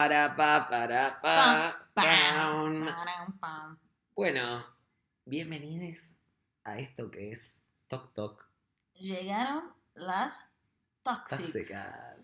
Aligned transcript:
Para, 0.00 0.34
pa, 0.34 0.66
para, 0.66 1.20
pa, 1.20 1.90
Pam, 1.92 2.86
pam. 3.38 3.78
Bueno, 4.16 4.64
bienvenidos 5.26 6.16
a 6.64 6.78
esto 6.78 7.10
que 7.10 7.32
es 7.32 7.66
Toc 7.86 8.14
Toc 8.14 8.48
Llegaron 8.94 9.74
las 9.92 10.54
Toxics. 11.02 11.52
Tóxicas. 11.52 12.16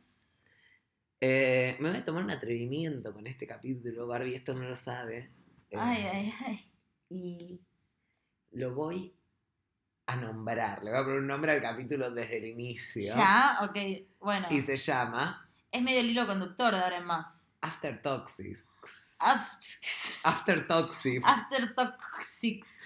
Eh, 1.20 1.76
me 1.78 1.90
voy 1.90 1.98
a 1.98 2.04
tomar 2.04 2.24
un 2.24 2.30
atrevimiento 2.30 3.12
con 3.12 3.26
este 3.26 3.46
capítulo, 3.46 4.06
Barbie, 4.06 4.36
esto 4.36 4.54
no 4.54 4.62
lo 4.62 4.74
sabe. 4.74 5.30
Eh, 5.68 5.76
Ay, 5.78 6.06
ay, 6.10 6.34
ay. 6.46 6.72
Y 7.10 7.60
lo 8.52 8.74
voy 8.74 9.14
a 10.06 10.16
nombrar, 10.16 10.82
le 10.82 10.92
voy 10.92 11.00
a 11.00 11.04
poner 11.04 11.18
un 11.18 11.26
nombre 11.26 11.52
al 11.52 11.60
capítulo 11.60 12.10
desde 12.10 12.38
el 12.38 12.46
inicio. 12.46 13.02
Ya, 13.14 13.58
ok. 13.64 13.76
Bueno, 14.18 14.46
Y 14.48 14.62
se 14.62 14.78
llama 14.78 15.46
es 15.70 15.82
medio 15.82 16.00
el 16.00 16.06
hilo 16.06 16.26
conductor 16.26 16.74
de 16.74 16.80
ahora 16.80 16.96
en 16.96 17.04
más. 17.04 17.45
After 17.66 18.00
Toxics. 18.02 18.64
Af- 19.18 20.20
After 20.24 20.66
Toxics. 20.66 21.24
After 21.26 21.74
Toxics. 21.74 22.80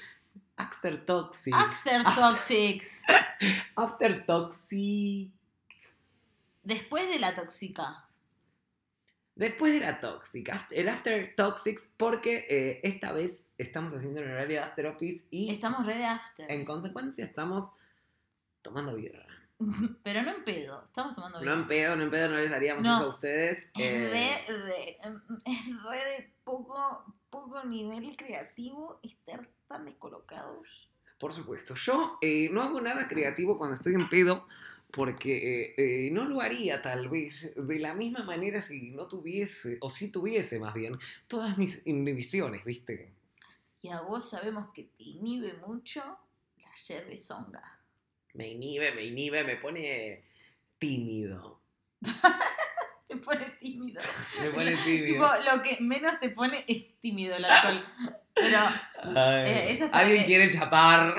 After 0.56 1.04
Toxics. 1.06 1.54
After 1.54 2.04
Toxics. 2.14 3.02
After 3.76 4.26
Toxic. 4.26 5.30
Después 6.62 7.08
de 7.08 7.18
la 7.18 7.34
tóxica. 7.34 8.06
Después 9.34 9.72
de 9.72 9.80
la 9.80 10.00
tóxica, 10.00 10.66
el 10.70 10.88
After 10.90 11.34
Toxics, 11.34 11.88
porque 11.96 12.46
eh, 12.50 12.80
esta 12.82 13.12
vez 13.12 13.54
estamos 13.56 13.94
haciendo 13.94 14.20
el 14.20 14.30
horario 14.30 14.58
de 14.58 14.64
After 14.64 14.86
Office 14.86 15.24
y 15.30 15.50
Estamos 15.50 15.86
re 15.86 15.94
de 15.94 16.04
after. 16.04 16.50
en 16.50 16.64
consecuencia 16.66 17.24
estamos 17.24 17.72
tomando 18.60 18.94
birra. 18.96 19.24
Pero 20.02 20.22
no 20.22 20.30
en 20.36 20.44
pedo. 20.44 20.82
Estamos 20.84 21.14
tomando 21.14 21.38
No 21.38 21.44
bien. 21.44 21.58
en 21.60 21.68
pedo, 21.68 21.96
no 21.96 22.02
en 22.04 22.10
pedo, 22.10 22.28
no 22.28 22.36
les 22.36 22.50
haríamos 22.52 22.84
No. 22.84 22.96
eso 22.96 23.06
a 23.06 23.08
ustedes. 23.08 23.68
Es 23.74 23.80
eh, 23.80 24.44
re 24.48 24.54
de, 24.64 24.98
es 25.44 25.66
re 25.84 25.96
de 25.96 26.32
poco, 26.44 27.14
poco 27.28 27.62
nivel 27.64 28.16
creativo 28.16 28.98
estar 29.02 29.48
tan 29.68 29.84
descolocados. 29.84 30.88
Por 31.18 31.32
supuesto, 31.34 31.74
yo 31.74 32.18
eh, 32.22 32.48
no 32.50 32.62
hago 32.62 32.80
nada 32.80 33.06
creativo 33.06 33.58
cuando 33.58 33.74
estoy 33.74 33.94
en 33.94 34.08
pedo 34.08 34.46
porque 34.90 35.66
eh, 35.66 35.74
eh, 36.06 36.10
no 36.10 36.24
lo 36.24 36.40
haría 36.40 36.82
tal 36.82 37.08
vez 37.08 37.52
de 37.54 37.78
la 37.78 37.94
misma 37.94 38.24
manera 38.24 38.60
si 38.62 38.90
no 38.90 39.06
tuviese, 39.06 39.78
o 39.82 39.88
si 39.88 40.08
tuviese 40.10 40.58
más 40.58 40.74
bien, 40.74 40.98
todas 41.28 41.56
mis 41.58 41.82
inhibiciones, 41.86 42.64
¿viste? 42.64 43.14
Y 43.82 43.90
a 43.90 44.00
vos 44.00 44.30
sabemos 44.30 44.70
que 44.74 44.84
te 44.96 45.04
inhibe 45.04 45.54
mucho 45.66 46.00
la 46.56 46.70
cervezonga. 46.76 47.79
Me 48.34 48.48
inhibe, 48.48 48.92
me 48.92 49.04
inhibe, 49.04 49.44
me 49.44 49.56
pone 49.56 50.24
tímido. 50.78 51.60
Te 53.08 53.16
pone 53.16 53.44
tímido. 53.58 54.00
Me 54.40 54.50
pone 54.50 54.70
Tipo, 54.76 54.84
tímido. 54.84 55.42
lo 55.44 55.62
que 55.62 55.78
menos 55.80 56.20
te 56.20 56.30
pone 56.30 56.64
es 56.68 56.98
tímido 57.00 57.34
el 57.36 57.44
alcohol. 57.44 57.84
Pero 58.34 58.58
Ay, 59.16 59.50
eh, 59.50 59.72
eso 59.72 59.86
es 59.86 59.90
¿Alguien 59.92 60.20
que- 60.20 60.26
quiere 60.26 60.48
chapar? 60.50 61.16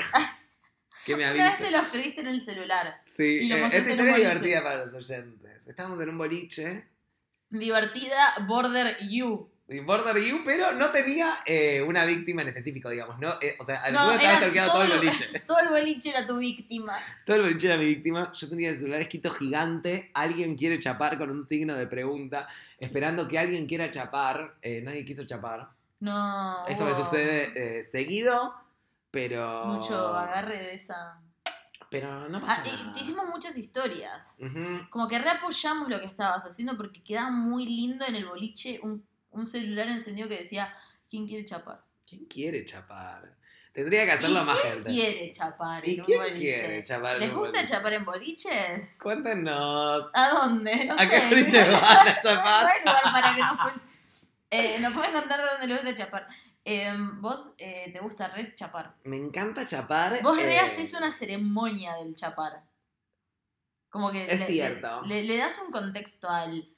que 1.05 1.15
me 1.17 1.23
una 1.25 1.33
vez 1.33 1.57
te 1.57 1.63
avise. 1.65 1.71
lo 1.71 1.77
escribiste 1.79 2.21
en 2.21 2.27
el 2.27 2.39
celular. 2.39 3.01
Sí, 3.03 3.51
eh, 3.51 3.65
esta 3.73 3.77
historia 3.89 4.11
es 4.11 4.17
divertida 4.17 4.63
para 4.63 4.85
los 4.85 4.93
oyentes. 4.93 5.67
Estamos 5.67 5.99
en 5.99 6.09
un 6.09 6.17
boliche, 6.17 6.87
Divertida 7.49 8.35
Border 8.47 8.97
You. 9.09 9.51
De 9.71 9.79
Border 9.79 10.17
You, 10.21 10.41
pero 10.45 10.73
no 10.73 10.91
tenía 10.91 11.37
eh, 11.45 11.81
una 11.81 12.03
víctima 12.03 12.41
en 12.41 12.49
específico, 12.49 12.89
digamos. 12.89 13.17
¿no? 13.19 13.35
Eh, 13.41 13.55
o 13.57 13.63
sea, 13.65 13.81
al 13.83 13.93
No, 13.93 14.11
estaba 14.11 14.35
stalkeado 14.37 14.71
todo 14.73 14.83
el 14.83 14.89
todo- 14.89 14.97
boliche. 14.99 15.39
Todo 15.47 15.59
el 15.59 15.69
boliche 15.69 16.09
era 16.09 16.27
tu 16.27 16.37
víctima. 16.37 16.99
Todo 17.25 17.37
el 17.37 17.41
boliche 17.43 17.67
era 17.67 17.77
mi 17.77 17.85
víctima. 17.85 18.31
Yo 18.33 18.49
tenía 18.49 18.69
el 18.69 18.75
celular 18.75 18.99
escrito 18.99 19.29
gigante. 19.31 20.11
Alguien 20.13 20.55
quiere 20.57 20.77
chapar 20.79 21.17
con 21.17 21.31
un 21.31 21.41
signo 21.41 21.73
de 21.75 21.87
pregunta, 21.87 22.47
esperando 22.79 23.27
que 23.29 23.39
alguien 23.39 23.65
quiera 23.65 23.89
chapar. 23.89 24.55
Eh, 24.61 24.81
nadie 24.83 25.05
quiso 25.05 25.23
chapar. 25.25 25.69
No. 26.01 26.67
Eso 26.67 26.83
me 26.83 26.93
sucede 26.93 27.83
seguido, 27.83 28.53
pero. 29.09 29.65
Mucho 29.67 29.95
agarre 29.95 30.57
de 30.57 30.73
esa. 30.75 31.17
Pero 31.89 32.27
no 32.29 32.37
Ah, 32.39 32.41
pasa 32.41 32.63
nada. 32.63 32.93
te 32.93 32.99
hicimos 33.01 33.25
muchas 33.27 33.57
historias. 33.57 34.37
Como 34.89 35.07
que 35.07 35.19
reapoyamos 35.19 35.89
lo 35.89 35.99
que 35.99 36.05
estabas 36.07 36.43
haciendo 36.45 36.75
porque 36.77 37.01
quedaba 37.03 37.29
muy 37.31 37.65
lindo 37.65 38.05
en 38.05 38.15
el 38.15 38.25
boliche 38.25 38.79
un, 38.83 39.05
un 39.31 39.45
celular 39.45 39.87
encendido 39.89 40.27
que 40.29 40.37
decía, 40.37 40.73
¿quién 41.09 41.27
quiere 41.27 41.43
chapar? 41.45 41.83
¿Quién 42.05 42.25
quiere 42.25 42.63
chapar? 42.65 43.35
Tendría 43.73 44.03
que 44.05 44.11
hacerlo 44.11 44.41
¿Y 44.41 44.45
más 44.45 44.59
quién 44.59 44.73
gente. 44.73 44.89
quiere 44.89 45.31
chapar 45.31 45.87
¿Y 45.87 45.99
un 45.99 46.05
quién 46.05 46.19
boliche? 46.19 46.39
quiere 46.39 46.83
chapar? 46.83 47.13
en 47.15 47.19
¿Les 47.21 47.29
un 47.29 47.35
gusta 47.37 47.51
boliche? 47.59 47.73
chapar 47.73 47.93
en 47.93 48.05
boliches? 48.05 48.97
Cuéntenos. 49.01 50.05
¿A 50.13 50.29
dónde? 50.29 50.85
No 50.85 50.95
¿A 50.95 50.99
sé. 50.99 51.09
qué 51.09 51.19
boliche 51.29 51.63
van 51.71 52.07
a 52.07 52.13
No 52.13 52.19
chapar? 52.21 52.65
hay 52.67 52.79
lugar 52.79 53.03
para 53.03 53.35
que 53.35 53.41
nos, 53.41 53.81
eh, 54.49 54.79
nos 54.81 54.93
pueden 54.93 55.13
contar 55.13 55.39
de 55.39 55.45
dónde 55.47 55.67
les 55.67 55.77
gusta 55.83 55.95
chapar. 55.95 56.27
Eh, 56.65 56.93
vos 57.19 57.53
eh, 57.57 57.91
te 57.93 57.99
gusta 58.01 58.27
re 58.27 58.53
chapar. 58.53 58.93
Me 59.05 59.15
encanta 59.17 59.65
chapar. 59.65 60.21
Vos 60.21 60.35
re 60.35 60.55
eh, 60.55 60.59
haces 60.59 60.93
una 60.93 61.11
ceremonia 61.13 61.95
del 61.95 62.13
chapar. 62.13 62.63
Como 63.89 64.11
que 64.11 64.25
Es 64.25 64.39
le, 64.41 64.45
cierto. 64.47 65.01
Le, 65.05 65.23
le 65.23 65.37
das 65.37 65.59
un 65.65 65.71
contexto 65.71 66.29
al 66.29 66.70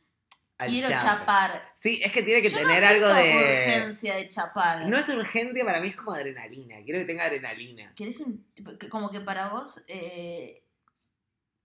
quiero 0.72 0.90
chape. 0.90 1.04
chapar. 1.04 1.70
Sí, 1.74 2.02
es 2.04 2.12
que 2.12 2.24
tiene 2.24 2.42
que 2.42 2.50
Yo 2.50 2.58
tener 2.58 2.82
no 2.82 2.88
algo 2.88 3.08
de. 3.14 3.34
urgencia 3.36 4.16
de 4.16 4.28
chapar. 4.28 4.88
No 4.88 4.98
es 4.98 5.08
urgencia, 5.10 5.66
para 5.66 5.80
mí 5.82 5.90
es 5.90 5.96
como 5.96 6.14
adrenalina. 6.14 6.78
Quiero 6.84 7.00
que 7.00 7.06
tenga 7.06 7.26
adrenalina. 7.26 7.94
Querés 7.96 8.20
un, 8.22 8.46
como 8.90 9.10
que 9.12 9.22
para 9.22 9.50
vos 9.50 9.84
eh, 9.88 10.64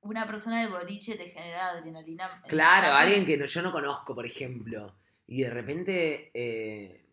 una 0.01 0.27
persona 0.27 0.61
del 0.61 0.71
boliche 0.71 1.17
te 1.17 1.29
genera 1.29 1.71
adrenalina. 1.71 2.43
Claro, 2.49 2.95
alguien 2.95 3.27
que 3.27 3.37
no- 3.37 3.47
yo 3.47 3.63
no 3.63 3.73
conozco, 3.73 4.15
por 4.15 4.25
ejemplo, 4.27 4.97
y 5.27 5.43
de 5.43 5.51
repente 5.51 6.31
eh, 6.35 7.05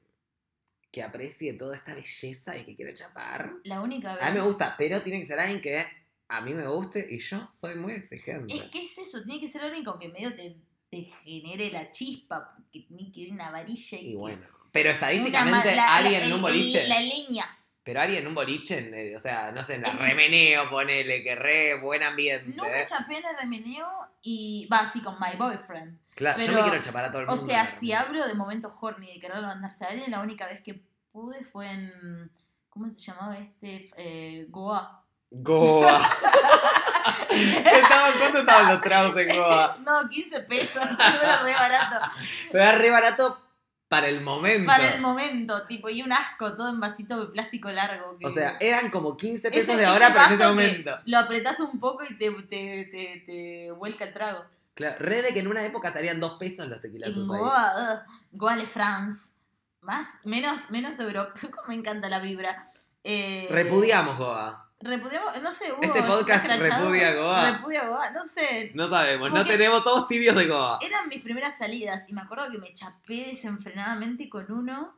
que 0.91 1.03
aprecie 1.03 1.53
toda 1.53 1.75
esta 1.75 1.93
belleza 1.93 2.55
y 2.57 2.63
que 2.65 2.75
quiera 2.75 2.93
chapar. 2.93 3.51
La 3.65 3.81
única 3.81 4.13
vez. 4.15 4.23
A 4.23 4.29
mí 4.31 4.37
me 4.39 4.45
gusta, 4.45 4.75
pero 4.77 5.01
tiene 5.01 5.19
que 5.19 5.27
ser 5.27 5.39
alguien 5.39 5.59
que 5.61 5.85
a 6.27 6.41
mí 6.41 6.53
me 6.53 6.65
guste 6.67 7.05
y 7.09 7.19
yo 7.19 7.49
soy 7.51 7.75
muy 7.75 7.93
exigente. 7.93 8.55
Es 8.55 8.63
que 8.63 8.81
es 8.83 8.97
eso, 8.97 9.21
tiene 9.23 9.39
que 9.41 9.47
ser 9.47 9.61
alguien 9.61 9.83
con 9.83 9.99
que 9.99 10.09
medio 10.09 10.35
te, 10.35 10.55
te 10.95 11.03
genere 11.23 11.71
la 11.71 11.91
chispa, 11.91 12.53
porque 12.55 12.81
tiene 12.81 13.11
que 13.11 13.19
ir 13.21 13.31
una 13.33 13.51
varilla 13.51 13.97
y, 13.97 14.01
Y 14.07 14.11
que- 14.11 14.15
bueno, 14.17 14.47
pero 14.71 14.89
estadísticamente 14.91 15.75
la- 15.75 15.97
alguien 15.97 16.21
la- 16.21 16.25
en 16.27 16.33
un 16.33 16.41
boliche, 16.41 16.87
La 16.87 16.99
leña. 17.01 17.45
pero 17.83 18.01
alguien 18.01 18.21
en 18.21 18.27
un 18.27 18.35
boliche, 18.35 18.77
eh, 18.93 19.15
o 19.15 19.19
sea, 19.19 19.51
no 19.51 19.61
sé, 19.63 19.75
en 19.75 19.81
la 19.81 19.89
Es- 19.89 19.99
remeneo, 19.99 20.69
ponele 20.69 21.21
que 21.23 21.35
re 21.35 21.81
buen 21.81 22.01
ambiente. 22.03 22.47
Nunca 22.55 22.83
chapé 22.85 23.17
en 23.17 23.25
el 23.25 23.37
remeneo 23.41 23.87
y 24.21 24.67
va 24.71 24.79
así 24.79 25.01
con 25.01 25.15
my 25.19 25.37
boyfriend. 25.37 25.99
Claro, 26.15 26.39
yo 26.43 26.53
me 26.53 26.61
quiero 26.61 26.81
chapar 26.81 27.05
a 27.05 27.11
todo 27.11 27.21
el 27.21 27.27
O 27.27 27.31
mundo. 27.31 27.43
sea, 27.45 27.61
en 27.65 27.69
la 27.69 27.75
si 27.75 27.91
hablo 27.93 28.25
de 28.27 28.33
momentos 28.35 28.71
horny 28.79 29.13
de 29.13 29.19
querer 29.19 29.37
levantarse 29.37 29.83
a 29.83 29.89
alguien, 29.89 30.11
la 30.11 30.21
única 30.21 30.47
vez 30.47 30.61
que 30.61 30.81
pude 31.11 31.43
fue 31.43 31.69
en. 31.69 32.31
¿Cómo 32.69 32.89
se 32.89 32.99
llamaba 32.99 33.37
este? 33.37 33.89
Eh, 33.97 34.47
Goa. 34.49 35.04
Goa. 35.43 36.01
¿Qué 37.29 37.79
estaban, 37.81 38.13
¿Cuánto 38.19 38.39
estaban 38.39 38.73
los 38.73 38.81
tragos 38.81 39.17
en 39.17 39.35
Goa? 39.37 39.77
No, 39.85 40.07
15 40.09 40.41
pesos, 40.41 40.83
era 41.21 41.43
re 41.43 41.53
barato. 41.53 42.11
Pero 42.51 42.63
era 42.63 42.77
re 42.77 42.89
barato 42.89 43.39
para 43.87 44.07
el 44.07 44.21
momento. 44.21 44.65
Para 44.65 44.93
el 44.95 45.01
momento, 45.01 45.65
tipo, 45.67 45.89
y 45.89 46.01
un 46.01 46.11
asco, 46.11 46.55
todo 46.55 46.69
en 46.69 46.79
vasito 46.79 47.19
de 47.25 47.31
plástico 47.31 47.69
largo. 47.69 48.17
que- 48.17 48.25
O 48.27 48.31
sea, 48.31 48.57
eran 48.59 48.89
como 48.89 49.15
15 49.17 49.47
Ese- 49.49 49.57
pesos 49.59 49.77
de 49.77 49.85
ahora, 49.85 50.09
pero 50.13 50.25
en 50.25 50.31
ese 50.31 50.47
momento. 50.47 50.99
Lo 51.05 51.19
apretás 51.19 51.59
un 51.59 51.79
poco 51.79 52.03
y 52.03 52.17
te, 52.17 52.31
te, 52.31 52.85
te, 52.91 53.23
te 53.25 53.71
vuelca 53.71 54.05
el 54.05 54.13
trago. 54.13 54.43
Claro, 54.73 54.95
re 54.99 55.21
de 55.21 55.33
que 55.33 55.39
en 55.39 55.47
una 55.47 55.63
época 55.63 55.91
salían 55.91 56.19
2 56.19 56.33
pesos 56.37 56.67
los 56.67 56.81
tequilazos 56.81 57.15
En 57.29 57.35
ahí. 57.35 57.39
Goa, 57.39 57.73
ugh, 57.77 58.13
Goa 58.31 58.55
le 58.55 58.65
France. 58.65 59.33
Más, 59.81 60.17
menos, 60.23 60.71
menos 60.71 60.99
Europa. 60.99 61.33
Me 61.67 61.75
encanta 61.75 62.09
la 62.09 62.19
vibra. 62.19 62.71
Eh, 63.03 63.47
Repudiamos 63.51 64.17
Goa. 64.17 64.64
Repudiamos, 64.85 65.41
no 65.41 65.51
sé, 65.51 65.73
Hugo, 65.73 65.81
Este 65.81 66.03
podcast 66.03 66.45
repudia 66.45 67.15
Goa. 67.15 67.51
Repudia 67.53 67.87
Goa, 67.87 68.11
no 68.11 68.23
sé. 68.23 68.71
No 68.75 68.87
sabemos, 68.87 69.31
no 69.33 69.43
tenemos, 69.43 69.83
somos 69.83 70.07
tibios 70.07 70.35
de 70.35 70.45
Goa. 70.45 70.77
Eran 70.79 71.09
mis 71.09 71.23
primeras 71.23 71.57
salidas 71.57 72.07
y 72.07 72.13
me 72.13 72.21
acuerdo 72.21 72.51
que 72.51 72.59
me 72.59 72.71
chapé 72.71 73.31
desenfrenadamente 73.31 74.29
con 74.29 74.51
uno 74.51 74.95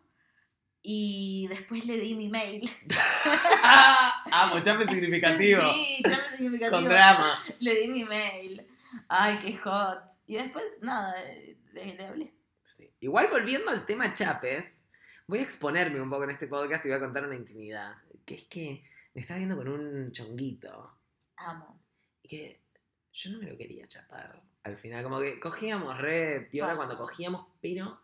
y 0.81 1.48
después 1.48 1.86
le 1.86 1.95
di 1.95 2.16
mi 2.16 2.28
mail. 2.28 2.69
Amo, 4.31 4.60
chape 4.60 4.89
significativo. 4.89 5.62
Sí, 5.62 6.01
chape 6.04 6.36
significativo. 6.36 6.81
Con 6.81 6.90
drama. 6.90 7.40
Le 7.60 7.75
di 7.75 7.88
mi 7.88 8.04
mail. 8.04 8.68
Ay, 9.07 9.40
qué 9.40 9.56
hot. 9.56 10.04
Y 10.25 10.36
después, 10.36 10.66
nada, 10.81 11.16
le, 11.72 11.95
le 11.95 12.06
hablé. 12.06 12.33
Sí. 12.62 12.94
Igual 13.00 13.28
volviendo 13.31 13.72
al 13.72 13.86
tema 13.86 14.12
chapes, 14.12 14.80
voy 15.28 15.40
a 15.40 15.44
exponerme 15.44 16.01
un 16.01 16.10
poco 16.10 16.25
en 16.25 16.31
este 16.31 16.48
podcast 16.48 16.83
y 16.83 16.90
voy 16.90 16.98
a 16.98 17.01
contar 17.01 17.25
una 17.25 17.36
intimidad. 17.36 17.95
Que 18.25 18.36
es 18.36 18.44
que 18.44 18.83
me 19.18 19.22
estaba 19.22 19.40
viendo 19.40 19.58
con 19.58 19.68
un 19.68 20.12
chonguito. 20.12 20.92
Amo. 21.38 21.81
Y 22.22 22.28
que 22.30 22.62
yo 23.12 23.31
no 23.31 23.40
me 23.40 23.50
lo 23.50 23.58
quería 23.58 23.88
chapar. 23.88 24.44
Al 24.64 24.78
final, 24.78 25.04
como 25.04 25.19
que 25.19 25.40
cogíamos 25.40 25.98
re 25.98 26.48
piola 26.52 26.75
cuando 26.75 26.96
cogíamos, 27.00 27.48
pero 27.60 28.00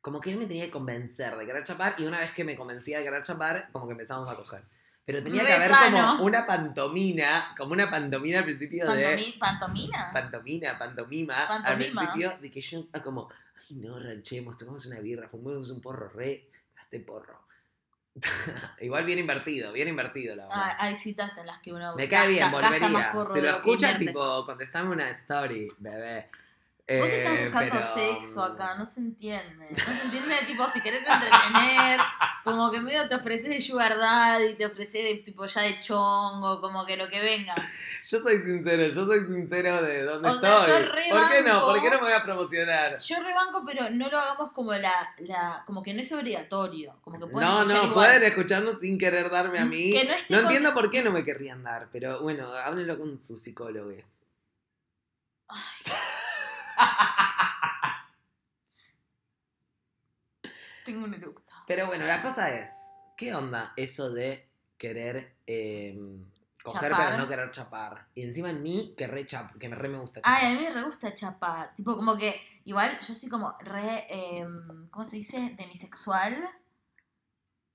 como 0.00 0.20
que 0.20 0.30
él 0.30 0.36
me 0.38 0.46
tenía 0.46 0.66
que 0.66 0.70
convencer 0.70 1.36
de 1.36 1.44
querer 1.44 1.64
chapar. 1.64 1.96
Y 1.98 2.04
una 2.06 2.20
vez 2.20 2.30
que 2.32 2.44
me 2.44 2.56
convencía 2.56 2.98
de 2.98 3.04
querer 3.04 3.24
chapar, 3.24 3.68
como 3.72 3.88
que 3.88 3.92
empezamos 3.94 4.30
a 4.30 4.36
coger. 4.36 4.62
Pero 5.04 5.24
tenía 5.24 5.42
Re 5.42 5.48
que 5.48 5.52
haber 5.54 5.70
sano. 5.70 6.06
como 6.12 6.24
una 6.24 6.46
pantomina, 6.46 7.52
como 7.58 7.72
una 7.72 7.90
pantomina 7.90 8.38
al 8.38 8.44
principio 8.44 8.88
de. 8.92 9.16
Pantomi- 9.16 9.38
¿Pantomina? 9.40 10.10
Pantomina, 10.12 10.78
pantomima, 10.78 11.34
al 11.34 11.48
Pantomima. 11.64 12.00
principio 12.02 12.38
de 12.40 12.50
que 12.52 12.60
yo 12.60 12.86
ah, 12.92 13.02
como, 13.02 13.28
Ay, 13.68 13.74
no, 13.76 13.98
ranchemos, 13.98 14.56
tomamos 14.56 14.86
una 14.86 15.00
birra, 15.00 15.28
fumemos 15.28 15.68
un 15.70 15.80
porro, 15.80 16.08
re, 16.10 16.48
gasté 16.76 17.00
porro. 17.00 17.43
Igual 18.80 19.04
bien 19.04 19.18
invertido, 19.18 19.72
bien 19.72 19.88
invertido, 19.88 20.36
la 20.36 20.44
verdad. 20.44 20.58
Ah, 20.58 20.76
hay 20.78 20.96
citas 20.96 21.36
en 21.38 21.46
las 21.46 21.58
que 21.58 21.72
uno. 21.72 21.94
Me 21.96 22.08
cae 22.08 22.28
bien, 22.28 22.50
volvería. 22.50 23.12
de 23.12 23.24
lo 23.24 23.32
que 23.32 23.48
escucha, 23.48 23.92
invierte. 23.92 24.06
tipo, 24.06 24.46
contestame 24.46 24.90
una 24.90 25.10
story, 25.10 25.68
bebé. 25.78 26.28
Vos 26.86 27.08
estás 27.08 27.32
Eh, 27.34 27.44
buscando 27.46 27.76
pero, 27.76 27.94
sexo 27.94 28.42
acá, 28.44 28.74
no 28.76 28.84
se 28.84 29.00
entiende. 29.00 29.68
No 29.70 29.96
se 29.98 30.02
entiende, 30.04 30.34
tipo, 30.46 30.68
si 30.68 30.82
querés 30.82 31.00
entretener, 31.08 31.98
como 32.44 32.70
que 32.70 32.78
medio 32.80 33.08
te 33.08 33.14
ofreces 33.14 33.48
de 33.48 33.60
sugar 33.62 33.96
daddy, 33.96 34.52
te 34.52 34.66
ofreces 34.66 35.02
de 35.04 35.14
tipo 35.24 35.46
ya 35.46 35.62
de 35.62 35.80
chongo, 35.80 36.60
como 36.60 36.84
que 36.84 36.98
lo 36.98 37.08
que 37.08 37.22
venga. 37.22 37.54
Yo 38.06 38.18
soy 38.20 38.36
sincero, 38.42 38.86
yo 38.88 39.06
soy 39.06 39.20
sincero 39.20 39.82
de 39.82 40.02
dónde 40.02 40.28
O 40.28 40.38
sea, 40.38 40.50
estoy. 40.58 40.72
yo 40.72 40.92
re 40.92 41.02
¿Por 41.08 41.30
qué 41.30 41.40
no? 41.42 41.60
¿Por 41.62 41.80
qué 41.80 41.88
no 41.88 41.96
me 41.96 42.02
voy 42.02 42.12
a 42.12 42.22
promocionar? 42.22 42.98
Yo 42.98 43.16
rebanco, 43.22 43.64
pero 43.66 43.88
no 43.88 44.10
lo 44.10 44.18
hagamos 44.18 44.52
como 44.52 44.74
la, 44.74 44.92
la 45.20 45.62
como 45.64 45.82
que 45.82 45.94
no 45.94 46.02
es 46.02 46.12
obligatorio, 46.12 46.98
como 47.00 47.18
que 47.18 47.26
pueden 47.28 47.48
No, 47.48 47.64
no, 47.64 47.74
igual. 47.76 47.92
pueden 47.94 48.24
escucharnos 48.24 48.78
sin 48.80 48.98
querer 48.98 49.30
darme 49.30 49.58
a 49.58 49.64
mí. 49.64 49.90
Que 49.90 50.04
no 50.04 50.12
No 50.28 50.36
con- 50.36 50.38
entiendo 50.44 50.74
por 50.74 50.90
qué 50.90 51.02
no 51.02 51.12
me 51.12 51.24
querrían 51.24 51.62
dar, 51.62 51.88
pero 51.90 52.20
bueno, 52.20 52.46
háblenlo 52.52 52.98
con 52.98 53.18
sus 53.18 53.40
psicólogos. 53.40 54.04
Tengo 60.84 61.04
un 61.04 61.14
eructo. 61.14 61.52
Pero 61.66 61.86
bueno, 61.86 62.04
la 62.04 62.22
cosa 62.22 62.54
es, 62.54 62.94
¿qué 63.16 63.34
onda 63.34 63.72
eso 63.76 64.10
de 64.10 64.48
querer 64.76 65.36
eh, 65.46 65.96
coger 66.62 66.92
Chapar. 66.92 67.10
pero 67.10 67.22
no 67.22 67.28
querer 67.28 67.50
chapar? 67.50 68.08
Y 68.14 68.22
encima 68.22 68.50
en 68.50 68.62
mí 68.62 68.94
que 68.96 69.06
re 69.06 69.24
chap, 69.24 69.56
que 69.58 69.68
me 69.68 69.76
re 69.76 69.88
me 69.88 69.98
gusta 69.98 70.20
chapar. 70.20 70.38
Ay, 70.40 70.52
a 70.52 70.58
mí 70.58 70.64
me 70.64 70.70
re 70.70 70.82
gusta 70.82 71.14
chapar. 71.14 71.74
Tipo, 71.74 71.96
como 71.96 72.16
que, 72.16 72.38
igual 72.64 72.98
yo 73.00 73.14
soy 73.14 73.28
como 73.30 73.56
re, 73.60 74.06
em, 74.08 74.88
¿cómo 74.90 75.04
se 75.04 75.16
dice? 75.16 75.54
Demisexual. 75.56 76.50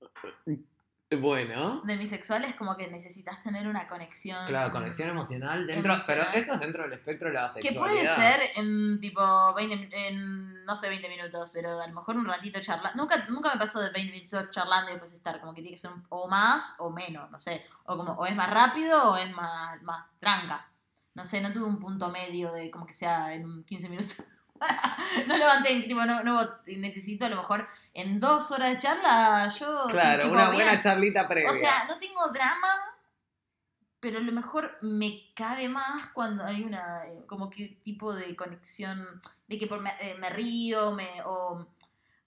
Bueno, 1.18 1.82
Demisexual 1.86 2.46
es 2.46 2.54
como 2.56 2.78
que 2.78 2.88
necesitas 2.88 3.42
tener 3.42 3.68
una 3.68 3.88
conexión. 3.88 4.46
claro, 4.46 4.72
conexión 4.72 5.10
emocional 5.10 5.66
dentro, 5.66 5.94
Emocional. 5.94 6.28
pero 6.30 6.40
eso 6.40 6.54
es 6.54 6.60
dentro 6.60 6.84
del 6.84 6.94
espectro 6.94 7.30
de 7.30 7.34
la 7.34 7.52
Que 7.52 7.62
sexualidad. 7.64 8.16
puede 8.16 8.28
ser 8.32 8.42
en 8.58 9.00
tipo 9.00 9.54
20, 9.56 9.76
mi- 9.76 9.90
en, 9.92 10.64
no 10.66 10.76
sé, 10.76 10.88
20 10.88 11.10
minutos, 11.10 11.50
pero 11.52 11.82
a 11.82 11.88
lo 11.88 11.96
mejor 11.96 12.16
un 12.16 12.26
ratito 12.26 12.60
charlando. 12.62 12.96
Nunca, 13.02 13.26
nunca 13.30 13.52
me 13.54 13.60
pasó 13.60 13.80
de 13.82 13.90
20 13.90 14.14
minutos 14.14 14.52
charlando 14.52 14.90
y 14.92 14.94
después 14.94 15.12
estar, 15.14 15.40
como 15.40 15.56
que 15.56 15.64
tiene 15.64 15.76
que 15.76 15.82
ser 15.82 15.92
un- 15.92 16.06
o 16.10 16.28
más 16.28 16.76
o 16.78 16.92
menos, 16.92 17.30
no 17.32 17.40
sé. 17.40 17.66
O 17.86 17.98
como, 17.98 18.12
o 18.14 18.26
es 18.28 18.36
más 18.36 18.50
rápido 18.52 19.12
o 19.14 19.18
es 19.18 19.32
más, 19.32 19.82
más 19.82 20.06
tranca. 20.20 20.70
No 21.16 21.26
sé, 21.26 21.42
no 21.42 21.52
tuve 21.52 21.64
un 21.66 21.80
punto 21.80 22.12
medio 22.12 22.52
de 22.54 22.70
como 22.70 22.86
que 22.86 22.94
sea 22.94 23.34
en 23.34 23.64
15 23.64 23.90
minutos. 23.90 24.18
no 25.28 25.38
levanté, 25.38 25.82
tipo, 25.82 26.06
no, 26.06 26.24
no 26.24 26.40
necesito 26.66 27.26
a 27.26 27.30
lo 27.30 27.38
mejor 27.38 27.68
en 27.94 28.20
dos 28.20 28.52
horas 28.52 28.72
de 28.72 28.78
charla, 28.78 29.50
yo... 29.50 29.86
Claro, 29.90 30.24
tipo, 30.24 30.34
una 30.34 30.52
buena 30.52 30.80
charlita 30.80 31.28
previa. 31.28 31.52
O 31.52 31.54
sea, 31.54 31.86
no 31.88 31.98
tengo 32.00 32.28
drama, 32.30 32.70
pero 34.00 34.20
a 34.20 34.22
lo 34.22 34.32
mejor 34.32 34.78
me 34.82 35.32
cabe 35.36 35.70
más 35.70 36.08
cuando 36.14 36.44
hay 36.46 36.64
una 36.64 37.06
eh, 37.08 37.26
como 37.28 37.50
que 37.50 37.80
tipo 37.84 38.14
de 38.14 38.36
conexión 38.36 39.22
de 39.48 39.58
que 39.58 39.68
por 39.68 39.82
me, 39.82 39.92
eh, 40.00 40.16
me 40.20 40.30
río, 40.30 40.92
me 40.92 41.08
o, 41.26 41.68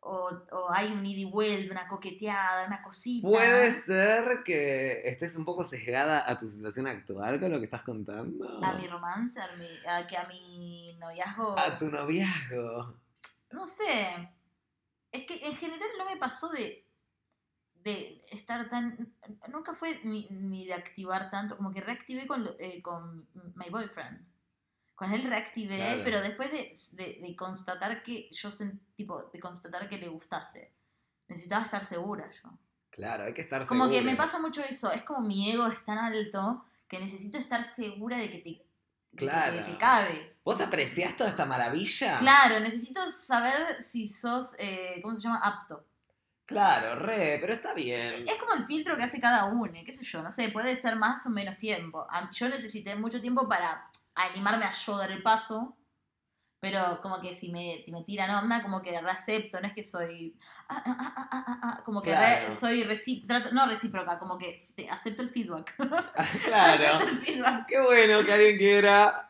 o, 0.04 0.31
o 0.50 0.70
hay 0.70 0.93
un 0.93 1.06
ida 1.06 1.20
y 1.20 1.25
vuelta, 1.31 1.70
una 1.72 1.88
coqueteada, 1.88 2.66
una 2.66 2.82
cosita. 2.82 3.28
Puede 3.28 3.70
ser 3.70 4.43
que 4.44 5.08
estés 5.08 5.37
un 5.37 5.44
poco 5.44 5.62
sesgada 5.64 6.28
a 6.28 6.38
tu 6.38 6.49
situación 6.49 6.88
actual 6.88 7.38
con 7.40 7.52
lo 7.52 7.58
que 7.58 7.64
estás 7.66 7.82
contando. 7.82 8.58
a 8.62 8.75
mi 8.75 8.87
romance, 8.88 9.40
a, 9.40 9.54
mi, 9.56 9.69
a 9.87 10.06
que 10.06 10.16
a 10.16 10.26
mi 10.26 10.96
noviazgo, 10.99 11.56
A 11.58 11.78
tu 11.78 11.88
noviazgo. 11.90 12.96
no 13.52 13.66
sé. 13.66 14.28
Es 15.12 15.26
que 15.26 15.46
en 15.46 15.56
general 15.56 15.88
no 15.99 16.04
me 16.06 16.16
pasó 16.16 16.49
de 16.49 16.84
de 17.84 18.20
estar 18.31 18.70
tan 18.70 19.12
nunca 19.49 19.75
fue 19.75 20.00
ni, 20.04 20.28
ni 20.31 20.66
de 20.66 20.72
activar 20.75 21.31
tanto 21.31 21.56
como 21.56 21.72
que 21.72 21.81
reactivé 21.81 22.28
con 22.28 22.49
eh, 22.60 22.81
con 22.81 23.26
my 23.56 23.69
boyfriend 23.70 24.25
con 25.02 25.12
él 25.12 25.25
reactivé 25.25 25.76
Claro. 25.78 26.02
pero 26.04 26.20
después 26.20 26.50
de, 26.52 26.72
de- 26.93 27.19
de 27.20 27.34
constatar 27.37 28.02
que 28.04 28.28
yo 28.31 28.50
sen- 28.50 28.78
tipo 28.94 29.20
de 29.32 29.40
constatar 29.40 29.88
que 29.88 29.99
le 29.99 30.06
gustase 30.08 30.70
necesitaba 31.28 31.64
estar 31.64 31.84
segura 31.84 32.31
yo 32.31 32.49
Claro, 32.90 33.25
hay 33.25 33.34
que 33.34 33.40
estar 33.43 33.66
como 33.66 33.88
que 33.90 34.02
me 34.02 34.14
pasa 34.14 34.38
mucho 34.38 34.62
eso 34.62 34.93
es 34.93 35.02
como 35.02 35.20
mi 35.22 35.50
ego 35.50 35.66
es 35.66 35.84
tan 35.84 35.99
alto 35.99 36.64
que 36.87 37.00
necesito 37.00 37.37
estar 37.38 37.75
segura 37.75 38.16
de 38.19 38.31
que 38.31 38.38
te 38.38 38.52
que 38.54 39.26
Claro. 39.26 39.56
te, 39.66 39.72
te 39.72 39.76
cabe 39.78 40.37
¿Vos 40.44 40.60
apreciás 40.60 41.16
toda 41.16 41.31
esta 41.31 41.46
maravilla? 41.46 42.16
claro 42.16 42.60
necesito 42.60 43.00
saber 43.10 43.82
si 43.82 44.06
sos 44.08 44.54
eh, 44.60 45.00
cómo 45.02 45.16
se 45.16 45.22
llama 45.22 45.40
apto 45.43 45.84
Claro, 46.44 46.96
re, 46.96 47.38
pero 47.40 47.54
está 47.54 47.72
bien. 47.72 48.08
Es 48.12 48.34
como 48.38 48.52
el 48.54 48.66
filtro 48.66 48.94
que 48.96 49.04
hace 49.04 49.20
cada 49.20 49.46
uno, 49.46 49.72
qué 49.87 49.93
sé 49.94 50.04
yo, 50.04 50.20
no 50.22 50.31
sé, 50.31 50.50
puede 50.50 50.76
ser 50.76 50.96
más 50.96 51.25
o 51.25 51.31
menos 51.31 51.56
tiempo. 51.56 52.06
Yo 52.32 52.49
necesité 52.49 52.94
mucho 52.94 53.22
tiempo 53.22 53.49
para 53.49 53.88
animarme 54.14 54.64
a 54.64 54.73
yo 54.73 54.97
dar 54.97 55.11
el 55.11 55.23
paso, 55.23 55.76
pero 56.61 57.00
como 57.03 57.20
que 57.20 57.35
si 57.35 57.50
me, 57.50 57.82
si 57.85 57.91
me 57.91 58.05
tiran 58.05 58.31
onda, 58.31 58.62
como 58.62 58.81
que 58.82 59.00
reacepto, 59.00 59.61
no 59.61 59.67
es 59.67 59.73
que 59.73 59.82
soy... 59.82 60.37
ah, 60.69 60.82
ah, 60.87 61.59
ah, 61.62 61.82
como 61.85 62.00
que 62.03 62.14
re- 62.14 62.53
soy 62.53 62.85
recíproca, 62.85 63.50
no 63.53 63.67
recíproca, 63.67 64.19
como 64.19 64.38
que 64.38 64.61
acepto 64.91 65.23
el 65.23 65.29
feedback. 65.29 65.75
acepto 66.14 66.49
claro. 66.49 67.09
el 67.09 67.19
feedback. 67.19 67.67
Qué 67.67 67.81
bueno 67.81 68.25
que 68.25 68.32
alguien 68.32 68.59
quiera. 68.59 69.29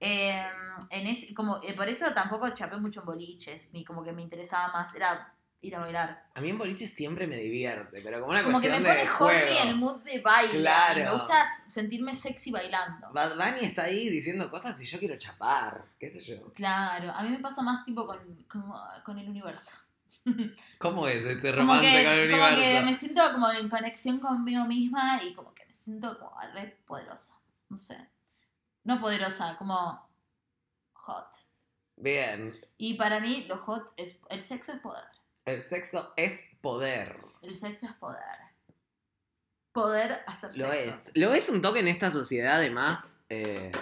Eh, 0.00 0.44
en 0.90 1.06
ese- 1.06 1.32
como, 1.34 1.60
eh, 1.62 1.74
por 1.74 1.88
eso 1.88 2.12
tampoco 2.12 2.48
chapé 2.50 2.76
mucho 2.78 3.00
en 3.00 3.06
boliches, 3.06 3.68
ni 3.72 3.84
como 3.84 4.02
que 4.02 4.12
me 4.12 4.22
interesaba 4.22 4.72
más, 4.72 4.92
era 4.96 5.32
ir 5.62 5.76
a 5.76 5.80
bailar. 5.80 6.26
A 6.34 6.40
mí 6.40 6.50
en 6.50 6.58
boliche 6.58 6.86
siempre 6.86 7.26
me 7.26 7.36
divierte, 7.36 8.00
pero 8.02 8.20
como 8.20 8.32
una 8.32 8.42
Como 8.42 8.60
que 8.60 8.68
me 8.68 8.76
pone 8.80 9.08
horny 9.18 9.58
el 9.68 9.76
mood 9.76 10.02
de 10.02 10.20
baile. 10.20 10.58
Claro. 10.60 11.00
y 11.00 11.04
me 11.04 11.12
gusta 11.12 11.44
sentirme 11.68 12.14
sexy 12.14 12.50
bailando. 12.50 13.10
Bad 13.12 13.36
Bunny 13.36 13.64
está 13.64 13.84
ahí 13.84 14.08
diciendo 14.08 14.50
cosas 14.50 14.80
y 14.82 14.86
yo 14.86 14.98
quiero 14.98 15.16
chapar, 15.16 15.84
qué 15.98 16.10
sé 16.10 16.20
yo. 16.20 16.52
Claro, 16.52 17.10
a 17.12 17.22
mí 17.22 17.30
me 17.30 17.38
pasa 17.38 17.62
más 17.62 17.84
tipo 17.84 18.06
con, 18.06 18.18
como- 18.50 18.80
con 19.04 19.18
el 19.18 19.28
universo. 19.28 19.70
¿Cómo 20.78 21.06
es 21.08 21.22
Como 21.40 21.52
romance 21.56 21.90
que, 21.90 22.04
con 22.04 22.12
el 22.12 22.30
como 22.30 22.42
universo? 22.44 22.78
que 22.78 22.82
me 22.84 22.96
siento 22.96 23.22
como 23.32 23.50
en 23.50 23.68
conexión 23.68 24.20
conmigo 24.20 24.64
misma 24.66 25.20
y 25.22 25.34
como 25.34 25.54
que 25.54 25.64
me 25.66 25.74
siento 25.74 26.18
como 26.18 26.32
re 26.54 26.76
poderosa. 26.86 27.34
No 27.68 27.76
sé. 27.76 28.08
No 28.84 29.00
poderosa, 29.00 29.56
como 29.58 30.08
hot. 30.92 31.28
Bien, 31.96 32.52
Y 32.78 32.94
para 32.94 33.20
mí 33.20 33.44
lo 33.48 33.58
hot 33.58 33.92
es... 33.96 34.18
El 34.28 34.42
sexo 34.42 34.72
es 34.72 34.80
poder. 34.80 35.04
El 35.44 35.62
sexo 35.62 36.12
es 36.16 36.40
poder. 36.60 37.16
El 37.42 37.56
sexo 37.56 37.86
es 37.86 37.92
poder. 37.92 38.22
Poder 39.72 40.20
hacer 40.26 40.56
Lo 40.56 40.66
sexo. 40.66 40.90
es. 40.90 41.10
Lo 41.14 41.32
es 41.32 41.48
un 41.48 41.62
toque 41.62 41.80
en 41.80 41.88
esta 41.88 42.10
sociedad, 42.10 42.56
además, 42.56 43.24
eh, 43.28 43.72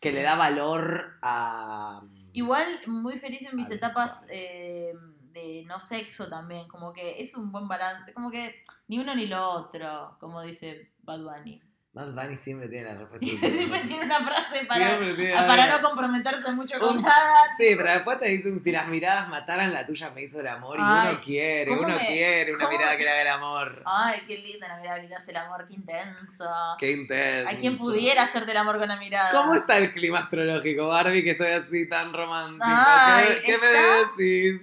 que 0.00 0.12
le 0.12 0.22
da 0.22 0.36
valor 0.36 1.18
a. 1.22 2.02
Igual 2.32 2.66
muy 2.86 3.18
feliz 3.18 3.42
en 3.42 3.56
mis 3.56 3.70
etapas 3.70 4.26
eh, 4.30 4.92
de 5.32 5.64
no 5.66 5.80
sexo 5.80 6.28
también, 6.28 6.68
como 6.68 6.92
que 6.92 7.20
es 7.20 7.34
un 7.34 7.52
buen 7.52 7.68
balance, 7.68 8.12
como 8.12 8.30
que 8.30 8.62
ni 8.88 8.98
uno 8.98 9.14
ni 9.14 9.26
lo 9.26 9.42
otro, 9.50 10.16
como 10.20 10.42
dice 10.42 10.92
Bad 10.98 11.22
Bunny. 11.22 11.62
Bad 11.96 12.12
Bunny 12.12 12.36
siempre 12.36 12.68
tiene 12.68 12.92
la 12.92 12.98
respuesta. 12.98 13.26
Siempre 13.50 13.80
tiene 13.80 14.04
una 14.04 14.18
frase 14.22 14.66
para, 14.66 14.98
tiene 14.98 15.32
para 15.34 15.64
algo. 15.64 15.78
no 15.80 15.88
comprometerse 15.88 16.52
mucho 16.52 16.78
con 16.78 16.98
Un- 16.98 17.02
nada. 17.02 17.34
Sí, 17.56 17.72
pero 17.74 17.90
después 17.90 18.20
te 18.20 18.28
dicen, 18.28 18.62
si 18.62 18.70
las 18.70 18.86
miradas 18.88 19.30
mataran, 19.30 19.72
la 19.72 19.86
tuya 19.86 20.10
me 20.10 20.20
hizo 20.20 20.40
el 20.40 20.46
amor. 20.48 20.78
Y 20.78 20.82
uno 20.82 21.20
quiere, 21.24 21.70
¿cómo 21.70 21.86
uno 21.86 21.96
me- 21.96 22.06
quiere 22.06 22.54
una 22.54 22.68
mirada 22.68 22.98
que 22.98 23.02
le 23.02 23.10
haga 23.10 23.22
el 23.22 23.28
amor. 23.28 23.82
Ay, 23.86 24.20
qué 24.26 24.36
linda 24.36 24.68
la 24.68 24.76
mirada 24.76 25.00
que 25.00 25.08
te 25.08 25.14
hace 25.14 25.30
el 25.30 25.38
amor, 25.38 25.66
qué 25.66 25.72
intenso. 25.72 26.50
Qué 26.78 26.90
intenso. 26.92 27.48
A 27.50 27.58
quien 27.58 27.78
pudiera 27.78 28.24
hacerte 28.24 28.50
el 28.50 28.58
amor 28.58 28.78
con 28.78 28.88
la 28.88 28.96
mirada. 28.96 29.30
¿Cómo 29.32 29.54
está 29.54 29.78
el 29.78 29.90
clima 29.90 30.18
astrológico, 30.18 30.88
Barbie, 30.88 31.24
que 31.24 31.30
estoy 31.30 31.52
así 31.52 31.88
tan 31.88 32.12
romántico? 32.12 32.62
Ay, 32.66 33.26
¿Qué, 33.36 33.52
qué 33.52 33.58
me 33.58 33.72
está- 33.72 34.10
decís? 34.18 34.60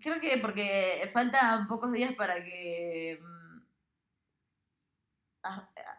Creo 0.00 0.20
que 0.20 0.38
porque 0.38 1.10
faltan 1.12 1.66
pocos 1.66 1.90
días 1.92 2.12
para 2.12 2.44
que 2.44 3.18
mm, 3.20 3.58
ar- 5.42 5.68
a- 5.84 5.95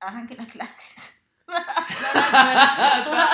arranquen 0.00 0.36
las 0.38 0.46
clases. 0.48 1.14
No. 1.98 3.24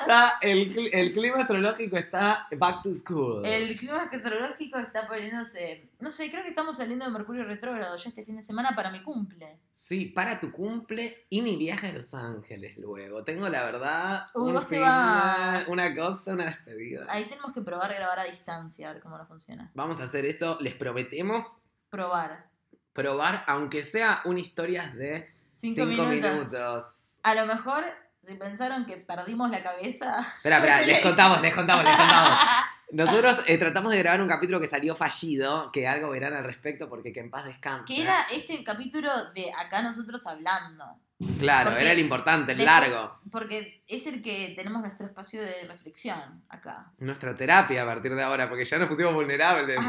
Está- 0.00 0.38
el, 0.40 0.74
cli- 0.74 0.90
el 0.92 1.12
clima 1.12 1.38
astrológico 1.38 1.96
está 1.96 2.46
back 2.58 2.82
to 2.82 2.92
school. 2.94 3.44
El 3.46 3.78
clima 3.78 4.08
meteorológico 4.10 4.78
está 4.78 5.06
poniéndose. 5.06 5.88
No 6.00 6.10
sé, 6.10 6.30
creo 6.30 6.42
que 6.42 6.48
estamos 6.50 6.76
saliendo 6.76 7.04
de 7.04 7.10
Mercurio 7.12 7.44
retrógrado 7.44 7.96
ya 7.96 8.08
este 8.08 8.24
fin 8.24 8.36
de 8.36 8.42
semana 8.42 8.74
para 8.74 8.90
mi 8.90 9.02
cumple. 9.02 9.58
Sí, 9.70 10.06
para 10.06 10.40
tu 10.40 10.50
cumple 10.50 11.26
y 11.30 11.40
mi 11.42 11.56
viaje 11.56 11.88
a 11.88 11.92
Los 11.92 12.14
Ángeles 12.14 12.76
luego. 12.78 13.22
Tengo 13.24 13.48
la 13.48 13.64
verdad 13.64 14.26
Uy, 14.34 14.52
un 14.54 14.62
fin 14.66 14.80
una 15.68 15.94
cosa, 15.94 16.32
una 16.32 16.46
despedida. 16.46 17.06
Ahí 17.08 17.24
tenemos 17.26 17.52
que 17.52 17.62
probar 17.62 17.94
grabar 17.94 18.18
a 18.18 18.24
distancia, 18.24 18.90
a 18.90 18.92
ver 18.94 19.02
cómo 19.02 19.16
nos 19.16 19.28
funciona. 19.28 19.70
Vamos 19.74 20.00
a 20.00 20.04
hacer 20.04 20.24
eso, 20.26 20.58
les 20.60 20.74
prometemos 20.74 21.58
Probar. 21.90 22.48
probar, 22.92 23.44
aunque 23.46 23.82
sea 23.84 24.20
un 24.24 24.38
historias 24.38 24.94
de 24.94 25.30
Cinco, 25.52 25.84
5 25.86 26.02
minutos. 26.04 26.32
minutos. 26.32 26.84
A 27.22 27.34
lo 27.34 27.46
mejor, 27.46 27.84
si 28.22 28.34
pensaron 28.34 28.86
que 28.86 28.96
perdimos 28.96 29.50
la 29.50 29.62
cabeza. 29.62 30.20
Espera, 30.36 30.56
espera, 30.56 30.80
les 30.86 31.00
contamos, 31.00 31.40
les 31.40 31.54
contamos, 31.54 31.84
les 31.84 31.96
contamos. 31.96 32.38
Nosotros 32.92 33.38
eh, 33.46 33.56
tratamos 33.56 33.92
de 33.92 33.98
grabar 33.98 34.20
un 34.20 34.28
capítulo 34.28 34.60
que 34.60 34.66
salió 34.66 34.94
fallido, 34.94 35.72
que 35.72 35.88
algo 35.88 36.10
verán 36.10 36.34
al 36.34 36.44
respecto 36.44 36.90
porque 36.90 37.10
que 37.12 37.20
en 37.20 37.30
paz 37.30 37.46
descanse. 37.46 37.92
Que 37.92 38.02
era 38.02 38.26
este 38.30 38.62
capítulo 38.62 39.10
de 39.32 39.50
acá 39.58 39.80
nosotros 39.80 40.26
hablando. 40.26 40.84
Claro, 41.38 41.70
porque 41.70 41.84
era 41.84 41.92
el 41.92 41.98
importante, 42.00 42.52
el 42.52 42.58
Después- 42.58 42.90
largo. 42.90 43.18
Porque 43.30 43.82
es 43.88 44.06
el 44.06 44.20
que 44.20 44.52
tenemos 44.56 44.82
nuestro 44.82 45.06
espacio 45.06 45.40
de 45.40 45.64
reflexión 45.66 46.44
acá. 46.50 46.92
Nuestra 46.98 47.34
terapia 47.34 47.82
a 47.82 47.86
partir 47.86 48.14
de 48.14 48.22
ahora, 48.22 48.48
porque 48.48 48.64
ya 48.66 48.76
nos 48.78 48.88
pusimos 48.88 49.14
vulnerables. 49.14 49.80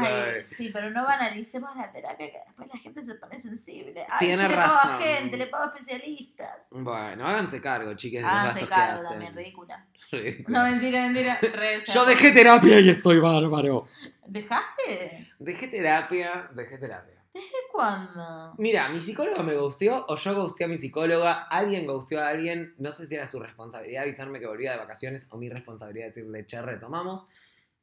Sí, 0.48 0.70
pero 0.72 0.90
no 0.90 1.04
banalicemos 1.04 1.74
la 1.76 1.92
terapia, 1.92 2.30
que 2.30 2.38
después 2.46 2.68
la 2.72 2.78
gente 2.80 3.02
se 3.02 3.14
pone 3.16 3.38
sensible. 3.38 4.06
Ay, 4.08 4.28
Tiene 4.28 4.42
yo 4.42 4.48
le 4.48 4.54
pago 4.56 4.74
a 4.74 4.98
gente, 4.98 5.36
le 5.36 5.46
pago 5.48 5.64
a 5.64 5.66
especialistas. 5.74 6.66
Bueno, 6.70 7.26
háganse 7.26 7.60
cargo, 7.60 7.92
chiques, 7.94 8.22
de 8.22 8.28
Háganse 8.28 8.66
cargo 8.66 9.02
que 9.02 9.08
también, 9.08 9.34
ridícula. 9.36 9.86
Ridículo. 10.10 10.58
No, 10.58 10.64
mentira, 10.70 11.02
mentira. 11.02 11.38
Yo 11.94 12.06
dejé 12.06 12.30
terapia 12.32 12.80
y 12.80 12.88
estoy 12.90 13.18
bárbaro. 13.20 13.86
¿Dejaste? 14.26 15.32
Dejé 15.38 15.68
terapia, 15.68 16.48
dejé 16.54 16.78
terapia. 16.78 17.22
¿Desde 17.34 17.48
cuándo? 17.72 18.54
Mira, 18.58 18.88
mi 18.90 19.00
psicóloga 19.00 19.42
me 19.42 19.56
gusteó 19.56 20.06
o 20.08 20.16
yo 20.16 20.34
gusteé 20.40 20.66
a 20.66 20.68
mi 20.68 20.78
psicóloga, 20.78 21.48
alguien 21.50 21.84
gusteó 21.86 22.20
a 22.22 22.28
alguien, 22.28 22.74
no 22.78 22.92
sé 22.92 23.06
si 23.06 23.16
era 23.16 23.26
su 23.26 23.40
responsabilidad 23.40 24.04
avisarme 24.04 24.38
que 24.38 24.46
volvía 24.46 24.70
de 24.72 24.78
vacaciones 24.78 25.26
o 25.30 25.36
mi 25.36 25.48
responsabilidad 25.48 26.06
decirle, 26.06 26.46
che, 26.46 26.62
retomamos, 26.62 27.26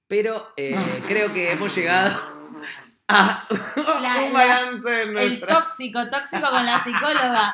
pero 0.07 0.47
eh, 0.55 0.73
creo 1.07 1.31
que 1.33 1.51
hemos 1.51 1.75
llegado 1.75 2.17
a 3.09 3.43
La- 4.01 4.21
un 4.25 4.33
balance 4.33 5.01
en 5.03 5.17
El 5.17 5.41
tóxico, 5.41 6.09
tóxico 6.09 6.49
con 6.49 6.65
la 6.65 6.81
psicóloga. 6.81 7.53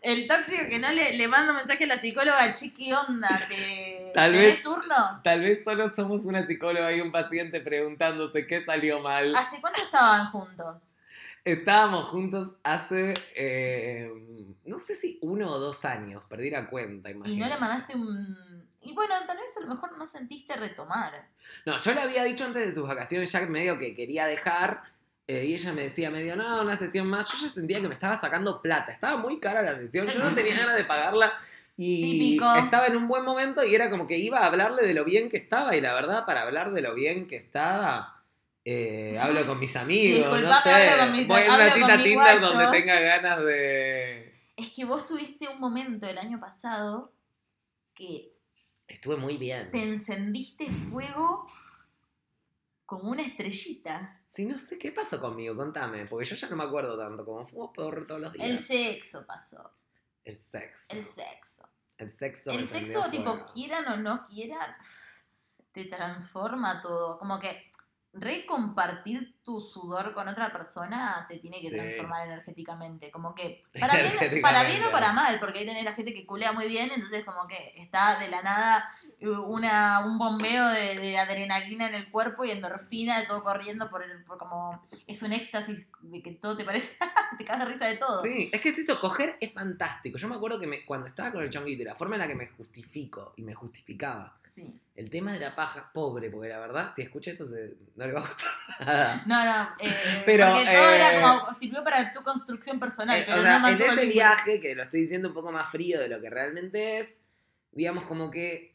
El 0.00 0.26
tóxico 0.26 0.62
que 0.70 0.78
no 0.78 0.90
le, 0.90 1.18
le 1.18 1.28
manda 1.28 1.50
un 1.52 1.58
mensaje 1.58 1.84
a 1.84 1.88
la 1.88 1.98
psicóloga, 1.98 2.50
chiqui, 2.52 2.90
onda, 2.94 3.28
¿te, 3.50 4.10
Tal 4.14 4.32
¿tenés 4.32 4.52
vez- 4.54 4.62
turno? 4.62 4.94
Tal 5.22 5.40
vez 5.42 5.62
solo 5.62 5.90
somos 5.94 6.24
una 6.24 6.46
psicóloga 6.46 6.90
y 6.92 7.02
un 7.02 7.12
paciente 7.12 7.60
preguntándose 7.60 8.46
qué 8.46 8.64
salió 8.64 9.00
mal. 9.00 9.32
¿Hace 9.36 9.60
cuánto 9.60 9.82
estaban 9.82 10.30
juntos? 10.30 10.96
Estábamos 11.44 12.06
juntos 12.08 12.56
hace, 12.62 13.14
eh, 13.34 14.10
no 14.64 14.78
sé 14.78 14.94
si 14.94 15.18
uno 15.22 15.50
o 15.50 15.58
dos 15.58 15.84
años, 15.84 16.24
perdí 16.28 16.50
la 16.50 16.68
cuenta, 16.68 17.10
Y 17.10 17.14
no 17.14 17.20
imagínate. 17.20 17.54
le 17.54 17.60
mandaste 17.60 17.96
un... 17.96 18.68
Y 18.82 18.94
bueno, 18.94 19.14
tal 19.26 19.36
vez 19.36 19.56
a 19.56 19.60
lo 19.60 19.66
mejor 19.68 19.96
no 19.98 20.06
sentiste 20.06 20.56
retomar. 20.56 21.28
No, 21.66 21.76
yo 21.78 21.92
le 21.94 22.00
había 22.00 22.24
dicho 22.24 22.44
antes 22.44 22.64
de 22.66 22.72
sus 22.72 22.86
vacaciones 22.88 23.30
ya 23.32 23.40
medio 23.46 23.78
que 23.78 23.94
quería 23.94 24.26
dejar. 24.26 24.82
eh, 25.26 25.44
y 25.44 25.54
ella 25.54 25.72
me 25.72 25.82
decía 25.82 26.10
medio, 26.10 26.34
no, 26.36 26.62
una 26.62 26.76
sesión 26.76 27.06
más. 27.06 27.30
Yo 27.30 27.38
ya 27.38 27.48
sentía 27.48 27.80
que 27.80 27.88
me 27.88 27.94
estaba 27.94 28.16
sacando 28.16 28.60
plata. 28.62 28.90
Estaba 28.92 29.16
muy 29.18 29.38
cara 29.38 29.62
la 29.62 29.74
sesión. 29.76 30.06
Yo 30.08 30.18
no 30.18 30.30
tenía 30.34 30.56
ganas 30.56 30.76
de 30.76 30.84
pagarla. 30.84 31.32
Y 31.76 32.18
Típico. 32.36 32.54
estaba 32.56 32.86
en 32.86 32.96
un 32.96 33.06
buen 33.08 33.22
momento 33.24 33.62
y 33.64 33.74
era 33.74 33.88
como 33.90 34.06
que 34.06 34.16
iba 34.18 34.40
a 34.40 34.46
hablarle 34.46 34.86
de 34.86 34.92
lo 34.94 35.04
bien 35.04 35.28
que 35.28 35.36
estaba. 35.36 35.76
Y 35.76 35.80
la 35.82 35.94
verdad, 35.94 36.24
para 36.26 36.42
hablar 36.42 36.72
de 36.72 36.80
lo 36.82 36.94
bien 36.94 37.26
que 37.26 37.36
estaba, 37.36 38.19
eh, 38.72 39.18
hablo 39.20 39.46
con 39.46 39.58
mis 39.58 39.74
amigos. 39.76 40.40
no 40.40 40.52
sé. 40.62 40.70
hablo 40.70 41.04
con 41.04 41.12
mis- 41.12 41.26
Voy 41.28 41.42
a 41.42 41.54
una 41.54 41.74
cita 41.74 42.02
Tinder 42.02 42.40
donde 42.40 42.66
tenga 42.68 43.00
ganas 43.00 43.44
de. 43.44 44.32
Es 44.56 44.70
que 44.70 44.84
vos 44.84 45.06
tuviste 45.06 45.48
un 45.48 45.58
momento 45.58 46.06
el 46.06 46.18
año 46.18 46.38
pasado 46.38 47.12
que 47.94 48.32
Estuve 48.86 49.16
muy 49.16 49.36
bien. 49.36 49.70
te 49.70 49.82
encendiste 49.82 50.66
fuego 50.90 51.46
como 52.84 53.10
una 53.10 53.22
estrellita. 53.22 54.20
Sí, 54.26 54.44
no 54.44 54.58
sé 54.58 54.78
qué 54.78 54.90
pasó 54.92 55.20
conmigo, 55.20 55.54
contame. 55.56 56.04
Porque 56.06 56.24
yo 56.26 56.34
ya 56.36 56.48
no 56.48 56.56
me 56.56 56.64
acuerdo 56.64 56.98
tanto. 56.98 57.24
Como 57.24 57.46
fumo 57.46 57.72
por 57.72 58.06
todos 58.06 58.20
los 58.20 58.32
días. 58.32 58.48
El 58.48 58.58
sexo 58.58 59.24
pasó. 59.26 59.70
El 60.24 60.36
sexo. 60.36 60.86
El 60.96 61.04
sexo. 61.04 61.68
El 61.98 62.10
sexo. 62.10 62.50
El 62.50 62.66
sexo, 62.66 63.10
tipo, 63.10 63.30
fuego. 63.32 63.46
quieran 63.52 63.86
o 63.88 63.96
no 63.96 64.26
quieran, 64.26 64.74
te 65.72 65.84
transforma 65.84 66.80
todo. 66.80 67.18
Como 67.18 67.38
que 67.38 67.69
recompartir 68.12 69.34
tu 69.42 69.60
sudor 69.60 70.12
con 70.14 70.28
otra 70.28 70.52
persona 70.52 71.26
te 71.28 71.38
tiene 71.38 71.60
que 71.60 71.68
Sí. 71.70 71.74
transformar 71.74 72.26
energéticamente. 72.26 73.10
Como 73.10 73.34
que, 73.34 73.62
para 73.80 73.94
bien, 74.30 74.42
para 74.42 74.64
bien 74.64 74.82
o 74.84 74.90
para 74.92 75.12
mal, 75.12 75.38
porque 75.40 75.60
ahí 75.60 75.66
tenés 75.66 75.84
la 75.84 75.94
gente 75.94 76.12
que 76.14 76.26
culea 76.26 76.52
muy 76.52 76.68
bien, 76.68 76.90
entonces 76.94 77.24
como 77.24 77.46
que 77.48 77.56
está 77.76 78.18
de 78.18 78.28
la 78.28 78.42
nada 78.42 78.84
una, 79.22 80.06
un 80.06 80.18
bombeo 80.18 80.66
de, 80.68 80.96
de 80.98 81.18
adrenalina 81.18 81.86
en 81.88 81.94
el 81.94 82.10
cuerpo 82.10 82.44
y 82.44 82.50
endorfina 82.50 83.20
de 83.20 83.26
todo 83.26 83.42
corriendo 83.44 83.90
por 83.90 84.02
el, 84.02 84.24
por 84.24 84.38
como 84.38 84.82
es 85.06 85.20
un 85.22 85.32
éxtasis 85.34 85.86
de 86.00 86.22
que 86.22 86.32
todo 86.32 86.56
te 86.56 86.64
parece, 86.64 86.96
te 87.38 87.44
cagas 87.44 87.66
de 87.66 87.72
risa 87.72 87.86
de 87.86 87.96
todo. 87.96 88.22
Sí, 88.22 88.48
es 88.52 88.60
que 88.60 88.70
es 88.70 88.78
eso, 88.78 88.98
coger 88.98 89.36
es 89.40 89.52
fantástico. 89.52 90.16
Yo 90.16 90.26
me 90.28 90.36
acuerdo 90.36 90.58
que 90.58 90.66
me- 90.66 90.84
cuando 90.86 91.06
estaba 91.06 91.32
con 91.32 91.42
el 91.42 91.50
chonguito 91.50 91.82
y 91.82 91.84
la 91.84 91.94
forma 91.94 92.16
en 92.16 92.20
la 92.22 92.28
que 92.28 92.34
me 92.34 92.46
justifico 92.46 93.34
y 93.36 93.42
me 93.42 93.54
justificaba 93.54 94.38
Sí. 94.44 94.80
el 94.96 95.10
tema 95.10 95.32
de 95.32 95.40
la 95.40 95.54
paja, 95.54 95.90
pobre, 95.92 96.30
porque 96.30 96.48
la 96.48 96.58
verdad, 96.58 96.90
si 96.94 97.02
escucha 97.02 97.30
esto, 97.30 97.44
se- 97.44 97.74
no 97.96 98.06
le 98.06 98.12
va 98.14 98.20
a 98.20 98.22
gustar 98.26 98.50
nada. 98.86 99.22
No, 99.30 99.44
no, 99.44 99.76
eh, 99.78 100.22
Pero, 100.26 100.46
porque 100.46 100.64
todo 100.64 100.90
eh, 100.90 100.96
era 100.96 101.20
como, 101.20 101.54
sirvió 101.54 101.84
para 101.84 102.12
tu 102.12 102.24
construcción 102.24 102.80
personal, 102.80 103.16
Eh, 103.16 103.24
pero 103.28 103.40
o 103.40 103.44
sea, 103.44 103.60
no 103.60 103.68
en 103.68 103.80
ese 103.80 104.06
viaje, 104.06 104.60
que 104.60 104.74
lo 104.74 104.82
estoy 104.82 105.02
diciendo 105.02 105.28
un 105.28 105.34
poco 105.34 105.52
más 105.52 105.70
frío 105.70 106.00
de 106.00 106.08
lo 106.08 106.20
que 106.20 106.28
realmente 106.28 106.98
es, 106.98 107.20
digamos 107.70 108.04
como 108.06 108.28
que 108.28 108.74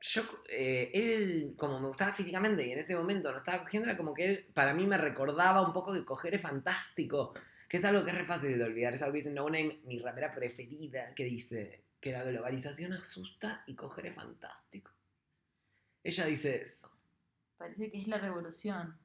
yo, 0.00 0.22
eh, 0.48 0.92
él, 0.94 1.54
como 1.56 1.80
me 1.80 1.88
gustaba 1.88 2.12
físicamente 2.12 2.64
y 2.64 2.70
en 2.70 2.78
ese 2.78 2.94
momento 2.94 3.32
no 3.32 3.38
estaba 3.38 3.58
cogiendo, 3.64 3.88
era 3.88 3.96
como 3.96 4.14
que 4.14 4.24
él, 4.26 4.46
para 4.54 4.74
mí 4.74 4.86
me 4.86 4.96
recordaba 4.96 5.60
un 5.60 5.72
poco 5.72 5.92
que 5.92 6.04
coger 6.04 6.34
es 6.34 6.42
fantástico, 6.42 7.34
que 7.68 7.78
es 7.78 7.84
algo 7.84 8.04
que 8.04 8.12
es 8.12 8.16
re 8.16 8.24
fácil 8.24 8.56
de 8.56 8.64
olvidar, 8.64 8.94
es 8.94 9.02
algo 9.02 9.12
que 9.12 9.18
dice 9.18 9.32
No 9.32 9.46
Name, 9.46 9.80
mi 9.86 9.98
rapera 9.98 10.32
preferida, 10.32 11.12
que 11.16 11.24
dice 11.24 11.82
que 12.00 12.12
la 12.12 12.22
globalización 12.22 12.92
asusta 12.92 13.64
y 13.66 13.74
coger 13.74 14.06
es 14.06 14.14
fantástico. 14.14 14.92
Ella 16.04 16.26
dice 16.26 16.62
eso. 16.62 16.90
Parece 17.58 17.90
que 17.90 17.98
es 17.98 18.06
la 18.06 18.18
revolución. 18.18 18.96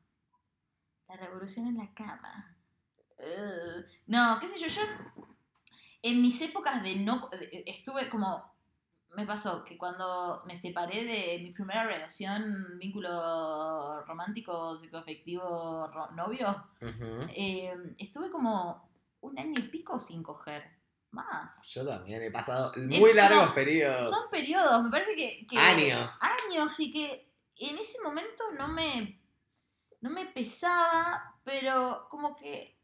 La 1.08 1.16
revolución 1.18 1.68
en 1.68 1.78
la 1.78 1.94
cama. 1.94 2.56
No, 4.08 4.38
qué 4.40 4.48
sé 4.48 4.58
yo, 4.60 4.68
yo 4.68 4.82
en 6.02 6.22
mis 6.22 6.40
épocas 6.42 6.84
de 6.84 6.96
no... 6.98 7.30
estuve 7.66 8.10
como... 8.10 8.54
Me 9.16 9.26
pasó 9.26 9.64
que 9.64 9.78
cuando 9.78 10.36
me 10.46 10.60
separé 10.60 11.06
de 11.06 11.40
mi 11.42 11.52
primera 11.52 11.86
relación, 11.86 12.78
vínculo 12.80 14.04
romántico, 14.06 14.78
sexoafectivo, 14.78 15.90
novio, 16.16 16.68
eh, 17.30 17.74
estuve 17.98 18.30
como 18.30 18.90
un 19.22 19.40
año 19.40 19.54
y 19.58 19.70
pico 19.70 20.00
sin 20.02 20.22
coger. 20.22 20.64
Más. 21.12 21.66
Yo 21.70 21.88
también 21.88 22.22
he 22.24 22.30
pasado 22.32 22.74
Es 22.74 23.00
muy 23.00 23.14
largos 23.14 23.44
como- 23.44 23.56
periodos. 23.56 24.10
Son 24.10 24.30
periodos, 24.30 24.84
me 24.84 24.90
parece 24.92 25.16
que, 25.16 25.48
que- 25.50 25.58
Años. 25.58 26.10
Años 26.50 26.78
y 26.82 26.92
que 26.92 27.32
en 27.56 27.78
ese 27.78 28.02
momento 28.04 28.44
no 28.58 28.68
me 28.68 29.22
no 30.06 30.12
me 30.12 30.28
pesaba, 30.28 31.36
pero 31.44 32.06
como 32.12 32.36
que 32.36 32.78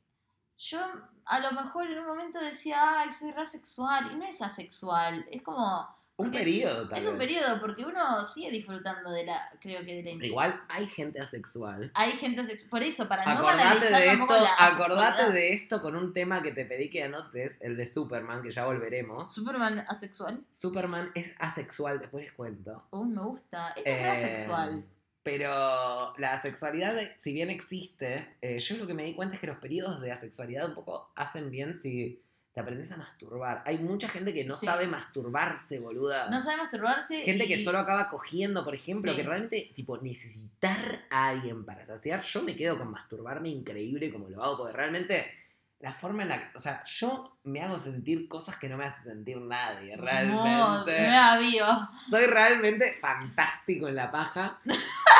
yo 0.57 0.79
a 1.25 1.39
lo 1.39 1.51
mejor 1.51 1.85
en 1.85 1.99
un 1.99 2.07
momento 2.07 2.39
decía, 2.39 2.99
ay, 2.99 3.11
soy 3.11 3.31
asexual, 3.37 4.11
y 4.11 4.15
no 4.15 4.25
es 4.25 4.41
asexual, 4.41 5.23
es 5.31 5.43
como, 5.43 5.87
Un 6.17 6.31
periodo, 6.31 6.89
tal 6.89 6.97
es 6.97 7.05
un 7.05 7.19
periodo, 7.19 7.61
porque 7.61 7.85
uno 7.85 8.25
sigue 8.25 8.49
disfrutando 8.49 9.11
de 9.11 9.25
la, 9.25 9.53
creo 9.59 9.85
que 9.85 10.01
de 10.01 10.15
la. 10.15 10.25
Igual 10.25 10.63
hay 10.67 10.87
gente 10.87 11.19
asexual. 11.19 11.91
Hay 11.93 12.13
gente 12.13 12.41
asexual, 12.41 12.69
por 12.71 12.81
eso, 12.81 13.07
para 13.07 13.23
no 13.23 13.31
Acordate 13.31 13.57
banalizar 13.57 14.01
de 14.01 14.11
esto, 14.13 14.43
la 14.43 14.65
acordate 14.67 15.31
de 15.31 15.53
esto 15.53 15.81
con 15.83 15.95
un 15.95 16.13
tema 16.13 16.41
que 16.41 16.51
te 16.53 16.65
pedí 16.65 16.89
que 16.89 17.03
anotes, 17.03 17.59
el 17.61 17.77
de 17.77 17.85
Superman, 17.85 18.41
que 18.41 18.51
ya 18.51 18.65
volveremos. 18.65 19.31
Superman 19.31 19.85
asexual, 19.87 20.43
Superman 20.49 21.11
es 21.13 21.35
asexual, 21.37 21.99
después 21.99 22.25
les 22.25 22.33
cuento. 22.33 22.87
uy, 22.89 23.09
me 23.09 23.21
gusta, 23.21 23.73
es 23.73 23.83
Eh, 23.85 24.09
asexual. 24.09 24.85
Pero 25.23 26.15
la 26.17 26.33
asexualidad, 26.33 26.95
si 27.17 27.31
bien 27.33 27.49
existe, 27.51 28.35
eh, 28.41 28.57
yo 28.59 28.77
lo 28.77 28.87
que 28.87 28.93
me 28.95 29.03
di 29.03 29.13
cuenta 29.13 29.35
es 29.35 29.41
que 29.41 29.47
los 29.47 29.57
periodos 29.57 30.01
de 30.01 30.11
asexualidad 30.11 30.67
un 30.67 30.73
poco 30.75 31.11
hacen 31.15 31.51
bien 31.51 31.77
si 31.77 32.23
te 32.53 32.59
aprendes 32.59 32.91
a 32.91 32.97
masturbar. 32.97 33.63
Hay 33.65 33.77
mucha 33.77 34.09
gente 34.09 34.33
que 34.33 34.43
no 34.43 34.55
Sí. 34.55 34.65
sabe 34.65 34.87
masturbarse, 34.87 35.79
boluda. 35.79 36.29
No 36.29 36.41
sabe 36.41 36.57
masturbarse. 36.57 37.21
Gente 37.21 37.47
que 37.47 37.63
solo 37.63 37.79
acaba 37.79 38.09
cogiendo, 38.09 38.65
por 38.65 38.75
ejemplo, 38.75 39.11
Sí. 39.11 39.17
que 39.17 39.23
realmente, 39.23 39.71
tipo, 39.75 39.97
necesitar 39.99 41.05
a 41.09 41.29
alguien 41.29 41.63
para 41.65 41.85
saciar. 41.85 42.21
Yo 42.23 42.41
me 42.41 42.55
quedo 42.55 42.77
con 42.77 42.89
masturbarme 42.91 43.49
increíble 43.49 44.11
como 44.11 44.27
lo 44.27 44.43
hago, 44.43 44.57
porque 44.57 44.73
realmente 44.75 45.31
la 45.79 45.93
forma 45.93 46.23
en 46.23 46.29
la 46.29 46.51
que. 46.51 46.57
O 46.57 46.61
sea, 46.61 46.83
yo 46.85 47.37
me 47.45 47.61
hago 47.61 47.79
sentir 47.79 48.27
cosas 48.27 48.57
que 48.57 48.67
no 48.67 48.75
me 48.77 48.83
hace 48.85 49.03
sentir 49.03 49.37
nadie, 49.39 49.95
No, 49.95 50.03
realmente. 50.03 51.01
nueva 51.01 51.37
bio. 51.39 51.65
Soy 52.09 52.25
realmente 52.25 52.97
fantástico 52.99 53.87
en 53.87 53.95
la 53.95 54.11
paja. 54.11 54.59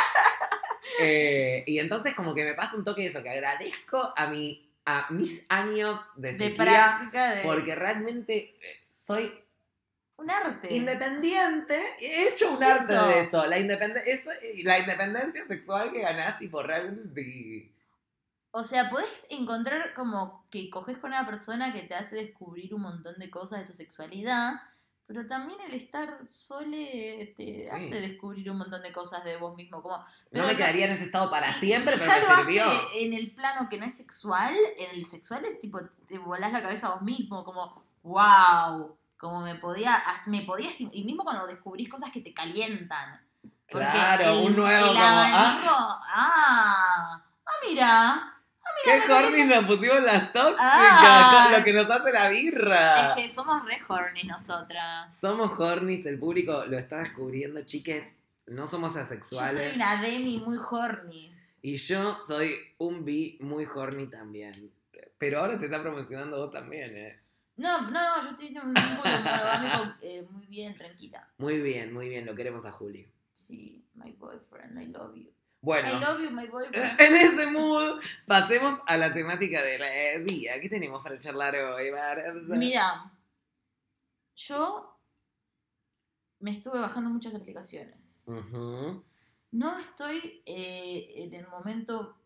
Eh, 1.00 1.64
y 1.66 1.78
entonces, 1.78 2.14
como 2.14 2.34
que 2.34 2.44
me 2.44 2.54
pasa 2.54 2.76
un 2.76 2.84
toque 2.84 3.02
de 3.02 3.08
eso, 3.08 3.22
que 3.22 3.30
agradezco 3.30 4.12
a, 4.16 4.26
mi, 4.26 4.70
a 4.84 5.06
mis 5.10 5.44
años 5.48 6.00
de, 6.16 6.32
práctica 6.50 7.34
de. 7.34 7.42
porque 7.44 7.74
realmente 7.74 8.54
soy 8.90 9.32
Un 10.16 10.30
arte. 10.30 10.74
Independiente, 10.74 11.80
he 12.00 12.28
hecho 12.28 12.50
un 12.50 12.58
¿Qué 12.58 12.64
es 12.64 12.70
arte 12.70 12.94
eso? 12.94 13.08
de 13.08 13.20
eso. 13.20 13.46
La 13.46 13.58
independencia 13.58 15.46
sexual 15.46 15.92
que 15.92 16.00
ganás, 16.02 16.38
tipo, 16.38 16.62
realmente 16.62 17.08
sí. 17.14 17.68
O 18.54 18.64
sea, 18.64 18.90
podés 18.90 19.26
encontrar 19.30 19.94
como 19.94 20.46
que 20.50 20.68
coges 20.68 20.98
con 20.98 21.10
una 21.10 21.24
persona 21.24 21.72
que 21.72 21.82
te 21.84 21.94
hace 21.94 22.16
descubrir 22.16 22.74
un 22.74 22.82
montón 22.82 23.18
de 23.18 23.30
cosas 23.30 23.60
de 23.60 23.64
tu 23.64 23.72
sexualidad, 23.72 24.52
Pero 25.06 25.26
también 25.26 25.58
el 25.60 25.74
estar 25.74 26.20
sole 26.30 27.34
te 27.36 27.44
Sí. 27.44 27.66
hace 27.68 28.00
descubrir 28.00 28.50
un 28.50 28.58
montón 28.58 28.82
de 28.82 28.92
cosas 28.92 29.24
de 29.24 29.36
vos 29.36 29.54
mismo. 29.56 29.82
Como, 29.82 30.02
No 30.30 30.46
me 30.46 30.56
quedaría 30.56 30.86
en 30.86 30.92
ese 30.92 31.04
estado 31.04 31.30
para 31.30 31.52
si- 31.52 31.66
siempre, 31.66 31.98
si 31.98 32.08
pero 32.08 32.20
ya 32.20 32.28
me 32.28 32.36
lo 32.36 32.46
sirvió. 32.46 32.64
hace 32.64 33.04
en 33.04 33.12
el 33.12 33.34
plano 33.34 33.68
que 33.68 33.78
no 33.78 33.84
es 33.84 33.94
sexual, 33.94 34.54
en 34.78 34.90
el 34.98 35.04
sexual 35.06 35.44
es 35.44 35.60
tipo, 35.60 35.80
te 36.08 36.18
volás 36.18 36.52
la 36.52 36.62
cabeza 36.62 36.86
a 36.86 36.94
vos 36.94 37.02
mismo, 37.02 37.44
como, 37.44 37.82
wow, 38.04 38.96
como 39.18 39.40
me 39.42 39.54
podía, 39.56 39.94
ah, 39.94 40.22
me 40.26 40.42
podía, 40.42 40.70
y 40.78 41.04
mismo 41.04 41.24
cuando 41.24 41.46
descubrís 41.46 41.88
cosas 41.88 42.10
que 42.12 42.20
te 42.20 42.32
calientan. 42.32 43.20
Porque 43.70 43.86
Claro, 43.86 44.24
el- 44.38 44.46
un 44.46 44.56
nuevo 44.56 44.86
el 44.86 44.92
como, 44.94 45.00
abanico, 45.04 45.70
ah, 45.74 47.22
ah, 47.46 47.52
mira, 47.68 48.31
¿Qué 48.84 49.12
horny 49.12 49.44
nos 49.44 49.64
pusimos 49.66 50.02
las 50.02 50.32
tóxicas? 50.32 50.58
Ah. 50.60 51.48
con 51.50 51.58
lo 51.58 51.64
que 51.64 51.72
nos 51.72 51.90
hace 51.90 52.12
la 52.12 52.28
birra. 52.28 53.14
es 53.16 53.24
que 53.24 53.30
somos 53.30 53.64
re 53.64 53.80
horny 53.88 54.24
nosotras. 54.24 55.16
Somos 55.18 55.58
hornies, 55.58 56.04
el 56.06 56.18
público 56.18 56.64
lo 56.66 56.78
está 56.78 56.98
descubriendo, 56.98 57.62
chiques. 57.62 58.16
No 58.46 58.66
somos 58.66 58.94
Yo 58.94 59.00
asexuales. 59.00 59.52
soy 59.52 59.76
una 59.76 60.00
Demi 60.02 60.38
muy 60.38 60.58
horny. 60.58 61.32
Y 61.62 61.76
yo 61.76 62.14
soy 62.14 62.54
un 62.78 63.04
bi 63.04 63.38
muy 63.40 63.64
horny 63.66 64.08
también. 64.08 64.52
Pero 65.18 65.38
ahora 65.40 65.58
te 65.58 65.66
está 65.66 65.80
promocionando 65.80 66.38
vos 66.38 66.50
también, 66.50 66.96
¿eh? 66.96 67.20
No, 67.56 67.82
no, 67.82 67.90
no, 67.90 68.22
yo 68.24 68.30
estoy 68.30 68.48
en 68.48 68.58
un 68.58 68.74
vínculo 68.74 69.02
monogámico 69.04 69.94
eh, 70.02 70.26
muy 70.30 70.46
bien, 70.46 70.76
tranquila. 70.76 71.28
Muy 71.38 71.60
bien, 71.60 71.92
muy 71.92 72.08
bien, 72.08 72.26
lo 72.26 72.34
queremos 72.34 72.64
a 72.64 72.72
Juli. 72.72 73.06
Sí, 73.32 73.84
my 73.94 74.10
boyfriend, 74.12 74.80
I 74.82 74.86
love 74.86 75.14
you. 75.14 75.30
I 75.62 75.64
Bueno, 75.64 76.00
love 76.00 76.20
you, 76.20 76.30
my 76.32 76.46
boyfriend. 76.48 77.00
en 77.00 77.16
ese 77.16 77.46
mood, 77.46 78.02
pasemos 78.26 78.80
a 78.84 78.96
la 78.96 79.12
temática 79.12 79.62
del 79.62 79.80
eh, 79.82 80.24
día. 80.26 80.60
¿Qué 80.60 80.68
tenemos 80.68 81.00
para 81.02 81.18
charlar 81.20 81.54
hoy, 81.54 81.90
Barça? 81.90 82.56
Mira, 82.58 83.12
yo 84.34 84.98
me 86.40 86.50
estuve 86.50 86.80
bajando 86.80 87.10
muchas 87.10 87.34
aplicaciones. 87.36 88.24
No 89.52 89.78
estoy 89.78 90.42
eh, 90.46 91.12
en 91.14 91.34
el 91.34 91.46
momento 91.46 92.18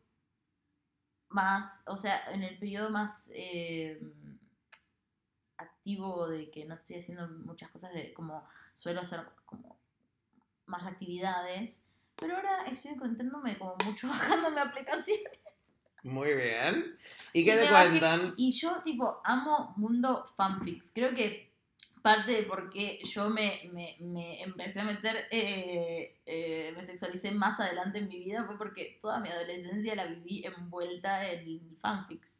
más, 1.28 1.83
o 1.87 1.99
sea, 1.99 2.19
en 2.33 2.43
el 2.43 2.59
periodo 2.59 2.88
más 2.88 3.28
eh, 3.35 4.00
activo 5.59 6.26
de 6.28 6.50
que 6.50 6.64
no 6.64 6.76
estoy 6.76 6.97
haciendo 6.97 7.28
muchas 7.28 7.69
cosas 7.71 7.93
de 7.93 8.14
como 8.14 8.47
suelo 8.73 9.02
hacer 9.02 9.28
como 9.45 9.78
más 10.64 10.87
actividades, 10.87 11.86
pero 12.16 12.37
ahora 12.37 12.64
estoy 12.70 12.92
encontrándome 12.92 13.58
como 13.58 13.76
mucho 13.85 14.08
bajándome 14.08 14.61
aplicaciones. 14.61 15.38
Muy 16.02 16.35
bien. 16.35 16.96
¿Y 17.32 17.44
qué 17.44 17.54
Y 17.54 17.58
te 17.58 17.66
bajé- 17.68 17.88
cuentan? 17.88 18.35
Y 18.37 18.52
yo, 18.52 18.80
tipo, 18.82 19.20
amo 19.25 19.75
mundo 19.76 20.25
fanfics. 20.37 20.92
Creo 20.94 21.12
que 21.12 21.50
parte 22.00 22.30
de 22.30 22.42
por 22.44 22.70
qué 22.70 23.00
yo 23.04 23.28
me, 23.30 23.68
me, 23.73 23.96
me 23.99 24.40
empecé 24.40 24.78
a 24.78 24.85
meter, 24.85 25.26
eh, 25.32 26.20
eh, 26.25 26.73
me 26.76 26.87
sexualicé 26.87 27.32
más 27.32 27.58
adelante 27.58 27.99
en 27.99 28.06
mi 28.06 28.20
vida 28.20 28.44
fue 28.46 28.56
porque 28.56 28.96
toda 29.00 29.18
mi 29.18 29.28
adolescencia 29.28 29.96
la 29.96 30.06
viví 30.06 30.44
envuelta 30.46 31.28
en 31.28 31.76
fanfics. 31.80 32.35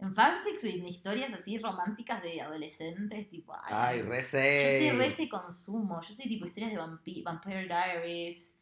En 0.00 0.12
fanfics 0.12 0.64
y 0.64 0.80
en 0.80 0.86
historias 0.88 1.32
así 1.32 1.56
románticas 1.58 2.20
de 2.22 2.40
adolescentes, 2.42 3.30
tipo, 3.30 3.54
ay, 3.62 4.00
Ay, 4.00 4.02
re 4.02 4.20
yo 4.20 4.28
soy 4.28 4.98
re 4.98 5.06
ese 5.06 5.28
consumo, 5.28 6.02
yo 6.02 6.12
soy 6.12 6.26
tipo 6.26 6.44
historias 6.44 6.72
de 6.72 6.78
vampi- 6.80 7.22
Vampire 7.22 7.66
Diaries. 7.68 8.52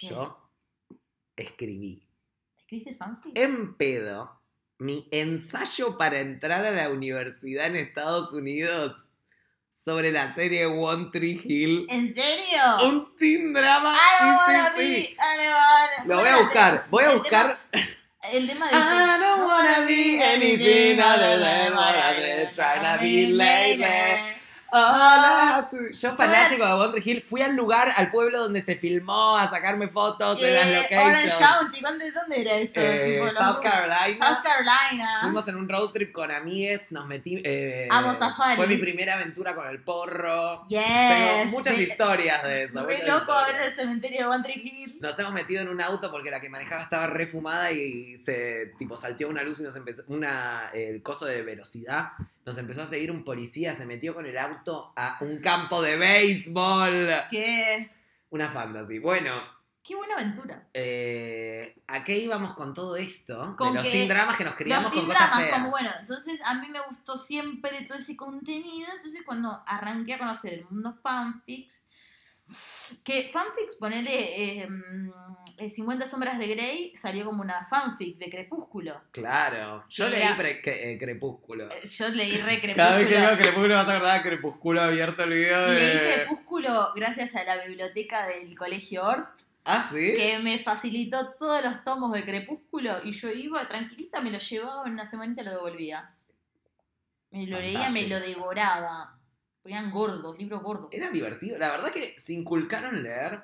Yo 0.00 0.38
escribí 1.36 2.06
¿Escribiste 2.58 2.94
fanfics? 2.96 3.38
en 3.40 3.74
pedo 3.76 4.40
mi 4.78 5.08
ensayo 5.10 5.98
para 5.98 6.20
entrar 6.20 6.64
a 6.64 6.70
la 6.70 6.90
universidad 6.90 7.66
en 7.66 7.76
Estados 7.76 8.32
Unidos 8.32 8.96
sobre 9.70 10.12
la 10.12 10.34
serie 10.34 10.66
One 10.66 11.10
Tree 11.12 11.40
Hill. 11.42 11.86
¿En 11.88 12.14
serio? 12.14 12.60
Un 12.84 13.16
teen 13.16 13.52
drama. 13.52 13.92
I 13.94 14.24
don't 14.24 14.76
sí, 14.78 14.82
sí, 14.84 14.94
sí. 15.06 15.16
wanna- 15.18 16.04
Lo 16.06 16.16
voy 16.20 16.28
a 16.28 16.36
buscar. 16.42 16.86
Voy 16.90 17.04
a 17.04 17.10
el 17.12 17.18
buscar. 17.18 17.58
El 18.32 18.46
tema 18.48 18.68
de. 18.68 18.76
I 18.76 19.20
don't 19.20 19.42
wanna 19.48 19.80
be 19.86 20.22
anything 20.22 21.00
other 21.00 21.40
than 21.40 21.74
what 21.74 21.94
I've 21.96 22.16
been 22.22 22.50
trying 22.54 22.82
to 22.82 23.02
be 23.02 23.32
lately. 23.32 24.37
Have 24.70 25.68
to- 25.70 25.92
Yo 25.92 26.14
fanático 26.14 26.88
de 26.92 27.00
Tree 27.00 27.12
Hill, 27.12 27.24
fui 27.28 27.42
al 27.42 27.54
lugar, 27.56 27.92
al 27.96 28.10
pueblo 28.10 28.38
donde 28.40 28.62
se 28.62 28.76
filmó, 28.76 29.36
a 29.36 29.50
sacarme 29.50 29.88
fotos 29.88 30.40
de 30.40 30.50
las 30.52 30.66
Eh, 30.66 30.74
locations. 30.76 31.06
Orange 31.08 31.36
County, 31.38 31.80
¿dónde, 31.80 32.10
dónde 32.12 32.40
era 32.42 32.54
eso? 32.54 32.72
Eh, 32.76 33.20
Tipo, 33.24 33.28
South 33.42 33.60
Carolina. 33.62 34.26
South 34.26 34.42
Carolina. 34.42 35.08
Fuimos 35.22 35.48
en 35.48 35.56
un 35.56 35.68
road 35.68 35.90
trip 35.92 36.12
con 36.12 36.30
amigues, 36.30 36.86
nos 36.90 37.06
metí. 37.06 37.40
eh, 37.44 37.88
Amo 37.90 38.14
safari. 38.14 38.56
Fue 38.56 38.66
mi 38.66 38.76
primera 38.76 39.14
aventura 39.14 39.54
con 39.54 39.66
el 39.68 39.82
porro. 39.82 40.64
Yes. 40.66 40.82
Tengo 40.84 41.44
muchas 41.46 41.76
Ve- 41.76 41.82
historias 41.84 42.42
de 42.42 42.64
eso. 42.64 42.80
Muchas 42.80 43.06
loco 43.06 43.32
ver 43.52 43.62
el 43.62 43.72
cementerio 43.72 44.30
de 44.30 44.42
Tree 44.42 44.62
Hill. 44.62 44.98
Nos 45.00 45.18
hemos 45.18 45.32
metido 45.32 45.62
en 45.62 45.68
un 45.68 45.80
auto 45.80 46.10
porque 46.10 46.30
la 46.30 46.40
que 46.40 46.48
manejaba 46.48 46.82
estaba 46.82 47.06
refumada 47.06 47.70
y 47.72 48.16
se 48.18 48.72
tipo 48.78 48.96
salteó 48.96 49.28
una 49.28 49.42
luz 49.42 49.60
y 49.60 49.62
nos 49.62 49.74
empezó 49.76 50.02
una 50.08 50.70
el 50.74 51.02
coso 51.02 51.24
de 51.24 51.42
velocidad. 51.42 52.10
Nos 52.48 52.56
empezó 52.56 52.80
a 52.80 52.86
seguir 52.86 53.10
un 53.10 53.24
policía, 53.24 53.74
se 53.74 53.84
metió 53.84 54.14
con 54.14 54.24
el 54.24 54.38
auto 54.38 54.94
a 54.96 55.18
un 55.20 55.38
campo 55.42 55.82
de 55.82 55.98
béisbol. 55.98 57.10
Qué, 57.30 57.90
Una 58.30 58.48
fantasy. 58.48 58.98
Bueno, 59.00 59.34
qué 59.82 59.94
buena 59.94 60.14
aventura. 60.14 60.66
eh, 60.72 61.76
¿a 61.86 62.04
qué 62.04 62.16
íbamos 62.16 62.54
con 62.54 62.72
todo 62.72 62.96
esto? 62.96 63.54
Con 63.58 63.74
de 63.74 63.82
los 63.82 63.92
teen 63.92 64.08
dramas 64.08 64.38
que 64.38 64.44
nos 64.44 64.54
criamos 64.54 64.84
Los 64.84 64.92
con 64.94 65.02
teen 65.02 65.12
cosas 65.12 65.28
dramas, 65.28 65.44
feas. 65.46 65.58
como 65.58 65.70
bueno, 65.70 65.90
entonces 66.00 66.40
a 66.42 66.54
mí 66.54 66.68
me 66.70 66.80
gustó 66.80 67.18
siempre 67.18 67.82
todo 67.86 67.98
ese 67.98 68.16
contenido. 68.16 68.88
Entonces, 68.94 69.20
cuando 69.26 69.62
arranqué 69.66 70.14
a 70.14 70.18
conocer 70.18 70.54
el 70.54 70.64
mundo 70.70 70.94
fanfics, 71.02 71.86
que 73.04 73.28
fanfics, 73.30 73.76
ponele 73.76 74.60
eh, 74.62 74.66
mm, 74.68 75.10
eh, 75.58 75.68
50 75.70 76.06
Sombras 76.06 76.38
de 76.38 76.46
Grey, 76.48 76.96
salió 76.96 77.24
como 77.26 77.42
una 77.42 77.62
fanfic 77.64 78.16
de 78.16 78.30
Crepúsculo. 78.30 79.00
Claro. 79.10 79.84
Yo 79.88 80.08
leí 80.08 80.22
era- 80.22 80.36
pre- 80.36 80.62
que- 80.62 80.92
eh, 80.92 80.98
Crepúsculo. 80.98 81.68
Eh, 81.70 81.86
Yo 81.86 82.08
leí 82.08 82.38
re 82.38 82.60
Crepúsculo. 82.60 82.76
Cada 82.76 82.98
vez 82.98 83.08
que 83.08 83.14
veo 83.20 83.36
Crepúsculo 83.36 83.74
vas 83.74 83.88
a 83.88 83.94
acordar 83.96 84.16
de 84.22 84.28
Crepúsculo 84.30 84.82
abierto 84.82 85.24
el 85.24 85.30
video 85.30 85.68
de... 85.70 85.74
Leí 85.74 86.14
Crepúsculo 86.14 86.92
gracias 86.94 87.34
a 87.36 87.44
la 87.44 87.64
biblioteca 87.64 88.26
del 88.28 88.56
Colegio 88.56 89.04
Ort, 89.04 89.42
Ah, 89.64 89.86
¿sí? 89.92 90.14
que 90.16 90.38
me 90.38 90.58
facilitó 90.58 91.34
todos 91.34 91.62
los 91.62 91.84
tomos 91.84 92.12
de 92.12 92.24
Crepúsculo 92.24 92.92
y 93.04 93.12
yo 93.12 93.28
iba 93.30 93.68
tranquilita, 93.68 94.22
me 94.22 94.30
lo 94.30 94.38
llevaba 94.38 94.86
en 94.86 94.92
una 94.94 95.06
semanita 95.06 95.42
y 95.42 95.44
lo 95.44 95.50
devolvía. 95.50 96.14
Me 97.30 97.46
lo 97.46 97.60
leía, 97.60 97.90
me 97.90 98.06
lo 98.06 98.18
devoraba. 98.18 99.17
Ponían 99.68 99.90
gordos, 99.90 100.38
libros 100.38 100.62
gordos. 100.62 100.88
Era 100.92 101.10
divertido. 101.10 101.58
La 101.58 101.68
verdad 101.68 101.92
que 101.92 102.18
se 102.18 102.32
inculcaron 102.32 103.02
leer 103.02 103.42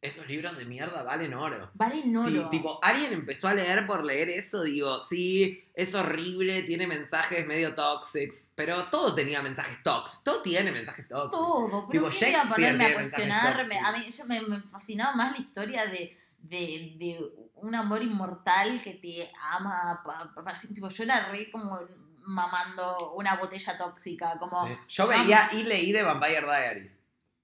esos 0.00 0.26
libros 0.26 0.56
de 0.56 0.64
mierda 0.64 1.02
valen 1.02 1.34
oro. 1.34 1.70
Valen 1.74 2.16
oro. 2.16 2.30
Sí, 2.30 2.42
tipo, 2.50 2.78
alguien 2.82 3.12
empezó 3.12 3.46
a 3.48 3.52
leer 3.52 3.86
por 3.86 4.04
leer 4.06 4.30
eso, 4.30 4.62
digo, 4.62 4.98
sí, 5.00 5.62
es 5.74 5.94
horrible, 5.94 6.62
tiene 6.62 6.86
mensajes 6.86 7.46
medio 7.46 7.74
tóxicos, 7.74 8.52
pero 8.54 8.84
todo 8.86 9.14
tenía 9.14 9.42
mensajes 9.42 9.82
tóxicos, 9.82 10.24
todo 10.24 10.40
tiene 10.40 10.72
mensajes 10.72 11.06
tóxicos. 11.06 11.30
todo, 11.38 11.88
pero 11.90 12.08
Tipo, 12.08 12.18
¿qué 12.18 12.24
voy 12.26 12.34
a 12.34 12.44
ponerme 12.54 12.84
a 12.86 12.94
cuestionarme? 12.94 13.78
A 13.80 13.92
mí 13.92 14.10
yo 14.10 14.24
me, 14.24 14.40
me 14.40 14.60
fascinaba 14.62 15.14
más 15.14 15.32
la 15.32 15.38
historia 15.38 15.84
de, 15.84 16.16
de, 16.38 16.94
de 16.98 17.32
un 17.56 17.74
amor 17.74 18.02
inmortal 18.02 18.80
que 18.82 18.94
te 18.94 19.30
ama 19.50 20.00
pa- 20.06 20.32
pa- 20.34 20.42
para 20.42 20.56
siempre. 20.56 20.76
Tipo, 20.76 20.88
yo 20.88 21.02
era 21.04 21.28
re 21.28 21.50
como 21.50 21.80
mamando 22.28 23.12
una 23.14 23.34
botella 23.36 23.76
tóxica, 23.78 24.36
como 24.38 24.66
Sí. 24.66 24.72
Yo 24.88 25.06
veía 25.06 25.48
y 25.52 25.62
leí 25.64 25.92
de 25.92 26.02
Vampire 26.02 26.42
Diaries. 26.42 26.98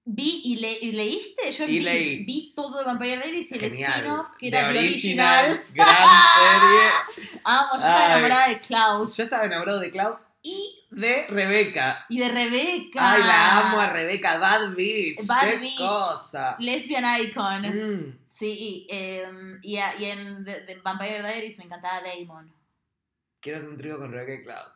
vi 0.06 0.42
y, 0.44 0.56
le- 0.56 0.78
y 0.82 0.92
leíste, 0.92 1.50
yo 1.50 1.64
Y 1.64 1.78
vi, 1.78 1.80
leí. 1.80 2.24
vi 2.24 2.52
todo 2.54 2.78
de 2.78 2.84
Vampire 2.84 3.16
Diaries 3.22 3.50
y 3.52 3.54
el 3.54 3.64
spin-off 3.64 4.28
que 4.38 4.48
era 4.48 4.70
The 4.70 4.78
Originals, 4.78 5.58
Originals. 5.58 5.72
gran 5.72 5.96
serie. 6.36 7.40
Amo, 7.44 7.68
yo 7.72 7.76
estaba 7.78 7.98
Ay. 8.06 8.12
enamorada 8.12 8.48
de 8.48 8.60
Klaus 8.60 9.16
Yo 9.16 9.22
estaba 9.24 9.44
enamorado 9.46 9.80
de 9.80 9.90
Klaus 9.90 10.16
y 10.42 10.80
de 10.90 11.26
Rebeca. 11.28 12.04
y 12.10 12.18
de 12.18 12.28
Rebeca. 12.28 13.00
Ay, 13.12 13.22
la 13.22 13.60
amo 13.60 13.80
a 13.80 13.86
Rebeca, 13.88 14.36
Bad 14.38 14.74
Bitch. 14.74 15.26
Bad 15.26 15.48
qué 15.58 15.70
cosa. 15.78 16.56
Lesbian 16.58 17.04
Icon. 17.22 17.62
Mm. 17.62 18.18
Sí, 18.28 18.86
em, 18.90 19.58
y, 19.62 19.78
a- 19.78 19.96
y 19.98 20.04
en 20.04 20.44
The, 20.44 20.60
The 20.66 20.76
Vampire 20.84 21.22
Diaries 21.22 21.56
me 21.56 21.64
encantaba 21.64 22.02
Damon. 22.02 22.52
Quiero 23.44 23.58
hacer 23.58 23.70
un 23.72 23.76
trío 23.76 23.98
con 23.98 24.10
Rebeca 24.10 24.40
y 24.40 24.42
Klaus. 24.42 24.72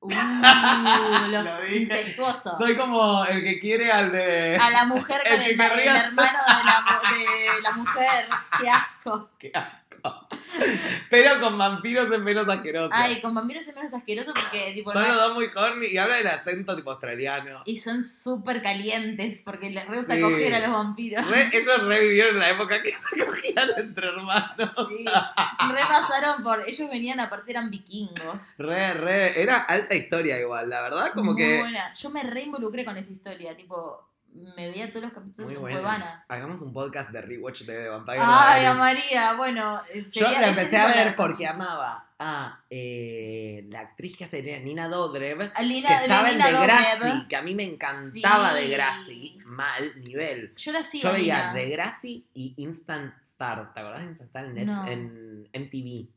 Uh, 0.00 0.08
Lo 1.30 1.42
los 1.42 1.62
dije. 1.68 1.82
incestuosos. 1.82 2.56
Soy 2.56 2.74
como 2.74 3.26
el 3.26 3.44
que 3.44 3.60
quiere 3.60 3.92
al 3.92 4.10
de. 4.10 4.56
A 4.58 4.70
la 4.70 4.86
mujer 4.86 5.20
con 5.30 5.42
el, 5.42 5.50
hermano 5.50 5.76
de 5.76 5.84
la, 5.84 7.00
de 7.10 7.62
la 7.62 7.72
mujer. 7.72 8.26
Qué 8.58 8.70
asco. 8.70 9.30
Qué 9.38 9.52
asco. 9.52 10.28
Pero 11.10 11.40
con 11.40 11.56
vampiros 11.58 12.10
es 12.12 12.20
menos 12.20 12.48
asqueroso. 12.48 12.90
Ay, 12.92 13.20
con 13.20 13.34
vampiros 13.34 13.66
es 13.66 13.74
menos 13.74 13.92
asqueroso 13.94 14.32
porque, 14.34 14.72
tipo, 14.74 14.92
Son 14.92 15.02
no- 15.02 15.08
los 15.08 15.16
dos 15.16 15.34
muy 15.34 15.46
horny 15.54 15.86
y 15.86 15.98
hablan 15.98 16.20
el 16.20 16.26
acento 16.28 16.74
tipo 16.76 16.90
australiano. 16.90 17.62
y 17.64 17.78
son 17.78 18.02
súper 18.02 18.62
calientes 18.62 19.42
porque 19.44 19.70
les 19.70 19.86
re 19.86 19.96
gusta 19.98 20.14
Sí. 20.14 20.20
coger 20.20 20.54
a 20.54 20.60
los 20.60 20.70
vampiros. 20.70 21.28
Re- 21.28 21.48
ellos 21.52 21.82
revivieron 21.82 22.38
la 22.38 22.50
época 22.50 22.82
que 22.82 22.92
se 22.92 23.24
cogían 23.24 23.68
entre 23.76 24.08
hermanos. 24.08 24.74
Sí, 24.88 25.04
re 25.04 25.80
pasaron 25.88 26.42
por. 26.42 26.62
Ellos 26.68 26.88
venían, 26.90 27.20
aparte 27.20 27.50
eran 27.52 27.70
vikingos. 27.70 28.56
Re, 28.58 28.94
re. 28.94 29.40
Era 29.42 29.58
alta 29.58 29.94
historia 29.94 30.38
igual, 30.40 30.68
la 30.70 30.82
verdad, 30.82 31.12
como 31.14 31.32
Muy 31.32 31.42
que. 31.42 31.58
buena. 31.60 31.92
Yo 31.94 32.10
me 32.10 32.22
re 32.22 32.42
involucré 32.42 32.84
con 32.84 32.96
esa 32.96 33.12
historia, 33.12 33.56
tipo, 33.56 34.08
me 34.36 34.66
veía 34.68 34.88
todos 34.90 35.02
los 35.04 35.12
capítulos 35.12 35.50
en. 35.52 35.58
Cuevana. 35.60 36.24
Hagamos 36.28 36.60
un 36.62 36.72
podcast 36.72 37.10
de 37.10 37.20
rewatch 37.22 37.62
de 37.62 37.88
Vampire 37.88 38.18
Ay, 38.20 38.60
Diaries. 38.60 38.70
a 38.70 38.74
María, 38.74 39.34
bueno, 39.36 39.80
eh, 39.94 40.04
Yo 40.12 40.28
la 40.30 40.48
empecé 40.48 40.76
a 40.76 40.86
ver 40.88 41.16
porque 41.16 41.46
amaba 41.46 42.10
a 42.18 42.60
eh, 42.70 43.66
la 43.68 43.80
actriz 43.80 44.16
que 44.16 44.24
hace 44.24 44.60
Nina 44.60 44.88
Dobrev, 44.88 45.50
A 45.54 45.62
Lina- 45.62 45.88
que 45.88 45.94
estaba 45.94 46.30
en 46.30 46.38
Degrassi, 46.38 47.26
que 47.28 47.36
a 47.36 47.42
mí 47.42 47.54
me 47.54 47.64
encantaba 47.64 48.50
Sí. 48.54 48.68
Degrassi, 48.68 49.38
mal 49.46 50.00
nivel. 50.00 50.54
Yo 50.56 50.72
la 50.72 50.82
sigo, 50.82 51.08
Yo 51.10 51.14
veía 51.14 51.34
Lina. 51.34 51.54
Degrassi 51.54 52.26
y 52.34 52.54
Instant 52.58 53.14
Star. 53.22 53.72
¿Te 53.74 53.80
acordás 53.80 54.00
de 54.02 54.06
Instant 54.08 54.28
Star 54.28 54.44
en, 54.46 54.54
Net- 54.54 54.64
No. 54.66 54.86
en 54.86 55.48
MTV? 55.52 56.08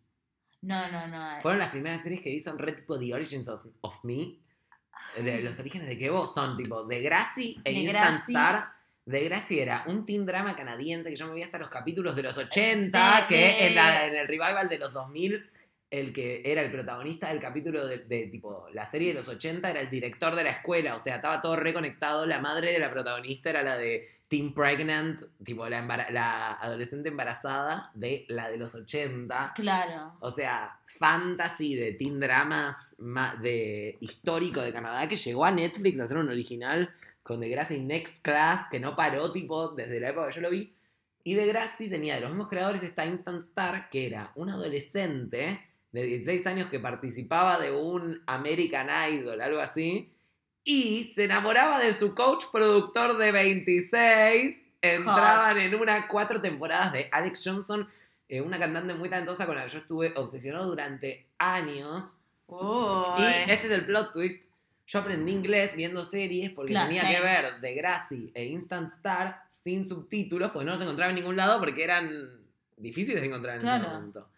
No, 0.61 0.87
no, 0.91 1.07
no. 1.07 1.41
Fueron 1.41 1.59
las 1.59 1.71
primeras 1.71 2.01
series 2.01 2.21
que 2.21 2.29
hizo 2.31 2.55
Red 2.57 2.75
tipo 2.75 2.99
The 2.99 3.13
Origins 3.13 3.47
of, 3.47 3.65
of 3.81 3.93
Me. 4.03 4.35
De 5.17 5.39
los 5.41 5.59
orígenes 5.59 5.87
de 5.89 5.97
Kevo 5.97 6.27
son 6.27 6.55
tipo 6.57 6.83
Degrassi 6.83 7.59
e 7.63 7.71
Instant 7.71 8.03
Degrassi. 8.25 8.31
Star. 8.31 8.71
Degrassi 9.05 9.59
era 9.59 9.83
un 9.87 10.05
teen 10.05 10.25
drama 10.25 10.55
canadiense 10.55 11.09
que 11.09 11.15
yo 11.15 11.27
me 11.27 11.33
vi 11.33 11.41
hasta 11.43 11.57
los 11.57 11.69
capítulos 11.69 12.15
de 12.15 12.23
los 12.23 12.37
80, 12.37 13.21
De- 13.21 13.27
que 13.27 13.35
de- 13.35 13.67
en, 13.69 13.75
la- 13.75 14.05
en 14.05 14.15
el 14.15 14.27
revival 14.27 14.69
de 14.69 14.77
los 14.77 14.93
2000, 14.93 15.49
el 15.89 16.13
que 16.13 16.43
era 16.45 16.61
el 16.61 16.71
protagonista 16.71 17.29
del 17.29 17.39
capítulo 17.39 17.87
de, 17.87 17.97
de, 17.99 18.27
tipo 18.27 18.67
la 18.73 18.85
serie 18.85 19.07
de 19.07 19.15
los 19.15 19.27
80 19.27 19.71
era 19.71 19.79
el 19.81 19.89
director 19.89 20.35
de 20.35 20.43
la 20.43 20.51
escuela, 20.51 20.93
o 20.95 20.99
sea, 20.99 21.15
estaba 21.15 21.41
todo 21.41 21.55
reconectado. 21.55 22.27
La 22.27 22.39
madre 22.39 22.71
de 22.71 22.77
la 22.79 22.91
protagonista 22.91 23.49
era 23.49 23.63
la 23.63 23.75
de 23.77 24.07
Teen 24.29 24.53
Pregnant, 24.53 25.21
tipo 25.43 25.67
la, 25.67 26.51
adolescente 26.61 27.09
embarazada 27.09 27.91
de 27.95 28.25
la 28.29 28.49
de 28.49 28.57
los 28.57 28.75
80. 28.75 29.53
Claro. 29.55 30.15
O 30.19 30.29
sea, 30.31 30.79
fantasy 30.85 31.75
de 31.75 31.93
teen 31.93 32.19
dramas 32.19 32.93
ma- 32.99 33.35
de 33.35 33.97
histórico 34.01 34.61
de 34.61 34.71
Canadá 34.71 35.07
que 35.09 35.15
llegó 35.15 35.45
a 35.45 35.51
Netflix 35.51 35.99
a 35.99 36.03
hacer 36.03 36.17
un 36.17 36.29
original 36.29 36.93
con 37.23 37.39
Degrassi 37.39 37.79
Next 37.79 38.23
Class 38.23 38.67
que 38.69 38.79
no 38.79 38.95
paró 38.95 39.31
tipo 39.31 39.69
desde 39.69 39.99
la 39.99 40.09
época 40.09 40.27
que 40.29 40.35
yo 40.35 40.41
lo 40.41 40.51
vi. 40.51 40.75
Y 41.23 41.33
Degrassi 41.33 41.89
tenía 41.89 42.15
de 42.15 42.21
los 42.21 42.29
mismos 42.29 42.49
creadores 42.49 42.83
esta 42.83 43.05
Instant 43.05 43.41
Star 43.41 43.89
que 43.89 44.05
era 44.05 44.31
un 44.35 44.49
adolescente 44.49 45.59
de 45.91 46.03
16 46.03 46.45
años 46.45 46.69
que 46.69 46.79
participaba 46.79 47.59
de 47.59 47.71
un 47.71 48.21
American 48.27 48.87
Idol, 49.11 49.41
algo 49.41 49.59
así, 49.59 50.13
y 50.71 51.03
se 51.05 51.23
enamoraba 51.23 51.79
de 51.79 51.93
su 51.93 52.13
coach 52.13 52.45
productor 52.51 53.17
de 53.17 53.31
26. 53.31 54.55
Entraban 54.81 55.55
Hot. 55.55 55.63
en 55.63 55.75
una 55.75 56.07
cuatro 56.07 56.39
temporadas 56.39 56.93
de 56.93 57.09
Alex 57.11 57.41
Johnson, 57.43 57.89
eh, 58.29 58.39
una 58.41 58.59
cantante 58.59 58.93
muy 58.93 59.09
talentosa 59.09 59.45
con 59.47 59.55
la 59.55 59.63
que 59.65 59.69
yo 59.71 59.79
estuve 59.79 60.13
obsesionado 60.15 60.67
durante 60.67 61.25
años. 61.39 62.21
Uy. 62.47 63.23
Y 63.47 63.51
este 63.51 63.65
es 63.67 63.71
el 63.73 63.85
plot 63.85 64.13
twist. 64.13 64.43
Yo 64.87 64.99
aprendí 64.99 65.31
inglés 65.31 65.75
viendo 65.75 66.03
series 66.03 66.51
porque 66.51 66.71
Claro, 66.71 66.87
tenía 66.87 67.03
sí. 67.03 67.15
que 67.15 67.21
ver 67.21 67.59
Degrassi 67.61 68.31
e 68.33 68.45
Instant 68.45 68.93
Star 68.93 69.43
sin 69.47 69.87
subtítulos, 69.87 70.51
porque 70.51 70.65
no 70.65 70.71
los 70.73 70.81
encontraba 70.81 71.09
en 71.09 71.15
ningún 71.15 71.35
lado 71.35 71.59
porque 71.59 71.83
eran 71.83 72.39
difíciles 72.77 73.21
de 73.21 73.27
encontrar 73.27 73.55
en 73.55 73.61
ese 73.61 73.67
Claro. 73.67 73.89
momento. 73.95 74.29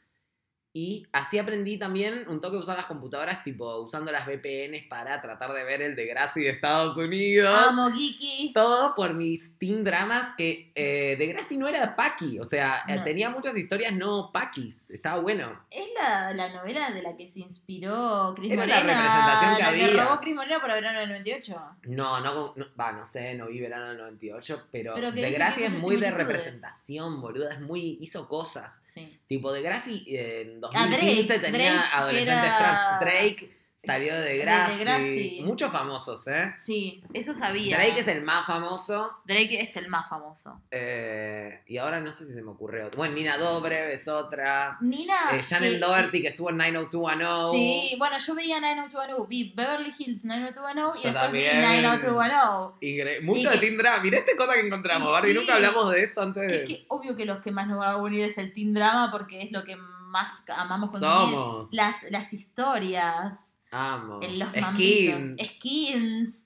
Y 0.74 1.06
así 1.12 1.38
aprendí 1.38 1.78
también 1.78 2.24
un 2.30 2.40
toque 2.40 2.54
de 2.56 2.62
usar 2.62 2.78
las 2.78 2.86
computadoras, 2.86 3.44
tipo 3.44 3.78
usando 3.82 4.10
las 4.12 4.26
VPNs 4.26 4.86
para 4.90 5.22
tratar 5.22 5.52
de 5.54 5.64
ver 5.66 5.82
el 5.82 5.98
Degrassi 5.98 6.42
de 6.42 6.50
Estados 6.50 6.96
Unidos. 6.96 7.54
Amo 7.68 7.92
Kiki. 7.92 8.54
Todo 8.54 8.96
por 8.96 9.14
mis 9.14 9.58
teen 9.58 9.84
dramas 9.84 10.34
que 10.38 10.72
eh, 10.76 11.18
Degrassi 11.20 11.58
no 11.58 11.68
era 11.68 11.96
Paki, 11.96 12.40
o 12.40 12.46
sea, 12.46 12.84
eh, 12.88 12.96
No. 12.96 13.04
tenía 13.04 13.30
muchas 13.30 13.58
historias 13.58 13.94
no 13.94 14.32
Pakis, 14.32 14.90
estaba 14.92 15.20
bueno. 15.20 15.62
Es 15.70 15.88
la, 16.00 16.34
la 16.34 16.50
novela 16.54 16.92
de 16.92 17.02
la 17.02 17.18
que 17.18 17.30
se 17.30 17.42
inspiró 17.42 18.34
Cris 18.36 18.52
Era 18.52 18.66
la 18.66 18.76
Morena. 18.80 18.94
representación 18.94 19.56
que 19.58 19.64
la 19.64 19.70
que 19.78 19.84
había. 19.92 20.04
robó 20.06 20.20
Cris 20.22 20.36
Morena 20.36 20.60
para 20.62 20.76
verano 20.76 21.00
del 21.00 21.10
98. 21.10 21.56
No, 21.84 22.20
no, 22.22 22.54
no, 22.56 22.66
va, 22.80 22.94
no 22.94 23.04
sé, 23.04 23.34
no 23.36 23.48
vi 23.48 23.60
verano 23.60 23.90
del 23.90 23.98
98, 23.98 24.68
pero, 24.72 24.94
Pero 24.94 25.12
que 25.14 25.22
Degrassi 25.22 25.60
que 25.62 25.66
es 25.68 25.74
muy 25.80 25.98
de 25.98 26.12
representación, 26.12 27.22
boluda, 27.22 27.54
es 27.54 27.60
muy, 27.62 27.98
hizo 28.00 28.28
cosas. 28.30 28.80
Sí. 28.84 29.20
Tipo, 29.28 29.52
Degrassi 29.52 30.06
eh, 30.08 30.58
en 30.72 30.78
Ah, 30.78 30.88
2015 30.88 31.26
Drake, 31.40 31.40
tenía 31.52 31.74
Drake 31.74 31.88
adolescentes 31.94 32.36
era- 32.46 32.98
trans. 33.00 33.00
Drake 33.02 33.58
salió 33.84 34.14
de. 34.16 34.34
Degrassi. 34.34 35.42
Muchos 35.44 35.72
famosos, 35.72 36.28
¿eh? 36.28 36.52
Sí, 36.56 37.04
eso 37.16 37.34
sabía. 37.34 37.78
Drake 37.78 38.00
es 38.02 38.08
el 38.10 38.22
más 38.22 38.46
famoso. 38.46 39.12
Drake 39.26 39.60
es 39.60 39.76
el 39.76 39.88
más 39.88 40.08
famoso. 40.08 40.62
eh, 40.70 41.62
y 41.66 41.78
ahora 41.78 42.00
no 42.00 42.12
sé 42.12 42.28
si 42.28 42.34
se 42.34 42.44
me 42.44 42.52
ocurre 42.52 42.84
otro. 42.84 42.98
Bueno, 42.98 43.16
Nina 43.16 43.38
Dobrev 43.38 43.90
es 43.90 44.08
otra. 44.08 44.78
Nina. 44.82 45.16
Eh, 45.34 45.42
Shannon 45.42 45.72
que- 45.72 45.80
Doherty, 45.80 46.22
que 46.22 46.28
estuvo 46.28 46.52
en 46.52 46.58
90210. 46.58 47.52
Sí, 47.52 47.96
bueno, 47.98 48.18
yo 48.20 48.36
veía 48.36 48.60
90210, 48.62 49.28
vi 49.28 49.54
Beverly 49.56 49.92
Hills 49.98 50.26
90210 50.26 51.00
y 51.00 51.04
Yo 51.08 51.10
después 51.10 51.14
también. 51.26 51.52
vi 51.56 51.62
90210. 51.62 53.20
Y 53.20 53.24
mucho 53.26 53.40
Y 53.40 53.44
de 53.46 53.50
que- 53.52 53.58
Teen 53.60 53.78
Drama. 53.78 54.04
Mirá 54.04 54.20
esta 54.20 54.36
cosa 54.38 54.54
que 54.54 54.60
encontramos, 54.62 55.12
Barbie. 55.12 55.32
sí. 55.34 55.38
Nunca 55.40 55.56
hablamos 55.56 55.92
de 55.92 56.04
esto 56.04 56.22
antes. 56.22 56.52
Es 56.52 56.68
que 56.68 56.86
obvio 56.88 57.16
que 57.16 57.26
los 57.26 57.40
que 57.42 57.52
más 57.52 57.68
nos 57.68 57.80
va 57.80 57.92
a 57.94 57.98
unir 57.98 58.26
es 58.26 58.38
el 58.38 58.54
teen 58.54 58.74
drama 58.74 59.10
porque 59.12 59.42
es 59.42 59.52
lo 59.52 59.64
que 59.64 59.76
más 60.12 60.44
amamos 60.56 60.92
consumir. 60.92 61.16
Somos. 61.34 61.68
Las, 61.72 62.04
las 62.12 62.34
historias, 62.34 63.58
Amo. 63.72 64.20
en 64.22 64.38
los 64.40 64.50
Skins. 64.50 64.62
mambitos, 64.62 65.48
skins. 65.48 66.44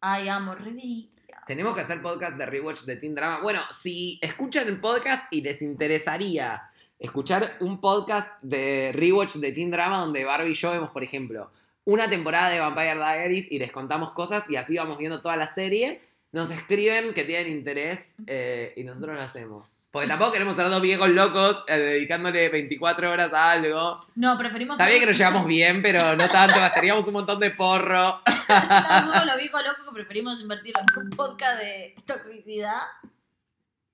Ay, 0.00 0.28
amo, 0.28 0.54
reví. 0.54 1.10
Tenemos 1.46 1.74
que 1.74 1.80
hacer 1.80 2.00
podcast 2.02 2.36
de 2.36 2.46
rewatch 2.46 2.82
de 2.82 2.96
Teen 2.96 3.14
Drama. 3.14 3.40
Bueno, 3.40 3.60
si 3.70 4.18
escuchan 4.22 4.68
el 4.68 4.80
podcast 4.80 5.24
y 5.32 5.40
les 5.40 5.62
interesaría 5.62 6.62
escuchar 6.98 7.56
un 7.60 7.80
podcast 7.80 8.40
de 8.42 8.92
rewatch 8.94 9.34
de 9.36 9.52
Teen 9.52 9.70
Drama 9.70 9.98
donde 9.98 10.24
Barbie 10.24 10.50
y 10.50 10.54
yo 10.54 10.70
vemos, 10.72 10.90
por 10.90 11.02
ejemplo, 11.02 11.50
una 11.84 12.08
temporada 12.10 12.50
de 12.50 12.60
Vampire 12.60 12.96
Diaries 12.96 13.50
y 13.50 13.58
les 13.58 13.72
contamos 13.72 14.12
cosas 14.12 14.48
y 14.50 14.56
así 14.56 14.76
vamos 14.76 14.98
viendo 14.98 15.22
toda 15.22 15.36
la 15.36 15.52
serie, 15.52 16.02
nos 16.30 16.50
escriben 16.50 17.14
que 17.14 17.24
tienen 17.24 17.50
interés 17.50 18.14
eh, 18.26 18.74
y 18.76 18.84
nosotros 18.84 19.14
lo 19.14 19.22
hacemos. 19.22 19.88
Porque 19.92 20.08
tampoco 20.08 20.32
queremos 20.32 20.56
ser 20.56 20.68
dos 20.68 20.82
viejos 20.82 21.08
locos 21.08 21.64
eh, 21.68 21.78
dedicándole 21.78 22.50
24 22.50 23.10
horas 23.10 23.32
a 23.32 23.52
algo. 23.52 23.98
No, 24.14 24.36
preferimos. 24.36 24.74
Está 24.74 24.88
bien 24.88 25.00
que 25.00 25.06
nos 25.06 25.16
llevamos 25.18 25.46
bien, 25.46 25.80
pero 25.80 26.16
no 26.16 26.28
tanto, 26.28 26.60
gastaríamos 26.60 27.06
un 27.06 27.14
montón 27.14 27.40
de 27.40 27.50
porro. 27.50 28.20
Somos 28.46 29.26
los 29.26 29.36
viejos 29.38 29.62
locos 29.64 29.84
que 29.86 29.94
preferimos 29.94 30.40
invertir 30.40 30.74
en 30.76 31.02
un 31.02 31.10
podcast 31.10 31.60
de 31.60 31.94
toxicidad. 32.06 32.82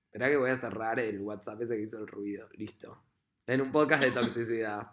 Espera 0.07 0.29
que 0.29 0.37
voy 0.37 0.49
a 0.49 0.55
cerrar 0.55 0.99
el 0.99 1.21
WhatsApp 1.21 1.61
ese 1.61 1.77
que 1.77 1.83
hizo 1.83 1.99
el 1.99 2.07
ruido. 2.07 2.49
Listo. 2.53 3.01
En 3.47 3.61
un 3.61 3.71
podcast 3.71 4.03
de 4.03 4.11
toxicidad. 4.11 4.91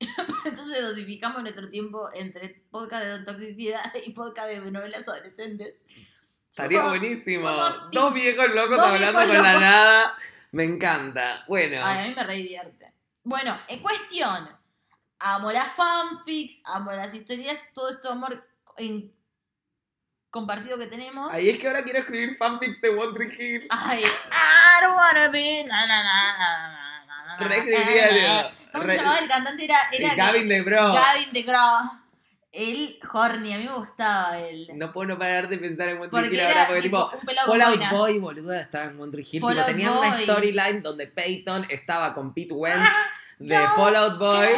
Entonces 0.44 0.82
dosificamos 0.82 1.42
nuestro 1.42 1.68
tiempo 1.68 2.08
entre 2.14 2.64
podcast 2.70 3.04
de 3.04 3.24
toxicidad 3.24 3.80
y 4.04 4.12
podcast 4.12 4.48
de 4.48 4.70
novelas 4.72 5.08
adolescentes. 5.08 5.86
Estaría 6.50 6.78
Somos- 6.82 6.98
buenísimo. 6.98 7.48
somos- 7.48 7.90
Dos 7.92 8.14
viejos 8.14 8.48
locos 8.50 8.76
dos 8.76 8.86
hablando 8.86 9.18
viejos 9.20 9.36
con 9.36 9.52
la 9.52 9.60
nada. 9.60 10.18
Me 10.52 10.64
encanta. 10.64 11.44
Bueno. 11.46 11.80
Ay, 11.84 12.04
a 12.04 12.08
mí 12.08 12.14
me 12.14 12.24
re 12.24 12.34
divierte. 12.34 12.92
Bueno, 13.22 13.56
en 13.68 13.78
cuestión. 13.80 14.50
Amo 15.20 15.52
las 15.52 15.70
fanfics, 15.72 16.62
amo 16.64 16.92
las 16.92 17.12
historias, 17.14 17.60
todo 17.74 17.90
este 17.90 18.08
amor 18.08 18.42
en- 18.78 19.12
compartido 20.30 20.78
que 20.78 20.86
tenemos. 20.86 21.30
Ahí 21.30 21.50
es 21.50 21.58
que 21.58 21.66
ahora 21.68 21.84
quiero 21.84 21.98
escribir 22.00 22.36
fanfics 22.36 22.80
de 22.80 22.88
One 22.88 23.12
Tree 23.12 23.28
Hill. 23.38 23.66
Ay, 23.70 24.02
I 24.02 24.82
don't 24.82 24.96
wanna 24.96 25.28
be. 25.28 25.64
Na, 25.64 25.86
na, 25.86 26.02
na, 26.02 26.38
na, 26.38 26.68
na, 26.68 27.04
na, 27.06 27.26
na, 27.26 27.36
Re 27.48 27.58
na, 27.58 28.42
na. 28.42 28.56
¿Cómo 28.72 28.84
re- 28.84 28.92
se 28.94 28.98
llamaba 29.02 29.18
el 29.18 29.28
cantante? 29.28 29.64
Era, 29.64 30.14
Gavin 30.16 30.48
de. 30.48 30.62
Gavin 30.62 31.32
de. 31.32 31.44
El 32.52 32.98
horny, 33.12 33.52
a 33.54 33.58
mí 33.58 33.64
me 33.64 33.74
gustaba 33.74 34.40
él. 34.40 34.68
No 34.74 34.92
puedo 34.92 35.08
no 35.08 35.18
parar 35.18 35.48
de 35.48 35.56
pensar 35.58 35.88
en 35.88 35.98
One 36.00 36.08
Tree 36.08 36.34
Hill 36.34 36.40
ahora. 36.40 36.66
Porque 36.66 36.82
tipo, 36.82 37.10
Fallout. 37.46 37.90
Boy, 37.92 38.18
boluda, 38.18 38.60
estaba 38.60 38.86
en 38.86 39.00
One 39.00 39.12
Tree 39.12 39.22
Hill. 39.22 39.40
Tipo, 39.40 39.54
tenían 39.64 39.96
una 39.96 40.18
storyline 40.20 40.82
donde 40.82 41.06
Peyton 41.06 41.66
estaba 41.70 42.12
con 42.12 42.34
Pete 42.34 42.52
Wentz 42.52 42.80
Ah, 42.80 43.06
de 43.38 43.54
don't 43.54 43.76
Fallout 43.76 44.18
Boy. 44.18 44.48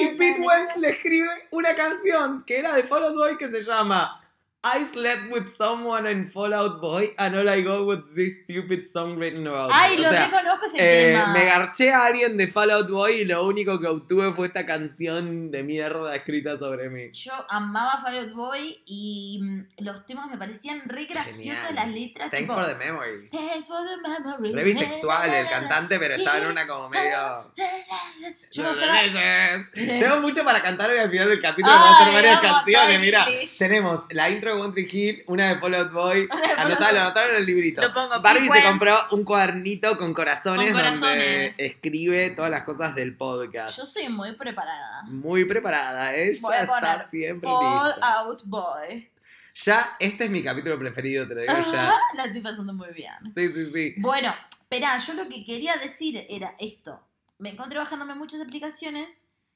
Y 0.00 0.06
Pete 0.16 0.40
Wentz 0.40 0.76
le 0.76 0.90
escribe 0.90 1.28
una 1.50 1.74
canción 1.74 2.44
que 2.44 2.58
era 2.60 2.72
de 2.72 2.84
Fall 2.84 3.04
Out 3.04 3.14
Boy 3.16 3.36
que 3.36 3.50
se 3.50 3.62
llama 3.62 4.19
I 4.62 4.84
slept 4.84 5.30
with 5.32 5.48
someone 5.56 6.06
in 6.06 6.28
Fallout 6.28 6.82
Boy 6.82 7.14
and 7.16 7.34
all 7.34 7.48
I 7.48 7.62
got 7.62 7.86
was 7.86 8.00
this 8.14 8.42
stupid 8.44 8.84
song 8.86 9.16
written 9.16 9.46
about 9.46 9.70
Ay, 9.72 9.96
me. 9.96 10.02
lo 10.02 10.08
O 10.08 10.10
sea, 10.10 10.26
reconozco 10.26 10.66
ese 10.66 10.76
eh, 10.80 11.12
tema. 11.14 11.32
me 11.32 11.44
garché 11.46 11.90
a 11.94 12.04
alguien 12.04 12.36
de 12.36 12.46
Fallout 12.46 12.90
Boy 12.90 13.22
y 13.22 13.24
lo 13.24 13.46
único 13.46 13.80
que 13.80 13.86
obtuve 13.86 14.34
fue 14.34 14.48
esta 14.48 14.66
canción 14.66 15.50
de 15.50 15.62
mierda 15.62 16.14
escrita 16.14 16.58
sobre 16.58 16.90
mí. 16.90 17.10
Yo 17.12 17.32
amaba 17.48 18.02
Fallout 18.02 18.34
Boy 18.34 18.82
y 18.84 19.40
mm, 19.42 19.66
los 19.78 20.04
temas 20.04 20.28
me 20.28 20.36
parecían 20.36 20.82
re 20.84 21.06
graciosos, 21.06 21.72
las 21.74 21.88
letras. 21.88 22.30
Thanks 22.30 22.50
tipo, 22.50 22.60
for 22.60 22.68
the 22.68 22.74
memories. 22.74 23.30
Thanks 23.30 23.66
for 23.66 23.78
the 23.82 23.96
memory. 23.96 24.52
Re 24.52 24.62
bisexual 24.64 25.32
el 25.32 25.46
cantante, 25.46 25.98
pero 25.98 26.16
estaba 26.16 26.36
en 26.36 26.46
una 26.48 26.66
como 26.66 26.90
medio... 26.90 27.50
Yo 28.52 28.62
me 28.64 28.70
estaba- 28.72 29.68
Tengo 29.74 30.20
mucho 30.20 30.44
para 30.44 30.60
cantar 30.60 30.90
hoy 30.90 30.98
al 30.98 31.10
final 31.10 31.28
del 31.28 31.40
capítulo. 31.40 31.72
Ay, 31.72 31.78
Vamos 31.80 31.96
a 31.98 32.02
hacer 32.02 32.14
varias 32.14 32.40
canciones. 32.42 33.00
Mira, 33.00 33.26
tenemos 33.58 34.00
la 34.10 34.28
intro 34.28 34.49
de 34.54 34.60
One 34.60 34.72
Tree 34.72 34.88
Hill, 34.90 35.24
una 35.26 35.48
de 35.54 35.60
Fallout 35.60 35.92
Boy. 35.92 36.28
Anotalo, 36.56 37.00
anotalo 37.00 37.32
en 37.32 37.36
el 37.40 37.46
librito. 37.46 37.82
Lo 37.82 37.92
pongo, 37.92 38.20
Barbie 38.20 38.48
se 38.48 38.62
compró 38.62 38.96
un 39.12 39.24
cuadernito 39.24 39.96
con 39.98 40.12
corazones, 40.14 40.72
Con 40.72 40.82
donde 40.82 40.98
corazones. 40.98 41.54
escribe 41.58 42.30
todas 42.30 42.50
las 42.50 42.64
cosas 42.64 42.94
del 42.94 43.16
podcast. 43.16 43.76
Yo 43.76 43.86
soy 43.86 44.08
muy 44.08 44.32
preparada. 44.32 45.02
Muy 45.04 45.44
preparada, 45.44 46.14
ella 46.14 46.38
Voy 46.42 46.54
a 46.54 46.60
está 46.62 46.80
poner 46.80 47.10
siempre 47.10 47.48
Fall 47.48 47.86
lista. 47.88 48.14
Out 48.20 48.42
Boy. 48.44 49.10
Ya, 49.54 49.96
este 49.98 50.24
es 50.24 50.30
mi 50.30 50.42
capítulo 50.42 50.78
preferido, 50.78 51.26
te 51.26 51.34
lo 51.34 51.40
digo 51.40 51.52
Ajá, 51.52 51.72
ya. 51.72 51.98
la 52.14 52.24
estoy 52.24 52.40
pasando 52.40 52.72
muy 52.72 52.92
bien. 52.94 53.12
Sí, 53.34 53.52
sí, 53.52 53.70
sí. 53.72 53.94
Bueno, 53.98 54.32
espera, 54.60 54.96
yo 54.98 55.14
lo 55.14 55.28
que 55.28 55.44
quería 55.44 55.76
decir 55.76 56.24
era 56.28 56.54
esto. 56.60 57.04
Me 57.38 57.50
encontré 57.50 57.78
bajándome 57.78 58.14
muchas 58.14 58.40
aplicaciones 58.40 59.08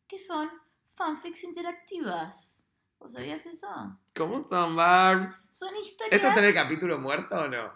que 0.09 0.19
son 0.19 0.51
fanfics 0.95 1.45
interactivas. 1.45 2.65
¿Vos 2.99 3.13
sabías 3.13 3.47
eso? 3.47 3.69
¿Cómo 4.15 4.47
son, 4.49 4.77
Barbs? 4.77 5.49
Son 5.51 5.75
historias. 5.77 6.13
¿Esto 6.21 6.33
tiene 6.33 6.49
el 6.49 6.55
capítulo 6.55 6.99
muerto 6.99 7.35
o 7.37 7.49
no? 7.49 7.73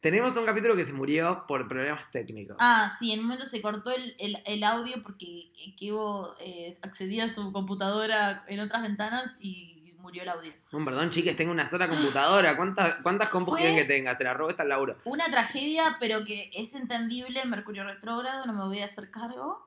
Tenemos 0.00 0.36
un 0.36 0.44
capítulo 0.44 0.76
que 0.76 0.84
se 0.84 0.92
murió 0.92 1.44
por 1.48 1.66
problemas 1.66 2.10
técnicos. 2.10 2.56
Ah, 2.60 2.94
sí, 2.96 3.12
en 3.12 3.20
un 3.20 3.26
momento 3.26 3.46
se 3.46 3.62
cortó 3.62 3.90
el, 3.90 4.14
el- 4.18 4.42
el 4.44 4.62
audio 4.62 5.00
porque 5.02 5.50
Kevo 5.78 6.34
eh, 6.40 6.76
accedía 6.82 7.24
a 7.24 7.28
su 7.28 7.50
computadora 7.52 8.44
en 8.48 8.60
otras 8.60 8.82
ventanas 8.82 9.32
y 9.40 9.94
murió 9.98 10.22
el 10.22 10.28
audio. 10.28 10.52
Oh, 10.72 10.84
perdón, 10.84 11.08
chiques, 11.08 11.34
tengo 11.34 11.50
una 11.52 11.66
sola 11.66 11.88
computadora. 11.88 12.54
¿Cuántas, 12.56 12.96
cuántas 12.96 13.30
compus 13.30 13.56
quieren 13.56 13.76
que 13.76 13.84
tenga? 13.86 14.14
Se 14.14 14.24
la 14.24 14.34
robo 14.34 14.50
esta 14.50 14.64
Lauro. 14.64 14.96
Una 15.04 15.24
tragedia, 15.30 15.96
pero 15.98 16.22
que 16.24 16.50
es 16.54 16.74
entendible, 16.74 17.42
Mercurio 17.46 17.84
retrógrado, 17.84 18.44
no 18.44 18.52
me 18.52 18.64
voy 18.64 18.80
a 18.80 18.84
hacer 18.84 19.10
cargo. 19.10 19.66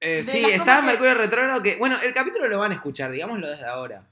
Eh, 0.00 0.24
sí, 0.24 0.38
está 0.44 0.80
que- 0.80 0.86
Mercurio 0.86 1.14
Retrógrado 1.14 1.62
que... 1.62 1.76
Bueno, 1.76 1.98
el 2.00 2.12
capítulo 2.12 2.48
lo 2.48 2.58
van 2.58 2.72
a 2.72 2.74
escuchar, 2.74 3.10
digámoslo 3.12 3.48
desde 3.48 3.64
ahora. 3.66 4.08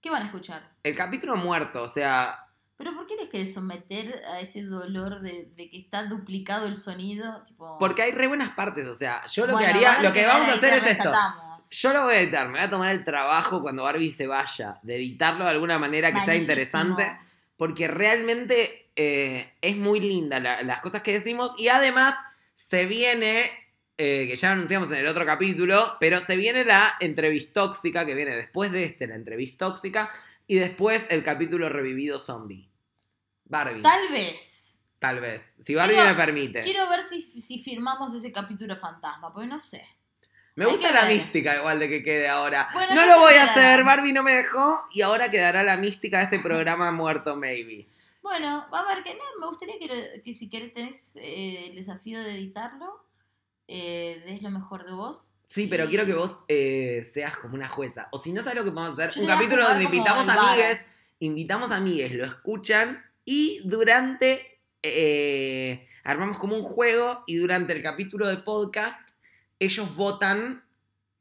¿Qué 0.00 0.10
van 0.10 0.22
a 0.22 0.26
escuchar? 0.26 0.70
El 0.82 0.94
capítulo 0.94 1.36
muerto, 1.36 1.82
o 1.82 1.88
sea... 1.88 2.44
¿Pero 2.76 2.94
por 2.94 3.06
qué 3.08 3.16
les 3.16 3.28
querés 3.28 3.52
someter 3.52 4.14
a 4.32 4.38
ese 4.38 4.62
dolor 4.62 5.18
de, 5.20 5.50
de 5.56 5.68
que 5.68 5.78
está 5.78 6.04
duplicado 6.04 6.68
el 6.68 6.76
sonido? 6.76 7.42
Tipo, 7.42 7.76
Porque 7.80 8.02
hay 8.02 8.12
re 8.12 8.28
buenas 8.28 8.50
partes, 8.50 8.86
o 8.86 8.94
sea, 8.94 9.26
yo 9.26 9.46
lo 9.48 9.54
Bueno, 9.54 9.66
que 9.72 9.74
haría, 9.84 10.00
lo 10.02 10.12
que 10.12 10.24
vamos 10.24 10.48
a 10.48 10.52
hacer 10.52 10.74
es 10.78 10.86
esto. 10.86 11.12
Yo 11.72 11.92
lo 11.92 12.02
voy 12.04 12.14
a 12.14 12.20
editar, 12.20 12.46
me 12.46 12.52
voy 12.52 12.60
a 12.62 12.70
tomar 12.70 12.90
el 12.90 13.02
trabajo 13.02 13.60
cuando 13.62 13.82
Barbie 13.82 14.10
se 14.12 14.28
vaya, 14.28 14.78
de 14.84 14.94
editarlo 14.94 15.44
de 15.44 15.50
alguna 15.50 15.76
manera 15.80 16.12
que 16.12 16.20
sea 16.20 16.36
interesante, 16.36 17.18
porque 17.56 17.88
realmente 17.88 18.92
eh, 18.94 19.52
es 19.60 19.76
muy 19.76 19.98
linda 19.98 20.38
la- 20.38 20.62
las 20.62 20.80
cosas 20.80 21.02
que 21.02 21.12
decimos 21.12 21.54
y 21.58 21.66
además 21.68 22.14
se 22.54 22.86
viene, 22.86 23.50
eh, 23.98 24.26
que 24.28 24.36
ya 24.36 24.52
anunciamos 24.52 24.90
en 24.92 24.98
el 24.98 25.06
otro 25.06 25.26
capítulo, 25.26 25.96
pero 26.00 26.20
se 26.20 26.36
viene 26.36 26.64
la 26.64 26.94
entrevistóxica, 27.00 28.06
que 28.06 28.14
viene 28.14 28.34
después 28.34 28.72
de 28.72 28.84
este, 28.84 29.06
la 29.06 29.16
entrevistóxica, 29.16 30.10
y 30.46 30.56
después 30.56 31.06
el 31.10 31.22
capítulo 31.22 31.68
revivido 31.68 32.18
zombie. 32.18 32.68
Barbie, 33.44 33.82
tal, 33.82 34.00
Tal 34.00 34.12
vez. 34.12 34.80
vez, 35.20 35.54
si 35.64 35.74
Barbie 35.74 35.94
Quiero- 35.94 36.08
me 36.10 36.14
permite. 36.14 36.62
Quiero 36.62 36.88
ver 36.88 37.02
si, 37.02 37.20
si 37.20 37.58
firmamos 37.58 38.14
ese 38.14 38.32
capítulo 38.32 38.76
fantasma, 38.76 39.30
porque 39.32 39.46
no 39.48 39.58
sé. 39.60 39.84
Me 40.54 40.64
Hay 40.64 40.70
gusta 40.72 40.90
la 40.92 41.02
ver. 41.04 41.14
mística 41.16 41.56
igual 41.56 41.78
de 41.78 41.88
que 41.88 42.02
quede 42.02 42.28
ahora. 42.28 42.68
Bueno, 42.72 42.94
no 42.94 43.06
lo 43.06 43.18
voy 43.20 43.34
a 43.34 43.44
hacer, 43.44 43.84
Barbie 43.84 44.12
no 44.12 44.22
me 44.24 44.32
dejó 44.32 44.86
y 44.92 45.02
ahora 45.02 45.30
quedará 45.30 45.62
la 45.62 45.76
mística 45.76 46.18
de 46.18 46.24
este 46.24 46.38
programa 46.40 46.90
muerto, 46.92 47.36
maybe. 47.36 47.86
Bueno, 48.22 48.66
va 48.72 48.80
a 48.80 48.94
ver 48.94 49.04
que 49.04 49.14
no, 49.14 49.22
me 49.40 49.46
gustaría 49.46 49.76
que 49.78 50.34
si 50.34 50.48
querés 50.50 50.72
tenés 50.72 51.16
eh, 51.16 51.68
el 51.70 51.76
desafío 51.76 52.18
de 52.22 52.34
editarlo, 52.34 53.04
eh, 53.68 54.22
des 54.26 54.42
lo 54.42 54.50
mejor 54.50 54.84
de 54.84 54.92
vos. 54.92 55.34
Sí, 55.46 55.66
pero 55.68 55.84
Y- 55.84 55.88
quiero 55.88 56.04
que 56.06 56.14
vos 56.14 56.38
eh, 56.48 57.08
seas 57.12 57.36
como 57.36 57.54
una 57.54 57.68
jueza. 57.68 58.08
O 58.12 58.18
si 58.18 58.32
no 58.32 58.42
sabes 58.42 58.56
lo 58.58 58.64
que 58.64 58.70
podemos 58.72 58.98
hacer, 58.98 59.10
Yo 59.14 59.20
un 59.22 59.26
capítulo 59.28 59.62
donde 59.66 59.84
invitamos 59.84 60.28
a 60.28 60.32
amigues, 60.52 60.80
invitamos 61.20 61.70
a 61.70 61.76
amigues, 61.76 62.14
lo 62.14 62.24
escuchan 62.24 63.02
y 63.24 63.60
durante 63.64 64.60
eh, 64.82 65.86
armamos 66.04 66.38
como 66.38 66.56
un 66.56 66.62
juego 66.62 67.22
y 67.26 67.36
durante 67.36 67.72
el 67.72 67.82
capítulo 67.82 68.26
de 68.28 68.38
podcast 68.38 69.00
ellos 69.58 69.94
votan 69.96 70.64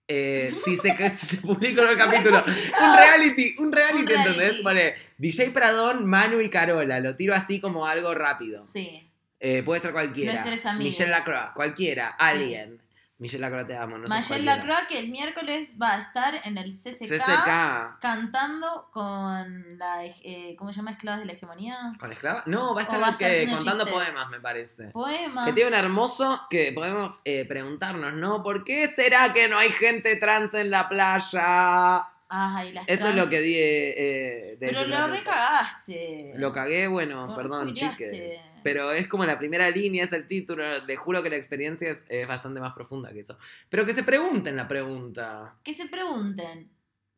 eh, 0.10 0.53
si, 0.65 0.77
se, 0.77 0.95
si 1.17 1.25
se 1.25 1.38
publica 1.38 1.81
o 1.81 1.86
no 1.86 1.91
el 1.91 1.97
capítulo. 1.97 2.43
Un 2.45 2.97
reality, 2.97 3.55
un 3.60 3.71
reality, 3.71 4.01
Un 4.03 4.07
reality. 4.07 4.29
¿entendés? 4.29 4.62
Pone 4.62 4.93
DJ 5.17 5.49
Pradón, 5.51 6.05
Manu 6.05 6.39
y 6.41 6.49
Carola. 6.49 6.99
Lo 6.99 7.15
tiro 7.15 7.33
así 7.33 7.60
como 7.60 7.86
algo 7.86 8.13
rápido. 8.13 8.62
Sí. 8.62 9.06
Eh, 9.39 9.62
puede 9.63 9.80
ser 9.80 9.91
cualquiera. 9.91 10.34
Nuestras 10.34 10.65
amigas. 10.65 10.86
Michelle 10.93 11.12
Lacroix, 11.12 11.52
cualquiera. 11.54 12.10
Alguien. 12.17 12.82
Michelle 13.19 13.41
Lacroix 13.41 13.65
te 13.65 13.76
amo, 13.76 13.97
no 13.97 14.08
Mayel 14.08 14.45
Lacroix 14.45 14.86
que 14.88 15.00
el 15.00 15.10
miércoles 15.10 15.76
va 15.82 15.95
a 15.95 16.02
estar 16.02 16.36
en 16.43 16.56
el 16.60 16.71
CCK, 16.71 17.17
CCK. 17.17 18.00
cantando 18.00 18.89
con 18.91 19.76
la, 19.80 20.06
eh, 20.06 20.56
¿cómo 20.56 20.71
se 20.71 20.78
llama? 20.78 20.91
Esclavas 20.91 21.21
de 21.21 21.26
la 21.26 21.34
hegemonía. 21.34 21.93
¿Con 22.00 22.12
esclava? 22.12 22.43
No, 22.45 22.76
va 22.76 22.82
a 22.82 22.84
estar, 22.84 23.02
va 23.02 23.08
a 23.08 23.12
estar 23.12 23.32
que- 23.32 23.47
contando 23.47 23.86
chistes. 23.86 24.04
poemas, 24.06 24.30
me 24.30 24.39
parece. 24.39 24.89
Poemas. 24.89 25.47
Que 25.47 25.54
tiene 25.54 25.69
un 25.69 25.76
hermoso 25.76 26.41
que 26.47 26.71
podemos 26.73 27.21
eh, 27.26 27.45
preguntarnos, 27.45 28.13
¿no? 28.13 28.43
¿Por 28.43 28.63
qué 28.63 28.88
será 28.88 29.34
que 29.34 29.47
no 29.47 29.58
hay 29.58 29.71
gente 29.71 30.15
trans 30.17 30.54
en 30.54 30.69
la 30.69 30.88
playa? 30.88 32.08
Ay, 32.29 32.73
las 32.73 32.87
Eso 32.89 33.07
es 33.07 33.15
lo 33.15 33.29
que 33.29 33.39
di 33.39 33.55
eh, 33.55 33.93
eh, 33.97 34.57
de 34.59 34.67
Pero 34.67 34.85
lo 34.85 35.07
recagaste. 35.07 36.33
Lo 36.35 36.51
cagué, 36.51 36.87
bueno, 36.87 37.27
Lo 37.27 37.35
perdón, 37.35 37.67
reculeaste. 37.67 38.05
chiques. 38.09 38.41
Pero 38.63 38.91
es 38.91 39.07
como 39.07 39.25
la 39.25 39.37
primera 39.39 39.69
línea, 39.69 40.03
es 40.03 40.11
el 40.13 40.27
título. 40.27 40.63
Le 40.85 40.95
juro 40.97 41.23
que 41.23 41.29
la 41.29 41.37
experiencia 41.37 41.89
es, 41.89 42.05
es 42.09 42.27
bastante 42.27 42.59
más 42.59 42.73
profunda 42.73 43.11
que 43.13 43.21
eso. 43.21 43.37
Pero 43.69 43.85
que 43.85 43.93
se 43.93 44.03
pregunten 44.03 44.55
la 44.57 44.67
pregunta. 44.67 45.55
Que 45.63 45.73
se 45.73 45.87
pregunten. 45.87 46.69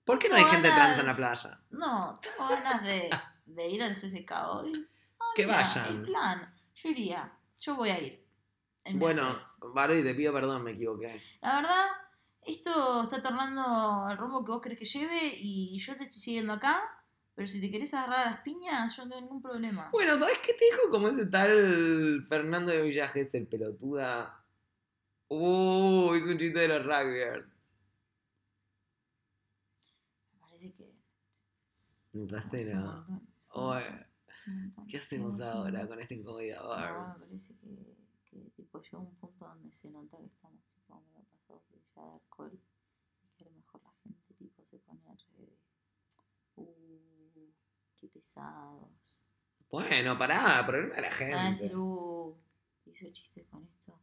¿Por 0.06 0.19
qué 0.19 0.30
no 0.30 0.36
hay 0.36 0.43
gente 0.43 0.67
ganas- 0.69 0.95
trans 0.95 1.00
en 1.00 1.06
la 1.08 1.15
playa? 1.15 1.60
No, 1.72 2.19
tengo 2.22 2.48
ganas 2.50 2.84
de, 2.84 3.10
de 3.48 3.67
ir 3.67 3.82
al 3.84 3.95
CCK 3.95 4.32
hoy. 4.52 4.88
Ah, 5.19 5.26
Que 5.36 5.45
mira, 5.45 5.58
vayan. 5.58 5.88
El 5.88 6.02
plan. 6.04 6.56
Yo 6.76 6.89
iría. 6.89 7.32
Yo 7.62 7.76
voy 7.76 7.89
a 7.89 8.00
ir. 8.00 8.24
Bueno. 8.93 9.36
Barbie, 9.74 10.04
te 10.04 10.15
pido 10.15 10.34
perdón, 10.34 10.63
me 10.63 10.72
equivoqué. 10.72 11.19
La 11.41 11.58
verdad, 11.58 11.86
esto 12.41 13.04
está 13.04 13.21
tornando 13.21 14.08
el 14.10 14.17
rumbo 14.17 14.43
que 14.43 14.52
vos 14.52 14.62
querés 14.62 14.78
que 14.80 14.86
lleve 14.86 15.19
y 15.36 15.78
yo 15.80 15.95
te 15.97 16.06
estoy 16.06 16.21
siguiendo 16.21 16.54
acá. 16.54 16.95
Pero 17.36 17.47
si 17.47 17.62
te 17.62 17.71
querés 17.71 17.93
agarrar 17.93 18.28
a 18.28 18.32
las 18.32 18.41
piñas, 18.41 18.95
yo 18.97 19.04
no 19.06 19.10
tengo 19.12 19.21
ningún 19.21 19.41
problema. 19.41 19.89
Bueno, 19.93 20.17
¿sabes 20.17 20.39
qué 20.39 20.54
te 20.54 20.65
dijo 20.65 20.89
como 20.91 21.08
ese 21.08 21.25
tal 21.28 22.25
Fernando 22.28 22.69
de 22.71 22.82
Villajes, 22.82 23.34
el 23.34 23.47
pelotuda? 23.47 24.43
Uh, 25.30 26.15
hizo 26.15 26.25
un 26.32 26.38
chiste 26.38 26.60
de 26.60 26.67
los 26.67 26.84
rugbyers. 26.86 27.47
Me 30.34 30.39
parece 30.39 30.73
que. 30.73 30.84
Es 30.84 31.97
es 32.12 32.69
es 32.69 32.75
montón, 32.75 33.21
¿qué 34.89 34.97
es 34.97 35.04
hacemos 35.06 35.39
ahora 35.41 35.88
con 35.88 36.02
esta 36.02 36.13
incomodidad, 36.15 36.62
No, 36.62 36.69
me 36.69 36.75
Barbs? 36.75 37.21
parece 37.23 37.56
que, 37.60 37.95
que 38.25 38.38
tipo 38.56 38.82
llega 38.82 38.97
un 38.99 39.15
punto 39.15 39.45
donde 39.45 39.71
se 39.71 39.89
nota 39.91 40.17
que 40.17 40.23
medio 40.23 40.32
de 42.06 42.14
alcohol 42.14 42.60
y 43.24 43.28
que 43.38 43.44
a 43.46 43.50
lo 43.50 43.56
mejor 43.56 43.82
la 43.84 43.92
gente 44.04 44.34
tipo 44.36 44.66
se 44.66 44.78
pone 44.80 45.02
re 45.38 45.58
uh, 46.56 47.54
qué 47.96 48.08
pesados. 48.08 49.24
Bueno, 49.70 50.18
pará, 50.18 50.66
problema 50.66 50.96
de 50.96 51.02
la 51.02 51.10
Van 51.10 51.34
a 51.46 51.48
decir, 51.50 51.70
gente. 51.70 51.78
uh, 51.78 52.38
hizo 52.86 53.12
chistes 53.12 53.46
con 53.48 53.64
esto. 53.68 54.00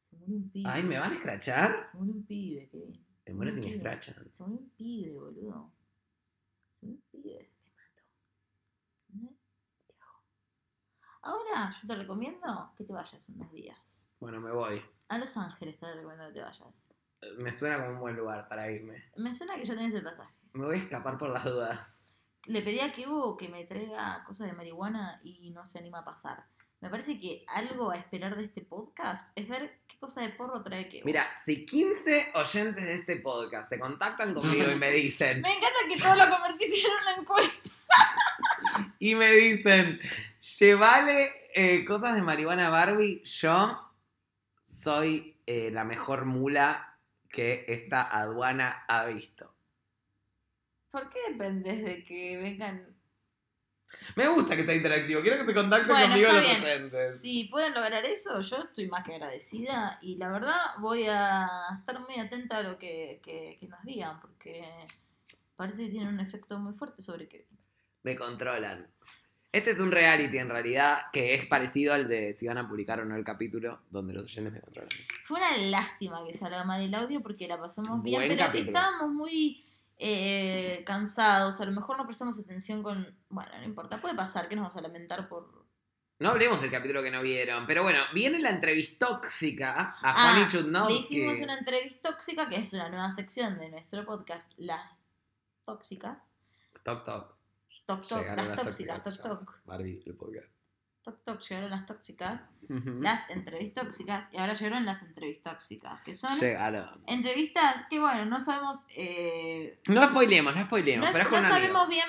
Se 0.00 0.16
murió 0.16 0.36
un 0.36 0.50
pibe. 0.50 0.68
Ay, 0.70 0.82
¿me 0.82 0.98
van 0.98 1.10
a 1.10 1.14
escrachar? 1.14 1.82
Se 1.84 1.96
murió 1.96 2.14
un 2.14 2.26
pibe, 2.26 2.68
qué 2.70 2.80
bien. 2.80 3.06
Te 3.24 3.34
mueres 3.34 3.54
si 3.54 3.60
me 3.60 3.74
escrachan. 3.74 4.30
Se 4.32 4.42
murió 4.42 4.58
un 4.58 4.70
pibe, 4.70 5.14
boludo. 5.14 5.72
Se 6.78 6.86
murió 6.86 6.96
un 6.96 7.02
pibe. 7.10 7.50
¿Entendés? 9.08 9.36
Ahora 11.22 11.74
yo 11.80 11.88
te 11.88 11.94
recomiendo 11.96 12.72
que 12.76 12.84
te 12.84 12.92
vayas 12.92 13.28
unos 13.28 13.50
días. 13.52 14.08
Bueno, 14.20 14.40
me 14.40 14.52
voy. 14.52 14.80
A 15.08 15.18
Los 15.18 15.36
Ángeles 15.36 15.78
te 15.78 15.92
recomiendo 15.94 16.26
que 16.28 16.34
te 16.34 16.42
vayas. 16.42 16.86
Me 17.38 17.52
suena 17.52 17.78
como 17.78 17.90
un 17.90 18.00
buen 18.00 18.16
lugar 18.16 18.48
para 18.48 18.70
irme. 18.70 19.04
Me 19.16 19.32
suena 19.32 19.56
que 19.56 19.64
ya 19.64 19.74
tenés 19.74 19.94
el 19.94 20.02
pasaje. 20.02 20.34
Me 20.52 20.64
voy 20.64 20.76
a 20.76 20.82
escapar 20.82 21.18
por 21.18 21.30
las 21.30 21.44
dudas. 21.44 22.00
Le 22.44 22.62
pedí 22.62 22.80
a 22.80 22.92
Kevo 22.92 23.36
que 23.36 23.48
me 23.48 23.64
traiga 23.64 24.24
cosas 24.24 24.46
de 24.46 24.54
marihuana 24.54 25.20
y 25.22 25.50
no 25.50 25.64
se 25.64 25.78
anima 25.78 26.00
a 26.00 26.04
pasar. 26.04 26.46
Me 26.80 26.90
parece 26.90 27.18
que 27.18 27.44
algo 27.48 27.90
a 27.90 27.96
esperar 27.96 28.36
de 28.36 28.44
este 28.44 28.60
podcast 28.60 29.36
es 29.36 29.48
ver 29.48 29.80
qué 29.88 29.98
cosa 29.98 30.20
de 30.20 30.28
porro 30.28 30.62
trae 30.62 30.88
Kevo. 30.88 31.06
Mira, 31.06 31.26
si 31.32 31.64
15 31.66 32.32
oyentes 32.34 32.84
de 32.84 32.94
este 32.94 33.16
podcast 33.16 33.70
se 33.70 33.78
contactan 33.78 34.34
conmigo 34.34 34.70
y 34.70 34.76
me 34.76 34.90
dicen, 34.90 35.40
Me 35.42 35.56
encanta 35.56 35.78
que 35.88 35.96
todo 36.00 36.14
lo 36.14 36.30
convertís 36.30 36.84
en 36.84 36.90
una 36.90 37.16
encuesta. 37.16 37.70
y 38.98 39.14
me 39.14 39.30
dicen, 39.32 39.98
llévale 40.58 41.30
eh, 41.54 41.84
cosas 41.84 42.14
de 42.14 42.22
marihuana 42.22 42.66
a 42.66 42.70
Barbie, 42.70 43.22
yo 43.24 43.82
soy 44.60 45.40
eh, 45.46 45.70
la 45.72 45.84
mejor 45.84 46.26
mula 46.26 46.95
que 47.36 47.66
esta 47.68 48.00
aduana 48.18 48.86
ha 48.88 49.04
visto. 49.04 49.54
¿Por 50.90 51.10
qué 51.10 51.18
dependes 51.28 51.84
de 51.84 52.02
que 52.02 52.38
vengan? 52.38 52.96
Me 54.16 54.26
gusta 54.28 54.56
que 54.56 54.64
sea 54.64 54.74
interactivo, 54.74 55.20
quiero 55.20 55.36
que 55.36 55.44
se 55.44 55.54
contacten 55.54 55.88
Bueno, 55.88 56.08
conmigo 56.08 56.32
los 56.32 56.40
bien. 56.40 56.62
oyentes. 56.64 57.20
Si 57.20 57.44
pueden 57.44 57.74
lograr 57.74 58.02
eso, 58.06 58.40
yo 58.40 58.56
estoy 58.56 58.88
más 58.88 59.04
que 59.04 59.12
agradecida 59.16 59.98
y 60.00 60.16
la 60.16 60.30
verdad 60.32 60.58
voy 60.78 61.04
a 61.08 61.46
estar 61.78 62.00
muy 62.00 62.18
atenta 62.18 62.56
a 62.58 62.62
lo 62.62 62.78
que, 62.78 63.20
que- 63.22 63.58
que 63.60 63.68
nos 63.68 63.82
digan 63.84 64.18
porque 64.20 64.66
parece 65.56 65.84
que 65.84 65.90
tiene 65.90 66.08
un 66.08 66.20
efecto 66.20 66.58
muy 66.58 66.72
fuerte 66.72 67.02
sobre 67.02 67.28
Kevin. 67.28 67.58
Me 68.02 68.16
controlan. 68.16 68.90
Este 69.52 69.70
es 69.70 69.80
un 69.80 69.90
reality 69.90 70.36
en 70.38 70.50
realidad 70.50 71.02
que 71.12 71.34
es 71.34 71.46
parecido 71.46 71.94
al 71.94 72.08
de 72.08 72.34
si 72.34 72.46
van 72.46 72.58
a 72.58 72.68
publicar 72.68 73.00
o 73.00 73.04
no 73.06 73.16
el 73.16 73.24
capítulo 73.24 73.80
donde 73.90 74.12
los 74.12 74.24
oyentes 74.24 74.52
me 74.52 74.60
controlan. 74.60 74.90
Fue 75.24 75.38
una 75.38 75.56
lástima 75.70 76.22
que 76.26 76.36
salga 76.36 76.62
mal 76.64 76.82
el 76.82 76.94
audio 76.94 77.22
porque 77.22 77.48
la 77.48 77.56
pasamos 77.56 78.02
bien, 78.02 78.18
Buen 78.18 78.28
pero 78.28 78.44
capítulo. 78.46 78.68
estábamos 78.78 79.10
muy 79.14 79.64
eh, 79.98 80.82
cansados, 80.84 81.58
a 81.60 81.64
lo 81.64 81.72
mejor 81.72 81.96
no 81.96 82.04
prestamos 82.04 82.38
atención 82.38 82.82
con... 82.82 83.16
Bueno, 83.30 83.50
no 83.58 83.64
importa, 83.64 83.98
puede 84.00 84.14
pasar 84.14 84.46
que 84.48 84.56
nos 84.56 84.64
vamos 84.64 84.76
a 84.76 84.82
lamentar 84.82 85.26
por... 85.28 85.64
No 86.18 86.30
hablemos 86.30 86.60
del 86.60 86.70
capítulo 86.70 87.02
que 87.02 87.10
no 87.10 87.22
vieron, 87.22 87.66
pero 87.66 87.82
bueno, 87.82 88.00
viene 88.12 88.38
la 88.38 88.50
entrevista 88.50 89.06
tóxica 89.06 89.80
a 89.80 89.94
Ah, 90.02 90.14
Juan 90.14 90.36
y 90.38 90.44
Le 90.44 90.48
Chudnovsky. 90.50 90.94
hicimos 90.98 91.40
una 91.40 91.58
entrevista 91.58 92.10
tóxica, 92.10 92.48
que 92.48 92.56
es 92.56 92.72
una 92.74 92.88
nueva 92.90 93.10
sección 93.12 93.58
de 93.58 93.70
nuestro 93.70 94.04
podcast, 94.04 94.52
Las 94.56 95.02
Tóxicas. 95.64 96.34
Toc, 96.82 97.04
toc. 97.04 97.35
Toc, 97.86 98.06
toc, 98.06 98.26
las 98.36 98.56
tóxicas, 98.56 99.02
toc, 99.02 99.14
se 99.14 99.22
llama 99.22 99.38
toc. 99.40 99.60
Barbie, 99.64 100.02
el 100.06 100.14
podcast. 100.14 100.52
Toc, 101.02 101.22
toc, 101.22 101.40
llegaron 101.40 101.70
las 101.70 101.86
tóxicas. 101.86 102.46
Las 102.68 103.30
entrevistas 103.30 103.84
tóxicas. 103.84 104.26
Y 104.32 104.38
ahora 104.38 104.54
llegaron 104.54 104.84
las 104.84 105.02
entrevistas 105.02 105.52
tóxicas, 105.52 106.02
que 106.02 106.14
son 106.14 106.36
Llegaron. 106.38 107.00
entrevistas 107.06 107.84
que, 107.88 108.00
bueno, 108.00 108.24
no 108.24 108.40
sabemos... 108.40 108.84
eh, 108.96 109.80
No 109.86 110.04
spoilemos, 110.08 110.56
no 110.56 110.64
spoilemos, 110.64 111.06
no 111.06 111.12
pero 111.12 111.22
es 111.24 111.28
con 111.30 111.40
no 111.40 111.46
amigo. 111.46 111.60
sabemos 111.60 111.88
bien 111.88 112.08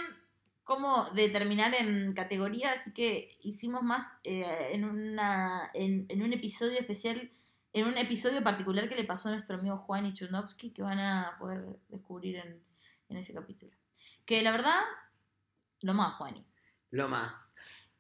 cómo 0.63 1.05
determinar 1.11 1.75
en 1.75 2.13
categoría, 2.13 2.71
así 2.73 2.91
que 2.91 3.29
hicimos 3.43 3.83
más 3.83 4.05
eh, 4.23 4.69
en, 4.71 4.83
una, 4.83 5.69
en, 5.75 6.07
en 6.09 6.23
un 6.23 6.33
episodio 6.33 6.79
especial, 6.79 7.31
en 7.73 7.85
un 7.87 7.97
episodio 7.99 8.43
particular 8.43 8.89
que 8.89 8.95
le 8.95 9.03
pasó 9.03 9.27
a 9.29 9.31
nuestro 9.31 9.57
amigo 9.57 9.77
Juan 9.77 10.07
y 10.07 10.13
Chudnovsky, 10.13 10.71
que 10.71 10.81
van 10.81 10.99
a 10.99 11.35
poder 11.39 11.63
descubrir 11.89 12.37
en, 12.37 12.59
en 13.09 13.17
ese 13.17 13.31
capítulo. 13.33 13.71
Que 14.25 14.41
la 14.41 14.51
verdad, 14.51 14.81
lo 15.81 15.93
más, 15.93 16.15
Juani. 16.15 16.45
Lo 16.91 17.07
más. 17.07 17.33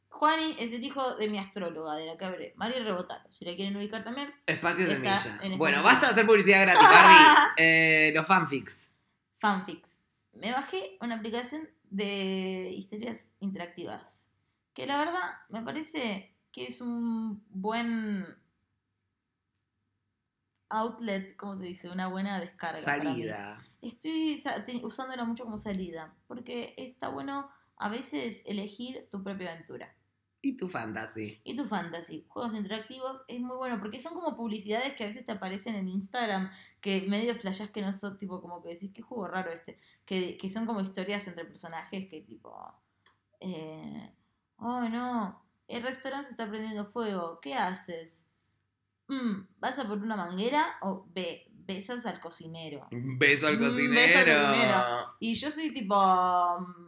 Juani 0.09 0.55
es 0.57 0.71
el 0.71 0.83
hijo 0.83 1.15
de 1.15 1.29
mi 1.29 1.37
astróloga, 1.37 1.95
de 1.95 2.07
la 2.07 2.17
que 2.17 2.25
abre 2.25 2.53
Mari 2.55 2.79
Rebotaro. 2.79 3.29
Si 3.31 3.45
la 3.45 3.55
quieren 3.55 3.77
ubicar 3.77 4.03
también, 4.03 4.33
Espacio 4.47 4.87
Semilla. 4.87 5.39
en 5.43 5.57
Bueno, 5.57 5.83
basta 5.83 6.07
de 6.07 6.11
hacer 6.13 6.25
publicidad 6.25 6.61
gratis, 6.63 6.87
Barbie. 6.87 7.53
Eh, 7.57 8.11
los 8.13 8.25
fanfics. 8.25 8.93
fanfics. 9.39 9.99
Me 10.33 10.51
bajé 10.51 10.97
una 11.01 11.15
aplicación 11.15 11.69
de 11.83 12.71
historias 12.75 13.29
interactivas. 13.39 14.29
Que 14.73 14.85
la 14.85 14.97
verdad 14.97 15.41
me 15.49 15.61
parece 15.61 16.35
que 16.51 16.65
es 16.65 16.81
un 16.81 17.43
buen 17.49 18.25
outlet, 20.69 21.35
¿cómo 21.35 21.55
se 21.55 21.65
dice? 21.65 21.89
Una 21.89 22.07
buena 22.07 22.39
descarga. 22.39 22.81
para 22.83 23.03
mí. 23.03 23.09
Salida. 23.09 23.63
Estoy 23.81 24.39
usándola 24.83 25.25
mucho 25.25 25.43
como 25.43 25.57
salida. 25.57 26.13
Porque 26.27 26.73
está 26.77 27.09
bueno 27.09 27.49
a 27.77 27.89
veces 27.89 28.43
elegir 28.47 29.07
tu 29.11 29.23
propia 29.23 29.51
aventura. 29.53 29.93
Y 30.41 30.55
tu 30.55 30.69
fantasy. 30.69 31.41
Y 31.43 31.55
tu 31.55 31.65
fantasy, 31.65 32.23
juegos 32.27 32.53
interactivos, 32.53 33.23
es 33.27 33.39
muy 33.39 33.57
bueno 33.57 33.79
porque 33.79 33.99
son 34.01 34.13
como 34.13 34.35
publicidades 34.37 34.93
que 34.93 35.03
a 35.03 35.07
veces 35.07 35.25
te 35.25 35.31
aparecen 35.31 35.75
en 35.75 35.89
Instagram 35.89 36.49
que 36.79 37.01
medio 37.01 37.35
flashás 37.35 37.69
que 37.71 37.81
no 37.81 37.91
son 37.91 38.17
tipo 38.17 38.39
como 38.39 38.61
que 38.61 38.69
decís, 38.69 38.91
qué 38.93 39.01
juego 39.01 39.27
raro 39.27 39.51
este. 39.51 39.77
Que, 40.05 40.37
que 40.37 40.49
son 40.49 40.65
como 40.65 40.79
historias 40.79 41.27
entre 41.27 41.43
personajes 41.45 42.07
que 42.07 42.21
tipo, 42.21 42.53
eh, 43.39 44.13
oh 44.57 44.87
no, 44.87 45.43
el 45.67 45.83
restaurante 45.83 46.25
se 46.27 46.31
está 46.31 46.47
prendiendo 46.47 46.85
fuego, 46.85 47.39
¿qué 47.41 47.55
haces? 47.55 48.29
Mm, 49.07 49.41
¿Vas 49.59 49.79
a 49.79 49.87
por 49.87 49.97
una 49.97 50.15
manguera 50.15 50.63
o 50.81 51.07
B, 51.13 51.45
besas 51.51 52.05
al 52.05 52.19
cocinero? 52.19 52.87
Beso 52.91 53.47
al 53.47 53.57
Mm, 53.57 53.63
cocinero. 53.63 53.93
beso 53.93 54.19
al 54.19 54.25
cocinero. 54.25 55.15
Y 55.19 55.33
yo 55.33 55.51
soy 55.51 55.73
tipo, 55.73 55.95
mm, 55.95 56.86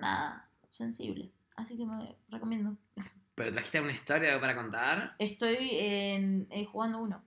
nada, 0.00 0.48
sensible. 0.70 1.32
Así 1.56 1.76
que 1.76 1.84
me 1.84 2.16
recomiendo 2.28 2.76
eso. 2.96 3.18
¿Pero 3.34 3.52
trajiste 3.52 3.80
una 3.80 3.92
historia 3.92 4.40
para 4.40 4.54
contar? 4.54 5.14
Estoy 5.18 5.56
eh, 5.72 6.66
jugando 6.70 7.00
uno. 7.00 7.22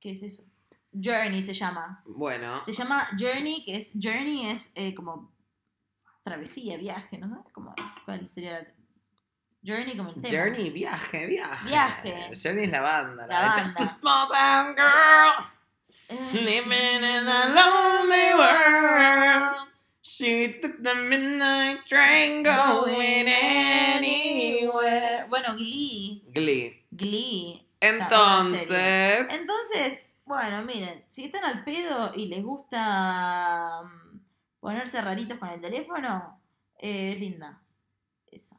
¿Qué 0.00 0.10
es 0.10 0.22
eso? 0.22 0.44
Journey 0.92 1.42
se 1.42 1.54
llama. 1.54 2.02
Bueno. 2.06 2.64
Se 2.64 2.72
llama 2.72 3.06
Journey, 3.18 3.64
que 3.64 3.76
es 3.76 3.92
Journey 4.00 4.46
es 4.50 4.72
eh, 4.74 4.94
como 4.94 5.32
travesía, 6.22 6.76
viaje, 6.76 7.18
¿no? 7.18 7.44
Como 7.52 7.74
¿Cuál 8.04 8.28
sería 8.28 8.60
la 8.60 8.66
Journey 9.64 9.96
como 9.96 10.10
el 10.10 10.22
tema? 10.22 10.44
Journey, 10.44 10.70
viaje, 10.70 11.26
viaje. 11.26 11.66
Viaje. 11.66 12.32
Journey 12.40 12.64
es 12.64 12.70
la 12.70 12.80
banda. 12.80 13.26
La 13.26 13.40
de 13.40 13.46
banda. 13.48 13.64
Just 13.64 13.80
a 13.80 13.94
small 13.98 14.28
town 14.28 14.74
girl. 14.74 15.56
Eh, 16.08 16.32
Living 16.34 17.02
in 17.02 17.26
a 17.26 17.46
lonely 17.48 18.34
world. 18.34 19.65
She 20.08 20.60
took 20.62 20.84
the 20.84 20.94
midnight 20.94 21.84
train 21.84 22.44
going 22.44 23.26
anywhere. 23.26 25.26
Bueno, 25.28 25.56
Glee. 25.56 26.22
Glee. 26.32 26.84
Glee. 26.92 27.66
Entonces. 27.80 29.26
Entonces, 29.32 30.04
bueno, 30.24 30.62
miren, 30.64 31.04
si 31.08 31.24
están 31.24 31.44
al 31.44 31.64
pedo 31.64 32.12
y 32.14 32.26
les 32.28 32.40
gusta 32.44 33.82
mm, 33.82 34.20
ponerse 34.60 35.02
raritos 35.02 35.38
con 35.38 35.50
el 35.50 35.60
teléfono, 35.60 36.40
eh, 36.78 37.14
es 37.14 37.20
linda. 37.20 37.60
Esa. 38.30 38.56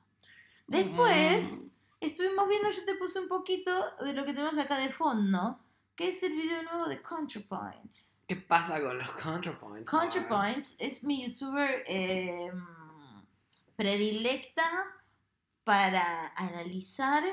Después, 0.67 1.61
Mm. 1.61 1.69
estuvimos 2.01 2.49
viendo, 2.49 2.69
yo 2.71 2.83
te 2.83 2.95
puse 2.95 3.21
un 3.21 3.29
poquito 3.29 3.71
de 4.03 4.13
lo 4.13 4.25
que 4.25 4.33
tenemos 4.33 4.57
acá 4.57 4.77
de 4.77 4.89
fondo, 4.91 5.59
que 5.97 6.09
es 6.09 6.21
el 6.21 6.33
video 6.33 6.61
nuevo 6.61 6.87
de 6.87 7.01
ContraPoints. 7.01 8.21
¿Qué 8.27 8.35
pasa 8.35 8.79
con 8.79 8.99
los 8.99 9.09
ContraPoints? 9.09 9.89
ContraPoints 9.89 10.75
es 10.77 11.03
mi 11.03 11.25
youtuber 11.25 11.83
eh, 11.87 12.51
predilecta 13.75 14.63
para 15.63 16.27
analizar 16.35 17.23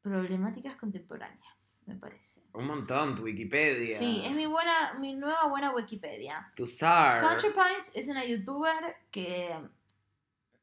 problemáticas 0.00 0.76
contemporáneas, 0.76 1.82
me 1.84 1.94
parece. 1.94 2.42
Un 2.54 2.68
montón, 2.68 3.14
tu 3.14 3.24
Wikipedia. 3.24 3.98
Sí, 3.98 4.22
es 4.24 4.32
mi 4.32 4.46
buena, 4.46 4.94
mi 4.98 5.14
nueva 5.14 5.48
buena 5.48 5.70
Wikipedia. 5.74 6.50
Tu 6.56 6.66
SAR. 6.66 7.20
ContraPoints 7.20 7.92
es 7.94 8.08
una 8.08 8.24
youtuber 8.24 8.96
que 9.10 9.54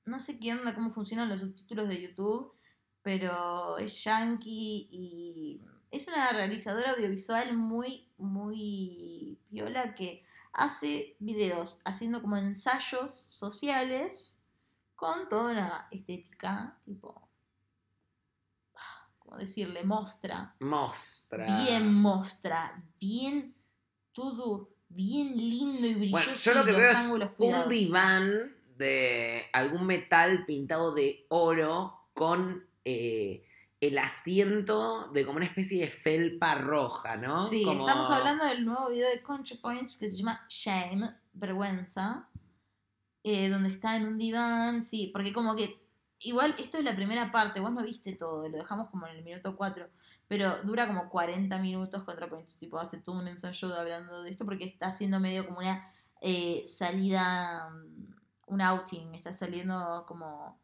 no 0.06 0.20
sé 0.20 0.40
qué 0.40 0.54
onda, 0.54 0.74
cómo 0.74 0.92
funcionan 0.92 1.30
los 1.30 1.42
subtítulos 1.42 1.88
de 1.88 2.02
YouTube, 2.02 2.52
pero 3.04 3.78
es 3.78 4.04
yankee 4.04 4.88
y 4.90 5.62
es 5.92 6.08
una 6.08 6.32
realizadora 6.32 6.92
audiovisual 6.92 7.56
muy, 7.56 8.08
muy 8.18 9.40
piola 9.50 9.96
que 9.96 10.26
hace 10.54 11.16
videos 11.20 11.82
haciendo 11.86 12.22
como 12.22 12.38
ensayos 12.38 13.12
sociales 13.12 14.40
con 14.96 15.30
toda 15.30 15.52
una 15.52 15.88
estética, 15.92 16.78
tipo, 16.84 17.30
¿cómo 19.20 19.38
decirle? 19.38 19.84
Mostra 19.84 20.56
Mostra. 20.60 21.46
bien 21.64 21.94
mostra, 21.94 22.84
bien 23.00 23.54
todo, 24.12 24.70
bien 24.90 25.38
lindo 25.38 25.86
y 25.86 25.94
brilloso. 25.94 26.26
Bueno, 26.26 26.40
yo 26.40 26.54
lo 26.56 26.66
que 26.66 26.72
veo 26.72 26.92
es 26.92 27.08
un 27.38 27.70
diván 27.70 28.56
de 28.78 29.46
algún 29.54 29.86
metal 29.86 30.46
pintado 30.46 30.94
de 30.94 31.26
oro 31.30 32.10
con 32.14 32.68
eh, 32.84 33.47
el 33.80 33.98
asiento 34.00 35.10
de 35.12 35.26
como 35.26 35.38
una 35.38 35.46
especie 35.46 35.82
de 35.82 35.90
felpa 35.92 36.56
roja, 36.56 37.16
¿no? 37.18 37.38
Sí, 37.48 37.64
Como- 37.64 37.88
estamos 37.88 38.10
hablando 38.10 38.46
del 38.46 38.66
nuevo 38.66 38.90
video 38.90 39.10
de 39.10 39.22
ContraPoints 39.22 39.98
que 39.98 40.10
se 40.10 40.18
llama 40.18 40.46
Shame, 40.50 41.16
vergüenza, 41.34 42.28
eh, 43.24 43.50
donde 43.50 43.70
está 43.70 43.96
en 43.96 44.08
un 44.08 44.18
diván, 44.18 44.82
sí, 44.82 45.12
porque 45.14 45.32
como 45.32 45.56
que, 45.56 45.80
igual 46.20 46.56
esto 46.58 46.80
es 46.80 46.84
la 46.84 46.96
primera 46.96 47.30
parte, 47.30 47.60
vos 47.60 47.72
no 47.72 47.84
viste 47.84 48.14
todo, 48.14 48.50
lo 48.50 48.58
dejamos 48.58 48.90
como 48.90 49.06
en 49.06 49.18
el 49.18 49.24
minuto 49.24 49.56
4, 49.56 49.88
pero 50.28 50.64
dura 50.64 50.88
como 50.88 51.10
40 51.10 51.60
minutos 51.60 52.04
ContraPoints, 52.04 52.58
tipo 52.58 52.80
hace 52.80 52.98
todo 52.98 53.20
un 53.20 53.28
ensayo 53.28 53.68
de 53.68 53.80
hablando 53.80 54.24
de 54.24 54.30
esto 54.32 54.44
porque 54.46 54.66
está 54.66 54.88
haciendo 54.88 55.20
medio 55.20 55.46
como 55.46 55.60
una 55.60 55.86
eh, 56.22 56.64
salida, 56.66 57.70
mm, 57.70 58.16
un 58.48 58.62
outing, 58.62 59.14
está 59.14 59.32
saliendo 59.34 60.04
como... 60.08 60.60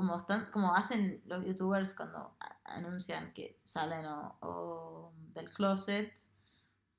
Como, 0.00 0.16
están, 0.16 0.50
como 0.50 0.74
hacen 0.74 1.22
los 1.26 1.44
youtubers 1.44 1.92
cuando 1.92 2.34
anuncian 2.64 3.34
que 3.34 3.60
salen 3.64 4.06
o, 4.06 4.38
o 4.40 5.12
del 5.34 5.50
closet 5.50 6.18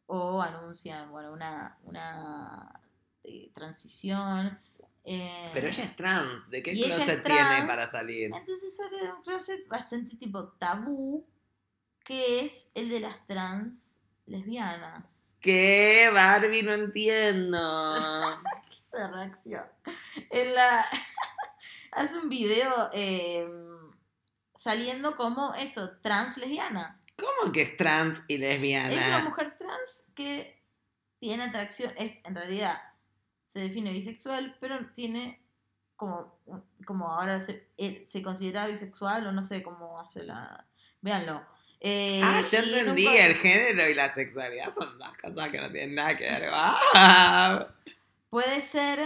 o 0.06 0.40
anuncian 0.40 1.10
bueno 1.10 1.34
una, 1.34 1.80
una 1.82 2.80
eh, 3.24 3.50
transición 3.56 4.60
Eh, 5.04 5.50
Pero 5.52 5.68
ella 5.70 5.84
es 5.84 5.96
trans, 5.96 6.52
¿de 6.52 6.62
qué 6.62 6.74
closet 6.74 7.24
tiene 7.24 7.66
para 7.66 7.90
salir? 7.90 8.30
Entonces 8.36 8.76
sale 8.78 9.00
de 9.04 9.12
un 9.12 9.24
closet 9.24 9.68
bastante 9.68 10.16
tipo 10.16 10.50
tabú, 10.60 11.26
que 12.06 12.46
es 12.46 12.70
el 12.76 12.88
de 12.90 13.00
las 13.00 13.26
trans 13.26 13.98
lesbianas. 14.28 15.34
¿Qué? 15.40 16.12
Barbie, 16.14 16.62
no 16.62 16.74
entiendo. 16.74 17.58
¿Qué 18.92 19.08
reacción? 19.08 19.66
En 20.30 20.54
la... 20.54 20.86
Hace 21.92 22.18
un 22.18 22.30
video 22.30 22.90
eh, 22.94 23.48
saliendo 24.56 25.16
como 25.16 25.54
eso, 25.56 25.98
trans 26.02 26.38
lesbiana. 26.38 27.02
¿Cómo 27.18 27.52
que 27.52 27.62
es 27.64 27.78
trans 27.78 28.20
y 28.28 28.38
lesbiana? 28.38 28.94
Es 28.94 29.08
una 29.08 29.20
mujer 29.26 29.58
trans 29.58 30.04
que 30.16 30.62
tiene 31.20 31.44
atracción, 31.44 31.94
es 31.98 32.18
en 32.24 32.36
realidad 32.36 32.82
se 33.48 33.60
define 33.60 33.92
bisexual, 33.92 34.58
pero 34.60 34.78
tiene 34.94 35.42
como, 35.98 36.40
como 36.86 37.08
ahora 37.10 37.42
se, 37.42 37.68
se 38.08 38.24
considera 38.24 38.68
bisexual 38.68 39.28
o 39.28 39.32
no 39.32 39.44
sé 39.44 39.62
cómo 39.62 40.08
se 40.10 40.24
la... 40.24 40.66
Véanlo. 41.02 41.46
Eh, 41.80 42.22
ah, 42.24 42.42
yo 42.42 42.60
entendí, 42.60 43.08
el 43.08 43.34
género 43.36 43.90
y 43.90 43.94
la 43.94 44.14
sexualidad 44.14 44.74
son 44.80 44.98
dos 44.98 45.18
cosas 45.22 45.50
que 45.50 45.60
no 45.60 45.72
tienen 45.72 45.96
nada 45.96 46.16
que 46.16 46.24
ver. 46.24 46.50
Puede 48.30 48.62
ser 48.62 49.00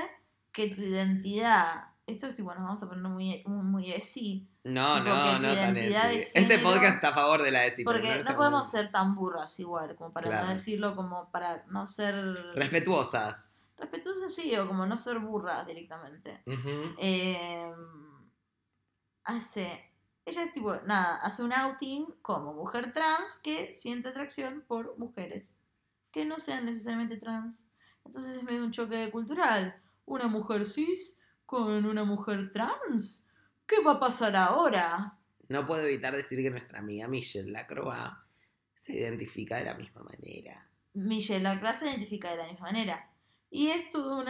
que 0.51 0.75
tu 0.75 0.83
identidad, 0.83 1.85
esto 2.07 2.27
es 2.27 2.35
tipo, 2.35 2.53
nos 2.53 2.63
vamos 2.63 2.83
a 2.83 2.87
poner 2.87 3.03
muy, 3.03 3.43
muy, 3.45 3.91
así, 3.93 4.47
No, 4.63 4.99
no, 5.03 5.39
no 5.39 5.53
tan 5.55 5.75
esi. 5.77 6.27
Este 6.33 6.59
podcast 6.59 6.95
está 6.95 7.09
a 7.09 7.13
favor 7.13 7.41
de 7.41 7.51
la 7.51 7.65
ESI. 7.65 7.83
porque 7.83 8.23
no 8.23 8.35
podemos 8.35 8.69
ser 8.69 8.91
tan 8.91 9.15
burras 9.15 9.59
igual, 9.59 9.95
como 9.95 10.13
para 10.13 10.27
Claro. 10.27 10.45
no 10.45 10.51
decirlo, 10.51 10.95
como 10.95 11.31
para 11.31 11.63
no 11.71 11.87
ser 11.87 12.15
Respetuosas. 12.55 13.71
respetuosas, 13.77 14.33
sí, 14.33 14.55
o 14.55 14.67
como 14.67 14.85
no 14.85 14.97
ser 14.97 15.19
burras 15.19 15.65
directamente. 15.67 16.41
Eh, 16.99 17.71
hace. 19.23 19.91
Ella 20.25 20.41
es 20.43 20.53
tipo, 20.53 20.75
nada, 20.85 21.17
hace 21.17 21.43
un 21.43 21.53
outing 21.53 22.05
como 22.23 22.53
mujer 22.53 22.91
trans 22.93 23.37
que 23.37 23.75
siente 23.75 24.09
atracción 24.09 24.63
por 24.67 24.97
mujeres 24.97 25.61
que 26.11 26.25
no 26.25 26.39
sean 26.39 26.65
necesariamente 26.65 27.17
trans. 27.17 27.69
Entonces 28.05 28.37
es 28.37 28.43
medio 28.43 28.63
un 28.63 28.71
choque 28.71 29.11
cultural. 29.11 29.79
Una 30.05 30.27
mujer 30.27 30.65
cis 30.65 31.17
con 31.45 31.85
una 31.85 32.03
mujer 32.03 32.49
trans. 32.49 33.27
¿Qué 33.65 33.81
va 33.81 33.93
a 33.93 33.99
pasar 33.99 34.35
ahora? 34.35 35.17
No 35.47 35.65
puedo 35.65 35.81
evitar 35.83 36.15
decir 36.15 36.41
que 36.41 36.49
nuestra 36.49 36.79
amiga 36.79 37.07
Michelle 37.07 37.51
Lacroix 37.51 38.13
se 38.73 38.93
identifica 38.93 39.57
de 39.57 39.65
la 39.65 39.73
misma 39.75 40.01
manera. 40.03 40.69
Michelle 40.93 41.43
Lacroix 41.43 41.79
se 41.79 41.87
identifica 41.87 42.31
de 42.31 42.37
la 42.37 42.47
misma 42.47 42.67
manera. 42.67 43.09
Y 43.49 43.67
es 43.67 43.89
todo 43.89 44.19
un 44.19 44.27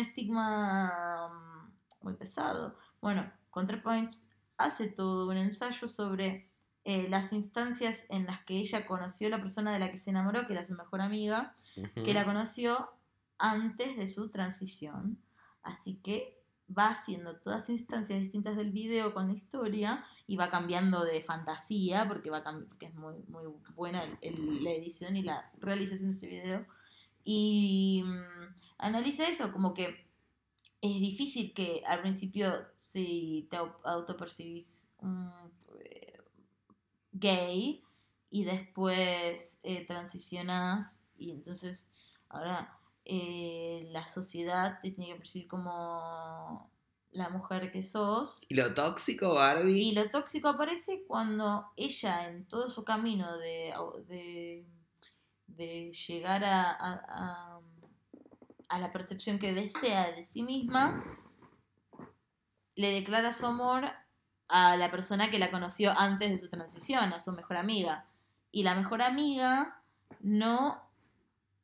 estigma 0.00 1.28
mm, 1.28 2.04
muy 2.04 2.14
pesado. 2.14 2.76
Bueno, 3.00 3.30
ContraPoints 3.50 4.28
hace 4.56 4.88
todo 4.88 5.28
un 5.28 5.36
ensayo 5.36 5.88
sobre 5.88 6.48
eh, 6.84 7.08
las 7.08 7.32
instancias 7.32 8.04
en 8.08 8.26
las 8.26 8.44
que 8.44 8.56
ella 8.56 8.86
conoció 8.86 9.26
a 9.26 9.30
la 9.30 9.40
persona 9.40 9.72
de 9.72 9.78
la 9.78 9.90
que 9.90 9.98
se 9.98 10.10
enamoró, 10.10 10.46
que 10.46 10.52
era 10.52 10.64
su 10.64 10.74
mejor 10.74 11.00
amiga, 11.00 11.56
que 12.04 12.14
la 12.14 12.24
conoció 12.24 12.90
antes 13.38 13.96
de 13.96 14.08
su 14.08 14.30
transición. 14.30 15.18
Así 15.62 15.96
que 15.96 16.35
va 16.76 16.88
haciendo 16.90 17.36
todas 17.40 17.68
instancias 17.70 18.20
distintas 18.20 18.56
del 18.56 18.70
video 18.72 19.14
con 19.14 19.28
la 19.28 19.34
historia 19.34 20.04
y 20.26 20.36
va 20.36 20.50
cambiando 20.50 21.04
de 21.04 21.22
fantasía, 21.22 22.06
porque, 22.08 22.30
va 22.30 22.42
porque 22.44 22.86
es 22.86 22.94
muy, 22.94 23.14
muy 23.28 23.44
buena 23.74 24.02
el- 24.20 24.64
la 24.64 24.70
edición 24.72 25.16
y 25.16 25.22
la 25.22 25.50
realización 25.60 26.10
de 26.10 26.16
ese 26.16 26.26
video. 26.26 26.66
Y 27.24 28.02
mm, 28.04 28.54
analiza 28.78 29.26
eso, 29.28 29.52
como 29.52 29.74
que 29.74 30.06
es 30.80 31.00
difícil 31.00 31.52
que 31.54 31.82
al 31.86 32.00
principio 32.02 32.52
si 32.76 33.48
te 33.50 33.56
au- 33.58 33.76
autopercibís 33.84 34.90
eh, 35.84 36.18
gay 37.12 37.82
y 38.30 38.44
después 38.44 39.60
eh, 39.62 39.86
transicionas 39.86 41.00
y 41.16 41.30
entonces 41.30 41.90
ahora 42.28 42.78
eh, 43.06 43.88
la 43.92 44.06
sociedad 44.06 44.80
te 44.82 44.90
tiene 44.90 45.12
que 45.12 45.18
percibir 45.18 45.48
como 45.48 46.70
la 47.12 47.30
mujer 47.30 47.70
que 47.70 47.82
sos 47.82 48.44
¿Y 48.48 48.54
lo 48.54 48.74
tóxico, 48.74 49.32
Barbie? 49.34 49.80
y 49.88 49.92
lo 49.92 50.10
tóxico 50.10 50.48
aparece 50.48 51.04
cuando 51.06 51.70
ella 51.76 52.28
en 52.28 52.46
todo 52.46 52.68
su 52.68 52.84
camino 52.84 53.38
de, 53.38 53.72
de, 54.08 54.66
de 55.46 55.92
llegar 55.92 56.44
a, 56.44 56.70
a- 56.72 57.02
a- 57.08 57.60
a 58.68 58.78
la 58.80 58.92
percepción 58.92 59.38
que 59.38 59.54
desea 59.54 60.10
de 60.12 60.22
sí 60.24 60.42
misma, 60.42 61.02
le 62.74 62.90
declara 62.90 63.32
su 63.32 63.46
amor 63.46 63.90
a 64.48 64.76
la 64.76 64.90
persona 64.90 65.30
que 65.30 65.38
la 65.38 65.50
conoció 65.50 65.92
antes 65.96 66.30
de 66.30 66.38
su 66.38 66.48
transición, 66.50 67.12
a 67.12 67.20
su 67.20 67.32
mejor 67.32 67.56
amiga. 67.56 68.06
Y 68.52 68.64
la 68.64 68.74
mejor 68.74 69.02
amiga 69.02 69.82
no, 70.20 70.82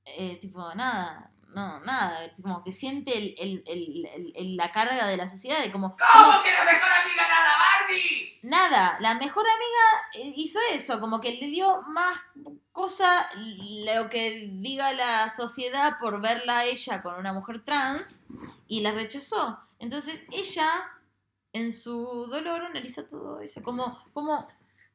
eh, 0.05 0.37
tipo, 0.39 0.75
nada, 0.75 1.32
no, 1.55 1.81
nada, 1.81 2.31
como 2.43 2.63
que 2.65 2.73
siente 2.73 3.17
el- 3.17 3.63
el- 3.67 4.33
el- 4.35 4.57
la 4.57 4.73
carga 4.73 5.07
de 5.07 5.17
la 5.17 5.29
sociedad 5.29 5.61
de 5.63 5.71
como... 5.73 5.97
¿Cómo 5.97 6.43
que 6.43 6.53
la 6.53 6.65
mejor 6.65 6.91
amiga 7.05 7.29
nada, 7.29 7.51
Barbie? 7.59 8.39
Nada, 8.43 8.97
la 9.01 9.15
mejor 9.15 9.45
amiga 9.47 10.29
eh, 10.29 10.33
hizo 10.37 10.59
eso, 10.73 10.99
como 11.01 11.21
que 11.21 11.33
le 11.33 11.47
dio 11.49 11.83
más 11.83 12.19
cosa 12.73 13.29
lo 13.37 14.09
que 14.11 14.49
diga 14.55 14.93
la 14.95 15.29
sociedad 15.31 15.99
por 16.01 16.21
verla 16.21 16.61
a 16.61 16.65
ella 16.65 17.03
con 17.03 17.15
una 17.15 17.33
mujer 17.33 17.65
trans 17.65 18.27
y 18.67 18.81
la 18.81 18.93
rechazó. 18.93 19.61
Entonces 19.79 20.23
ella, 20.33 20.69
en 21.53 21.73
su 21.73 22.27
dolor, 22.31 22.63
analiza 22.65 23.07
todo 23.07 23.41
eso, 23.41 23.63
como, 23.63 24.03
como 24.15 24.49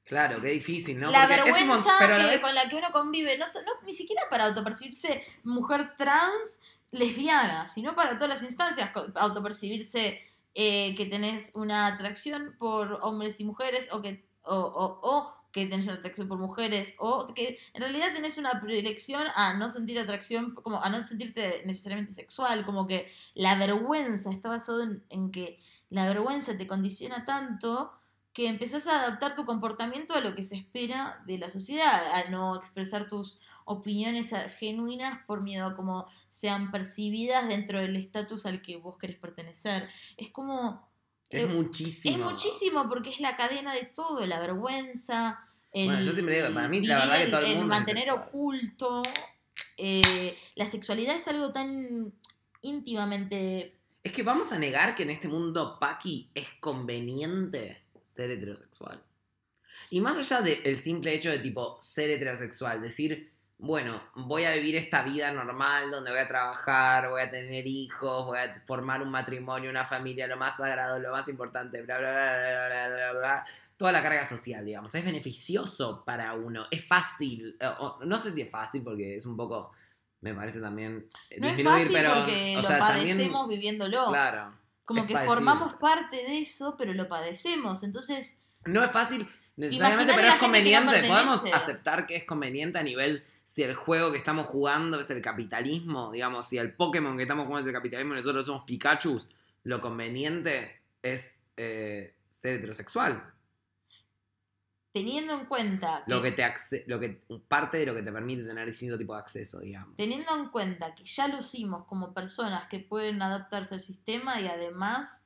Claro, 0.08 0.40
qué 0.42 0.50
difícil, 0.50 1.00
¿no? 1.00 1.12
la 1.12 1.28
Porque 1.28 1.52
mon- 1.52 1.68
vergüenza 1.68 1.92
pero 2.00 2.18
que- 2.18 2.26
vez- 2.26 2.42
con 2.42 2.56
la 2.56 2.70
que 2.70 2.76
uno 2.76 2.88
convive, 2.94 3.38
no, 3.38 3.46
no- 3.48 3.86
ni 3.86 3.94
siquiera 3.94 4.24
para 4.30 4.46
autopercibirse 4.46 5.24
mujer 5.44 5.96
trans 5.98 6.60
lesbiana, 6.92 7.66
sino 7.66 7.96
para 7.96 8.14
todas 8.18 8.30
las 8.30 8.44
instancias, 8.44 8.90
autopercibirse 9.16 10.24
eh, 10.60 10.96
que 10.96 11.06
tenés 11.06 11.52
una 11.54 11.86
atracción 11.88 12.56
por 12.58 12.98
hombres 13.02 13.40
y 13.40 13.44
mujeres 13.46 13.90
o 13.92 14.02
que, 14.02 14.26
o, 14.44 14.56
o- 14.56 15.00
o 15.04 15.38
que 15.52 15.66
tenés 15.68 15.86
una 15.86 15.96
atracción 15.96 16.28
por 16.28 16.38
mujeres 16.40 16.96
o 17.00 17.32
que 17.36 17.60
en 17.74 17.82
realidad 17.82 18.14
tenés 18.14 18.38
una 18.38 18.60
predilección 18.62 19.24
a 19.36 19.54
no 19.54 19.70
sentir 19.70 20.00
atracción, 20.00 20.56
como 20.56 20.82
a 20.82 20.90
no 20.90 21.06
sentirte 21.06 21.62
necesariamente 21.66 22.14
sexual, 22.14 22.66
como 22.66 22.88
que 22.88 23.12
la 23.36 23.56
vergüenza 23.56 24.32
está 24.32 24.50
basado 24.50 24.84
en, 24.84 25.04
en 25.10 25.32
que 25.32 25.60
la 25.90 26.06
vergüenza 26.08 26.58
te 26.58 26.66
condiciona 26.68 27.24
tanto 27.26 27.92
que 28.38 28.48
empezás 28.48 28.86
a 28.86 29.02
adaptar 29.02 29.36
tu 29.36 29.46
comportamiento 29.46 30.14
a 30.14 30.22
lo 30.22 30.36
que 30.36 30.44
se 30.44 30.56
espera 30.56 31.24
de 31.26 31.40
la 31.40 31.50
sociedad, 31.50 32.06
a 32.14 32.30
no 32.30 32.56
expresar 32.56 33.08
tus 33.08 33.40
opiniones 33.66 34.30
genuinas 34.60 35.26
por 35.26 35.42
miedo 35.42 35.66
a 35.66 35.76
cómo 35.76 36.06
sean 36.28 36.70
percibidas 36.70 37.48
dentro 37.48 37.80
del 37.80 37.96
estatus 37.96 38.46
al 38.46 38.62
que 38.62 38.78
vos 38.78 39.00
querés 39.00 39.16
pertenecer. 39.16 39.90
Es 40.18 40.30
como... 40.30 40.88
es 41.32 41.46
eh, 41.46 41.48
muchísimo. 41.48 42.16
Es 42.16 42.32
muchísimo 42.32 42.88
porque 42.88 43.10
es 43.10 43.20
la 43.22 43.36
cadena 43.36 43.74
de 43.74 43.86
todo, 43.86 44.24
la 44.28 44.38
vergüenza, 44.38 45.44
el, 45.72 45.88
Bueno, 45.88 46.04
yo 46.04 46.12
siempre 46.12 46.36
digo, 46.36 46.54
para 46.54 46.68
mí, 46.68 46.86
la 46.86 47.00
verdad 47.00 47.18
que 47.18 47.32
todo 47.32 47.40
el 47.40 47.46
el 47.48 47.58
mundo 47.58 47.74
mantener 47.74 48.12
oculto. 48.12 49.02
eh, 49.78 50.38
la 50.54 50.68
sexualidad 50.68 51.16
es 51.16 51.28
algo 51.28 51.52
tan 51.52 52.14
íntimamente 52.62 53.80
Es 54.04 54.12
que 54.12 54.22
vamos 54.22 54.52
a 54.52 54.60
negar 54.60 54.94
que 54.94 55.02
en 55.02 55.10
este 55.10 55.28
mundo 55.28 55.80
Paki 55.80 56.30
es 56.36 56.50
conveniente 56.60 57.87
ser 58.08 58.32
heterosexual. 58.32 59.04
Y 59.90 60.02
más 60.02 60.18
allá 60.18 60.42
del 60.42 60.64
de 60.64 60.78
simple 60.78 61.14
hecho 61.14 61.30
de 61.30 61.40
tipo 61.40 61.78
ser 61.82 62.10
heterosexual, 62.10 62.82
decir, 62.82 63.32
bueno, 63.58 64.02
voy 64.16 64.44
a 64.46 64.54
vivir 64.54 64.76
esta 64.76 65.02
vida 65.02 65.32
normal 65.32 65.92
donde 65.92 66.12
voy 66.12 66.20
a 66.20 66.28
trabajar, 66.28 67.10
voy 67.10 67.22
a 67.22 67.30
tener 67.30 67.66
hijos, 67.68 68.26
voy 68.26 68.40
a 68.40 68.54
formar 68.66 69.02
un 69.02 69.10
matrimonio, 69.10 69.70
una 69.70 69.86
familia, 69.86 70.28
lo 70.28 70.38
más 70.38 70.58
sagrado, 70.58 71.00
lo 71.00 71.12
más 71.12 71.28
importante, 71.28 71.82
bla, 71.82 71.98
bla, 71.98 72.12
bla, 72.12 72.38
bla, 72.38 72.68
bla, 72.68 72.88
bla, 72.88 73.12
bla. 73.20 73.46
Toda 73.76 73.92
la 73.92 74.02
carga 74.02 74.26
social, 74.26 74.66
digamos. 74.66 74.94
Es 74.96 75.06
beneficioso 75.06 76.04
para 76.06 76.34
uno. 76.34 76.68
Es 76.72 76.86
fácil. 76.86 77.58
Eh, 77.60 77.70
no 78.06 78.18
sé 78.18 78.32
si 78.32 78.42
es 78.42 78.50
fácil 78.50 78.84
porque 78.84 79.16
es 79.16 79.26
un 79.26 79.36
poco, 79.36 79.72
me 80.22 80.34
parece 80.34 80.60
también, 80.60 81.08
no 81.38 81.48
disminuir, 81.48 81.60
es 81.60 81.66
fácil 81.66 81.94
pero... 81.94 82.14
Porque 82.16 82.56
lo 82.62 82.68
padecemos 82.68 83.48
viviéndolo. 83.48 84.08
Claro. 84.10 84.67
Como 84.88 85.02
es 85.02 85.08
que 85.08 85.18
formamos 85.18 85.74
parte 85.74 86.16
de 86.16 86.40
eso, 86.40 86.78
pero 86.78 86.94
lo 86.94 87.10
padecemos. 87.10 87.84
Entonces, 87.84 88.38
No 88.64 88.82
es 88.86 88.90
fácil 88.90 89.28
necesariamente, 89.58 90.14
pero 90.16 90.30
es 90.30 90.36
conveniente. 90.36 91.08
Podemos 91.10 91.44
aceptar 91.52 92.08
que 92.08 92.16
es 92.16 92.24
conveniente 92.24 92.80
a 92.80 92.84
nivel 92.84 93.26
si 93.44 93.64
el 93.64 93.76
juego 93.76 94.14
que 94.14 94.18
estamos 94.18 94.48
jugando 94.48 94.98
es 94.98 95.10
el 95.10 95.22
capitalismo, 95.22 96.10
digamos, 96.14 96.48
si 96.48 96.58
el 96.58 96.74
Pokémon 96.74 97.18
que 97.18 97.24
estamos 97.24 97.48
jugando 97.48 97.68
es 97.68 97.74
el 97.74 97.78
capitalismo 97.78 98.14
y 98.14 98.18
nosotros 98.18 98.46
somos 98.46 98.64
Pikachu, 98.64 99.22
lo 99.64 99.82
conveniente 99.82 100.80
es 101.04 101.42
eh, 101.58 102.14
ser 102.26 102.56
heterosexual. 102.56 103.34
Teniendo 104.98 105.34
en 105.34 105.46
cuenta 105.46 106.04
que, 106.06 106.12
Lo 106.14 106.22
que 106.22 106.32
te 106.32 106.44
acce- 106.44 106.84
lo 106.88 107.00
que 107.00 107.24
parte 107.48 107.78
de 107.78 107.86
lo 107.86 107.94
que 107.96 108.04
te 108.04 108.12
permite 108.12 108.44
tener 108.44 108.68
distinto 108.68 108.98
tipo 108.98 109.14
de 109.14 109.20
acceso, 109.20 109.60
digamos. 109.60 109.96
teniendo 109.96 110.36
en 110.36 110.50
cuenta 110.50 110.94
que 110.96 111.04
ya 111.06 111.28
lucimos 111.28 111.86
como 111.86 112.14
personas 112.14 112.68
que 112.68 112.80
pueden 112.80 113.22
adaptarse 113.22 113.76
al 113.76 113.82
sistema 113.82 114.40
y 114.42 114.48
además 114.48 115.24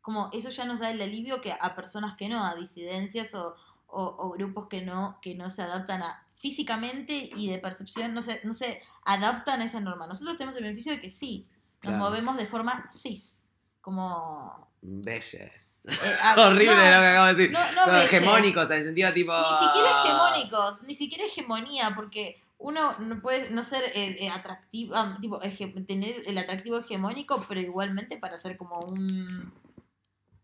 como 0.00 0.30
eso 0.32 0.50
ya 0.50 0.64
nos 0.66 0.78
da 0.78 0.90
el 0.90 1.00
alivio 1.02 1.40
que 1.40 1.52
a 1.52 1.74
personas 1.74 2.14
que 2.16 2.28
no, 2.28 2.44
a 2.44 2.54
disidencias 2.54 3.34
o, 3.34 3.56
o- 3.88 4.16
o 4.18 4.30
grupos 4.32 4.68
que 4.68 4.82
no, 4.82 5.18
que 5.20 5.34
no 5.34 5.50
se 5.50 5.62
adaptan 5.62 6.02
a 6.02 6.22
físicamente 6.36 7.30
y 7.34 7.50
de 7.50 7.58
percepción, 7.58 8.14
no 8.14 8.22
se, 8.22 8.40
no 8.44 8.52
se 8.54 8.82
adaptan 9.04 9.60
a 9.62 9.64
esa 9.64 9.80
norma. 9.80 10.06
Nosotros 10.06 10.36
tenemos 10.36 10.54
el 10.56 10.62
beneficio 10.64 10.92
de 10.92 11.00
que 11.00 11.10
sí, 11.10 11.48
nos 11.82 11.94
Claro. 11.94 11.98
movemos 11.98 12.36
de 12.36 12.46
forma 12.46 12.88
cis, 12.92 13.42
como... 13.80 14.68
Bellas. 14.82 15.50
Eh, 15.86 16.16
ah, 16.22 16.34
Horrible 16.38 16.74
no, 16.74 16.84
lo 16.84 17.00
que 17.00 17.06
acabo 17.06 17.26
de 17.26 17.34
decir. 17.34 17.52
No, 17.52 17.96
hegemónicos, 17.98 18.64
en 18.66 18.72
el 18.72 18.84
sentido 18.84 19.12
tipo. 19.12 19.32
Ni 19.32 19.66
siquiera 19.66 20.02
hegemónicos, 20.04 20.82
ni 20.84 20.94
siquiera 20.94 21.24
hegemonía, 21.24 21.92
porque 21.94 22.42
uno 22.58 22.96
no 22.98 23.20
puede 23.20 23.50
no 23.50 23.62
ser 23.64 23.82
eh, 23.94 24.28
atractivo, 24.30 24.94
ah, 24.96 25.18
tipo, 25.20 25.40
hege- 25.42 25.86
tener 25.86 26.22
el 26.26 26.38
atractivo 26.38 26.78
hegemónico, 26.78 27.44
pero 27.48 27.60
igualmente 27.60 28.16
para 28.16 28.38
ser 28.38 28.56
como 28.56 28.78
un, 28.80 29.52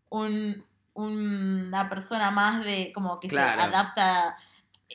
un 0.09 0.65
una 0.95 1.89
persona 1.89 2.29
más 2.29 2.63
de 2.63 2.91
como 2.93 3.19
que 3.19 3.27
Claro. 3.27 3.59
se 3.59 3.67
adapta. 3.67 4.37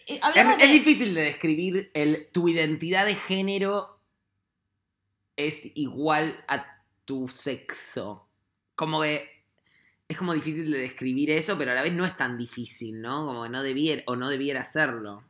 eh, 0.06 0.20
Es, 0.34 0.46
es 0.60 0.72
difícil 0.72 1.12
de 1.12 1.22
describir 1.22 1.90
el 1.92 2.28
tu 2.30 2.48
identidad 2.48 3.04
de 3.04 3.16
género 3.16 3.98
es 5.36 5.72
igual 5.76 6.44
a 6.46 6.64
tu 7.04 7.26
sexo. 7.28 8.28
Como 8.76 9.02
que 9.02 9.37
es 10.08 10.16
como 10.16 10.34
difícil 10.34 10.70
de 10.70 10.78
describir 10.78 11.30
eso, 11.30 11.56
pero 11.58 11.72
a 11.72 11.74
la 11.74 11.82
vez 11.82 11.92
no 11.92 12.04
es 12.04 12.16
tan 12.16 12.36
difícil, 12.36 13.00
¿no? 13.00 13.26
Como 13.26 13.44
que 13.44 13.50
no 13.50 13.62
debiera 13.62 14.02
o 14.06 14.16
no 14.16 14.28
debiera 14.28 14.64
serlo. 14.64 15.22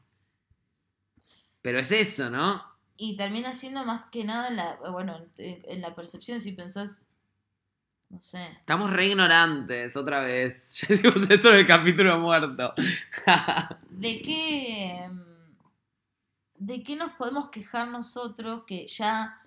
Pero 1.60 1.80
es 1.80 1.90
eso, 1.90 2.30
¿no? 2.30 2.68
y 3.00 3.16
termina 3.16 3.54
siendo 3.54 3.84
más 3.84 4.06
que 4.06 4.24
nada 4.24 4.48
en 4.48 4.56
la, 4.56 4.76
bueno, 4.90 5.16
en, 5.38 5.80
la 5.80 5.94
percepción, 5.94 6.40
si 6.40 6.50
pensás, 6.50 7.06
no 8.10 8.20
sé, 8.20 8.42
Estamos 8.58 8.90
re 8.90 9.06
ignorantes, 9.06 9.96
otra 9.96 10.20
vez. 10.20 10.80
Ya 10.88 10.88
decimos 10.88 11.30
esto 11.30 11.50
en 11.50 11.58
el 11.60 11.66
capítulo 11.66 12.18
muerto. 12.18 12.74
¿De 13.90 14.20
qué, 14.20 15.08
mm, 15.10 16.64
¿De 16.66 16.82
qué 16.82 16.96
nos 16.96 17.12
podemos 17.12 17.50
quejar 17.50 17.86
nosotros 17.88 18.64
que 18.66 18.88
ya 18.88 19.42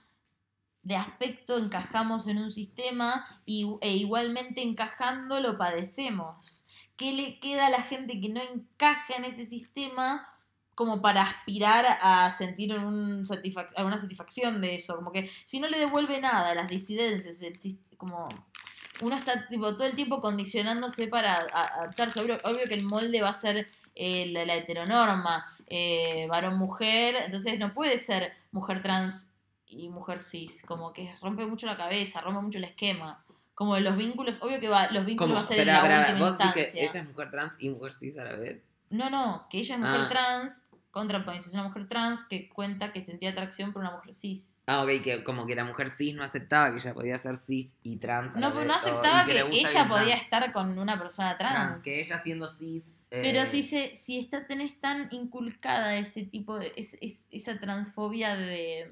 de 0.83 0.95
aspecto 0.95 1.57
encajamos 1.57 2.27
en 2.27 2.37
un 2.37 2.51
sistema 2.51 3.25
y, 3.45 3.67
e 3.81 3.95
igualmente 3.95 4.61
encajando 4.61 5.39
lo 5.39 5.57
padecemos? 5.57 6.65
¿Qué 6.95 7.13
le 7.13 7.39
queda 7.39 7.67
a 7.67 7.71
la 7.71 7.81
gente 7.81 8.19
que 8.19 8.29
no 8.29 8.41
encaja 8.41 9.15
en 9.15 9.25
ese 9.25 9.47
sistema 9.47 10.27
como 10.75 11.01
para 11.01 11.21
aspirar 11.21 11.85
a 12.01 12.31
sentir 12.31 12.73
un 12.73 13.23
alguna 13.75 13.97
satisfacción 13.97 14.61
de 14.61 14.75
eso? 14.75 14.95
Como 14.95 15.11
que 15.11 15.29
si 15.45 15.59
no 15.59 15.67
le 15.67 15.79
devuelve 15.79 16.19
nada 16.19 16.51
a 16.51 16.55
las 16.55 16.69
disidencias, 16.69 17.41
el 17.41 17.77
como 17.97 18.29
uno 19.01 19.15
está 19.15 19.47
tipo, 19.47 19.75
todo 19.75 19.85
el 19.85 19.95
tiempo 19.95 20.21
condicionándose 20.21 21.07
para 21.07 21.35
adaptarse. 21.35 22.19
Obvio, 22.19 22.37
que 22.67 22.75
el 22.75 22.83
molde 22.83 23.21
va 23.21 23.29
a 23.29 23.39
ser 23.39 23.67
eh, 23.95 24.27
la, 24.27 24.45
la 24.45 24.55
heteronorma, 24.55 25.45
eh, 25.67 26.25
varón-mujer, 26.29 27.15
entonces 27.25 27.57
no 27.59 27.73
puede 27.73 27.97
ser 27.97 28.33
mujer 28.51 28.81
trans 28.81 29.30
y 29.71 29.89
mujer 29.89 30.19
cis, 30.19 30.63
como 30.65 30.93
que 30.93 31.11
rompe 31.21 31.45
mucho 31.45 31.65
la 31.65 31.77
cabeza, 31.77 32.21
rompe 32.21 32.41
mucho 32.41 32.57
el 32.57 32.65
esquema. 32.65 33.23
Como 33.55 33.77
los 33.79 33.95
vínculos, 33.95 34.39
obvio 34.41 34.59
que 34.59 34.67
va, 34.69 34.89
los 34.91 35.05
vínculos 35.05 35.29
¿Cómo? 35.29 35.35
va 35.35 35.41
a 35.41 35.47
ser 35.47 35.59
en 35.59 35.67
la 35.67 35.81
última 35.81 36.19
vos 36.19 36.29
instancia. 36.31 36.71
que 36.71 36.83
ella 36.83 36.99
es 37.01 37.07
mujer 37.07 37.31
trans 37.31 37.55
y 37.59 37.69
mujer 37.69 37.93
cis 37.93 38.17
a 38.17 38.23
la 38.23 38.35
vez. 38.35 38.63
No, 38.89 39.09
no, 39.09 39.47
que 39.49 39.59
ella 39.59 39.75
es 39.75 39.81
mujer 39.81 40.01
Ah. 40.01 40.09
trans, 40.09 40.63
contraponencia, 40.89 41.47
es 41.49 41.53
una 41.53 41.63
mujer 41.63 41.87
trans 41.87 42.25
que 42.25 42.49
cuenta 42.49 42.91
que 42.91 43.05
sentía 43.05 43.29
atracción 43.29 43.71
por 43.71 43.81
una 43.81 43.91
mujer 43.91 44.13
cis. 44.13 44.63
Ah, 44.67 44.81
ok, 44.83 45.01
que 45.03 45.23
como 45.23 45.45
que 45.45 45.55
la 45.55 45.63
mujer 45.63 45.89
cis 45.89 46.13
no 46.15 46.23
aceptaba 46.23 46.71
que 46.71 46.77
ella 46.79 46.93
podía 46.93 47.17
ser 47.17 47.37
cis 47.37 47.71
y 47.83 47.97
trans. 47.97 48.35
a 48.35 48.39
No, 48.39 48.47
pero 48.49 48.59
vez, 48.61 48.67
no 48.67 48.73
aceptaba 48.75 49.23
y 49.23 49.25
que 49.27 49.39
ella 49.39 49.83
el 49.83 49.87
podía 49.87 50.05
trans, 50.07 50.21
estar 50.23 50.51
con 50.53 50.77
una 50.77 50.97
persona 50.99 51.37
trans. 51.37 51.83
Que 51.83 52.01
ella 52.01 52.21
siendo 52.23 52.47
cis. 52.47 52.83
eh, 53.11 53.19
Pero 53.23 53.45
si, 53.45 53.63
se, 53.63 53.95
si 53.95 54.19
está, 54.19 54.47
tenés 54.47 54.79
tan 54.81 55.07
inculcada 55.11 55.95
ese 55.97 56.23
tipo 56.23 56.57
de, 56.57 56.71
es- 56.75 56.97
es- 57.01 57.23
esa 57.29 57.59
transfobia 57.59 58.35
de 58.35 58.91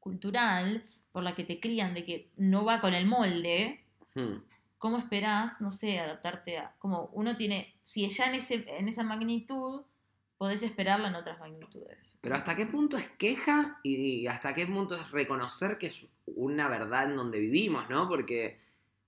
cultural 0.00 0.84
por 1.12 1.22
la 1.22 1.34
que 1.34 1.44
te 1.44 1.60
crían 1.60 1.94
de 1.94 2.04
que 2.04 2.30
no 2.36 2.64
va 2.64 2.80
con 2.80 2.94
el 2.94 3.06
molde, 3.06 3.84
hmm. 4.14 4.36
¿cómo 4.78 4.98
esperás, 4.98 5.60
no 5.60 5.70
sé, 5.70 5.98
adaptarte 5.98 6.58
a... 6.58 6.74
Como 6.78 7.10
uno 7.12 7.36
tiene, 7.36 7.74
si 7.82 8.08
ya 8.08 8.26
en, 8.26 8.34
ese, 8.34 8.64
en 8.78 8.88
esa 8.88 9.02
magnitud, 9.02 9.82
podés 10.38 10.62
esperarla 10.62 11.08
en 11.08 11.16
otras 11.16 11.38
magnitudes. 11.38 12.18
Pero 12.22 12.34
hasta 12.34 12.56
qué 12.56 12.66
punto 12.66 12.96
es 12.96 13.06
queja 13.08 13.78
y 13.82 14.26
hasta 14.26 14.54
qué 14.54 14.66
punto 14.66 14.96
es 14.96 15.10
reconocer 15.10 15.76
que 15.76 15.88
es 15.88 16.06
una 16.24 16.66
verdad 16.68 17.10
en 17.10 17.16
donde 17.16 17.38
vivimos, 17.38 17.90
¿no? 17.90 18.08
Porque 18.08 18.56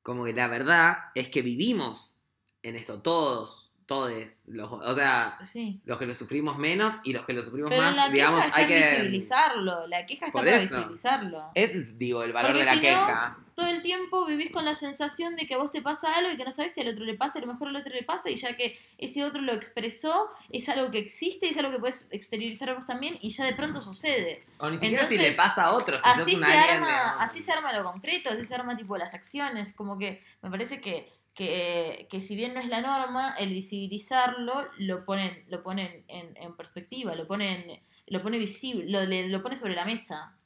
como 0.03 0.25
que 0.25 0.35
la 0.35 0.49
verdad 0.49 0.99
es 1.15 1.31
que 1.31 1.43
vivimos 1.43 2.19
en 2.63 2.77
esto 2.77 3.01
todos, 3.01 3.72
todes, 3.93 4.43
los, 4.47 4.71
o 4.73 4.95
sea, 4.95 5.37
Sí. 5.43 5.81
los 5.85 5.99
que 5.99 6.07
lo 6.07 6.15
sufrimos 6.15 6.57
menos 6.59 6.95
y 7.05 7.13
los 7.13 7.27
que 7.27 7.33
lo 7.33 7.43
sufrimos 7.43 7.71
Pero 7.71 7.83
más, 7.83 7.97
la 7.97 8.09
digamos, 8.09 8.45
queja 8.45 8.57
hay 8.57 8.67
que... 8.67 8.77
visibilizarlo, 8.91 9.87
la 9.87 10.07
queja 10.07 10.27
está 10.27 10.33
Por 10.39 10.45
para 10.47 10.57
eso. 10.57 10.77
visibilizarlo. 10.77 11.51
Ese 11.55 11.79
es, 11.79 11.99
digo, 11.99 12.23
el 12.23 12.33
valor 12.33 12.53
Porque 12.53 12.61
de 12.65 12.67
la 12.67 12.73
si 12.73 12.77
no, 12.79 12.83
queja. 13.07 13.39
todo 13.55 13.67
el 13.67 13.83
tiempo 13.83 14.25
vivís 14.27 14.51
con 14.51 14.65
la 14.65 14.75
sensación 14.75 15.37
de 15.37 15.47
que 15.47 15.55
a 15.55 15.59
vos 15.59 15.71
te 15.71 15.83
pasa 15.83 16.15
algo 16.15 16.31
y 16.33 16.37
que 16.37 16.45
no 16.45 16.53
sabes 16.53 16.73
si 16.73 16.81
al 16.81 16.89
otro 16.89 17.05
le 17.05 17.15
pasa, 17.15 17.39
a 17.39 17.43
lo 17.43 17.49
mejor 17.53 17.69
al 17.69 17.77
otro 17.77 17.93
le 17.93 18.03
pasa, 18.03 18.31
y 18.31 18.37
ya 18.37 18.57
que 18.57 18.79
ese 18.99 19.25
otro 19.25 19.43
lo 19.43 19.53
expresó, 19.53 20.29
es 20.51 20.69
algo 20.69 20.91
que 20.91 20.99
existe, 20.99 21.49
es 21.51 21.57
algo 21.59 21.71
que 21.71 21.79
puedes 21.79 22.09
exteriorizar 22.13 22.75
vos 22.75 22.87
también, 22.87 23.19
y 23.21 23.31
ya 23.31 23.45
de 23.45 23.55
pronto 23.55 23.81
sucede. 23.81 24.41
O 24.59 24.71
ni 24.71 24.79
siquiera 24.79 25.09
si 25.09 25.19
le 25.19 25.33
pasa 25.33 25.65
a. 25.65 25.73
Si 25.79 25.85
sos 25.85 26.01
Así 26.03 26.35
un 26.37 26.41
se, 26.41 26.47
alien, 26.47 26.75
arma, 26.77 26.87
digamos. 26.89 27.23
así 27.25 27.41
se 27.43 27.53
arma 27.53 27.73
lo 27.73 27.85
concreto, 27.85 28.31
así 28.31 28.45
se 28.45 28.55
arma 28.55 28.77
tipo 28.77 28.97
las 28.97 29.13
acciones, 29.15 29.73
como 29.73 29.99
que 29.99 30.21
me 30.43 30.51
parece 30.51 30.81
que, 30.81 31.13
que, 31.35 32.07
que 32.11 32.21
si 32.21 32.37
bien 32.37 32.53
no 32.55 32.61
es 32.61 32.69
la 32.69 32.81
norma, 32.81 33.35
el 33.39 33.51
visibilizarlo 33.55 34.69
lo 34.79 35.05
ponen, 35.05 35.45
lo 35.49 35.63
ponen 35.63 36.05
en, 36.09 36.37
en 36.37 36.57
perspectiva, 36.57 37.15
lo 37.15 37.27
ponen, 37.27 37.83
lo 38.07 38.21
pone 38.23 38.39
visible, 38.39 38.91
lo, 38.91 39.05
le- 39.07 39.29
lo 39.29 39.43
pone 39.43 39.57
sobre 39.57 39.75
la 39.75 39.85
mesa. 39.85 40.37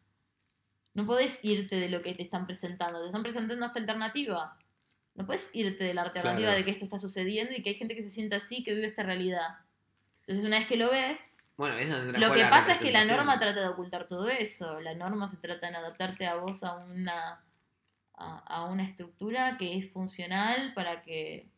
No 0.94 1.04
podés 1.06 1.40
irte 1.44 1.76
de 1.76 1.88
lo 1.88 2.02
que 2.02 2.14
te 2.14 2.22
están 2.22 2.46
presentando, 2.46 3.00
te 3.00 3.06
están 3.06 3.22
presentando 3.22 3.66
esta 3.66 3.78
alternativa. 3.80 4.56
No 5.14 5.26
puedes 5.26 5.50
irte 5.54 5.84
de 5.84 5.94
la 5.94 6.02
alternativa 6.02 6.48
Claro. 6.48 6.56
de 6.58 6.64
que 6.64 6.70
esto 6.70 6.84
está 6.84 6.98
sucediendo 6.98 7.54
y 7.54 7.62
que 7.62 7.70
hay 7.70 7.74
gente 7.74 7.94
que 7.94 8.02
se 8.02 8.10
siente 8.10 8.36
así, 8.36 8.62
que 8.62 8.74
vive 8.74 8.86
esta 8.86 9.02
realidad. 9.02 9.48
Entonces 10.20 10.44
una 10.44 10.58
vez 10.58 10.66
que 10.66 10.76
lo 10.76 10.90
ves, 10.90 11.38
Bueno, 11.56 11.74
lo 11.74 12.26
en 12.28 12.32
que 12.34 12.44
pasa 12.46 12.72
es 12.72 12.78
que 12.80 12.90
la 12.92 13.04
norma 13.04 13.38
trata 13.38 13.60
de 13.62 13.68
ocultar 13.68 14.06
todo 14.06 14.28
eso. 14.28 14.80
La 14.80 14.94
norma 14.94 15.26
se 15.26 15.38
trata 15.38 15.70
de 15.70 15.76
adaptarte 15.76 16.26
a 16.26 16.36
vos 16.36 16.62
a 16.64 16.74
una 16.76 17.42
a, 18.16 18.38
a 18.38 18.64
una 18.66 18.84
estructura 18.84 19.56
que 19.58 19.76
es 19.76 19.90
funcional 19.92 20.72
para 20.74 21.02
que 21.02 21.48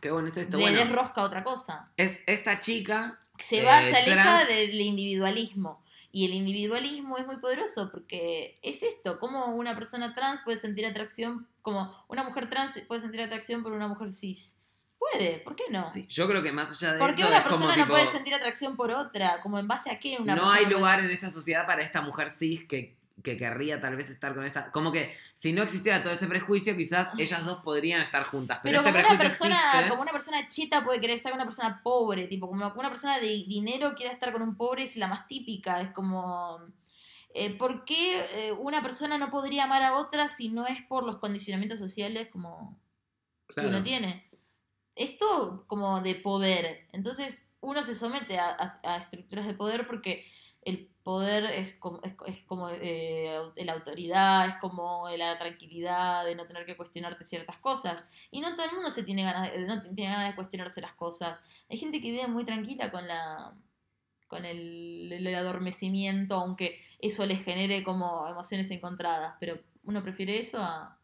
Qué 0.00 0.10
bueno 0.10 0.28
es 0.28 0.36
esto. 0.36 0.56
le 0.56 0.62
Bueno, 0.64 0.78
des 0.78 0.90
rosca 0.90 1.20
a 1.20 1.24
otra 1.24 1.44
cosa. 1.44 1.90
es 1.96 2.22
esta 2.26 2.60
chica 2.60 3.18
Se 3.38 3.58
Eh, 3.58 3.64
va, 3.64 3.80
se 3.82 3.94
aleja 3.96 4.44
del 4.46 4.80
individualismo. 4.80 5.82
Y 6.12 6.24
el 6.24 6.34
individualismo 6.34 7.18
es 7.18 7.26
muy 7.26 7.36
poderoso 7.36 7.90
porque 7.92 8.58
es 8.62 8.82
esto, 8.82 9.20
como 9.20 9.46
una 9.54 9.76
persona 9.76 10.12
trans 10.14 10.42
puede 10.42 10.56
sentir 10.56 10.84
atracción, 10.84 11.46
como 11.62 12.04
una 12.08 12.24
mujer 12.24 12.48
trans 12.50 12.80
puede 12.88 13.00
sentir 13.00 13.22
atracción 13.22 13.62
por 13.62 13.72
una 13.72 13.86
mujer 13.86 14.10
cis. 14.10 14.56
Puede, 14.98 15.38
¿por 15.38 15.54
qué 15.54 15.64
no? 15.70 15.84
Sí, 15.84 16.06
yo 16.08 16.26
creo 16.28 16.42
que 16.42 16.52
más 16.52 16.70
allá 16.70 16.94
de 16.94 16.98
¿Por 16.98 17.14
qué 17.14 17.22
eso 17.22 17.30
una 17.30 17.42
persona 17.44 17.76
no 17.76 17.84
tipo, 17.84 17.94
puede 17.94 18.06
sentir 18.06 18.34
atracción 18.34 18.76
por 18.76 18.90
otra? 18.90 19.40
Como 19.40 19.58
en 19.58 19.68
base 19.68 19.90
a 19.90 19.98
qué 20.00 20.16
una 20.18 20.34
no 20.34 20.50
hay 20.50 20.64
puede 20.64 20.76
lugar 20.78 21.00
en 21.00 21.10
esta 21.10 21.30
sociedad 21.30 21.64
para 21.64 21.82
esta 21.82 22.00
mujer 22.00 22.28
cis 22.30 22.66
que, 22.66 22.96
que 23.22 23.36
querría 23.36 23.80
tal 23.80 23.96
vez 23.96 24.10
estar 24.10 24.34
con 24.34 24.44
esta. 24.44 24.70
Como 24.70 24.92
que 24.92 25.14
si 25.34 25.52
no 25.52 25.62
existiera 25.62 26.02
todo 26.02 26.12
ese 26.12 26.26
prejuicio, 26.26 26.76
quizás 26.76 27.10
ellas 27.18 27.44
dos 27.44 27.62
podrían 27.62 28.00
estar 28.02 28.24
juntas. 28.24 28.60
Pero, 28.62 28.82
Pero 28.82 28.88
este 28.98 29.02
como 29.02 29.14
una 29.14 29.18
persona, 29.24 29.60
existe. 29.70 29.88
como 29.90 30.02
una 30.02 30.12
persona 30.12 30.48
cheta 30.48 30.84
puede 30.84 31.00
querer 31.00 31.16
estar 31.16 31.32
con 31.32 31.38
una 31.38 31.44
persona 31.46 31.80
pobre, 31.82 32.26
tipo, 32.28 32.48
como 32.48 32.72
una 32.76 32.88
persona 32.88 33.18
de 33.18 33.26
dinero 33.26 33.94
quiere 33.94 34.12
estar 34.12 34.32
con 34.32 34.42
un 34.42 34.56
pobre 34.56 34.84
es 34.84 34.96
la 34.96 35.06
más 35.08 35.26
típica, 35.26 35.80
es 35.80 35.90
como 35.92 36.60
eh, 37.34 37.50
¿por 37.56 37.84
qué 37.84 38.20
eh, 38.34 38.52
una 38.52 38.82
persona 38.82 39.16
no 39.18 39.30
podría 39.30 39.64
amar 39.64 39.82
a 39.82 39.94
otra 39.98 40.28
si 40.28 40.48
no 40.48 40.66
es 40.66 40.80
por 40.82 41.04
los 41.04 41.18
condicionamientos 41.18 41.78
sociales 41.78 42.28
como 42.32 42.78
que 43.48 43.54
Claro. 43.54 43.68
uno 43.68 43.82
tiene? 43.82 44.28
Esto 44.96 45.64
como 45.66 46.00
de 46.00 46.14
poder. 46.16 46.86
Entonces 46.92 47.46
uno 47.60 47.82
se 47.82 47.94
somete 47.94 48.38
a, 48.38 48.56
a- 48.58 48.80
a 48.94 48.96
estructuras 48.98 49.46
de 49.46 49.54
poder 49.54 49.86
porque 49.86 50.26
el 50.62 50.88
poder 51.02 51.44
es 51.44 51.72
como, 51.74 52.00
es, 52.02 52.14
es 52.26 52.42
como 52.44 52.68
eh, 52.70 53.38
la 53.56 53.72
autoridad, 53.72 54.48
es 54.48 54.54
como 54.56 55.08
la 55.16 55.38
tranquilidad 55.38 56.24
de 56.24 56.34
no 56.34 56.46
tener 56.46 56.66
que 56.66 56.76
cuestionarte 56.76 57.24
ciertas 57.24 57.56
cosas. 57.56 58.08
Y 58.30 58.40
no 58.40 58.54
todo 58.54 58.66
el 58.66 58.72
mundo 58.72 58.90
se 58.90 59.02
tiene 59.02 59.24
ganas 59.24 59.50
de, 59.52 59.66
no 59.66 59.82
tiene 59.82 60.12
ganas 60.12 60.28
de 60.28 60.34
cuestionarse 60.34 60.80
las 60.80 60.92
cosas. 60.92 61.40
Hay 61.68 61.78
gente 61.78 62.00
que 62.00 62.10
vive 62.10 62.26
muy 62.28 62.44
tranquila 62.44 62.90
con 62.90 63.06
la 63.06 63.54
con 64.28 64.44
el, 64.44 65.12
el 65.12 65.34
adormecimiento, 65.34 66.36
aunque 66.36 66.80
eso 67.00 67.26
les 67.26 67.42
genere 67.42 67.82
como 67.82 68.28
emociones 68.28 68.70
encontradas, 68.70 69.34
pero 69.40 69.58
uno 69.82 70.04
prefiere 70.04 70.38
eso 70.38 70.58
a, 70.62 71.00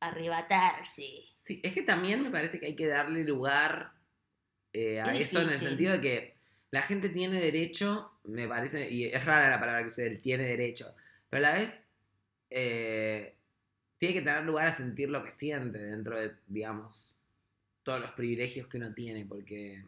arrebatarse. 0.00 1.24
Sí, 1.36 1.60
es 1.62 1.72
que 1.72 1.82
también 1.82 2.22
me 2.22 2.30
parece 2.30 2.60
que 2.60 2.66
hay 2.66 2.76
que 2.76 2.86
darle 2.86 3.24
lugar 3.24 3.92
eh, 4.72 5.00
a 5.00 5.14
Es 5.14 5.28
eso 5.28 5.42
en 5.42 5.48
el 5.48 5.58
sentido 5.58 5.92
de 5.92 6.00
que 6.00 6.36
la 6.70 6.82
gente 6.82 7.08
tiene 7.08 7.40
derecho, 7.40 8.12
me 8.28 8.46
parece, 8.46 8.90
y 8.90 9.04
es 9.04 9.24
rara 9.24 9.50
la 9.50 9.58
palabra 9.58 9.80
que 9.80 9.86
usé, 9.86 10.06
el 10.06 10.22
tiene 10.22 10.44
derecho, 10.44 10.94
pero 11.28 11.46
a 11.46 11.50
la 11.50 11.58
vez 11.58 11.84
eh, 12.50 13.34
tiene 13.98 14.14
que 14.14 14.22
tener 14.22 14.44
lugar 14.44 14.66
a 14.66 14.72
sentir 14.72 15.10
lo 15.10 15.22
que 15.22 15.30
siente 15.30 15.78
dentro 15.78 16.18
de, 16.18 16.36
digamos, 16.46 17.16
todos 17.82 18.00
los 18.00 18.12
privilegios 18.12 18.66
que 18.66 18.76
uno 18.76 18.92
tiene, 18.92 19.24
porque 19.24 19.84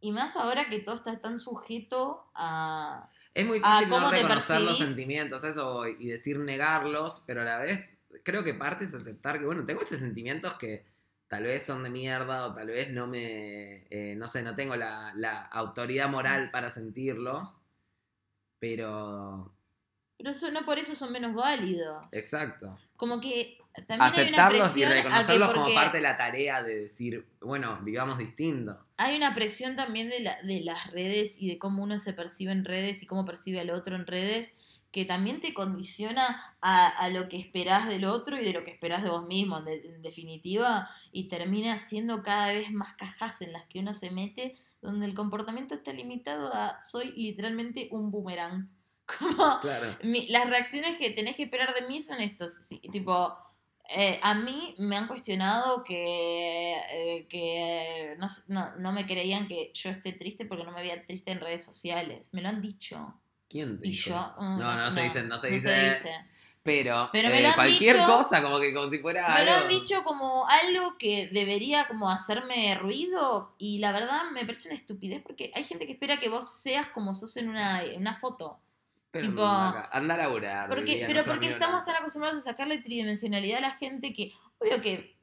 Y 0.00 0.12
más 0.12 0.36
ahora 0.36 0.68
que 0.68 0.80
todo 0.80 0.96
está 0.96 1.20
tan 1.20 1.38
sujeto 1.38 2.24
a... 2.34 3.10
es 3.34 3.46
muy 3.46 3.58
difícil 3.58 3.88
no 3.88 3.96
¿cómo 3.96 4.10
te 4.10 4.22
reconocer 4.22 4.60
los 4.60 4.78
sentimientos, 4.78 5.44
eso, 5.44 5.86
y 5.86 6.06
decir 6.06 6.38
negarlos, 6.38 7.24
pero 7.26 7.42
a 7.42 7.44
la 7.44 7.58
vez 7.58 8.00
creo 8.22 8.44
que 8.44 8.54
parte 8.54 8.84
es 8.84 8.94
aceptar 8.94 9.38
que, 9.38 9.46
bueno, 9.46 9.64
tengo 9.64 9.82
estos 9.82 9.98
sentimientos 9.98 10.54
que 10.54 10.91
tal 11.32 11.44
vez 11.44 11.62
son 11.62 11.82
de 11.82 11.88
mierda 11.88 12.46
o 12.46 12.52
tal 12.52 12.66
vez 12.66 12.92
no 12.92 13.06
me, 13.06 13.86
eh, 13.88 14.14
no 14.18 14.28
sé, 14.28 14.42
no 14.42 14.54
tengo 14.54 14.76
la, 14.76 15.14
la 15.16 15.40
autoridad 15.40 16.10
moral 16.10 16.50
para 16.50 16.68
sentirlos, 16.68 17.62
pero, 18.58 19.52
Pero 20.18 20.30
eso, 20.30 20.50
no 20.50 20.64
por 20.66 20.78
eso 20.78 20.94
son 20.94 21.10
menos 21.10 21.34
válidos. 21.34 22.04
exacto. 22.12 22.78
Como 22.96 23.18
que 23.20 23.56
también 23.88 24.12
hay 24.14 24.28
una 24.34 24.46
Aceptarlos 24.46 24.58
y 24.58 24.60
presión 24.60 24.90
a 24.90 24.94
que 24.94 25.02
reconocerlos 25.02 25.52
como 25.54 25.74
parte 25.74 25.96
de 25.96 26.02
la 26.02 26.16
tarea 26.18 26.62
de 26.62 26.80
decir, 26.80 27.26
bueno, 27.40 27.80
vivamos 27.82 28.18
distinto. 28.18 28.86
hay 28.98 29.16
una 29.16 29.34
presión 29.34 29.74
también 29.74 30.10
de, 30.10 30.20
la- 30.20 30.40
de 30.42 30.60
las 30.60 30.90
redes 30.90 31.40
y 31.40 31.48
de 31.48 31.58
cómo 31.58 31.82
uno 31.82 31.98
se 31.98 32.12
percibe 32.12 32.52
en 32.52 32.64
redes 32.66 33.02
y 33.02 33.06
cómo 33.06 33.24
percibe 33.24 33.58
al 33.60 33.70
otro 33.70 33.96
en 33.96 34.06
redes 34.06 34.52
que 34.92 35.04
también 35.06 35.40
te 35.40 35.54
condiciona 35.54 36.56
a, 36.60 36.86
a 36.88 37.08
lo 37.08 37.28
que 37.28 37.38
esperás 37.38 37.88
del 37.88 38.04
otro 38.04 38.38
y 38.40 38.44
de 38.44 38.52
lo 38.52 38.62
que 38.62 38.70
esperás 38.70 39.02
de 39.02 39.10
vos 39.10 39.26
mismo, 39.26 39.58
en, 39.58 39.64
de- 39.64 39.86
en 39.86 40.02
definitiva, 40.02 40.88
y 41.10 41.28
termina 41.28 41.78
siendo 41.78 42.22
cada 42.22 42.52
vez 42.52 42.70
más 42.70 42.92
cajas 42.94 43.40
en 43.42 43.52
las 43.52 43.64
que 43.66 43.80
uno 43.80 43.94
se 43.94 44.10
mete, 44.10 44.54
donde 44.82 45.06
el 45.06 45.14
comportamiento 45.14 45.74
está 45.74 45.92
limitado 45.92 46.52
a 46.54 46.80
soy 46.82 47.12
literalmente 47.12 47.88
un 47.90 48.10
boomerang. 48.10 48.68
Como, 49.18 49.58
Claro. 49.60 49.96
mi- 50.04 50.28
las 50.28 50.48
reacciones 50.48 50.96
que 50.98 51.10
tenés 51.10 51.36
que 51.36 51.44
esperar 51.44 51.74
de 51.74 51.86
mí 51.88 52.02
son 52.02 52.20
estos. 52.20 52.54
sí, 52.64 52.78
tipo, 52.92 53.34
eh, 53.88 54.18
a 54.22 54.34
mí 54.34 54.74
me 54.78 54.96
han 54.96 55.06
cuestionado 55.08 55.82
que, 55.84 56.76
eh, 56.92 57.26
que 57.28 58.14
no, 58.18 58.26
no, 58.48 58.76
no 58.76 58.92
me 58.92 59.06
creían 59.06 59.48
que 59.48 59.70
yo 59.74 59.90
esté 59.90 60.12
triste 60.12 60.44
porque 60.46 60.64
no 60.64 60.72
me 60.72 60.80
veía 60.82 61.04
triste 61.04 61.32
en 61.32 61.40
redes 61.40 61.64
sociales. 61.64 62.32
Me 62.32 62.42
lo 62.42 62.48
han 62.48 62.60
dicho. 62.62 63.18
¿Quién 63.52 63.78
te 63.78 63.88
Y 63.88 63.92
yo. 63.92 64.14
eso? 64.16 64.34
mm, 64.40 64.58
No, 64.58 64.74
no, 64.74 64.94
se 64.94 65.02
dice, 65.02 65.22
no 65.24 65.38
se 65.38 65.48
dice. 65.48 65.84
dice. 65.90 66.24
Pero, 66.64 67.08
Pero 67.12 67.28
eh, 67.28 67.50
cualquier 67.56 67.96
dicho- 67.96 68.06
cosa, 68.08 68.40
como 68.40 68.60
que 68.60 68.72
como 68.72 68.88
si 68.88 69.00
fuera 69.00 69.26
Me 69.34 69.44
lo 69.44 69.52
han 69.52 69.68
dicho 69.68 70.04
como 70.04 70.46
algo 70.48 70.96
que 70.96 71.28
debería 71.32 71.88
como 71.88 72.08
hacerme 72.08 72.76
ruido 72.76 73.54
y 73.58 73.80
la 73.80 73.90
verdad 73.90 74.30
me 74.32 74.44
parece 74.46 74.68
una 74.68 74.76
estupidez 74.76 75.20
porque 75.22 75.50
hay 75.56 75.64
gente 75.64 75.86
que 75.86 75.92
espera 75.92 76.18
que 76.18 76.28
vos 76.28 76.48
seas 76.48 76.86
como 76.88 77.14
sos 77.14 77.36
en 77.36 77.48
una, 77.48 77.82
en 77.82 78.00
una 78.00 78.14
foto. 78.14 78.60
Pero 79.10 79.26
tipo- 79.28 79.44
anda, 79.44 80.14
a 80.14 80.16
laburar. 80.16 80.68
Porque, 80.68 81.04
pero 81.06 81.24
porque 81.24 81.48
estamos 81.50 81.84
tan 81.84 81.96
acostumbrados 81.96 82.38
a 82.38 82.42
sacarle 82.42 82.78
tridimensionalidad 82.78 83.58
a 83.58 83.62
la 83.62 83.70
gente 83.72 84.12
que, 84.12 84.32
obvio 84.58 84.80
que 84.80 85.16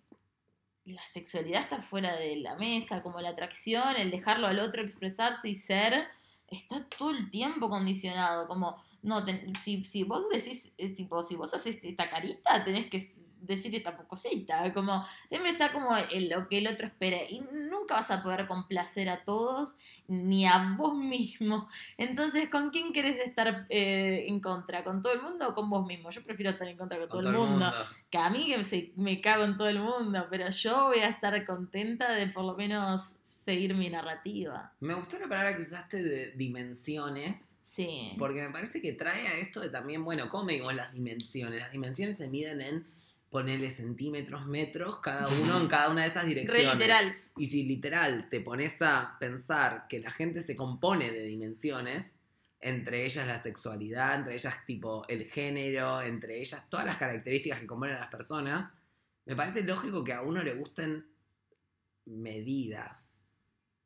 la 0.86 1.05
sexualidad 1.05 1.61
está 1.61 1.80
fuera 1.82 2.15
de 2.17 2.36
la 2.36 2.55
mesa, 2.57 3.01
como 3.01 3.21
la 3.21 3.30
atracción, 3.30 3.95
el 3.95 4.11
dejarlo 4.11 4.45
al 4.47 4.59
otro 4.59 4.82
expresarse 4.82 5.47
y 5.47 5.55
ser, 5.55 6.05
está 6.52 6.86
todo 6.97 7.12
el 7.12 7.30
tiempo 7.30 7.70
condicionado. 7.70 8.47
Como, 8.47 8.78
no, 9.02 9.24
ten- 9.26 9.54
si, 9.56 9.84
si 9.84 10.04
vos 10.04 10.28
decís, 10.32 10.74
es 10.78 10.93
tipo, 10.95 11.22
si 11.24 11.36
vos 11.36 11.54
haces 11.54 11.80
esta 11.84 12.10
carita, 12.10 12.64
tenés 12.64 12.88
que 12.88 13.00
decir 13.41 13.73
esta 13.75 13.95
cosita. 13.97 14.73
Como, 14.73 15.05
siempre 15.29 15.51
está 15.51 15.71
como 15.71 15.95
el- 15.95 16.29
lo 16.29 16.47
que 16.47 16.57
el 16.59 16.67
otro 16.67 16.87
espera. 16.87 17.17
Y 17.29 17.41
nunca 17.69 17.95
vas 17.95 18.11
a 18.11 18.21
poder 18.23 18.47
complacer 18.47 19.09
a 19.09 19.23
todos, 19.23 19.75
ni 20.07 20.45
a 20.45 20.75
vos 20.77 20.95
mismo. 20.95 21.67
Entonces, 21.97 22.49
¿con 22.49 22.69
quién 22.69 22.93
querés 22.93 23.17
estar 23.19 23.65
eh, 23.69 24.25
en 24.27 24.39
contra? 24.39 24.83
¿Con 24.83 25.01
todo 25.01 25.13
el 25.13 25.21
mundo 25.21 25.49
o 25.49 25.55
con 25.55 25.69
vos 25.69 25.85
mismo? 25.87 26.09
Yo 26.11 26.23
prefiero 26.23 26.51
estar 26.51 26.67
en 26.67 26.77
contra 26.77 26.97
con, 26.99 27.09
Con 27.09 27.21
todo, 27.23 27.31
el 27.31 27.49
mundo. 27.49 27.71
Que 28.09 28.17
a 28.17 28.29
mí 28.29 28.47
que 28.47 28.91
me, 28.95 29.21
cago 29.21 29.43
en 29.43 29.55
todo 29.57 29.69
el 29.69 29.79
mundo, 29.79 30.27
pero 30.31 30.49
yo 30.49 30.87
voy 30.87 30.99
a 30.99 31.07
estar 31.09 31.45
contenta 31.45 32.11
de 32.13 32.27
por 32.27 32.43
lo 32.43 32.55
menos 32.55 33.15
seguir 33.21 33.75
mi 33.75 33.89
narrativa. 33.89 34.73
Me 34.79 34.95
gustó 34.95 35.19
la 35.19 35.27
palabra 35.27 35.55
que 35.55 35.61
usaste 35.61 36.01
de 36.01 36.31
dimensiones, 36.31 37.57
Sí. 37.61 38.15
porque 38.17 38.41
me 38.41 38.49
parece 38.49 38.81
que 38.81 38.93
trae 38.93 39.27
a 39.27 39.37
esto 39.37 39.59
de 39.59 39.69
también, 39.69 40.03
bueno, 40.03 40.27
¿cómo 40.27 40.45
medimos 40.45 40.73
las 40.73 40.91
dimensiones? 40.93 41.59
Las 41.59 41.71
dimensiones 41.71 42.17
se 42.17 42.27
miden 42.27 42.61
en 42.61 42.87
ponerle 43.30 43.69
centímetros, 43.69 44.45
metros, 44.47 44.97
cada 44.99 45.27
uno 45.27 45.59
en 45.59 45.67
cada 45.67 45.89
una 45.89 46.03
de 46.03 46.07
esas 46.07 46.23
Re 46.25 46.30
direcciones. 46.30 46.73
literal. 46.73 47.15
Y 47.38 47.47
si 47.47 47.63
literal 47.63 48.27
te 48.30 48.41
pones 48.41 48.82
a 48.82 49.17
pensar 49.19 49.88
que 49.88 49.99
la 49.99 50.09
gente 50.09 50.41
se 50.41 50.55
compone 50.55 51.11
de 51.11 51.25
dimensiones, 51.25 52.21
entre 52.59 53.05
ellas 53.05 53.27
la 53.27 53.38
sexualidad, 53.38 54.15
entre 54.15 54.34
ellas 54.34 54.65
tipo 54.65 55.05
el 55.07 55.25
género, 55.25 56.01
entre 56.01 56.39
ellas 56.39 56.69
todas 56.69 56.86
las 56.86 56.97
características 56.97 57.59
que 57.59 57.67
componen 57.67 57.95
a 57.95 58.01
las 58.01 58.11
personas, 58.11 58.73
me 59.25 59.36
parece 59.36 59.61
lógico 59.61 60.03
que 60.03 60.13
a 60.13 60.21
uno 60.21 60.43
le 60.43 60.55
gusten 60.55 61.05
medidas. 62.05 63.13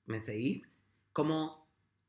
¿Me 0.05 0.19
seguís? 0.19 0.69
Como 1.11 1.67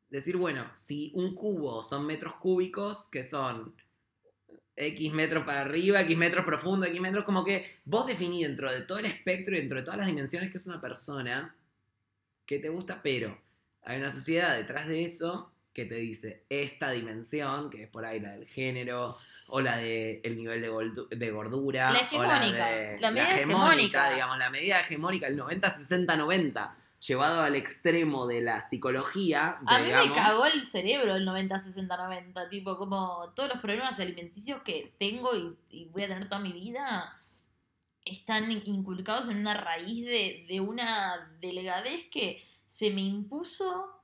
decir, 0.09 0.37
bueno, 0.37 0.69
si 0.73 1.11
un 1.15 1.35
cubo 1.35 1.83
son 1.83 2.07
metros 2.07 2.37
cúbicos, 2.37 3.09
que 3.11 3.23
son 3.23 3.75
X 4.77 5.13
metros 5.13 5.45
para 5.45 5.61
arriba, 5.61 6.01
X 6.03 6.17
metros 6.17 6.45
profundo, 6.45 6.87
X 6.87 7.01
metros, 7.01 7.25
como 7.25 7.45
que 7.45 7.79
vos 7.85 8.07
definís 8.07 8.47
dentro 8.47 8.71
de 8.73 8.81
todo 8.83 8.99
el 8.99 9.07
espectro 9.07 9.55
y 9.55 9.61
dentro 9.61 9.79
de 9.79 9.85
todas 9.85 9.99
las 9.99 10.07
dimensiones 10.09 10.51
que 10.51 10.57
es 10.59 10.67
una 10.67 10.81
persona 10.81 11.55
que 12.47 12.59
te 12.59 12.69
gusta, 12.69 13.01
pero 13.03 13.41
hay 13.85 13.99
una 13.99 14.11
sociedad 14.11 14.57
detrás 14.57 14.89
de 14.89 15.05
eso 15.05 15.51
que 15.73 15.85
te 15.87 15.97
dice 15.97 16.45
esta 16.49 16.91
dimensión, 16.93 17.69
que 17.69 17.83
es 17.85 17.89
por 17.89 18.05
ahí 18.05 18.21
la 18.21 18.33
del 18.33 18.47
género, 18.47 19.17
o 19.49 19.61
la 19.61 19.77
del 19.79 20.37
nivel 20.37 20.61
de, 20.63 21.17
de 21.17 21.31
gordura, 21.33 21.91
La 21.91 21.99
o 21.99 22.03
hegemónica, 22.03 22.67
de- 22.71 23.01
la 23.01 23.11
medida 23.11 23.35
hegemónica. 23.35 24.11
digamos, 24.13 24.39
la 24.39 24.51
medida 24.51 24.81
hegemónica, 24.81 25.27
el 25.27 25.37
90-60-90, 25.39 26.75
llevado 27.07 27.43
al 27.43 27.57
extremo 27.57 28.27
de 28.27 28.41
la 28.41 28.61
psicología, 28.61 29.59
A 29.67 29.79
mí 29.79 29.87
digamos, 29.87 30.09
me 30.09 30.15
cagó 30.15 30.47
el 30.47 30.65
cerebro 30.65 31.15
el 31.17 31.27
90-60-90, 31.27 32.49
tipo 32.49 32.77
como 32.77 33.33
todos 33.35 33.49
los 33.49 33.61
problemas 33.61 33.99
alimenticios 34.01 34.63
que 34.63 34.95
tengo 34.99 35.37
y, 35.37 35.59
y 35.69 35.89
voy 35.89 36.05
a 36.05 36.09
tener 36.09 36.29
toda 36.29 36.41
mi 36.41 36.53
vida 36.53 37.21
están 38.05 38.51
inculcados 38.53 39.29
en 39.29 39.39
una 39.39 39.55
raíz 39.55 40.05
de, 40.05 40.47
de 40.49 40.61
una 40.61 41.37
delgadez 41.41 42.09
que 42.11 42.43
se 42.67 42.91
me 42.91 43.01
impuso 43.01 44.03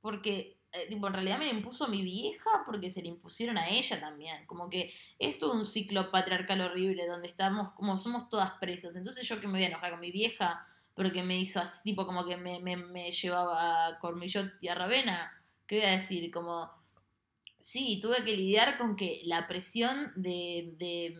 porque, 0.00 0.60
eh, 0.72 0.86
tipo, 0.88 1.06
en 1.06 1.12
realidad 1.12 1.38
me 1.38 1.46
la 1.46 1.52
impuso 1.52 1.88
mi 1.88 2.02
vieja 2.02 2.50
porque 2.64 2.90
se 2.90 3.02
le 3.02 3.08
impusieron 3.08 3.56
a 3.58 3.68
ella 3.68 4.00
también. 4.00 4.46
Como 4.46 4.68
que 4.68 4.92
es 5.18 5.38
todo 5.38 5.52
un 5.52 5.66
ciclo 5.66 6.10
patriarcal 6.10 6.60
horrible 6.60 7.06
donde 7.06 7.28
estamos, 7.28 7.72
como 7.72 7.98
somos 7.98 8.28
todas 8.28 8.52
presas. 8.54 8.96
Entonces 8.96 9.28
yo 9.28 9.40
que 9.40 9.46
me 9.46 9.54
voy 9.54 9.64
a 9.64 9.68
enojar 9.68 9.92
con 9.92 10.00
mi 10.00 10.10
vieja 10.10 10.66
porque 10.96 11.22
me 11.22 11.38
hizo 11.38 11.60
así, 11.60 11.82
tipo 11.84 12.06
como 12.06 12.24
que 12.24 12.36
me, 12.36 12.58
me, 12.60 12.76
me 12.76 13.12
llevaba 13.12 13.86
a 13.86 13.98
Cormillot 14.00 14.54
y 14.60 14.68
a 14.68 14.74
Ravena. 14.74 15.32
¿Qué 15.66 15.76
voy 15.76 15.86
a 15.86 15.90
decir? 15.90 16.30
Como, 16.30 16.70
sí, 17.58 18.00
tuve 18.00 18.24
que 18.24 18.36
lidiar 18.36 18.78
con 18.78 18.96
que 18.96 19.20
la 19.26 19.46
presión 19.46 20.12
de, 20.16 20.74
de, 20.78 21.18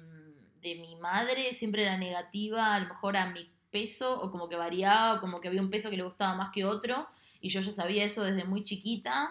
de 0.63 0.75
mi 0.77 0.97
madre 0.97 1.53
siempre 1.53 1.83
era 1.83 1.99
negativa, 1.99 2.75
a 2.75 2.81
lo 2.81 2.89
mejor 2.89 3.19
a 3.19 3.31
mi 3.31 3.53
peso, 3.71 4.19
o 4.23 4.31
como 4.31 4.49
que 4.49 4.57
variaba, 4.57 5.15
o 5.15 5.21
como 5.21 5.41
que 5.41 5.49
había 5.49 5.61
un 5.61 5.71
peso 5.71 5.91
que 5.91 5.99
le 5.99 6.05
gustaba 6.05 6.35
más 6.35 6.51
que 6.51 6.65
otro, 6.65 7.07
y 7.41 7.51
yo 7.51 7.61
ya 7.61 7.71
sabía 7.71 8.05
eso 8.05 8.25
desde 8.25 8.45
muy 8.45 8.63
chiquita. 8.63 9.31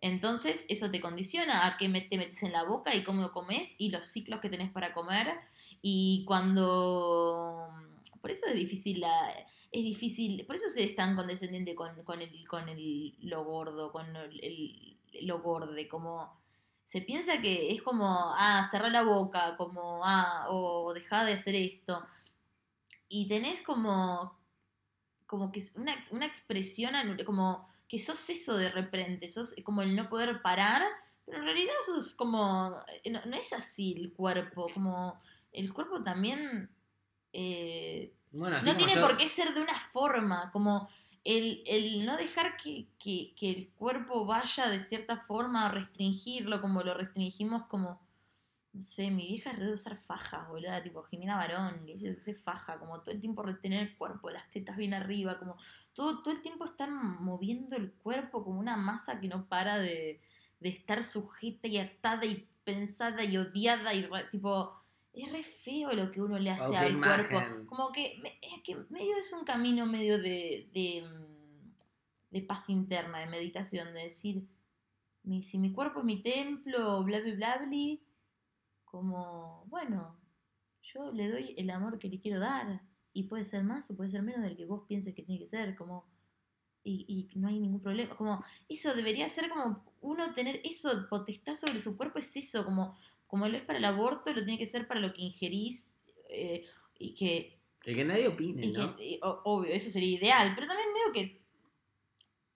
Entonces, 0.00 0.64
eso 0.68 0.90
te 0.90 1.00
condiciona 1.00 1.66
a 1.66 1.76
qué 1.76 1.88
te 1.88 2.16
metes 2.16 2.42
en 2.42 2.52
la 2.52 2.64
boca 2.64 2.94
y 2.94 3.04
cómo 3.04 3.30
comes 3.30 3.70
y 3.76 3.90
los 3.90 4.06
ciclos 4.06 4.40
que 4.40 4.48
tenés 4.48 4.70
para 4.70 4.94
comer. 4.94 5.28
Y 5.82 6.24
cuando. 6.26 7.68
Por 8.20 8.30
eso 8.30 8.46
es 8.46 8.54
difícil 8.54 9.00
la. 9.00 9.46
Es 9.72 9.82
difícil. 9.82 10.44
Por 10.46 10.56
eso 10.56 10.68
se 10.68 10.84
es 10.84 10.94
tan 10.94 11.16
condescendiente 11.16 11.74
con, 11.74 12.04
con, 12.04 12.20
el, 12.20 12.46
con 12.46 12.68
el, 12.68 13.16
lo 13.20 13.44
gordo, 13.44 13.90
con 13.90 14.14
el, 14.14 14.98
lo 15.22 15.40
gorde. 15.40 15.88
Como. 15.88 16.40
Se 16.84 17.00
piensa 17.00 17.40
que 17.40 17.72
es 17.72 17.82
como. 17.82 18.06
Ah, 18.06 18.66
cerrar 18.70 18.92
la 18.92 19.02
boca, 19.02 19.56
como. 19.56 20.02
Ah, 20.04 20.46
o 20.50 20.92
dejar 20.92 21.26
de 21.26 21.32
hacer 21.32 21.54
esto. 21.54 22.04
Y 23.08 23.26
tenés 23.28 23.62
como. 23.62 24.38
Como 25.26 25.50
que 25.50 25.62
una, 25.76 25.94
una 26.10 26.26
expresión 26.26 26.94
como 27.24 27.66
que 27.88 27.98
sos 27.98 28.30
eso 28.30 28.56
de 28.56 28.70
repente, 28.70 29.28
sos 29.28 29.54
como 29.64 29.82
el 29.82 29.94
no 29.94 30.08
poder 30.08 30.40
parar, 30.40 30.82
pero 31.26 31.36
en 31.36 31.44
realidad 31.44 31.74
sos 31.84 32.14
como, 32.14 32.70
no, 33.10 33.20
no 33.26 33.36
es 33.36 33.52
así 33.52 33.94
el 33.98 34.14
cuerpo, 34.14 34.68
como 34.72 35.20
el 35.52 35.74
cuerpo 35.74 36.02
también 36.02 36.70
eh, 37.34 38.14
bueno, 38.32 38.56
así 38.56 38.66
no 38.66 38.76
tiene 38.76 38.94
yo- 38.94 39.00
por 39.02 39.16
qué 39.16 39.28
ser 39.28 39.54
de 39.54 39.60
una 39.62 39.78
forma, 39.78 40.50
como 40.50 40.88
el, 41.24 41.62
el 41.66 42.04
no 42.04 42.16
dejar 42.16 42.56
que, 42.56 42.86
que- 42.98 43.32
que 43.36 43.50
el 43.50 43.68
cuerpo 43.70 44.24
vaya 44.26 44.68
de 44.68 44.80
cierta 44.80 45.16
forma, 45.16 45.68
restringirlo 45.70 46.60
como 46.60 46.82
lo 46.82 46.94
restringimos 46.94 47.64
como 47.66 48.00
No 48.74 48.86
sé, 48.86 49.10
mi 49.10 49.26
vieja 49.26 49.50
es 49.50 49.58
re 49.58 49.66
de 49.66 49.72
usar 49.74 49.98
fajas, 49.98 50.48
boluda, 50.48 50.82
tipo 50.82 51.02
Jimena 51.02 51.36
Barón, 51.36 51.84
que 51.84 51.92
dice 51.92 52.16
que 52.18 52.34
faja, 52.34 52.78
como 52.78 53.00
todo 53.02 53.10
el 53.14 53.20
tiempo 53.20 53.42
retener 53.42 53.80
el 53.86 53.94
cuerpo, 53.94 54.30
las 54.30 54.48
tetas 54.48 54.78
bien 54.78 54.94
arriba, 54.94 55.38
como 55.38 55.56
todo, 55.92 56.22
todo 56.22 56.32
el 56.32 56.40
tiempo 56.40 56.64
estar 56.64 56.90
moviendo 56.90 57.76
el 57.76 57.92
cuerpo 57.92 58.42
como 58.42 58.58
una 58.58 58.78
masa 58.78 59.20
que 59.20 59.28
no 59.28 59.44
para 59.46 59.76
de, 59.78 60.22
de 60.60 60.68
estar 60.70 61.04
sujeta 61.04 61.68
y 61.68 61.76
atada 61.78 62.24
y 62.24 62.48
pensada 62.64 63.22
y 63.24 63.36
odiada 63.36 63.92
y 63.92 64.08
tipo 64.30 64.81
es 65.12 65.30
re 65.30 65.42
feo 65.42 65.92
lo 65.92 66.10
que 66.10 66.22
uno 66.22 66.38
le 66.38 66.50
hace 66.50 66.76
al 66.76 66.92
imagen. 66.92 67.26
cuerpo 67.28 67.66
como 67.66 67.92
que 67.92 68.22
es 68.40 68.62
que 68.64 68.76
medio 68.88 69.16
es 69.16 69.32
un 69.32 69.44
camino 69.44 69.86
medio 69.86 70.18
de, 70.18 70.70
de, 70.72 71.06
mm, 71.06 71.74
de 72.30 72.42
paz 72.42 72.68
interna 72.70 73.18
de 73.20 73.26
meditación 73.26 73.92
de 73.92 74.04
decir 74.04 74.46
mi, 75.22 75.42
si 75.42 75.58
mi 75.58 75.72
cuerpo 75.72 76.00
es 76.00 76.04
mi 76.04 76.22
templo 76.22 77.04
bla 77.04 77.20
bla 77.20 77.34
bla 77.34 77.66
bla 77.66 77.98
como 78.84 79.64
bueno 79.66 80.22
yo 80.82 81.12
le 81.12 81.30
doy 81.30 81.54
el 81.56 81.70
amor 81.70 81.98
que 81.98 82.08
le 82.08 82.20
quiero 82.20 82.40
dar. 82.40 82.82
Y 83.14 83.24
puede 83.24 83.44
ser 83.44 83.62
más 83.64 83.90
o 83.90 83.96
puede 83.96 84.10
ser 84.10 84.22
menos 84.22 84.42
del 84.42 84.56
que 84.56 84.64
vos 84.64 84.84
pienses 84.86 85.14
que 85.14 85.22
tiene 85.22 85.38
que 85.38 85.46
ser 85.46 85.76
como 85.76 86.10
y, 86.84 87.28
y 87.32 87.38
no 87.38 87.48
hay 87.48 87.60
ningún 87.60 87.80
problema. 87.80 88.16
Como 88.16 88.42
eso 88.68 88.94
debería 88.94 89.28
ser 89.28 89.50
como 89.50 89.84
uno 90.00 90.32
tener 90.32 90.60
eso, 90.64 91.06
potestad 91.08 91.54
sobre 91.54 91.78
su 91.78 91.96
cuerpo 91.96 92.18
es 92.18 92.34
eso, 92.36 92.64
como, 92.64 92.96
como 93.32 93.48
lo 93.48 93.56
es 93.56 93.62
para 93.62 93.78
el 93.78 93.84
aborto, 93.86 94.30
lo 94.34 94.44
tiene 94.44 94.58
que 94.58 94.66
ser 94.66 94.86
para 94.86 95.00
lo 95.00 95.14
que 95.14 95.22
ingerís 95.22 95.88
eh, 96.28 96.66
y 96.98 97.14
que, 97.14 97.58
El 97.86 97.94
que 97.94 98.04
nadie 98.04 98.28
opine, 98.28 98.66
y 98.66 98.72
¿no? 98.72 98.94
que 98.94 99.04
y, 99.08 99.18
o- 99.22 99.40
obvio, 99.44 99.72
eso 99.72 99.88
sería 99.88 100.18
ideal, 100.18 100.52
pero 100.54 100.66
también 100.66 100.90
medio 100.92 101.12
que, 101.14 101.40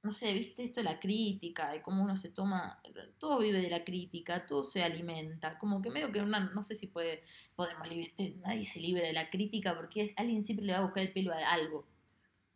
no 0.03 0.11
sé, 0.11 0.35
viste 0.35 0.63
esto 0.63 0.81
de 0.81 0.85
la 0.85 1.01
crítica, 1.01 1.73
de 1.73 1.81
cómo 1.81 2.03
uno 2.05 2.15
se 2.19 2.29
toma, 2.29 2.81
todo 3.19 3.39
vive 3.39 3.63
de 3.63 3.71
la 3.71 3.85
crítica, 3.85 4.45
todo 4.45 4.63
se 4.63 4.83
alimenta, 4.85 5.59
como 5.59 5.81
que 5.81 5.89
medio 5.91 6.13
que 6.13 6.21
una, 6.21 6.41
no 6.41 6.63
sé 6.63 6.75
si 6.75 6.89
puede, 6.89 7.25
podemos 7.55 7.89
libre- 7.89 8.13
nadie 8.45 8.67
se 8.67 8.79
libra 8.81 9.03
de 9.07 9.15
la 9.15 9.31
crítica 9.31 9.75
porque 9.75 10.03
es, 10.03 10.13
alguien 10.17 10.45
siempre 10.45 10.67
le 10.67 10.75
va 10.75 10.81
a 10.81 10.83
buscar 10.85 11.03
el 11.05 11.13
pelo 11.13 11.33
a 11.33 11.39
algo. 11.55 11.87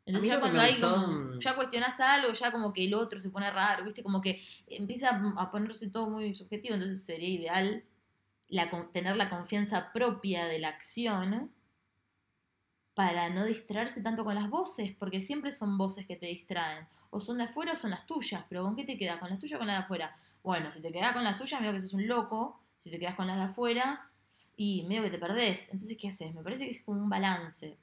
Entonces 0.04 0.28
ya 0.28 0.40
cuando 0.40 0.60
hay 0.60 0.78
como- 0.78 1.38
ya 1.40 1.56
cuestionas 1.56 1.98
algo, 2.00 2.32
ya 2.32 2.52
como 2.52 2.72
que 2.74 2.84
el 2.84 2.92
otro 2.92 3.18
se 3.18 3.30
pone 3.30 3.50
raro, 3.50 3.84
viste, 3.84 4.02
como 4.02 4.20
que 4.20 4.42
empieza 4.66 5.20
a 5.38 5.50
ponerse 5.50 5.88
todo 5.90 6.10
muy 6.10 6.34
subjetivo, 6.34 6.74
entonces 6.74 7.02
sería 7.02 7.28
ideal 7.30 7.84
la, 8.51 8.70
tener 8.92 9.16
la 9.16 9.30
confianza 9.30 9.92
propia 9.92 10.46
de 10.46 10.59
la 10.59 10.68
acción 10.68 11.53
para 12.94 13.30
no 13.30 13.44
distraerse 13.44 14.03
tanto 14.03 14.24
con 14.24 14.34
las 14.34 14.51
voces, 14.51 14.92
porque 14.92 15.22
siempre 15.22 15.53
son 15.53 15.78
voces 15.78 16.07
que 16.07 16.16
te 16.16 16.26
distraen. 16.26 16.86
O 17.11 17.20
son 17.20 17.38
de 17.38 17.44
afuera 17.44 17.72
o 17.72 17.76
son 17.76 17.90
las 17.90 18.07
tuyas, 18.07 18.44
pero 18.48 18.62
¿con 18.62 18.76
qué 18.76 18.84
te 18.84 18.98
quedas? 18.98 19.16
¿Con 19.16 19.30
las 19.30 19.38
tuyas 19.38 19.57
o 19.57 19.59
con 19.59 19.66
las 19.66 19.78
de 19.78 19.84
afuera? 19.84 20.14
Bueno, 20.42 20.70
si 20.70 20.82
te 20.82 20.92
quedas 20.92 21.12
con 21.12 21.24
las 21.24 21.36
tuyas, 21.36 21.61
medio 21.61 21.72
que 21.72 21.80
sos 21.80 21.94
un 21.94 22.07
loco. 22.07 22.61
Si 22.76 22.90
te 22.90 22.98
quedas 22.98 23.14
con 23.14 23.26
las 23.26 23.36
de 23.36 23.44
afuera, 23.44 24.11
y 24.62 24.84
medio 24.84 25.05
que 25.05 25.11
te 25.11 25.18
perdés. 25.18 25.68
Entonces, 25.72 25.96
¿qué 25.96 26.09
haces? 26.09 26.34
Me 26.34 26.42
parece 26.42 26.66
que 26.66 26.72
es 26.72 26.82
como 26.82 27.01
un 27.01 27.09
balance. 27.09 27.78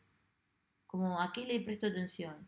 Como, 0.86 1.20
¿a 1.20 1.34
qué 1.34 1.44
le 1.44 1.60
presto 1.60 1.88
atención? 1.88 2.48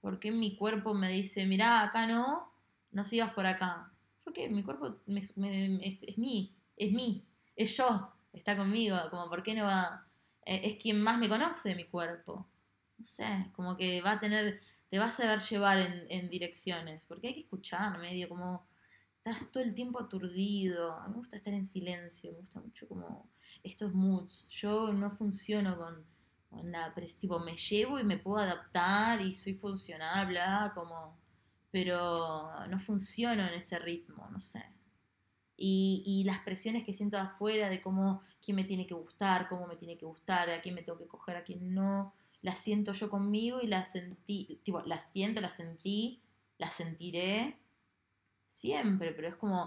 ¿Por 0.00 0.18
qué 0.18 0.32
mi 0.32 0.56
cuerpo 0.56 0.94
me 0.94 1.08
dice, 1.08 1.46
mirá, 1.46 1.82
acá 1.82 2.08
no, 2.08 2.52
no 2.90 3.04
sigas 3.04 3.32
por 3.34 3.46
acá? 3.46 3.92
Porque 4.24 4.48
mi 4.48 4.64
cuerpo 4.64 4.96
es, 5.06 5.32
es 5.36 6.18
mí, 6.18 6.55
es 6.76 6.92
mí, 6.92 7.24
es 7.56 7.76
yo, 7.76 8.12
está 8.32 8.56
conmigo. 8.56 8.96
Como, 9.10 9.28
¿por 9.28 9.42
qué 9.42 9.54
no 9.54 9.64
va? 9.64 10.06
eh, 10.46 10.60
es 10.64 10.76
quien 10.82 11.02
más 11.02 11.18
me 11.18 11.28
conoce 11.28 11.74
mi 11.74 11.84
cuerpo. 11.84 12.48
No 12.98 13.04
sé, 13.04 13.50
como 13.54 13.76
que 13.76 14.00
va 14.00 14.12
a 14.12 14.20
tener, 14.20 14.60
te 14.88 14.98
va 14.98 15.06
a 15.06 15.12
saber 15.12 15.40
llevar 15.40 15.78
en, 16.08 16.30
direcciones, 16.30 17.04
porque 17.04 17.28
hay 17.28 17.34
que 17.34 17.40
escuchar, 17.40 17.98
medio 17.98 18.28
como 18.28 18.66
estás 19.18 19.50
todo 19.50 19.62
el 19.62 19.74
tiempo 19.74 20.00
aturdido. 20.00 20.92
A 20.98 21.08
mí 21.08 21.12
me 21.14 21.18
gusta 21.18 21.36
estar 21.36 21.52
en 21.52 21.66
silencio, 21.66 22.32
me 22.32 22.38
gusta 22.38 22.60
mucho 22.60 22.88
como 22.88 23.28
estos 23.62 23.92
moods. 23.92 24.48
Yo 24.50 24.92
no 24.92 25.10
funciono 25.10 25.76
con, 25.76 26.06
con 26.48 26.74
es 27.02 27.18
tipo, 27.18 27.38
me 27.40 27.56
llevo 27.56 27.98
y 27.98 28.04
me 28.04 28.18
puedo 28.18 28.38
adaptar 28.38 29.20
y 29.20 29.32
soy 29.34 29.54
funcional, 29.54 30.26
bla, 30.28 30.72
como, 30.74 31.18
pero 31.70 32.50
no 32.68 32.78
funciono 32.78 33.44
en 33.46 33.54
ese 33.54 33.78
ritmo, 33.78 34.28
no 34.30 34.38
sé 34.38 34.75
y, 35.56 36.22
las 36.26 36.40
presiones 36.40 36.84
que 36.84 36.92
siento 36.92 37.18
afuera 37.18 37.68
de 37.68 37.80
cómo, 37.80 38.20
quién 38.44 38.56
me 38.56 38.64
tiene 38.64 38.86
que 38.86 38.94
gustar, 38.94 39.48
cómo 39.48 39.66
me 39.66 39.76
tiene 39.76 39.96
que 39.96 40.04
gustar, 40.04 40.50
a 40.50 40.60
quién 40.60 40.74
me 40.74 40.82
tengo 40.82 40.98
que 40.98 41.06
coger, 41.06 41.36
a 41.36 41.44
quién 41.44 41.74
no, 41.74 42.14
las 42.42 42.58
siento 42.58 42.92
yo 42.92 43.08
conmigo 43.08 43.60
y 43.62 43.66
las 43.66 43.92
sentí, 43.92 44.60
tipo, 44.64 44.82
las 44.82 45.10
siento, 45.12 45.40
las 45.40 45.54
sentí, 45.56 46.20
las 46.58 46.74
sentiré 46.74 47.58
siempre, 48.50 49.12
pero 49.12 49.28
es 49.28 49.36
como, 49.36 49.62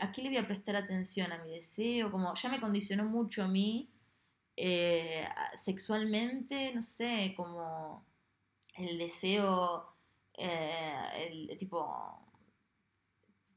¿a 0.00 0.12
qué 0.12 0.22
le 0.22 0.28
voy 0.28 0.38
a 0.38 0.46
prestar 0.46 0.76
atención? 0.76 1.32
¿A 1.32 1.42
mi 1.42 1.50
deseo? 1.50 2.10
Como, 2.10 2.34
ya 2.34 2.48
me 2.48 2.60
condicionó 2.60 3.04
mucho 3.04 3.42
a 3.42 3.48
mí 3.48 3.90
eh, 4.56 5.26
sexualmente, 5.56 6.72
no 6.74 6.82
sé, 6.82 7.34
como 7.36 8.04
el 8.76 8.98
deseo, 8.98 9.86
eh, 10.34 11.56
tipo, 11.58 11.86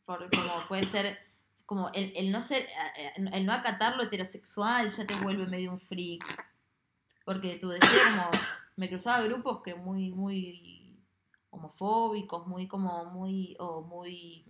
por, 0.06 0.30
como 0.30 0.68
puede 0.68 0.86
ser 0.86 1.25
como 1.66 1.90
el, 1.94 2.14
el 2.16 2.32
no 2.32 2.42
ser, 2.42 2.64
eh, 2.98 3.12
el 3.34 3.46
no 3.46 3.54
acatar 3.54 3.96
lo 3.96 4.04
heterosexual 4.04 4.90
ya 4.90 5.06
te 5.06 5.16
vuelve 5.16 5.48
medio 5.48 5.72
un 5.72 5.80
freak. 5.80 6.24
Porque 7.24 7.56
tu 7.56 7.70
deseo 7.70 7.90
como, 8.12 8.30
me 8.76 8.88
cruzaba 8.88 9.24
grupos 9.24 9.62
que 9.64 9.74
muy, 9.74 10.12
muy 10.12 11.00
homofóbicos, 11.50 12.46
muy 12.48 12.68
como, 12.68 13.06
muy, 13.06 13.56
o 13.60 13.82
muy, 13.82 14.46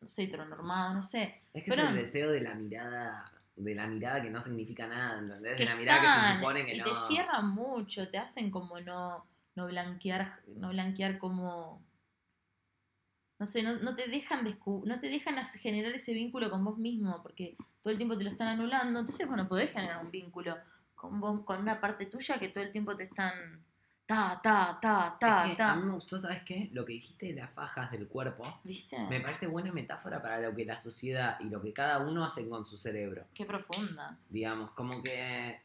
no 0.00 0.08
sé, 0.08 0.24
heteronormados, 0.24 0.94
no 0.94 1.02
sé. 1.02 1.42
Es 1.52 1.64
que 1.64 1.70
es 1.70 1.78
el 1.78 1.94
deseo 1.94 2.30
de 2.30 2.40
la 2.40 2.54
mirada, 2.54 3.30
de 3.56 3.74
la 3.74 3.86
mirada 3.86 4.22
que 4.22 4.30
no 4.30 4.40
significa 4.40 4.86
nada, 4.86 5.18
¿entendés? 5.18 5.58
De 5.58 5.64
la 5.66 5.76
mirada 5.76 6.00
que 6.00 6.28
se 6.28 6.34
supone 6.36 6.64
que 6.64 6.76
y 6.76 6.78
no. 6.78 6.84
te 6.84 6.90
cierran 7.08 7.48
mucho, 7.50 8.08
te 8.08 8.16
hacen 8.16 8.50
como 8.50 8.80
no, 8.80 9.26
no 9.56 9.66
blanquear, 9.66 10.40
no 10.46 10.70
blanquear 10.70 11.18
como 11.18 11.82
no 13.38 13.46
sé, 13.46 13.62
no, 13.62 13.76
no 13.76 13.94
te 13.94 14.08
dejan 14.08 14.44
no 14.64 15.00
te 15.00 15.08
dejan 15.08 15.44
generar 15.44 15.92
ese 15.92 16.14
vínculo 16.14 16.50
con 16.50 16.64
vos 16.64 16.78
mismo, 16.78 17.22
porque 17.22 17.56
todo 17.82 17.92
el 17.92 17.98
tiempo 17.98 18.16
te 18.16 18.24
lo 18.24 18.30
están 18.30 18.48
anulando, 18.48 18.98
entonces 18.98 19.26
bueno, 19.26 19.48
podés 19.48 19.72
generar 19.72 20.04
un 20.04 20.10
vínculo 20.10 20.56
con 20.94 21.20
vos, 21.20 21.40
con 21.44 21.60
una 21.60 21.80
parte 21.80 22.06
tuya 22.06 22.38
que 22.38 22.48
todo 22.48 22.64
el 22.64 22.72
tiempo 22.72 22.96
te 22.96 23.04
están 23.04 23.64
ta, 24.06 24.40
ta, 24.42 24.78
ta, 24.80 25.16
ta, 25.18 25.44
Es 25.44 25.50
que 25.50 25.56
ta. 25.56 25.72
a 25.72 25.76
mí 25.76 25.84
me 25.84 25.92
gustó, 25.92 26.18
¿sabes 26.18 26.42
qué? 26.44 26.70
Lo 26.72 26.84
que 26.86 26.94
dijiste 26.94 27.26
de 27.26 27.34
las 27.34 27.52
fajas 27.52 27.90
del 27.90 28.06
cuerpo. 28.06 28.44
¿Viste? 28.64 28.98
Me 29.10 29.20
parece 29.20 29.48
buena 29.48 29.72
metáfora 29.72 30.22
para 30.22 30.40
lo 30.40 30.54
que 30.54 30.64
la 30.64 30.78
sociedad 30.78 31.36
y 31.40 31.50
lo 31.50 31.60
que 31.60 31.72
cada 31.72 31.98
uno 31.98 32.24
hace 32.24 32.48
con 32.48 32.64
su 32.64 32.78
cerebro. 32.78 33.26
Qué 33.34 33.44
profundas. 33.44 34.32
Digamos, 34.32 34.72
como 34.72 35.02
que 35.02 35.60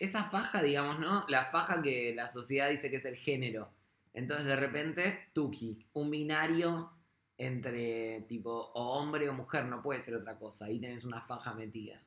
esa 0.00 0.24
faja, 0.24 0.60
digamos, 0.62 0.98
¿no? 0.98 1.24
La 1.28 1.46
faja 1.46 1.80
que 1.80 2.12
la 2.14 2.28
sociedad 2.28 2.68
dice 2.68 2.90
que 2.90 2.96
es 2.96 3.04
el 3.04 3.16
género. 3.16 3.70
Entonces, 4.12 4.46
de 4.46 4.56
repente, 4.56 5.28
Tuki, 5.32 5.86
un 5.92 6.10
binario 6.10 6.97
entre 7.38 8.22
tipo 8.22 8.50
o 8.74 8.98
hombre 8.98 9.28
o 9.28 9.32
mujer, 9.32 9.64
no 9.66 9.80
puede 9.80 10.00
ser 10.00 10.16
otra 10.16 10.36
cosa. 10.38 10.66
Ahí 10.66 10.80
tenés 10.80 11.04
una 11.04 11.20
faja 11.22 11.54
metida. 11.54 12.02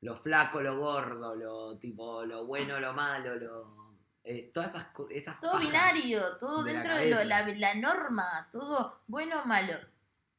Lo 0.00 0.16
flaco, 0.16 0.62
lo 0.62 0.78
gordo, 0.78 1.36
lo 1.36 1.76
tipo, 1.78 2.24
lo 2.24 2.46
bueno, 2.46 2.80
lo 2.80 2.94
malo, 2.94 3.36
lo. 3.36 3.96
eh, 4.24 4.50
todas 4.52 4.70
esas, 4.70 4.86
esas 5.10 5.38
Todo 5.40 5.58
binario, 5.58 6.22
todo 6.38 6.64
de 6.64 6.72
la 6.72 6.80
dentro 6.80 6.96
de 6.98 7.10
lo- 7.10 7.54
la, 7.54 7.74
norma, 7.74 8.48
todo 8.50 9.00
bueno 9.06 9.42
o 9.42 9.46
malo. 9.46 9.74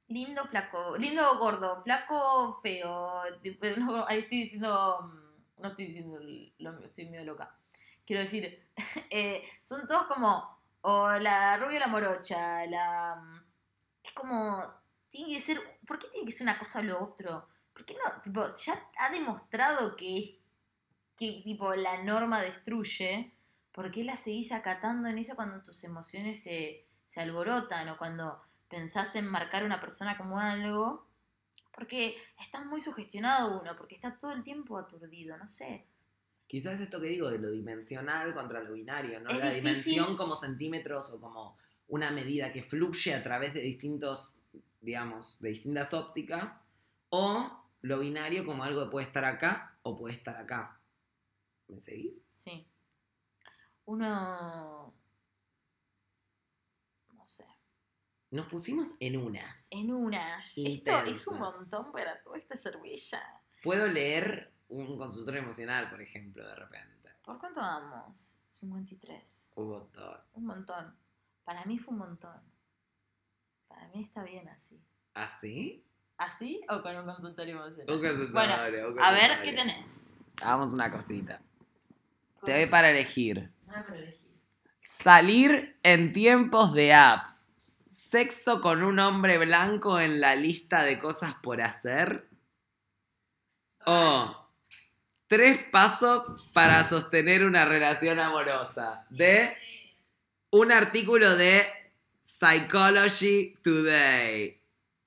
Lindo, 0.08 0.44
flaco, 0.46 0.98
lindo 0.98 1.22
o 1.32 1.38
gordo, 1.38 1.82
flaco, 1.84 2.60
feo. 2.62 3.22
tipo, 3.44 3.66
no, 3.78 4.06
ahí 4.08 4.20
estoy 4.20 4.40
diciendo, 4.40 5.12
no 5.60 5.68
estoy 5.68 5.86
diciendo 5.86 6.20
lo 6.58 6.74
mío, 6.74 6.86
estoy 6.88 7.06
medio 7.06 7.26
loca. 7.26 7.56
Quiero 8.04 8.24
decir, 8.24 8.68
eh, 9.12 9.44
son 9.64 9.88
todos 9.88 10.08
como, 10.08 10.60
o 10.82 11.12
la 11.20 11.56
rubia 11.58 11.78
o 11.78 11.82
la 11.82 11.88
morocha, 11.88 12.66
la... 12.66 13.31
Es 14.04 14.12
como, 14.14 14.64
tiene 15.08 15.34
que 15.34 15.42
ser, 15.42 15.60
¿por 15.86 16.00
qué 16.00 16.08
tiene 16.08 16.26
que 16.26 16.32
ser 16.32 16.46
una 16.46 16.58
cosa 16.58 16.80
o 16.80 16.84
lo 16.84 17.00
otro? 17.00 17.48
¿Por 17.74 17.86
qué 17.86 17.94
no? 17.96 18.22
Tipo, 18.22 18.46
ya 18.64 18.90
ha 19.00 19.12
demostrado 19.12 19.96
que 19.96 20.20
es, 20.20 20.32
que 21.16 21.42
tipo 21.44 21.76
la 21.76 22.04
norma 22.04 22.42
destruye. 22.42 23.34
¿Por 23.72 23.92
qué 23.92 24.04
la 24.04 24.18
seguís 24.18 24.52
acatando 24.52 25.08
en 25.08 25.18
eso 25.18 25.36
cuando 25.36 25.62
tus 25.62 25.84
emociones 25.84 26.42
se, 26.44 26.86
se 27.06 27.22
alborotan 27.22 27.88
o 27.90 27.98
cuando 27.98 28.42
pensás 28.70 29.16
en 29.16 29.28
marcar 29.28 29.64
a 29.64 29.66
una 29.66 29.80
persona 29.80 30.18
como 30.18 30.40
algo? 30.40 31.08
Porque 31.74 32.18
está 32.40 32.64
muy 32.64 32.82
sugestionado 32.82 33.62
uno, 33.62 33.76
porque 33.78 33.96
está 33.96 34.18
todo 34.18 34.32
el 34.32 34.44
tiempo 34.44 34.78
aturdido, 34.78 35.38
no 35.38 35.48
sé. 35.48 35.88
Quizás 36.48 36.82
esto 36.82 37.00
que 37.00 37.08
digo 37.08 37.30
de 37.30 37.40
lo 37.40 37.50
dimensional 37.50 38.34
contra 38.34 38.62
lo 38.62 38.74
binario, 38.74 39.22
¿no? 39.22 39.30
Es 39.30 39.38
la 39.38 39.52
difícil. 39.52 39.64
dimensión 39.64 40.18
como 40.18 40.36
centímetros 40.36 41.12
o 41.12 41.22
como 41.22 41.58
una 41.92 42.10
medida 42.10 42.54
que 42.54 42.64
fluye 42.64 43.14
a 43.14 43.22
través 43.22 43.54
de 43.54 43.60
distintos, 43.60 44.42
digamos, 44.80 45.42
de 45.42 45.50
distintas 45.50 45.94
ópticas, 45.94 46.64
o 47.10 47.52
lo 47.82 48.00
binario 48.00 48.46
como 48.46 48.64
algo 48.64 48.86
que 48.86 48.92
puede 48.92 49.06
estar 49.06 49.26
acá 49.26 49.78
o 49.84 49.98
puede 49.98 50.16
estar 50.16 50.38
acá. 50.38 50.80
¿Me 51.68 51.80
seguís? 51.80 52.26
Sí. 52.32 52.66
Uno... 53.86 54.94
No 57.14 57.26
sé. 57.26 57.46
Nos 58.30 58.48
pusimos 58.48 58.96
en 59.02 59.18
unas. 59.18 59.68
En 59.72 59.92
unas. 59.92 60.58
Esto 60.60 60.98
es 61.02 61.28
un 61.28 61.40
montón 61.40 61.92
para 61.92 62.24
toda 62.24 62.38
esta 62.38 62.56
cerveza. 62.56 63.22
Puedo 63.64 63.86
leer 63.88 64.54
un 64.70 64.98
consultorio 64.98 65.42
emocional, 65.42 65.90
por 65.90 66.02
ejemplo, 66.02 66.48
de 66.48 66.56
repente. 66.56 67.10
¿Por 67.22 67.38
cuánto 67.38 67.60
vamos? 67.60 68.40
53. 68.50 69.52
Un 69.56 69.68
montón. 69.68 70.18
Un 70.36 70.46
montón. 70.46 71.01
Para 71.52 71.66
mí 71.66 71.78
fue 71.78 71.92
un 71.92 72.00
montón. 72.00 72.42
Para 73.68 73.86
mí 73.90 74.04
está 74.04 74.24
bien 74.24 74.48
así. 74.48 74.82
¿Así? 75.14 75.86
¿Así 76.16 76.62
o 76.70 76.82
con 76.82 76.96
un 76.96 77.06
consultorio 77.06 77.58
emocional? 77.58 77.94
Un 77.94 78.02
consultorio. 78.02 78.32
Bueno, 78.32 78.88
un 78.94 79.02
A 79.02 79.12
ver. 79.12 79.44
¿qué 79.44 79.52
tenés? 79.52 80.08
Hagamos 80.42 80.72
una 80.72 80.90
cosita. 80.90 81.42
Te 82.46 82.54
doy 82.54 82.68
para 82.68 82.92
elegir. 82.92 83.52
No 83.68 83.74
para 83.74 83.98
elegir. 83.98 84.32
Salir 84.80 85.78
en 85.84 86.14
tiempos 86.14 86.74
de 86.74 86.94
apps. 86.94 87.48
Sexo 87.86 88.62
con 88.62 88.82
un 88.82 89.00
hombre 89.00 89.38
blanco 89.38 90.00
en 90.00 90.22
la 90.22 90.38
lista 90.38 90.84
de 90.84 91.00
cosas 91.00 91.34
por 91.44 91.62
hacer. 91.62 92.30
O 93.86 94.42
tres 95.28 95.60
pasos 95.70 96.50
para 96.54 96.88
sostener 96.88 97.44
una 97.44 97.66
relación 97.66 98.22
amorosa. 98.22 99.06
De 99.10 99.58
un 100.52 100.72
artículo 100.72 101.38
de 101.38 101.66
Psychology 102.22 103.58
Today. 103.64 104.62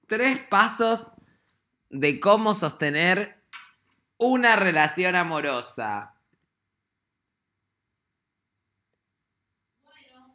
Tres 0.06 0.38
pasos 0.38 1.12
de 1.90 2.18
cómo 2.18 2.54
sostener 2.54 3.36
una 4.16 4.56
relación 4.56 5.14
amorosa. 5.16 6.14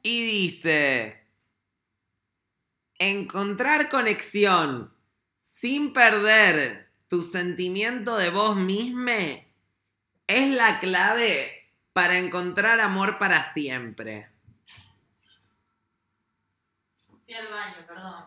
Y 0.04 0.24
dice, 0.24 1.24
encontrar 3.00 3.90
conexión 3.90 4.94
sin 5.40 5.92
perder 5.92 6.90
tu 7.08 7.24
sentimiento 7.24 8.16
de 8.16 8.30
vos 8.30 8.56
mismo 8.56 9.10
es 10.28 10.50
la 10.52 10.80
clave 10.80 11.72
para 11.94 12.18
encontrar 12.18 12.80
amor 12.80 13.18
para 13.18 13.42
siempre. 13.52 14.30
Fui 17.30 17.38
al 17.38 17.48
baño, 17.48 17.86
perdón. 17.86 18.26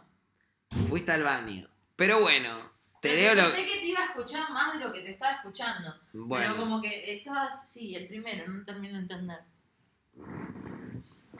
Fuiste 0.88 1.10
al 1.10 1.24
baño. 1.24 1.68
Pero 1.96 2.20
bueno, 2.20 2.56
te 3.00 3.16
leo 3.16 3.34
lo... 3.34 3.42
Pensé 3.50 3.66
que 3.66 3.78
te 3.80 3.86
iba 3.86 3.98
a 3.98 4.04
escuchar 4.04 4.48
más 4.52 4.74
de 4.74 4.84
lo 4.84 4.92
que 4.92 5.00
te 5.00 5.10
estaba 5.10 5.32
escuchando. 5.32 5.92
Pero 6.12 6.26
Bueno, 6.26 6.56
como 6.56 6.80
que 6.80 7.12
estabas, 7.16 7.68
sí, 7.68 7.96
el 7.96 8.06
primero, 8.06 8.46
no 8.46 8.64
termino 8.64 8.94
de 8.94 9.00
entender. 9.00 9.40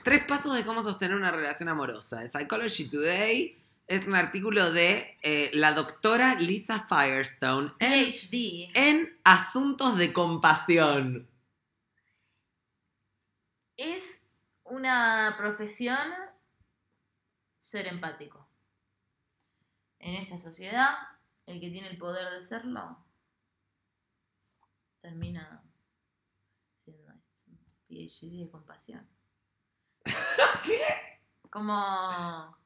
tres 0.03 0.25
pasos 0.25 0.53
de 0.57 0.65
cómo 0.65 0.83
sostener 0.83 1.15
una 1.15 1.31
relación 1.31 1.69
amorosa. 1.69 2.27
Psychology 2.27 2.89
Today 2.89 3.57
es 3.87 4.07
un 4.07 4.15
artículo 4.15 4.73
de 4.73 5.15
eh, 5.21 5.49
la 5.53 5.71
doctora 5.71 6.35
Lisa 6.35 6.85
Firestone 6.85 7.71
en 7.79 8.11
PhD. 8.11 8.71
en 8.73 9.17
asuntos 9.23 9.97
de 9.97 10.11
compasión. 10.11 11.29
Es 13.77 14.27
una 14.65 15.35
profesión 15.37 15.97
ser 17.63 17.87
empático. 17.87 18.45
En 19.99 20.15
esta 20.15 20.37
sociedad, 20.37 20.95
el 21.45 21.61
que 21.61 21.69
tiene 21.69 21.87
el 21.87 21.97
poder 21.97 22.29
de 22.29 22.41
serlo 22.41 22.97
termina 25.01 25.63
siendo 26.77 27.07
un 27.07 27.21
PhD 27.87 28.43
de 28.45 28.49
compasión. 28.51 29.07
¿Qué? 30.63 31.21
Como. 31.49 32.57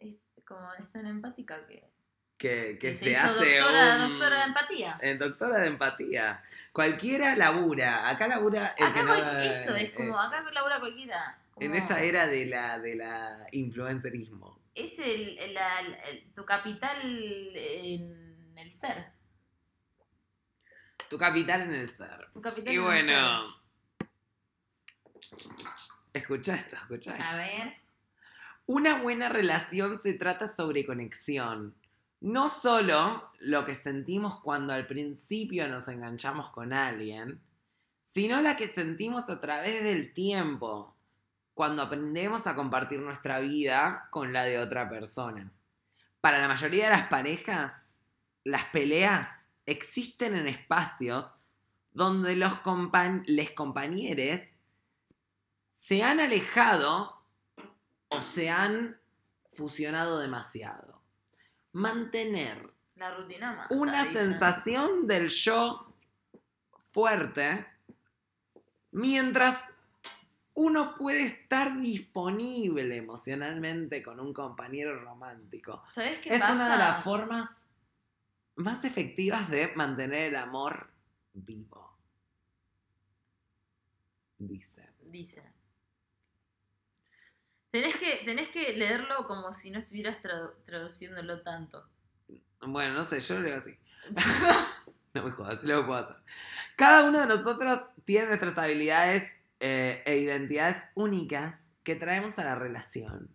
es- 0.00 0.16
como 0.44 0.74
es 0.74 0.92
tan 0.92 1.06
empática 1.06 1.66
que. 1.66 1.90
Que, 2.36 2.94
se, 2.94 3.10
hizo 3.10 3.20
hace 3.20 3.58
doctora, 3.58 4.04
un... 4.06 4.10
doctora 4.10 4.38
de 4.38 4.44
empatía. 4.44 4.98
Eh, 5.00 5.16
doctora 5.16 5.58
de 5.60 5.66
empatía. 5.68 6.44
Cualquiera 6.72 7.34
labura. 7.34 8.08
Acá 8.08 8.28
labura 8.28 8.74
el 8.76 8.84
Acá 8.86 8.94
que 9.00 9.02
no- 9.02 9.38
eso 9.40 9.74
es 9.74 9.84
eh, 9.84 9.94
como. 9.94 10.16
Acá 10.20 10.44
colabora 10.44 10.78
cualquiera. 10.78 11.38
En 11.60 11.70
como- 11.72 11.82
esta 11.82 12.00
era 12.02 12.26
de 12.26 12.46
la, 12.46 12.78
de 12.78 12.94
la 12.96 13.46
influencerismo. 13.52 14.60
es 14.74 14.98
el, 14.98 15.38
el- 15.38 15.54
la- 15.54 15.80
el- 16.10 16.32
tu 16.34 16.44
capital 16.44 16.96
en 17.02 18.56
el 18.58 18.72
ser. 18.72 19.12
Tu 21.10 21.16
capital 21.18 21.62
en 21.62 21.72
el 21.72 21.88
ser. 21.88 22.30
Tu 22.32 22.40
capital 22.42 22.72
Y 22.72 22.76
en 22.76 22.82
bueno. 22.82 23.56
Escucha 26.12 26.54
esto, 26.54 26.76
escucha 26.76 27.12
esto. 27.14 27.24
A 27.24 27.36
ver. 27.36 27.74
Una 28.66 29.00
buena 29.02 29.28
relación 29.28 29.98
se 29.98 30.12
trata 30.14 30.46
sobre 30.46 30.84
conexión. 30.84 31.74
No 32.20 32.48
solo 32.50 33.30
lo 33.40 33.64
que 33.64 33.74
sentimos 33.74 34.40
cuando 34.40 34.72
al 34.72 34.86
principio 34.86 35.68
nos 35.68 35.88
enganchamos 35.88 36.50
con 36.50 36.72
alguien, 36.72 37.40
sino 38.00 38.42
la 38.42 38.56
que 38.56 38.68
sentimos 38.68 39.28
a 39.30 39.40
través 39.40 39.82
del 39.84 40.12
tiempo, 40.12 40.96
cuando 41.58 41.82
aprendemos 41.82 42.46
a 42.46 42.54
compartir 42.54 43.00
nuestra 43.00 43.40
vida 43.40 44.06
con 44.12 44.32
la 44.32 44.44
de 44.44 44.60
otra 44.60 44.88
persona. 44.88 45.52
Para 46.20 46.38
la 46.38 46.46
mayoría 46.46 46.84
de 46.84 46.96
las 46.96 47.08
parejas, 47.08 47.84
las 48.44 48.66
peleas 48.66 49.48
existen 49.66 50.36
en 50.36 50.46
espacios 50.46 51.34
donde 51.90 52.36
los 52.36 52.52
les 53.26 53.50
compañeros 53.50 54.40
se 55.68 56.04
han 56.04 56.20
alejado 56.20 57.24
o 58.06 58.22
se 58.22 58.50
han 58.50 59.00
fusionado 59.50 60.20
demasiado. 60.20 61.02
Mantener 61.72 62.72
La 62.94 63.16
rutina 63.16 63.54
mata. 63.54 63.74
una 63.74 64.04
dicen. 64.04 64.30
sensación 64.30 65.08
del 65.08 65.28
yo 65.28 65.92
fuerte 66.92 67.66
mientras 68.92 69.74
uno 70.60 70.96
puede 70.96 71.24
estar 71.24 71.80
disponible 71.80 72.96
emocionalmente 72.96 74.02
con 74.02 74.18
un 74.18 74.32
compañero 74.32 74.98
romántico. 75.00 75.82
¿Sabes 75.86 76.18
qué 76.18 76.34
Es 76.34 76.40
pasa? 76.40 76.54
una 76.54 76.72
de 76.72 76.78
las 76.78 77.04
formas 77.04 77.48
más 78.56 78.84
efectivas 78.84 79.48
de 79.50 79.72
mantener 79.76 80.28
el 80.30 80.36
amor 80.36 80.90
vivo. 81.32 81.96
Dice. 84.38 84.88
Dice. 85.02 85.42
Tenés 87.70 87.96
que, 87.96 88.22
tenés 88.24 88.48
que 88.48 88.72
leerlo 88.76 89.26
como 89.26 89.52
si 89.52 89.70
no 89.70 89.78
estuvieras 89.78 90.20
tradu- 90.20 90.54
traduciéndolo 90.64 91.42
tanto. 91.42 91.88
Bueno, 92.60 92.94
no 92.94 93.02
sé, 93.04 93.20
yo 93.20 93.34
lo 93.36 93.42
leo 93.42 93.56
así. 93.56 93.78
No 95.14 95.22
me 95.24 95.30
jodas, 95.30 95.64
lo 95.64 95.86
puedo 95.86 96.00
hacer. 96.04 96.16
Cada 96.76 97.08
uno 97.08 97.20
de 97.20 97.26
nosotros 97.26 97.80
tiene 98.04 98.26
nuestras 98.26 98.56
habilidades 98.58 99.24
eh, 99.60 100.02
e 100.06 100.16
identidades 100.18 100.76
únicas 100.94 101.56
que 101.82 101.94
traemos 101.96 102.38
a 102.38 102.44
la 102.44 102.54
relación. 102.54 103.30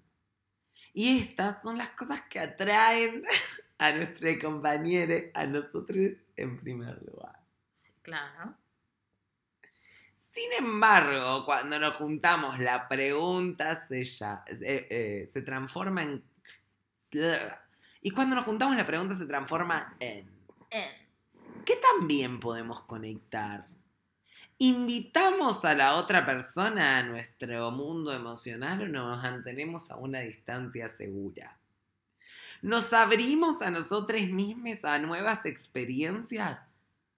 Y 0.93 1.19
estas 1.19 1.61
son 1.61 1.77
las 1.77 1.89
cosas 1.91 2.21
que 2.29 2.39
atraen 2.39 3.23
a 3.79 3.91
nuestro 3.91 4.29
compañero, 4.41 5.15
a 5.33 5.45
nosotros 5.45 6.13
en 6.35 6.59
primer 6.59 7.01
lugar. 7.03 7.39
Sí, 7.71 7.91
claro. 8.01 8.55
Sin 10.15 10.51
embargo, 10.57 11.45
cuando 11.45 11.77
nos 11.79 11.93
juntamos, 11.95 12.59
la 12.59 12.87
pregunta 12.87 13.75
se, 13.87 14.03
ya- 14.03 14.43
eh, 14.47 14.87
eh, 14.89 15.29
se 15.31 15.41
transforma 15.41 16.03
en... 16.03 16.23
Y 18.01 18.11
cuando 18.11 18.35
nos 18.35 18.45
juntamos, 18.45 18.75
la 18.75 18.87
pregunta 18.87 19.15
se 19.15 19.25
transforma 19.27 19.95
en... 19.99 20.27
En. 20.71 21.03
¿Qué 21.65 21.75
tan 21.75 22.07
bien 22.07 22.39
podemos 22.39 22.81
conectar? 22.83 23.67
¿Invitamos 24.59 25.65
a 25.65 25.73
la 25.73 25.95
otra 25.95 26.25
persona 26.25 26.99
a 26.99 27.03
nuestro 27.03 27.71
mundo 27.71 28.13
emocional 28.13 28.81
o 28.81 28.87
nos 28.87 29.21
mantenemos 29.21 29.89
a 29.91 29.97
una 29.97 30.19
distancia 30.19 30.87
segura? 30.87 31.59
¿Nos 32.61 32.93
abrimos 32.93 33.61
a 33.61 33.71
nosotros 33.71 34.21
mismos 34.21 34.85
a 34.85 34.99
nuevas 34.99 35.45
experiencias 35.45 36.61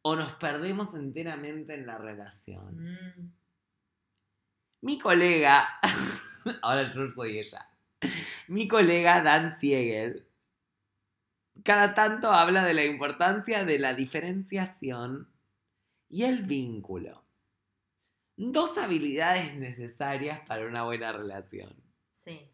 o 0.02 0.16
nos 0.16 0.32
perdemos 0.34 0.96
enteramente 0.96 1.74
en 1.74 1.86
la 1.86 1.98
relación? 1.98 2.84
Mm. 2.84 3.32
Mi 4.82 4.98
colega, 4.98 5.68
ahora 6.62 6.94
yo 6.94 7.12
soy 7.12 7.40
ella, 7.40 7.70
mi 8.48 8.68
colega 8.68 9.22
Dan 9.22 9.60
Siegel, 9.60 10.26
cada 11.64 11.94
tanto 11.94 12.32
habla 12.32 12.64
de 12.64 12.74
la 12.74 12.86
importancia 12.86 13.66
de 13.66 13.80
la 13.80 13.94
diferenciación 13.94 15.28
y 16.10 16.24
el 16.24 16.44
vínculo. 16.44 17.25
Dos 18.38 18.78
habilidades 18.78 19.56
necesarias 19.56 20.42
para 20.48 20.66
una 20.68 20.84
buena 20.84 21.12
relación. 21.14 21.74
Sí. 22.12 22.50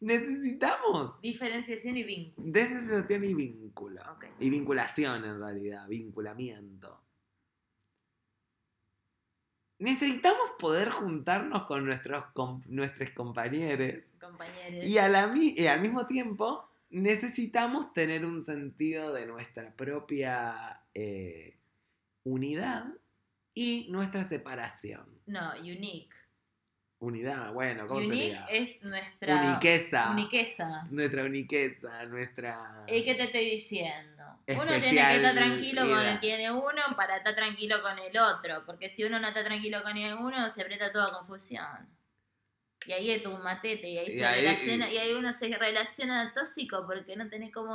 Necesitamos 0.00 1.20
Diferenciación 1.22 1.96
y 1.96 2.04
vínculo. 2.04 2.52
diferenciación 2.52 3.24
y 3.24 3.34
vínculo. 3.34 4.02
Y 4.38 4.50
vinculación 4.50 5.24
en 5.24 5.40
realidad, 5.40 5.88
vinculamiento. 5.88 7.02
Necesitamos 9.78 10.50
poder 10.58 10.90
juntarnos 10.90 11.64
con 11.64 11.84
nuestros, 11.84 12.24
nuestros 12.66 13.10
compañeros 13.10 14.04
Compañeros. 14.18 14.84
y, 14.84 14.98
a 14.98 15.08
la 15.08 15.34
y 15.36 15.66
al 15.66 15.80
mismo 15.82 16.06
tiempo 16.06 16.68
necesitamos 16.90 17.92
tener 17.92 18.24
un 18.24 18.40
sentido 18.40 19.12
de 19.12 19.26
nuestra 19.26 19.74
propia 19.76 20.82
eh, 20.94 21.58
unidad 22.24 22.86
y 23.56 23.86
nuestra 23.88 24.22
separación. 24.22 25.20
No, 25.26 25.52
unique. 25.58 26.14
Unidad, 26.98 27.52
bueno, 27.52 27.86
¿cómo 27.86 28.00
Unique 28.00 28.34
sería? 28.36 28.46
es 28.46 28.82
nuestra. 28.82 29.36
Uniqueza. 29.50 30.10
Uniqueza. 30.10 30.84
Nuestra 30.90 31.24
uniqueza, 31.24 32.06
nuestra... 32.06 32.84
¿Y 32.86 33.04
qué 33.04 33.14
te 33.14 33.24
estoy 33.24 33.44
diciendo? 33.50 34.24
Uno 34.48 34.64
tiene 34.66 34.80
que 34.80 35.16
estar 35.16 35.34
tranquilo 35.34 35.82
con 35.88 36.20
tiene 36.20 36.50
uno 36.52 36.82
para 36.96 37.16
estar 37.16 37.34
tranquilo 37.34 37.82
con 37.82 37.98
el 37.98 38.16
otro. 38.16 38.64
Porque 38.64 38.88
si 38.88 39.04
uno 39.04 39.18
no 39.18 39.28
está 39.28 39.42
tranquilo 39.44 39.82
con 39.82 39.96
el 39.96 40.14
uno, 40.14 40.50
se 40.50 40.62
aprieta 40.62 40.92
toda 40.92 41.12
confusión. 41.18 41.88
Y 42.86 42.92
ahí 42.92 43.10
es 43.10 43.22
tu 43.22 43.30
matete, 43.38 43.88
y 43.88 43.98
ahí, 43.98 44.06
Y 44.08 44.12
se 44.12 44.24
ahí- 44.24 44.40
relaciona, 44.44 44.90
y 44.90 44.96
ahí 44.98 45.12
uno 45.14 45.32
se 45.32 45.48
relaciona 45.48 46.32
tóxico 46.34 46.86
porque 46.86 47.16
no 47.16 47.28
tenés 47.28 47.52
cómo, 47.52 47.74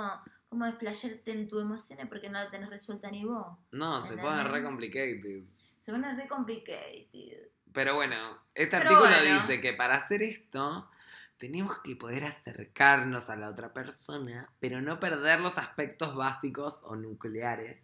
cómo 0.52 0.66
desplayarte 0.66 1.32
en 1.32 1.48
tus 1.48 1.62
emociones 1.62 2.08
porque 2.08 2.28
no 2.28 2.38
la 2.38 2.52
tenés 2.52 2.70
resuelta 2.70 3.10
ni 3.10 3.24
vos. 3.24 3.58
No, 3.72 4.06
se 4.06 4.18
pone 4.18 4.44
re 4.44 4.62
complicated. 4.62 5.46
Se 5.80 5.94
pone 5.94 6.14
re 6.14 6.28
complicated. 6.28 7.48
Pero 7.72 7.96
bueno, 7.96 8.38
este 8.54 8.78
Pero 8.78 8.90
artículo 8.90 9.18
bueno. 9.18 9.42
dice 9.42 9.62
que 9.62 9.72
para 9.72 9.96
hacer 9.96 10.22
esto 10.22 10.92
tenemos 11.38 11.80
que 11.80 11.96
poder 11.96 12.26
acercarnos 12.26 13.30
a 13.30 13.38
la 13.38 13.48
otra 13.48 13.72
persona, 13.72 14.52
pero 14.60 14.82
no 14.82 15.00
perder 15.00 15.40
los 15.40 15.58
aspectos 15.58 16.16
básicos 16.16 16.82
o 16.84 16.98
nucleares 16.98 17.82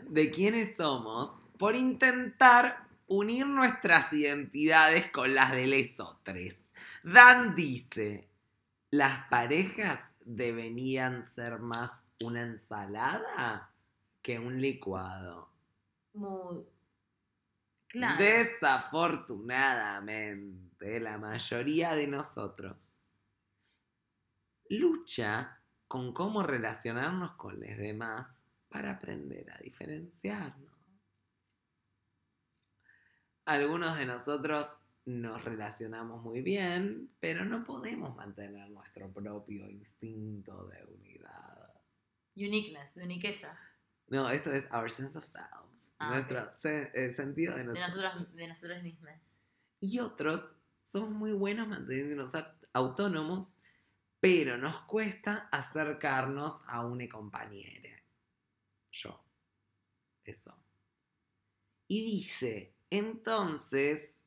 de 0.00 0.32
quiénes 0.32 0.76
somos 0.76 1.30
por 1.58 1.76
intentar 1.76 2.88
unir 3.06 3.46
nuestras 3.46 4.12
identidades 4.12 5.12
con 5.12 5.32
las 5.36 5.52
de 5.52 5.68
lesotres. 5.68 6.72
Dan 7.04 7.54
dice, 7.54 8.31
las 8.92 9.26
parejas 9.28 10.14
deberían 10.20 11.24
ser 11.24 11.58
más 11.58 12.04
una 12.22 12.42
ensalada 12.42 13.74
que 14.20 14.38
un 14.38 14.60
licuado. 14.60 15.50
Muy. 16.12 16.66
Claro. 17.88 18.22
Desafortunadamente, 18.22 21.00
la 21.00 21.16
mayoría 21.18 21.94
de 21.94 22.06
nosotros 22.06 23.00
lucha 24.68 25.58
con 25.88 26.12
cómo 26.12 26.42
relacionarnos 26.42 27.32
con 27.36 27.58
los 27.60 27.78
demás 27.78 28.44
para 28.68 28.90
aprender 28.92 29.50
a 29.52 29.58
diferenciarnos. 29.58 30.70
Algunos 33.46 33.96
de 33.96 34.04
nosotros 34.06 34.78
nos 35.04 35.44
relacionamos 35.44 36.22
muy 36.22 36.42
bien, 36.42 37.10
pero 37.20 37.44
no 37.44 37.64
podemos 37.64 38.14
mantener 38.14 38.70
nuestro 38.70 39.12
propio 39.12 39.68
instinto 39.68 40.66
de 40.68 40.84
unidad. 40.84 41.74
Uniqueness, 42.36 42.94
de 42.94 43.04
uniqueza. 43.04 43.58
No, 44.08 44.28
esto 44.30 44.52
es 44.52 44.66
our 44.72 44.90
sense 44.90 45.18
of 45.18 45.24
self, 45.26 45.46
Ah, 45.98 46.10
nuestro 46.10 46.52
se- 46.60 46.90
eh, 46.94 47.10
sentido 47.12 47.54
de 47.56 47.64
De 47.64 47.74
nosotros. 47.80 48.34
de 48.34 48.48
nosotros 48.48 48.82
mismos. 48.82 49.38
Y 49.80 49.98
otros 49.98 50.54
somos 50.90 51.10
muy 51.10 51.32
buenos 51.32 51.68
manteniéndonos 51.68 52.32
autónomos, 52.72 53.56
pero 54.20 54.56
nos 54.58 54.78
cuesta 54.82 55.48
acercarnos 55.50 56.62
a 56.68 56.84
una 56.86 57.08
compañera. 57.08 58.02
Yo. 58.92 59.24
Eso. 60.24 60.56
Y 61.88 62.04
dice, 62.04 62.74
entonces, 62.90 64.21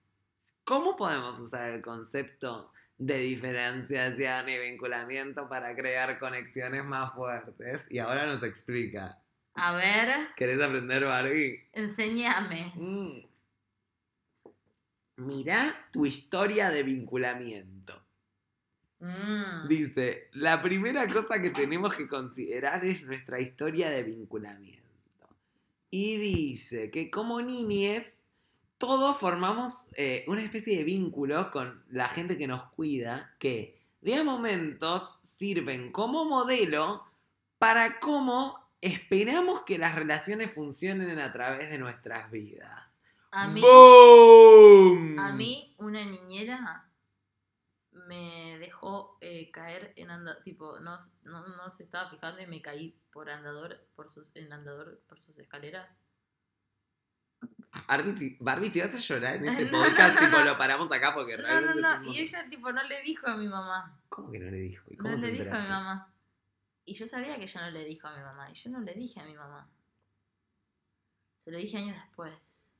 ¿cómo 0.65 0.95
podemos 0.95 1.39
usar 1.39 1.69
el 1.69 1.81
concepto 1.81 2.71
de 2.97 3.19
diferenciación 3.19 4.49
y 4.49 4.57
vinculamiento 4.57 5.47
para 5.47 5.75
crear 5.75 6.19
conexiones 6.19 6.83
más 6.83 7.13
fuertes? 7.13 7.81
Y 7.89 7.99
ahora 7.99 8.25
nos 8.25 8.43
explica. 8.43 9.21
A 9.53 9.73
ver, 9.73 10.27
¿Querés 10.35 10.61
aprender, 10.61 11.05
Barbie? 11.05 11.63
enséñame. 11.71 12.73
Mm. 12.75 13.19
Mirá 15.17 15.87
tu 15.93 16.05
historia 16.05 16.69
de 16.69 16.83
vinculamiento. 16.83 18.03
Mm. 18.99 19.67
Dice, 19.69 20.29
la 20.33 20.61
primera 20.61 21.07
cosa 21.07 21.41
que 21.41 21.51
tenemos 21.51 21.95
que 21.95 22.07
considerar 22.07 22.83
es 22.83 23.03
nuestra 23.03 23.39
historia 23.39 23.89
de 23.89 24.03
vinculamiento. 24.03 24.83
Y 25.89 26.17
dice 26.17 26.91
que 26.91 27.09
como 27.09 27.41
niñes, 27.41 28.13
todos 28.77 29.17
formamos 29.17 29.87
eh, 29.95 30.25
una 30.27 30.41
especie 30.41 30.77
de 30.77 30.83
vínculo 30.83 31.49
con 31.51 31.83
la 31.89 32.07
gente 32.07 32.37
que 32.37 32.47
nos 32.47 32.63
cuida, 32.71 33.35
que 33.39 33.81
de 34.01 34.15
a 34.15 34.23
momentos 34.23 35.17
sirven 35.21 35.91
como 35.91 36.25
modelo 36.25 37.05
para 37.57 37.99
cómo 37.99 38.59
esperamos 38.81 39.61
que 39.61 39.77
las 39.77 39.95
relaciones 39.95 40.53
funcionen 40.53 41.19
a 41.19 41.31
través 41.31 41.69
de 41.69 41.77
nuestras 41.77 42.29
vidas. 42.29 43.01
A 43.31 43.47
mí, 43.47 43.61
¡Boom! 43.61 45.19
a 45.19 45.31
mí, 45.33 45.75
una 45.79 46.05
niñera 46.05 46.89
me 47.91 48.57
dejó 48.59 49.17
eh, 49.21 49.49
caer 49.51 49.93
en 49.95 50.11
andador, 50.11 50.43
tipo, 50.43 50.79
no, 50.79 50.97
no, 51.23 51.47
no 51.47 51.69
se 51.69 51.83
estaba 51.83 52.09
fijando 52.09 52.41
y 52.41 52.47
me 52.47 52.61
caí 52.61 52.95
por 53.11 53.29
andador, 53.29 53.87
por 53.95 54.09
sus, 54.09 54.35
en 54.35 54.53
andador, 54.53 55.01
por 55.07 55.19
sus 55.19 55.37
escaleras. 55.39 55.89
Barbie, 57.87 58.37
Barbie, 58.39 58.71
si 58.71 58.81
vas 58.81 58.93
a 58.95 58.97
llorar 58.99 59.35
en 59.35 59.45
este 59.47 59.65
No, 59.71 59.79
no, 59.81 59.85
podcast, 59.89 60.15
no, 60.15 60.21
tipo, 60.27 60.37
no. 60.39 60.45
lo 60.45 60.57
paramos 60.57 60.91
acá 60.91 61.13
porque 61.13 61.37
No, 61.37 61.43
no, 61.43 61.47
realmente... 61.49 61.81
no, 61.81 61.93
somos- 61.95 62.15
y 62.15 62.19
ella, 62.19 62.49
tipo, 62.49 62.71
no 62.71 62.83
le 62.83 63.01
dijo 63.01 63.27
a 63.27 63.35
mi 63.37 63.47
mamá. 63.47 63.99
¿Cómo 64.09 64.31
que 64.31 64.39
no 64.39 64.49
le 64.51 64.57
dijo? 64.57 64.83
¿Y 64.89 64.95
No 64.97 65.03
cómo 65.03 65.15
le 65.17 65.21
te 65.21 65.43
dijo 65.43 65.55
a 65.55 65.59
mi 65.61 65.67
mamá. 65.67 66.13
Y 66.85 66.93
yo 66.93 67.07
sabía 67.07 67.35
que 67.37 67.43
ella 67.43 67.61
no 67.61 67.71
le 67.71 67.83
dijo 67.83 68.07
a 68.07 68.15
mi 68.15 68.23
mamá. 68.23 68.49
Y 68.51 68.53
yo 68.53 68.69
no 68.69 68.79
le 68.79 68.93
dije 68.93 69.19
a 69.19 69.25
mi 69.25 69.33
mamá. 69.35 69.69
Se 71.41 71.51
lo 71.51 71.57
dije 71.57 71.77
años 71.77 71.95
después. 71.95 72.71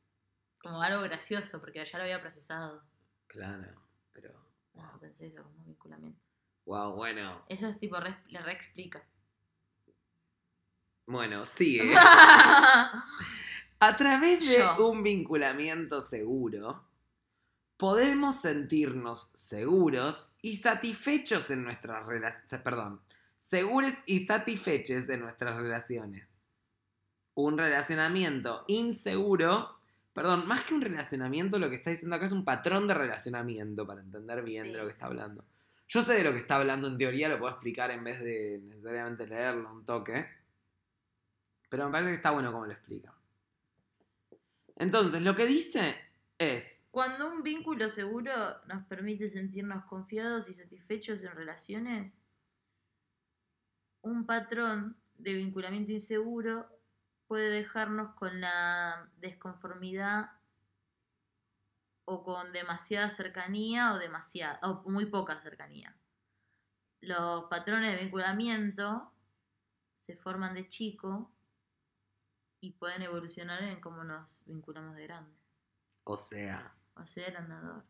Como 0.59 0.81
algo 0.81 1.01
gracioso, 1.03 1.59
porque 1.59 1.83
ya 1.85 1.97
lo 1.97 2.03
había 2.05 2.21
procesado. 2.21 2.83
Claro, 3.27 3.81
pero... 4.13 4.31
No, 4.73 4.97
pensé 4.99 5.27
eso 5.27 5.43
como 5.43 5.63
vinculamiento. 5.65 6.19
Wow, 6.65 6.95
bueno. 6.95 7.45
Eso 7.49 7.67
es 7.67 7.77
tipo, 7.77 7.99
re- 7.99 8.17
le 8.29 8.39
reexplica. 8.41 9.03
Bueno, 11.05 11.45
sigue. 11.45 11.93
A 13.79 13.97
través 13.97 14.39
de 14.47 14.57
Yo. 14.57 14.87
un 14.89 15.03
vinculamiento 15.03 16.01
seguro, 16.01 16.83
podemos 17.77 18.37
sentirnos 18.41 19.31
seguros 19.33 20.31
y 20.41 20.57
satisfechos 20.57 21.49
en 21.51 21.63
nuestras 21.63 22.05
relaciones. 22.05 22.61
Perdón, 22.61 23.01
seguros 23.37 23.93
y 24.05 24.25
satisfechos 24.25 25.07
de 25.07 25.17
nuestras 25.17 25.57
relaciones. 25.57 26.27
Un 27.35 27.57
relacionamiento 27.57 28.63
inseguro, 28.67 29.77
perdón, 30.13 30.47
más 30.47 30.63
que 30.63 30.73
un 30.73 30.81
relacionamiento, 30.81 31.59
lo 31.59 31.69
que 31.69 31.75
está 31.75 31.89
diciendo 31.89 32.15
acá 32.15 32.25
es 32.25 32.31
un 32.31 32.45
patrón 32.45 32.87
de 32.87 32.93
relacionamiento 32.93 33.85
para 33.85 34.01
entender 34.01 34.41
bien 34.43 34.65
Sí. 34.67 34.71
de 34.71 34.77
lo 34.77 34.85
que 34.85 34.93
está 34.93 35.07
hablando. 35.07 35.43
Yo 35.87 36.01
sé 36.01 36.13
de 36.13 36.23
lo 36.23 36.31
que 36.31 36.39
está 36.39 36.55
hablando 36.55 36.87
en 36.87 36.97
teoría, 36.97 37.27
lo 37.29 37.37
puedo 37.37 37.51
explicar 37.51 37.91
en 37.91 38.03
vez 38.03 38.19
de 38.23 38.59
necesariamente 38.63 39.27
leerlo 39.27 39.71
un 39.71 39.85
toque. 39.85 40.25
Pero 41.69 41.85
me 41.85 41.91
parece 41.91 42.11
que 42.11 42.15
está 42.15 42.31
bueno 42.31 42.51
como 42.53 42.65
lo 42.65 42.71
explica. 42.71 43.13
Entonces, 44.75 45.21
lo 45.21 45.35
que 45.35 45.45
dice 45.45 45.95
es, 46.37 46.87
Cuando 46.91 47.31
un 47.31 47.43
vínculo 47.43 47.89
seguro 47.89 48.33
nos 48.67 48.85
permite 48.87 49.29
sentirnos 49.29 49.85
confiados 49.85 50.49
y 50.49 50.53
satisfechos 50.53 51.23
en 51.23 51.31
relaciones, 51.31 52.21
un 54.01 54.25
patrón 54.25 54.97
de 55.17 55.33
vinculamiento 55.33 55.91
inseguro 55.91 56.67
puede 57.27 57.49
dejarnos 57.49 58.13
con 58.15 58.39
la 58.41 59.09
desconformidad 59.17 60.31
o 62.05 62.23
con 62.23 62.51
demasiada 62.51 63.09
cercanía 63.09 63.93
o 63.93 63.97
demasiada 63.97 64.59
o 64.63 64.89
muy 64.89 65.05
poca 65.05 65.41
cercanía. 65.41 65.97
Los 67.01 67.45
patrones 67.45 67.93
de 67.95 68.01
vinculamiento 68.01 69.11
se 69.95 70.15
forman 70.15 70.53
de 70.53 70.67
chico 70.67 71.34
y 72.61 72.71
pueden 72.73 73.01
evolucionar 73.03 73.63
en 73.63 73.79
cómo 73.81 74.03
nos 74.03 74.43
vinculamos 74.45 74.95
de 74.95 75.03
grandes. 75.03 75.35
o 76.03 76.17
sea, 76.17 76.73
O 76.95 77.05
sea, 77.05 77.27
el 77.27 77.35
andador. 77.37 77.83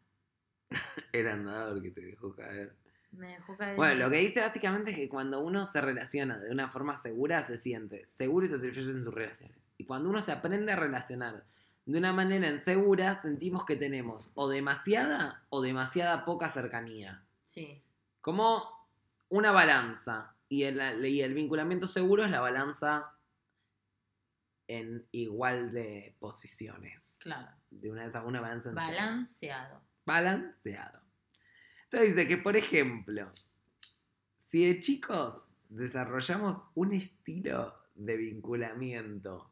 el 1.14 1.28
andador 1.28 1.82
que 1.82 1.92
te 1.92 2.02
dejó 2.02 2.36
caer. 2.36 2.76
Me 3.12 3.28
dejó 3.30 3.56
caer. 3.56 3.76
Bueno, 3.78 3.94
en- 3.94 4.00
lo 4.00 4.10
que 4.10 4.18
dice 4.18 4.42
básicamente 4.42 4.92
es 4.92 4.98
que 4.98 5.08
cuando 5.10 5.42
uno 5.42 5.64
se 5.66 5.80
relaciona 5.82 6.38
de 6.38 6.52
una 6.52 6.70
forma 6.70 6.98
segura, 6.98 7.42
se 7.44 7.56
siente 7.58 8.06
seguro 8.06 8.46
y 8.46 8.50
satisfecho 8.50 8.90
en 8.92 9.04
sus 9.04 9.14
relaciones. 9.14 9.70
Y 9.78 9.86
cuando 9.86 10.10
uno 10.10 10.20
se 10.22 10.32
aprende 10.32 10.72
a 10.72 10.76
relacionar 10.76 11.46
de 11.86 11.98
una 12.00 12.12
manera 12.14 12.50
insegura, 12.50 13.14
sentimos 13.16 13.64
que 13.66 13.76
tenemos 13.76 14.32
o 14.36 14.50
demasiada 14.50 15.46
o 15.50 15.62
demasiada 15.62 16.26
poca 16.26 16.50
cercanía. 16.50 17.24
Sí, 17.46 17.82
Como 18.22 18.64
una 19.30 19.52
balanza. 19.52 20.34
Y 20.50 20.64
el, 20.64 21.06
y 21.06 21.22
el 21.22 21.34
vinculamiento 21.34 21.88
seguro 21.88 22.24
es 22.26 22.32
la 22.32 22.40
balanza 22.40 23.14
en 24.68 25.08
igual 25.12 25.72
de 25.72 26.16
posiciones. 26.20 27.20
claro. 27.22 27.52
De 27.70 27.92
una, 27.92 28.06
esa- 28.06 28.24
una 28.24 28.42
balanza. 28.42 28.72
Balanceado. 28.72 29.82
balanceado. 30.06 31.02
Entonces 31.86 32.16
dice 32.16 32.28
que, 32.28 32.38
por 32.38 32.56
ejemplo, 32.56 33.32
Si 34.52 34.66
de 34.66 34.80
chicos 34.80 35.52
desarrollamos 35.70 36.68
un 36.76 36.94
estilo 36.94 37.76
de 37.96 38.16
vinculamiento 38.18 39.52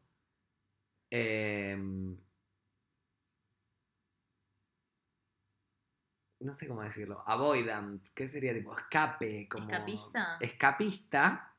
em, 1.09 2.17
no 6.39 6.53
sé 6.53 6.67
cómo 6.67 6.81
decirlo, 6.83 7.23
avoidant, 7.25 8.03
¿qué 8.13 8.27
sería 8.27 8.53
tipo 8.53 8.77
escape? 8.77 9.47
Como 9.49 9.65
¿Escapista? 9.69 10.37
Escapista. 10.41 11.55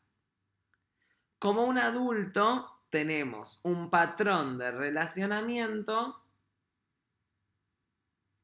Como 1.38 1.64
un 1.64 1.78
adulto 1.78 2.73
tenemos 2.94 3.58
un 3.64 3.90
patrón 3.90 4.56
de 4.56 4.70
relacionamiento 4.70 6.24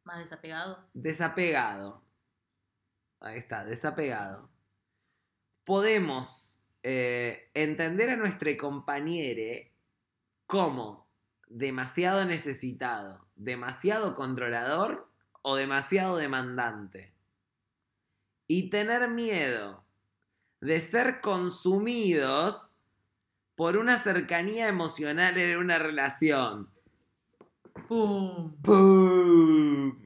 Más 0.03 0.19
desapegado. 0.19 0.89
desapegado. 0.93 2.03
Ahí 3.21 3.39
está, 3.39 3.65
desapegado. 3.65 4.51
Podemos 5.63 6.67
eh, 6.83 7.49
entender 7.55 8.11
a 8.11 8.17
nuestro 8.17 8.51
compañero 8.59 9.71
como 10.49 11.09
demasiado 11.47 12.25
necesitado, 12.25 13.29
demasiado 13.37 14.17
controlador 14.17 15.13
o 15.43 15.55
demasiado 15.55 16.17
demandante. 16.17 17.15
Y 18.49 18.69
tener 18.69 19.07
miedo 19.11 19.85
de 20.61 20.81
ser 20.81 21.21
consumidos 21.21 22.70
por 23.61 23.77
una 23.77 24.03
cercanía 24.03 24.69
emocional 24.69 25.37
en 25.37 25.59
una 25.59 25.79
relación. 25.79 26.71
¡Pum! 27.87 28.57
¡Pum! 28.63 30.03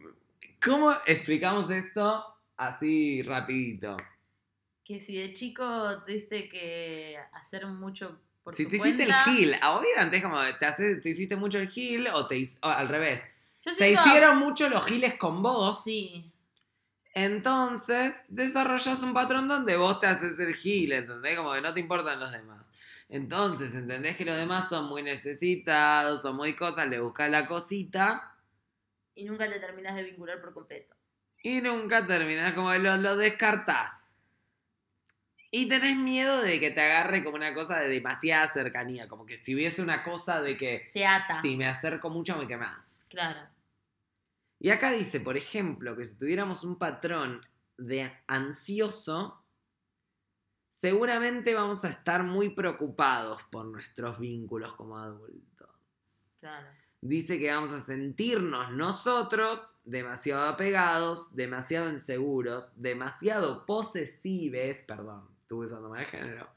¿Cómo 0.61 0.91
explicamos 1.07 1.71
esto 1.71 2.25
así 2.57 3.23
rapidito? 3.23 3.97
Que 4.83 4.99
si 4.99 5.15
de 5.15 5.35
chico 5.35 5.65
tuviste 6.05 6.49
que 6.49 7.17
hacer 7.33 7.65
mucho 7.69 8.19
por 8.43 8.57
Si 8.57 8.65
tu 8.65 8.71
te 8.71 8.77
hiciste 8.79 9.05
el 9.05 9.11
cuenta- 9.11 9.31
gil, 9.31 9.55
ahora 9.63 9.87
antes 9.99 10.21
como 10.21 10.39
te, 10.59 10.67
haces- 10.67 11.01
te 11.01 11.11
hiciste 11.11 11.37
mucho 11.37 11.59
el 11.59 11.69
gil 11.69 12.09
o, 12.13 12.27
te, 12.27 12.45
o 12.61 12.67
al 12.67 12.89
revés. 12.89 13.23
Yo 13.63 13.71
Se 13.73 13.85
siento- 13.85 14.03
hicieron 14.05 14.39
mucho 14.39 14.69
los 14.69 14.85
giles 14.85 15.15
con 15.15 15.45
vos, 15.45 15.85
Sí. 15.85 16.33
entonces 17.15 18.23
desarrollas 18.27 19.01
un 19.05 19.15
patrón 19.15 19.47
donde 19.47 19.77
vos 19.77 20.01
te 20.01 20.09
haces 20.09 20.41
el 20.41 20.57
gil, 20.57 20.91
¿entendés? 20.93 21.37
Como 21.37 21.53
que 21.53 21.61
no 21.61 21.73
te 21.73 21.79
importan 21.79 22.19
los 22.19 22.33
demás. 22.33 22.73
Entonces, 23.09 23.75
¿entendés 23.75 24.17
que 24.17 24.25
los 24.25 24.37
demás 24.37 24.69
son 24.69 24.89
muy 24.89 25.03
necesitados, 25.03 26.23
son 26.23 26.37
muy 26.37 26.55
cosas, 26.55 26.89
le 26.89 27.01
buscas 27.01 27.31
la 27.31 27.47
cosita 27.47 28.37
Y 29.15 29.25
nunca 29.27 29.49
te 29.49 29.61
terminas 29.61 29.95
de 29.95 30.03
vincular 30.05 30.41
por 30.41 30.53
completo. 30.55 30.95
y 31.43 31.61
nunca 31.61 32.07
terminás 32.07 32.53
como 32.55 32.73
lo, 32.75 32.97
lo 32.97 33.17
descartás. 33.17 33.93
Y 35.51 35.69
tenés 35.69 35.97
miedo 35.97 36.41
de 36.43 36.59
que 36.59 36.71
te 36.73 36.81
agarre 36.81 37.23
como 37.23 37.37
una 37.37 37.55
cosa 37.55 37.79
de 37.79 37.89
demasiada 37.89 38.47
cercanía, 38.49 39.07
como 39.09 39.25
que 39.25 39.39
si 39.39 39.55
hubiese 39.55 39.83
una 39.83 40.03
cosa 40.03 40.43
de 40.43 40.57
que 40.57 40.91
Te 40.93 41.07
ata. 41.07 41.41
si 41.43 41.57
me 41.57 41.67
acerco 41.67 42.11
mucho 42.11 42.37
me 42.37 42.49
quemás. 42.49 43.07
Claro. 43.11 43.41
Y 44.59 44.71
acá 44.71 44.91
dice, 44.91 45.21
por 45.21 45.37
ejemplo, 45.37 45.97
que 45.97 46.05
si 46.05 46.19
tuviéramos 46.19 46.65
un 46.65 46.77
patrón 46.79 47.41
de 47.77 48.11
ansioso, 48.27 49.44
seguramente 50.75 51.55
vamos 51.55 51.85
a 51.85 51.89
estar 51.89 52.25
muy 52.25 52.51
preocupados 52.51 53.43
por 53.45 53.65
nuestros 53.65 54.19
vínculos 54.19 54.75
como 54.75 54.99
adultos. 54.99 55.71
Claro. 56.41 56.67
Dice 57.01 57.39
que 57.39 57.53
vamos 57.53 57.71
a 57.71 57.81
sentirnos 57.81 58.73
nosotros 58.73 59.77
demasiado 59.85 60.49
apegados, 60.49 61.35
demasiado 61.37 61.91
inseguros, 61.91 62.81
demasiado 62.81 63.65
posesives, 63.67 64.83
perdón, 64.83 65.29
estuve 65.43 65.67
usando 65.67 65.91
mal 65.91 66.01
el 66.01 66.07
género, 66.07 66.49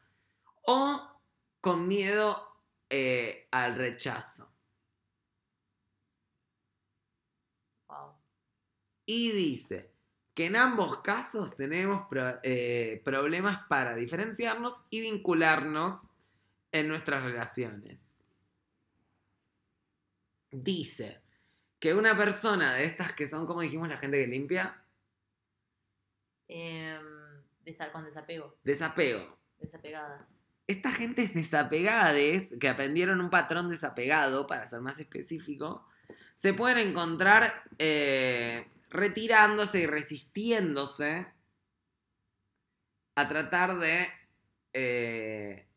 o 0.66 1.22
con 1.62 1.88
miedo 1.88 2.42
eh, 2.90 3.48
al 3.52 3.76
rechazo. 3.76 4.52
Wow. 7.88 8.14
Y 9.06 9.32
dice 9.32 9.97
que 10.38 10.46
en 10.46 10.56
ambos 10.56 10.98
casos 11.02 11.56
tenemos 11.56 12.04
pro- 12.04 12.40
eh, 12.44 13.02
problemas 13.04 13.66
para 13.68 13.96
diferenciarnos 13.96 14.84
y 14.92 15.02
vincularnos 15.02 16.12
en 16.72 16.88
nuestras 16.90 17.24
relaciones. 17.24 18.22
Dice 20.52 21.22
que 21.80 21.96
una 21.96 22.16
persona 22.16 22.76
de 22.76 22.86
estas 22.86 23.14
que 23.14 23.26
son, 23.26 23.48
como 23.48 23.62
dijimos, 23.62 23.90
la 23.90 23.98
gente 23.98 24.20
que 24.24 24.28
limpia, 24.28 24.80
Em, 26.48 27.02
con 27.92 28.06
desapego. 28.06 28.56
desapego. 28.64 29.40
Desapegadas. 29.60 30.22
Esta 30.68 30.92
gente 30.92 31.24
es 31.24 31.34
desapegades, 31.34 32.52
que 32.60 32.70
aprendieron 32.70 33.22
un 33.22 33.32
patrón 33.32 33.70
desapegado, 33.70 34.46
para 34.46 34.70
ser 34.70 34.82
más 34.82 35.00
específico, 35.00 35.88
se 36.36 36.54
pueden 36.54 36.78
encontrar 36.90 37.64
eh, 37.80 38.68
retirándose 38.90 39.82
y 39.82 39.86
resistiéndose 39.86 41.28
a 43.16 43.28
tratar 43.28 43.80
de 43.80 44.08
eh, 44.74 45.68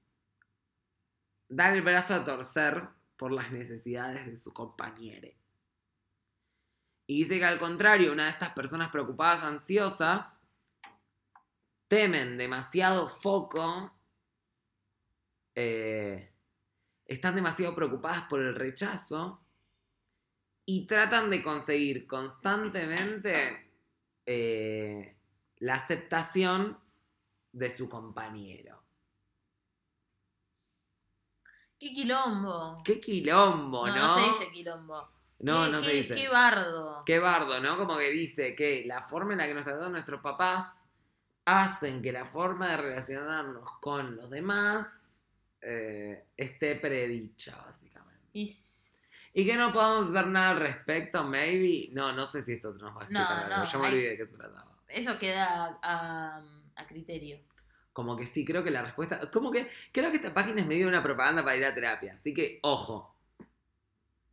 dar 1.48 1.74
el 1.74 1.82
brazo 1.82 2.14
a 2.14 2.24
torcer 2.24 2.88
por 3.16 3.32
las 3.32 3.50
necesidades 3.52 4.26
de 4.26 4.36
su 4.36 4.52
compañero. 4.52 5.28
Y 7.06 7.22
dice 7.22 7.38
que 7.38 7.44
al 7.44 7.58
contrario, 7.58 8.12
una 8.12 8.24
de 8.24 8.30
estas 8.30 8.50
personas 8.50 8.90
preocupadas, 8.90 9.42
ansiosas, 9.42 10.40
temen 11.88 12.38
demasiado 12.38 13.08
foco 13.08 13.92
eh, 15.56 16.32
están 17.06 17.34
demasiado 17.34 17.74
preocupadas 17.74 18.22
por 18.28 18.40
el 18.40 18.54
rechazo 18.54 19.44
y 20.72 20.86
tratan 20.86 21.30
de 21.30 21.42
conseguir 21.42 22.06
constantemente 22.06 23.72
eh, 24.24 25.16
la 25.58 25.74
aceptación 25.74 26.78
de 27.52 27.70
su 27.70 27.88
compañero. 27.88 28.80
¡Qué 31.76 31.92
quilombo! 31.92 32.80
¡Qué 32.84 33.00
quilombo, 33.00 33.88
no, 33.88 33.94
no! 33.96 34.06
no 34.06 34.14
se 34.14 34.28
dice 34.28 34.52
quilombo. 34.52 35.08
No, 35.40 35.64
Qué- 35.64 35.70
no 35.72 35.78
qué- 35.80 35.84
se 35.86 35.92
dice. 35.94 36.14
Qué 36.14 36.28
bardo. 36.28 37.02
Qué 37.04 37.18
bardo, 37.18 37.60
¿no? 37.60 37.76
Como 37.76 37.96
que 37.98 38.10
dice 38.10 38.54
que 38.54 38.84
la 38.86 39.02
forma 39.02 39.32
en 39.32 39.38
la 39.38 39.46
que 39.48 39.54
nos 39.54 39.64
tratan 39.64 39.90
nuestros 39.90 40.20
papás 40.20 40.84
hacen 41.46 42.00
que 42.00 42.12
la 42.12 42.26
forma 42.26 42.68
de 42.68 42.76
relacionarnos 42.76 43.68
con 43.80 44.14
los 44.14 44.30
demás 44.30 45.02
eh, 45.62 46.26
esté 46.36 46.76
predicha, 46.76 47.56
básicamente. 47.64 48.28
Y 48.34 48.46
Y 49.32 49.46
que 49.46 49.56
no 49.56 49.72
podamos 49.72 50.10
hacer 50.10 50.26
nada 50.26 50.50
al 50.50 50.56
respecto, 50.58 51.22
maybe. 51.24 51.88
No, 51.92 52.12
no 52.12 52.26
sé 52.26 52.42
si 52.42 52.52
esto 52.54 52.72
nos 52.74 52.90
va 52.96 53.02
a 53.02 53.08
No, 53.10 53.20
explicar 53.20 53.44
algo. 53.44 53.56
no, 53.58 53.64
Yo 53.64 53.78
me 53.78 53.86
hay- 53.86 53.92
olvidé 53.94 54.08
de 54.10 54.16
qué 54.16 54.26
se 54.26 54.36
trataba. 54.36 54.66
eso 54.88 55.18
queda 55.18 55.78
a, 55.82 56.42
a 56.76 56.86
criterio. 56.88 57.38
Como 57.92 58.16
que 58.16 58.26
sí, 58.26 58.44
creo 58.44 58.64
que 58.64 58.70
la 58.70 58.82
respuesta. 58.82 59.20
Como 59.30 59.50
que 59.50 59.70
creo 59.92 60.10
que 60.10 60.16
esta 60.16 60.32
página 60.34 60.60
es 60.62 60.66
medio 60.66 60.88
una 60.88 61.02
propaganda 61.02 61.42
para 61.44 61.56
ir 61.56 61.64
a 61.64 61.74
terapia. 61.74 62.14
Así 62.14 62.32
que, 62.34 62.58
ojo. 62.62 63.16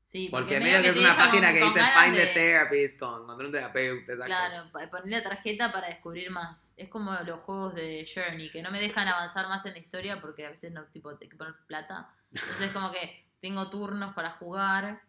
Sí, 0.01 0.29
Porque, 0.31 0.59
medio 0.61 0.77
medio 0.77 0.81
que 0.83 0.87
es 0.87 0.93
te 0.93 0.99
una 1.01 1.17
página 1.17 1.51
que 1.51 1.59
dice 1.59 1.79
Find 2.01 2.15
de- 2.15 2.29
a 2.29 2.33
therapist 2.33 2.97
con 2.97 3.23
encontrar 3.23 3.45
un 3.47 3.51
terapeuta. 3.51 4.13
cosas. 4.15 4.25
Claro, 4.25 4.89
poner 4.89 5.07
la 5.09 5.23
tarjeta 5.29 5.71
para 5.73 5.87
descubrir 5.87 6.31
más. 6.31 6.71
Es 6.77 6.87
como 6.87 7.11
los 7.25 7.41
juegos 7.41 7.75
de 7.75 8.09
Journey, 8.15 8.49
que 8.49 8.61
no 8.61 8.71
me 8.71 8.79
dejan 8.79 9.05
avanzar 9.09 9.49
más 9.49 9.65
en 9.65 9.73
la 9.73 9.79
historia 9.79 10.21
porque 10.21 10.45
a 10.45 10.49
veces 10.49 10.71
no, 10.71 10.85
tipo, 10.85 11.17
tengo 11.17 11.31
que 11.31 11.37
poner 11.37 11.55
plata. 11.67 12.09
Entonces 12.31 12.71
como 12.71 12.89
que 12.91 13.26
tengo 13.39 13.69
turnos 13.69 14.13
para 14.13 14.31
jugar, 14.31 15.01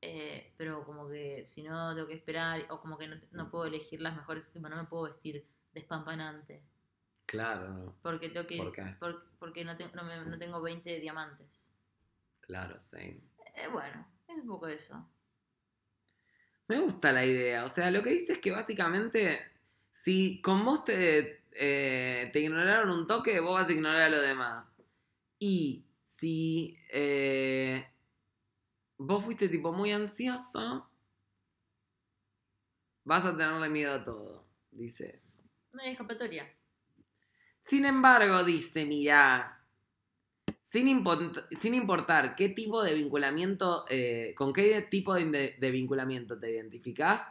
eh, 0.00 0.54
pero 0.56 0.84
como 0.84 1.08
que 1.08 1.44
si 1.44 1.62
no 1.62 1.94
tengo 1.94 2.08
que 2.08 2.14
esperar, 2.14 2.66
o 2.70 2.80
como 2.80 2.98
que 2.98 3.08
no, 3.08 3.16
no 3.32 3.50
puedo 3.50 3.66
elegir 3.66 4.00
las 4.00 4.16
mejores, 4.16 4.50
tipo, 4.52 4.68
no 4.68 4.76
me 4.76 4.84
puedo 4.84 5.04
vestir 5.04 5.44
despampanante. 5.72 6.62
Claro, 7.26 7.68
no. 7.68 7.94
Porque 8.02 8.28
tengo 8.30 8.46
que 8.46 8.58
¿Por 8.58 8.72
qué? 8.72 8.96
por- 8.98 9.30
porque 9.38 9.64
no, 9.64 9.76
tengo 9.76 9.94
no, 9.94 10.04
me- 10.04 10.24
no 10.24 10.38
tengo 10.38 10.62
20 10.62 10.98
diamantes. 11.00 11.70
Claro, 12.40 12.80
same. 12.80 13.20
Eh, 13.54 13.68
bueno, 13.72 14.06
es 14.28 14.36
un 14.40 14.46
poco 14.48 14.66
eso. 14.68 15.06
Me 16.68 16.78
gusta 16.80 17.12
la 17.12 17.24
idea. 17.24 17.64
O 17.64 17.68
sea, 17.68 17.90
lo 17.90 18.02
que 18.02 18.10
dice 18.10 18.32
es 18.34 18.38
que 18.38 18.50
básicamente, 18.52 19.38
si 19.90 20.40
con 20.42 20.64
vos 20.64 20.84
te, 20.84 21.44
eh, 21.52 22.30
te 22.32 22.40
ignoraron 22.40 22.90
un 22.90 23.06
toque, 23.06 23.40
vos 23.40 23.54
vas 23.54 23.68
a 23.68 23.72
ignorar 23.72 24.02
a 24.02 24.08
lo 24.10 24.20
demás. 24.20 24.66
Y 25.38 25.87
si 26.18 26.76
eh, 26.92 27.86
vos 28.96 29.24
fuiste 29.24 29.48
tipo 29.48 29.72
muy 29.72 29.92
ansioso, 29.92 30.90
vas 33.04 33.24
a 33.24 33.36
tenerle 33.36 33.68
miedo 33.68 33.94
a 33.94 34.02
todo. 34.02 34.48
Dice 34.70 35.14
eso. 35.14 35.38
No 35.72 35.80
hay 35.82 35.92
escapatoria. 35.92 36.44
Sin 37.60 37.84
embargo, 37.84 38.42
dice, 38.44 38.84
mira, 38.84 39.64
sin, 40.60 40.88
import- 40.88 41.46
sin 41.54 41.74
importar 41.74 42.34
qué 42.34 42.48
tipo 42.48 42.82
de 42.82 42.94
vinculamiento, 42.94 43.84
eh, 43.88 44.34
con 44.36 44.52
qué 44.52 44.82
tipo 44.82 45.14
de, 45.14 45.56
de 45.58 45.70
vinculamiento 45.70 46.38
te 46.40 46.50
identificás, 46.50 47.22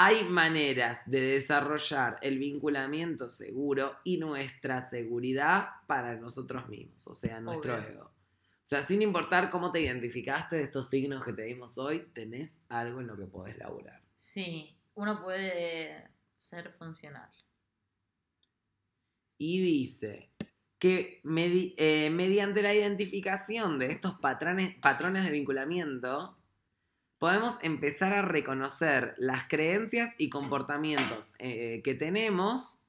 hay 0.00 0.22
maneras 0.22 1.00
de 1.06 1.20
desarrollar 1.20 2.18
el 2.22 2.38
vinculamiento 2.38 3.28
seguro 3.28 3.96
y 4.04 4.18
nuestra 4.18 4.80
seguridad 4.80 5.70
para 5.88 6.14
nosotros 6.14 6.68
mismos, 6.68 7.04
o 7.08 7.14
sea, 7.14 7.40
nuestro 7.40 7.74
Obvio. 7.74 7.88
ego. 7.88 8.04
O 8.04 8.62
sea, 8.68 8.80
sin 8.82 9.02
importar 9.02 9.50
cómo 9.50 9.72
te 9.72 9.80
identificaste 9.80 10.54
de 10.54 10.62
estos 10.62 10.88
signos 10.88 11.24
que 11.24 11.32
te 11.32 11.42
dimos 11.42 11.78
hoy, 11.78 12.10
tenés 12.12 12.62
algo 12.68 13.00
en 13.00 13.08
lo 13.08 13.16
que 13.16 13.24
podés 13.26 13.58
laburar. 13.58 14.00
Sí, 14.14 14.78
uno 14.94 15.20
puede 15.20 16.08
ser 16.36 16.72
funcional. 16.78 17.30
Y 19.36 19.60
dice 19.60 20.30
que 20.78 21.20
medi- 21.24 21.74
eh, 21.76 22.10
mediante 22.10 22.62
la 22.62 22.72
identificación 22.72 23.80
de 23.80 23.90
estos 23.90 24.14
patrones, 24.20 24.76
patrones 24.76 25.24
de 25.24 25.32
vinculamiento, 25.32 26.37
podemos 27.18 27.58
empezar 27.62 28.12
a 28.12 28.22
reconocer 28.22 29.14
las 29.18 29.44
creencias 29.48 30.14
y 30.18 30.30
comportamientos 30.30 31.34
eh, 31.38 31.82
que 31.82 31.94
tenemos 31.94 32.80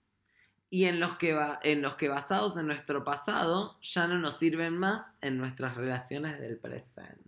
y 0.69 0.85
en 0.85 0.99
los, 0.99 1.17
que 1.17 1.33
va- 1.33 1.59
en 1.63 1.81
los 1.81 1.95
que 1.95 2.09
basados 2.09 2.55
en 2.57 2.67
nuestro 2.67 3.03
pasado 3.03 3.79
ya 3.81 4.07
no 4.07 4.19
nos 4.19 4.37
sirven 4.37 4.77
más 4.77 5.17
en 5.21 5.37
nuestras 5.37 5.75
relaciones 5.75 6.39
del 6.39 6.57
presente. 6.59 7.27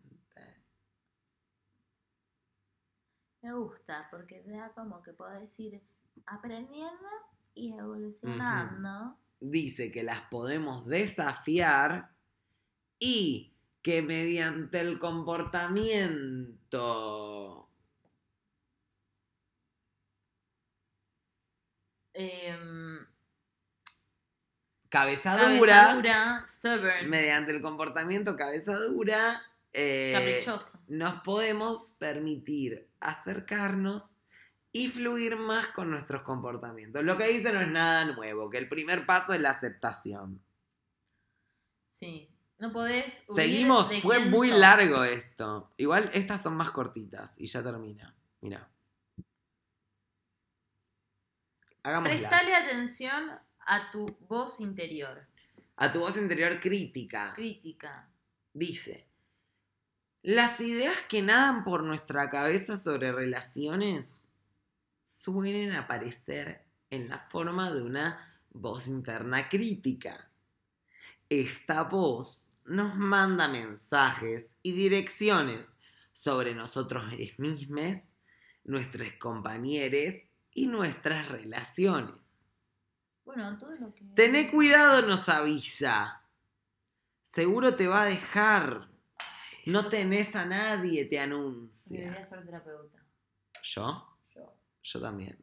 Me 3.41 3.53
gusta 3.53 4.07
porque 4.11 4.43
da 4.45 4.71
como 4.73 5.01
que 5.01 5.13
podés 5.13 5.59
ir 5.59 5.81
aprendiendo 6.27 7.07
y 7.55 7.73
evolucionando. 7.73 9.17
dice 9.39 9.91
que 9.91 10.03
las 10.03 10.21
podemos 10.29 10.85
desafiar 10.85 12.11
y 12.99 13.50
que 13.81 14.01
mediante 14.01 14.79
el 14.79 14.99
comportamiento 14.99 17.61
Em, 22.13 23.05
cabeza 24.89 25.37
cabeza 25.37 25.57
dura, 25.57 25.95
dura, 25.95 26.43
stubborn, 26.45 27.09
mediante 27.09 27.51
el 27.51 27.61
comportamiento 27.61 28.35
cabeza 28.35 28.77
dura, 28.77 29.41
eh, 29.71 30.11
caprichoso. 30.13 30.83
nos 30.87 31.21
podemos 31.21 31.95
permitir 31.99 32.89
acercarnos 32.99 34.17
y 34.73 34.89
fluir 34.89 35.37
más 35.37 35.67
con 35.67 35.89
nuestros 35.89 36.23
comportamientos. 36.23 37.03
Lo 37.03 37.17
que 37.17 37.27
dice 37.27 37.53
no 37.53 37.61
es 37.61 37.69
nada 37.69 38.05
nuevo, 38.05 38.49
que 38.49 38.57
el 38.57 38.67
primer 38.67 39.05
paso 39.05 39.33
es 39.33 39.39
la 39.39 39.51
aceptación. 39.51 40.43
Sí. 41.85 42.30
No 42.61 42.71
podés. 42.71 43.23
huir 43.27 43.41
Seguimos, 43.41 43.89
de 43.89 44.01
fue 44.01 44.23
muy 44.25 44.49
sos. 44.49 44.59
largo 44.59 45.03
esto. 45.03 45.67
Igual 45.77 46.11
estas 46.13 46.43
son 46.43 46.55
más 46.55 46.69
cortitas 46.69 47.41
y 47.41 47.47
ya 47.47 47.63
termina. 47.63 48.15
Mira. 48.39 48.69
Hagámoslas. 51.81 52.19
Prestale 52.19 52.53
atención 52.53 53.31
a 53.61 53.89
tu 53.89 54.05
voz 54.29 54.59
interior. 54.59 55.25
A 55.75 55.91
tu 55.91 56.01
voz 56.01 56.15
interior 56.17 56.59
crítica. 56.59 57.33
Crítica. 57.33 58.07
Dice, 58.53 59.07
las 60.21 60.61
ideas 60.61 60.99
que 61.09 61.23
nadan 61.23 61.63
por 61.63 61.81
nuestra 61.81 62.29
cabeza 62.29 62.75
sobre 62.75 63.11
relaciones 63.11 64.29
suelen 65.01 65.71
aparecer 65.71 66.63
en 66.91 67.09
la 67.09 67.17
forma 67.17 67.71
de 67.71 67.81
una 67.81 68.39
voz 68.51 68.87
interna 68.87 69.49
crítica. 69.49 70.29
Esta 71.27 71.83
voz 71.83 72.50
nos 72.71 72.95
manda 72.95 73.49
mensajes 73.49 74.57
y 74.63 74.71
direcciones 74.71 75.75
sobre 76.13 76.55
nosotros 76.55 77.03
mismos, 77.37 77.97
nuestros 78.63 79.11
compañeros 79.13 80.13
y 80.53 80.67
nuestras 80.67 81.27
relaciones. 81.27 82.15
Bueno, 83.25 83.57
todo 83.57 83.75
lo 83.75 83.93
que. 83.93 84.05
Tené 84.15 84.49
cuidado, 84.49 85.05
nos 85.05 85.27
avisa. 85.27 86.23
Seguro 87.21 87.75
te 87.75 87.87
va 87.87 88.03
a 88.03 88.05
dejar. 88.05 88.89
No 89.65 89.89
tenés 89.89 90.35
a 90.35 90.45
nadie, 90.45 91.05
te 91.05 91.19
anuncia. 91.19 91.99
Debería 91.99 92.23
ser 92.23 92.45
terapeuta. 92.45 93.05
¿Yo? 93.63 94.17
Yo. 94.33 94.55
Yo 94.81 95.01
también. 95.01 95.37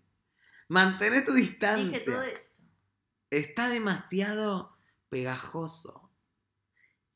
Mantén 0.69 1.25
tu 1.25 1.33
distancia. 1.35 1.99
Dije 1.99 2.11
todo 2.11 2.23
esto. 2.23 2.63
Está 3.31 3.69
demasiado 3.69 4.77
pegajoso. 5.11 6.08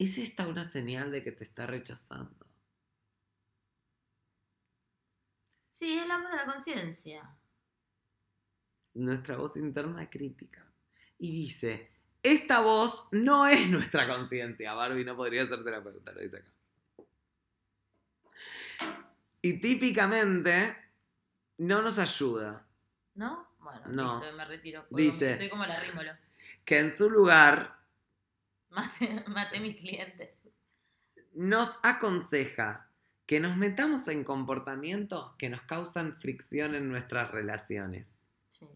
¿Es 0.03 0.19
esta 0.19 0.49
una 0.49 0.65
señal 0.65 1.13
de 1.13 1.23
que 1.23 1.31
te 1.31 1.45
está 1.45 1.65
rechazando? 1.65 2.45
Sí, 5.69 5.97
es 5.97 6.09
la 6.09 6.19
voz 6.19 6.29
de 6.29 6.37
la 6.39 6.45
conciencia. 6.47 7.37
Nuestra 8.95 9.37
voz 9.37 9.57
interna 9.57 10.11
crítica. 10.11 10.67
Y 11.19 11.31
dice, 11.31 11.89
esta 12.21 12.61
voz 12.63 13.11
no 13.13 13.47
es 13.47 13.69
nuestra 13.71 14.09
conciencia. 14.09 14.75
Barbie 14.75 15.05
no 15.05 15.15
podría 15.17 15.47
ser 15.47 15.63
terapeuta, 15.63 16.11
lo 16.11 16.21
dice 16.21 16.39
acá. 16.39 16.53
Y 19.41 19.61
típicamente 19.61 20.77
no 21.59 21.81
nos 21.81 22.01
ayuda. 22.01 22.67
¿No? 23.15 23.49
Bueno, 23.61 23.83
No. 23.87 24.19
listo, 24.19 24.37
me 24.37 24.45
retiro. 24.47 24.85
Dice- 24.91 25.37
Soy 25.37 25.49
como 25.49 25.65
la 25.65 25.79
rímolo. 25.79 26.11
Que 26.65 26.81
en 26.81 26.91
su 26.91 27.09
lugar 27.09 27.82
Maté 29.29 29.61
mis 29.61 29.79
clientes. 29.79 30.49
nos 31.35 31.79
aconseja 31.83 32.89
que 33.27 33.41
nos 33.41 33.57
metamos 33.57 34.09
en 34.09 34.25
comportamientos 34.25 35.35
que 35.39 35.49
nos 35.49 35.63
causan 35.63 36.19
fricción 36.21 36.75
en 36.75 36.89
nuestras 36.89 37.31
relaciones, 37.31 38.29
Sí. 38.49 38.69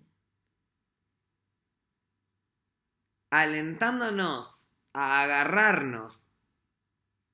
alentándonos 3.30 4.70
a 4.92 5.22
agarrarnos 5.22 6.30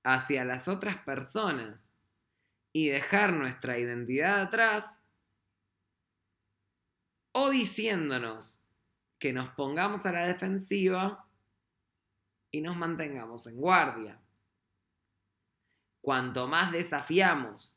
hacia 0.05 0.45
las 0.45 0.67
otras 0.67 0.97
personas 1.05 2.01
y 2.73 2.89
dejar 2.89 3.35
nuestra 3.35 3.79
identidad 3.79 4.41
atrás, 4.41 5.01
o 7.33 7.51
diciéndonos 7.51 8.65
que 9.19 9.33
nos 9.33 9.51
pongamos 9.55 10.05
a 10.07 10.13
la 10.13 10.27
defensiva 10.27 11.29
y 12.53 12.61
nos 12.61 12.77
mantengamos 12.77 13.47
en 13.49 13.57
guardia. 13.57 14.21
Cuanto 16.01 16.47
más 16.49 16.71
desafiamos 16.73 17.75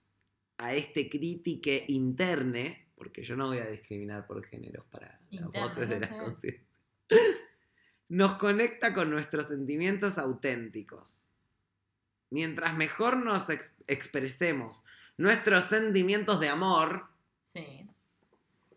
a 0.57 0.73
este 0.73 1.09
crítique 1.09 1.85
interne, 1.87 2.87
porque 2.95 3.23
yo 3.23 3.35
no 3.35 3.47
voy 3.47 3.59
a 3.59 3.67
discriminar 3.67 4.25
por 4.27 4.45
géneros 4.45 4.85
para 4.87 5.19
las 5.31 5.51
voces 5.51 5.89
de 5.89 5.99
la 5.99 6.09
conciencia, 6.09 6.61
nos 8.09 8.35
conecta 8.35 8.93
con 8.93 9.09
nuestros 9.09 9.47
sentimientos 9.47 10.17
auténticos. 10.17 11.31
Mientras 12.31 12.75
mejor 12.75 13.17
nos 13.17 13.49
ex- 13.49 13.75
expresemos 13.87 14.83
nuestros 15.17 15.63
sentimientos 15.65 16.39
de 16.39 16.49
amor, 16.49 17.07
Sí. 17.43 17.87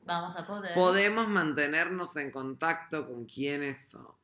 Vamos 0.03 0.37
a 0.37 0.47
poder. 0.47 0.75
podemos 0.75 1.27
mantenernos 1.29 2.17
en 2.17 2.31
contacto 2.31 3.07
con 3.07 3.25
quienes 3.25 3.89
somos. 3.89 4.18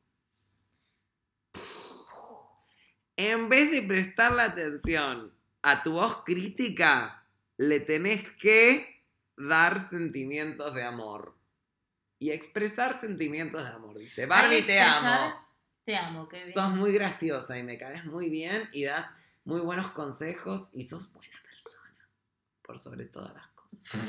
En 3.17 3.49
vez 3.49 3.71
de 3.71 3.81
prestarle 3.81 4.41
atención 4.41 5.33
a 5.61 5.83
tu 5.83 5.93
voz 5.93 6.23
crítica, 6.25 7.25
le 7.57 7.79
tenés 7.79 8.29
que 8.31 9.03
dar 9.37 9.79
sentimientos 9.79 10.73
de 10.73 10.83
amor. 10.83 11.35
Y 12.19 12.31
expresar 12.31 12.97
sentimientos 12.99 13.63
de 13.63 13.69
amor. 13.69 13.97
Dice, 13.97 14.25
Barbie, 14.25 14.61
te 14.61 14.79
amo. 14.79 15.45
Te 15.83 15.95
amo, 15.95 16.27
qué 16.27 16.39
bien. 16.39 16.51
Sos 16.51 16.69
muy 16.71 16.91
graciosa 16.91 17.57
y 17.57 17.63
me 17.63 17.77
caes 17.77 18.05
muy 18.05 18.29
bien 18.29 18.69
y 18.73 18.85
das 18.85 19.05
muy 19.43 19.61
buenos 19.61 19.89
consejos 19.91 20.69
y 20.73 20.83
sos 20.83 21.11
buena 21.13 21.35
persona. 21.43 22.09
Por 22.61 22.79
sobre 22.79 23.05
todas 23.05 23.33
las 23.33 23.47
cosas. 23.49 23.99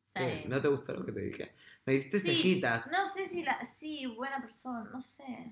Sí. 0.00 0.44
¿No 0.46 0.60
te 0.60 0.68
gustó 0.68 0.92
lo 0.92 1.04
que 1.04 1.12
te 1.12 1.20
dije? 1.20 1.54
Me 1.86 1.94
diste 1.94 2.18
Sí, 2.18 2.28
cejitas. 2.28 2.86
No 2.88 3.06
sé 3.06 3.26
si 3.26 3.42
la. 3.42 3.58
Sí, 3.64 4.06
buena 4.06 4.40
persona, 4.40 4.84
no 4.92 5.00
sé. 5.00 5.50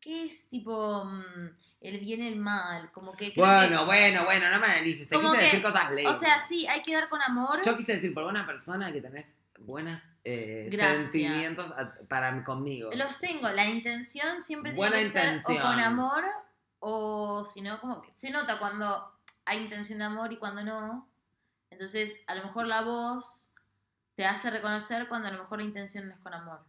¿Qué 0.00 0.24
es 0.26 0.48
tipo 0.48 1.04
mm, 1.04 1.48
el 1.80 1.98
bien 2.00 2.22
y 2.22 2.28
el 2.28 2.36
mal? 2.36 2.90
Como 2.92 3.12
que. 3.16 3.32
Bueno, 3.36 3.80
que- 3.80 3.84
bueno, 3.86 4.24
bueno, 4.24 4.50
no 4.50 4.60
me 4.60 4.66
analices. 4.66 5.08
Te 5.08 5.16
Como 5.16 5.28
quise 5.30 5.38
que- 5.38 5.44
decir 5.46 5.62
cosas 5.62 5.90
O 5.90 5.94
lindas. 5.94 6.18
sea, 6.18 6.40
sí, 6.40 6.66
hay 6.66 6.82
que 6.82 6.94
dar 6.94 7.08
con 7.08 7.20
amor. 7.22 7.60
Yo 7.64 7.76
quise 7.76 7.94
decir 7.94 8.14
por 8.14 8.24
buena 8.24 8.46
persona 8.46 8.92
que 8.92 9.00
tenés 9.00 9.34
buenas 9.58 10.12
eh, 10.24 10.68
sentimientos 10.70 11.74
para 12.08 12.44
conmigo. 12.44 12.90
Los 12.94 13.18
tengo. 13.18 13.48
La 13.50 13.66
intención 13.66 14.40
siempre 14.40 14.74
Buena 14.74 14.96
tiene 14.96 15.10
que 15.12 15.18
ser 15.18 15.28
o 15.28 15.32
intención. 15.38 15.62
con 15.66 15.80
amor 15.80 16.24
o 16.78 17.44
si 17.44 17.62
no, 17.62 17.80
como 17.80 18.02
que 18.02 18.12
se 18.14 18.30
nota 18.30 18.58
cuando 18.58 19.12
hay 19.46 19.58
intención 19.58 19.98
de 19.98 20.04
amor 20.04 20.32
y 20.32 20.36
cuando 20.36 20.62
no. 20.62 21.08
Entonces, 21.70 22.16
a 22.26 22.34
lo 22.34 22.44
mejor 22.44 22.66
la 22.66 22.82
voz 22.82 23.48
te 24.14 24.24
hace 24.26 24.50
reconocer 24.50 25.08
cuando 25.08 25.28
a 25.28 25.30
lo 25.32 25.38
mejor 25.42 25.58
la 25.58 25.64
intención 25.64 26.06
no 26.08 26.14
es 26.14 26.20
con 26.20 26.32
amor. 26.34 26.60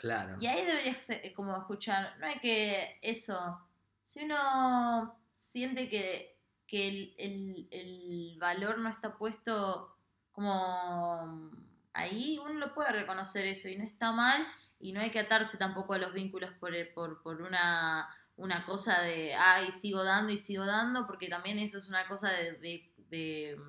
Claro. 0.00 0.36
Y 0.40 0.46
ahí 0.46 0.64
deberías 0.64 1.10
eh, 1.10 1.32
como 1.34 1.56
escuchar, 1.56 2.16
no 2.18 2.26
hay 2.26 2.38
que 2.40 2.98
eso, 3.02 3.60
si 4.02 4.24
uno 4.24 5.14
siente 5.32 5.88
que, 5.90 6.38
que 6.66 6.88
el, 6.88 7.14
el- 7.18 7.68
el 7.70 8.36
valor 8.38 8.78
no 8.78 8.88
está 8.88 9.16
puesto 9.16 9.94
Como 10.32 11.50
ahí 11.92 12.38
uno 12.42 12.54
lo 12.54 12.72
puede 12.74 12.92
reconocer 12.92 13.44
eso 13.46 13.68
y 13.68 13.76
no 13.76 13.84
está 13.84 14.12
mal 14.12 14.46
y 14.78 14.92
no 14.92 15.00
hay 15.00 15.10
que 15.10 15.18
atarse 15.20 15.58
tampoco 15.58 15.92
a 15.94 15.98
los 15.98 16.12
vínculos 16.14 16.50
por, 16.52 16.72
por, 16.94 17.22
por 17.22 17.42
una, 17.42 18.08
una 18.36 18.64
cosa 18.64 19.02
de, 19.02 19.34
ay, 19.34 19.70
sigo 19.72 20.02
dando 20.04 20.32
y 20.32 20.38
sigo 20.38 20.64
dando, 20.64 21.06
porque 21.06 21.28
también 21.28 21.58
eso 21.58 21.76
es 21.78 21.88
una 21.88 22.06
cosa 22.08 22.30
de- 22.32 22.90
de- 23.10 23.60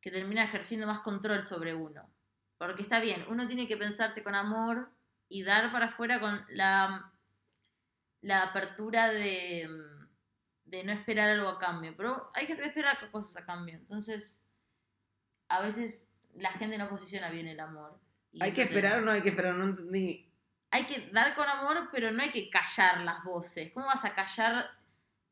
que 0.00 0.10
termina 0.10 0.44
ejerciendo 0.44 0.86
más 0.86 1.00
control 1.00 1.44
sobre 1.44 1.74
uno. 1.74 2.08
Porque 2.58 2.82
está 2.82 3.00
bien, 3.00 3.24
uno 3.28 3.46
tiene 3.46 3.66
que 3.68 3.76
pensarse 3.76 4.22
con 4.22 4.34
amor 4.34 4.90
y 5.32 5.42
dar 5.44 5.72
para 5.72 5.86
afuera 5.86 6.20
con 6.20 6.44
la, 6.50 7.10
la 8.20 8.42
apertura 8.42 9.08
de, 9.10 9.68
de 10.66 10.84
no 10.84 10.92
esperar 10.92 11.30
algo 11.30 11.48
a 11.48 11.58
cambio. 11.58 11.94
Pero 11.96 12.30
hay 12.34 12.46
gente 12.46 12.62
que 12.62 12.68
espera 12.68 12.98
cosas 13.10 13.36
a 13.42 13.46
cambio. 13.46 13.76
Entonces, 13.76 14.44
a 15.48 15.60
veces 15.62 16.08
la 16.34 16.50
gente 16.52 16.76
no 16.78 16.88
posiciona 16.88 17.30
bien 17.30 17.48
el 17.48 17.60
amor. 17.60 17.98
¿Hay 18.40 18.52
que 18.52 18.62
esperar 18.62 18.98
o 18.98 19.02
no 19.02 19.10
hay 19.10 19.22
que 19.22 19.30
esperar? 19.30 19.54
No 19.54 19.64
entendí. 19.64 20.28
hay 20.70 20.84
que 20.86 21.08
dar 21.10 21.34
con 21.34 21.46
amor, 21.48 21.88
pero 21.92 22.10
no 22.10 22.22
hay 22.22 22.30
que 22.30 22.48
callar 22.50 23.00
las 23.02 23.22
voces. 23.24 23.70
¿Cómo 23.72 23.86
vas 23.86 24.04
a 24.04 24.14
callar 24.14 24.70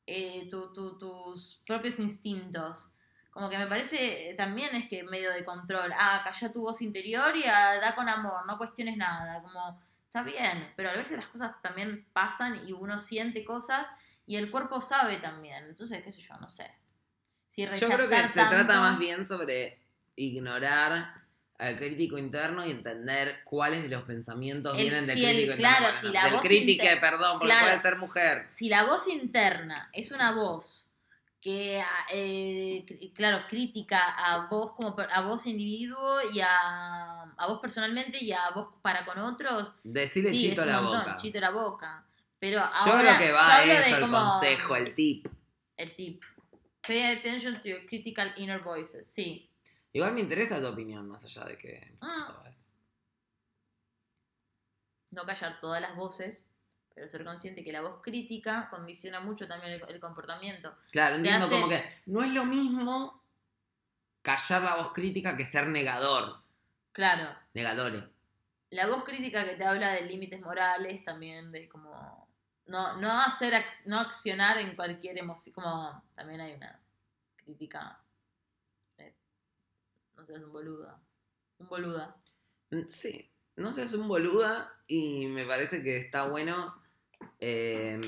eh, 0.06 0.48
tu- 0.50 0.72
tu- 0.72 0.98
tus 0.98 1.62
propios 1.66 1.98
instintos? 1.98 2.92
Como 3.30 3.48
que 3.48 3.56
me 3.58 3.66
parece 3.66 4.30
eh, 4.30 4.34
también 4.34 4.74
es 4.74 4.88
que 4.88 5.02
medio 5.04 5.30
de 5.32 5.44
control. 5.44 5.92
Ah, 5.94 6.20
calla 6.24 6.52
tu 6.52 6.60
voz 6.62 6.82
interior 6.82 7.34
y 7.36 7.44
ah, 7.44 7.76
da 7.80 7.94
con 7.94 8.08
amor, 8.08 8.44
no 8.46 8.58
cuestiones 8.58 8.96
nada. 8.96 9.42
Como, 9.42 9.80
está 10.10 10.24
bien, 10.24 10.72
pero 10.74 10.90
a 10.90 10.94
veces 10.94 11.16
las 11.18 11.28
cosas 11.28 11.52
también 11.62 12.04
pasan 12.12 12.60
y 12.68 12.72
uno 12.72 12.98
siente 12.98 13.44
cosas 13.44 13.92
y 14.26 14.34
el 14.36 14.50
cuerpo 14.50 14.80
sabe 14.80 15.18
también. 15.18 15.64
Entonces, 15.66 16.02
qué 16.02 16.10
sé 16.10 16.20
yo, 16.20 16.34
no 16.40 16.48
sé. 16.48 16.68
Si 17.46 17.62
Yo 17.64 17.88
creo 17.88 18.08
que 18.08 18.16
se 18.24 18.32
trata 18.44 18.80
más 18.80 18.98
bien 18.98 19.24
sobre 19.24 19.80
ignorar 20.16 21.14
al 21.58 21.76
crítico 21.76 22.18
interno 22.18 22.66
y 22.66 22.70
entender 22.72 23.40
cuáles 23.44 23.82
de 23.82 23.88
los 23.88 24.02
pensamientos 24.02 24.74
El- 24.76 24.82
vienen 24.82 25.06
del 25.06 25.16
si 25.16 25.24
el- 25.24 25.30
crítico 25.36 25.52
interno. 25.56 25.76
claro, 25.78 25.92
Bueno, 25.92 26.00
si 26.08 26.12
la 26.14 26.24
del 26.24 26.32
voz 26.32 26.42
crítico, 26.42 26.84
inter- 26.84 27.00
perdón, 27.00 27.32
porque 27.38 27.46
Claro. 27.46 27.66
puede 27.66 27.82
ser 27.82 27.96
mujer. 27.98 28.46
si 28.48 28.68
la 28.68 28.84
voz 28.84 29.06
interna 29.08 29.90
es 29.92 30.10
una 30.10 30.32
voz 30.32 30.89
que, 31.40 31.82
eh, 32.12 32.84
cr- 32.86 33.12
claro, 33.14 33.46
crítica 33.48 33.98
a 33.98 34.46
vos 34.48 34.72
como 34.74 34.94
a 35.10 35.22
vos 35.22 35.46
individuo 35.46 36.18
y 36.34 36.40
a, 36.40 37.22
a 37.22 37.46
vos 37.48 37.60
personalmente 37.60 38.22
y 38.22 38.32
a 38.32 38.50
vos 38.54 38.68
para 38.82 39.04
con 39.06 39.18
otros, 39.18 39.74
Decirle 39.82 40.30
sí, 40.30 40.50
chito 40.50 40.60
es 40.62 40.66
un 40.66 40.72
la 40.72 40.82
montón, 40.82 41.00
boca. 41.04 41.16
chito 41.16 41.40
la 41.40 41.50
boca. 41.50 42.06
Pero 42.38 42.58
Yo 42.86 42.98
creo 42.98 43.18
que 43.18 43.32
va 43.32 43.64
eso 43.64 43.96
el 43.96 44.02
como- 44.02 44.18
consejo, 44.30 44.76
el 44.76 44.94
tip. 44.94 45.26
el 45.76 45.94
tip. 45.96 46.22
Pay 46.86 47.16
attention 47.18 47.60
to 47.60 47.68
your 47.68 47.86
critical 47.86 48.32
inner 48.36 48.60
voices. 48.62 49.06
Sí. 49.06 49.50
Igual 49.92 50.12
me 50.12 50.20
interesa 50.20 50.58
tu 50.60 50.66
opinión, 50.66 51.08
más 51.08 51.24
allá 51.24 51.44
de 51.44 51.58
que... 51.58 51.96
Ah. 52.00 52.42
No 55.10 55.24
callar 55.26 55.58
todas 55.60 55.80
las 55.80 55.96
voces, 55.96 56.44
pero 56.94 57.08
ser 57.08 57.24
consciente 57.24 57.64
que 57.64 57.72
la 57.72 57.80
voz 57.82 58.00
crítica 58.02 58.68
condiciona 58.70 59.20
mucho 59.20 59.46
también 59.48 59.72
el, 59.74 59.82
el 59.88 60.00
comportamiento. 60.00 60.74
Claro, 60.92 61.16
entiendo 61.16 61.46
hace- 61.46 61.54
como 61.54 61.68
que 61.68 61.82
no 62.06 62.22
es 62.22 62.30
lo 62.32 62.44
mismo 62.44 63.22
callar 64.22 64.62
la 64.62 64.76
voz 64.76 64.92
crítica 64.92 65.36
que 65.36 65.44
ser 65.44 65.68
negador. 65.68 66.42
Claro, 66.92 67.28
Negadores. 67.54 68.04
La 68.70 68.86
voz 68.86 69.02
crítica 69.04 69.44
que 69.44 69.56
te 69.56 69.64
habla 69.64 69.92
de 69.92 70.02
límites 70.06 70.40
morales, 70.40 71.02
también 71.02 71.50
de 71.50 71.68
como 71.68 72.28
no, 72.66 72.96
no 72.98 73.20
hacer 73.22 73.52
ac- 73.54 73.84
no 73.86 73.98
accionar 73.98 74.58
en 74.58 74.76
cualquier 74.76 75.18
emoción, 75.18 75.54
como 75.54 76.04
también 76.14 76.40
hay 76.40 76.54
una 76.54 76.80
crítica 77.36 78.00
de, 78.96 79.12
no 80.16 80.24
sé, 80.24 80.34
es 80.36 80.42
un 80.42 80.52
boludo. 80.52 81.00
Un 81.58 81.68
boluda. 81.68 82.16
Mm, 82.70 82.86
Sí, 82.86 83.28
no 83.56 83.72
sé, 83.72 83.82
es 83.82 83.94
un 83.94 84.06
boluda 84.06 84.72
y 84.86 85.26
me 85.26 85.44
parece 85.44 85.82
que 85.82 85.96
está 85.96 86.28
bueno 86.28 86.79
eh, 87.40 88.00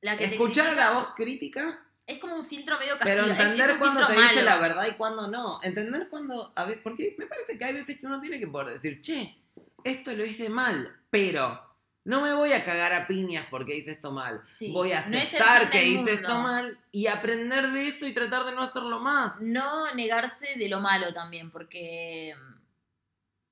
La 0.00 0.16
que 0.16 0.28
te 0.28 0.34
escuchar 0.34 0.66
critica 0.66 0.84
la 0.84 0.92
voz 0.92 1.08
crítica, 1.14 1.82
es 2.06 2.18
como 2.18 2.36
un 2.36 2.44
filtro 2.44 2.78
medio 2.78 2.94
pero 3.02 3.24
castigo. 3.24 3.40
es 3.42 3.48
entender 3.48 3.78
cuándo 3.78 4.06
te 4.06 4.12
dice 4.14 4.42
la 4.42 4.58
verdad 4.58 4.86
y 4.86 4.92
cuándo 4.92 5.26
no. 5.28 5.60
Entender 5.62 6.08
cuándo, 6.08 6.52
a 6.54 6.64
ver, 6.64 6.82
porque 6.82 7.16
me 7.18 7.26
parece 7.26 7.58
que 7.58 7.64
hay 7.64 7.74
veces 7.74 7.98
que 7.98 8.06
uno 8.06 8.20
tiene 8.20 8.38
que 8.38 8.46
poder 8.46 8.68
decir, 8.68 9.00
che, 9.00 9.36
esto 9.82 10.12
lo 10.12 10.24
hice 10.24 10.48
mal, 10.48 10.96
pero 11.10 11.60
no 12.04 12.20
me 12.20 12.32
voy 12.34 12.52
a 12.52 12.64
cagar 12.64 12.92
a 12.92 13.08
piñas 13.08 13.46
porque 13.50 13.76
hice 13.76 13.90
esto 13.90 14.12
mal. 14.12 14.40
Sí, 14.46 14.72
Voy 14.72 14.92
a 14.92 15.00
aceptar 15.00 15.68
que 15.70 15.84
hice 15.84 15.96
mundo. 15.96 16.12
esto 16.12 16.34
mal 16.36 16.78
y 16.92 17.08
aprender 17.08 17.72
de 17.72 17.88
eso 17.88 18.06
y 18.06 18.14
tratar 18.14 18.44
de 18.44 18.52
no 18.52 18.62
hacerlo 18.62 19.00
más. 19.00 19.40
No 19.40 19.92
negarse 19.94 20.56
de 20.56 20.68
lo 20.68 20.78
malo 20.78 21.12
también, 21.12 21.50
porque 21.50 22.36
mm, 22.38 22.60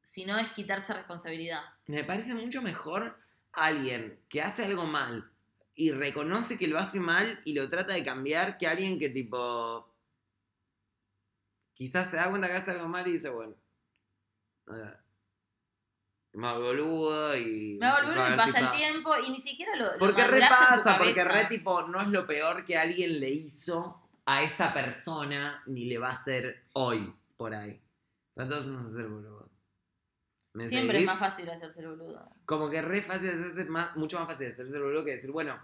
si 0.02 0.24
no 0.24 0.38
es 0.38 0.48
quitarse 0.52 0.94
responsabilidad. 0.94 1.62
Me 1.88 2.04
parece 2.04 2.34
mucho 2.34 2.62
mejor 2.62 3.18
alguien 3.56 4.20
que 4.28 4.42
hace 4.42 4.64
algo 4.64 4.86
mal 4.86 5.30
y 5.74 5.90
reconoce 5.90 6.58
que 6.58 6.68
lo 6.68 6.78
hace 6.78 7.00
mal 7.00 7.40
y 7.44 7.54
lo 7.54 7.68
trata 7.68 7.94
de 7.94 8.04
cambiar 8.04 8.58
que 8.58 8.66
alguien 8.66 8.98
que 8.98 9.08
tipo 9.08 9.92
quizás 11.74 12.10
se 12.10 12.16
da 12.16 12.30
cuenta 12.30 12.48
que 12.48 12.54
hace 12.54 12.70
algo 12.70 12.88
mal 12.88 13.06
y 13.06 13.12
dice, 13.12 13.30
bueno, 13.30 13.54
me 16.32 16.46
hago 16.46 16.64
boludo 16.64 17.36
y... 17.36 17.76
Me 17.80 17.86
hago 17.86 18.08
boludo 18.08 18.32
y 18.32 18.36
pasa 18.36 18.58
el 18.60 18.70
tiempo 18.70 19.10
y 19.26 19.30
ni 19.30 19.40
siquiera 19.40 19.74
lo, 19.76 19.98
Porque 19.98 20.26
re 20.26 20.40
madurás 20.40 20.70
en 20.70 20.78
tu 20.78 20.84
pasa, 20.84 20.98
porque 20.98 21.24
re 21.24 21.44
tipo 21.46 21.82
no 21.88 22.00
es 22.00 22.08
lo 22.08 22.26
peor 22.26 22.64
que 22.64 22.78
alguien 22.78 23.20
le 23.20 23.30
hizo 23.30 24.08
a 24.26 24.42
esta 24.42 24.72
persona 24.72 25.62
ni 25.66 25.84
le 25.86 25.98
va 25.98 26.08
a 26.08 26.12
hacer 26.12 26.66
hoy 26.72 27.14
por 27.36 27.54
ahí. 27.54 27.80
Pero 28.34 28.44
entonces 28.46 28.66
no 28.70 28.80
se 28.80 28.88
hace 28.88 29.00
el 29.00 29.08
boludo. 29.08 29.53
¿Me 30.54 30.68
Siempre 30.68 31.00
es 31.00 31.06
más 31.06 31.18
fácil 31.18 31.50
hacerse 31.50 31.80
el 31.80 31.88
boludo. 31.88 32.30
como 32.46 32.70
que 32.70 32.80
re 32.80 33.02
fácil 33.02 33.28
hacerse 33.30 33.64
más, 33.66 33.96
mucho 33.96 34.18
más 34.18 34.28
fácil 34.28 34.46
hacerse 34.52 34.76
el 34.76 34.82
boludo 34.82 35.04
que 35.04 35.10
decir, 35.12 35.30
bueno, 35.32 35.60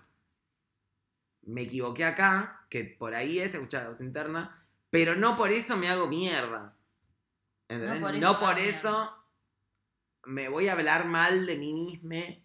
me 1.43 1.63
equivoqué 1.63 2.05
acá, 2.05 2.67
que 2.69 2.85
por 2.85 3.15
ahí 3.15 3.39
es 3.39 3.55
escuchar 3.55 3.83
la 3.85 3.89
voz 3.89 4.01
interna, 4.01 4.65
pero 4.91 5.15
no 5.15 5.37
por 5.37 5.51
eso 5.51 5.77
me 5.77 5.89
hago 5.89 6.07
mierda. 6.09 6.75
¿Entendés? 7.69 8.01
No 8.01 8.07
por 8.09 8.15
eso 8.17 8.21
No 8.21 8.33
me 8.33 8.39
por 8.41 8.49
hago 8.51 8.59
eso 8.59 9.17
me 10.25 10.49
voy 10.49 10.69
a 10.69 10.73
hablar 10.73 11.07
mal 11.07 11.47
de 11.47 11.57
mí 11.57 11.73
mismo. 11.73 12.43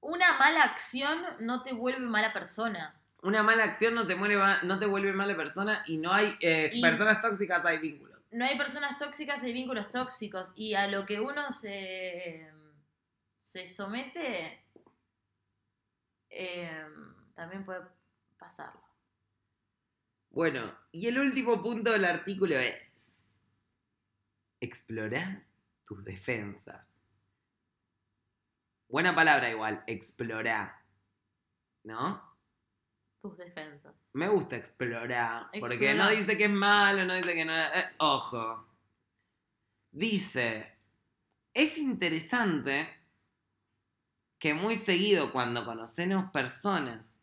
Una 0.00 0.38
mala 0.38 0.62
acción 0.64 1.18
no 1.40 1.62
te 1.62 1.72
vuelve 1.72 2.00
mala 2.06 2.32
persona. 2.32 3.00
Una 3.22 3.42
mala 3.42 3.64
acción 3.64 3.94
no 3.94 4.06
te, 4.06 4.14
muere, 4.16 4.36
no 4.64 4.78
te 4.78 4.86
vuelve 4.86 5.12
mala 5.12 5.36
persona 5.36 5.82
y 5.86 5.98
no 5.98 6.12
hay 6.12 6.34
eh, 6.40 6.70
Y- 6.72 6.80
personas 6.80 7.20
tóxicas, 7.20 7.64
hay 7.64 7.78
vínculos. 7.78 8.11
No 8.32 8.46
hay 8.46 8.56
personas 8.56 8.96
tóxicas, 8.96 9.42
hay 9.42 9.52
vínculos 9.52 9.90
tóxicos. 9.90 10.52
Y 10.56 10.74
a 10.74 10.86
lo 10.86 11.04
que 11.04 11.20
uno 11.20 11.52
se, 11.52 12.50
se 13.38 13.68
somete, 13.68 14.64
eh, 16.30 16.86
también 17.34 17.64
puede 17.64 17.82
pasarlo. 18.38 18.82
Bueno, 20.30 20.74
y 20.92 21.08
el 21.08 21.18
último 21.18 21.62
punto 21.62 21.92
del 21.92 22.06
artículo 22.06 22.58
es 22.58 23.18
explorar 24.60 25.44
tus 25.84 26.02
defensas. 26.02 26.88
Buena 28.88 29.14
palabra 29.14 29.50
igual, 29.50 29.84
explorar. 29.86 30.86
¿No? 31.84 32.31
Tus 33.22 33.36
defensas. 33.36 34.10
Me 34.14 34.28
gusta 34.28 34.56
explorar, 34.56 35.46
porque 35.60 35.94
no 35.94 36.08
dice 36.10 36.36
que 36.36 36.46
es 36.46 36.52
malo, 36.52 37.04
no 37.04 37.14
dice 37.14 37.34
que 37.34 37.44
no... 37.44 37.56
eh, 37.56 37.94
ojo. 37.98 38.66
Dice, 39.92 40.76
es 41.54 41.78
interesante 41.78 42.88
que 44.40 44.54
muy 44.54 44.74
seguido 44.74 45.30
cuando 45.30 45.64
conocemos 45.64 46.32
personas 46.32 47.22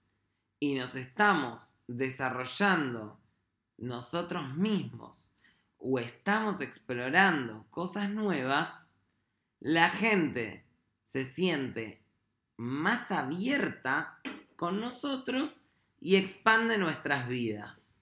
y 0.58 0.76
nos 0.76 0.96
estamos 0.96 1.74
desarrollando 1.86 3.20
nosotros 3.78 4.56
mismos 4.56 5.34
o 5.78 6.00
estamos 6.00 6.62
explorando 6.62 7.66
cosas 7.72 8.10
nuevas, 8.10 8.88
la 9.60 9.90
gente 9.90 10.66
se 11.02 11.26
siente 11.26 12.02
más 12.56 13.12
abierta 13.12 14.22
con 14.56 14.80
nosotros 14.80 15.66
y 16.00 16.16
expande 16.16 16.78
nuestras 16.78 17.28
vidas. 17.28 18.02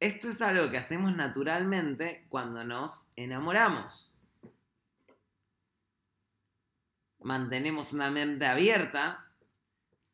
Esto 0.00 0.28
es 0.28 0.42
algo 0.42 0.70
que 0.70 0.78
hacemos 0.78 1.14
naturalmente 1.16 2.26
cuando 2.28 2.64
nos 2.64 3.12
enamoramos. 3.16 4.14
Mantenemos 7.20 7.92
una 7.92 8.10
mente 8.10 8.46
abierta, 8.46 9.26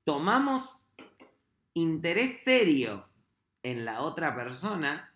tomamos 0.04 0.86
interés 1.74 2.40
serio 2.42 3.08
en 3.62 3.84
la 3.84 4.02
otra 4.02 4.34
persona 4.34 5.12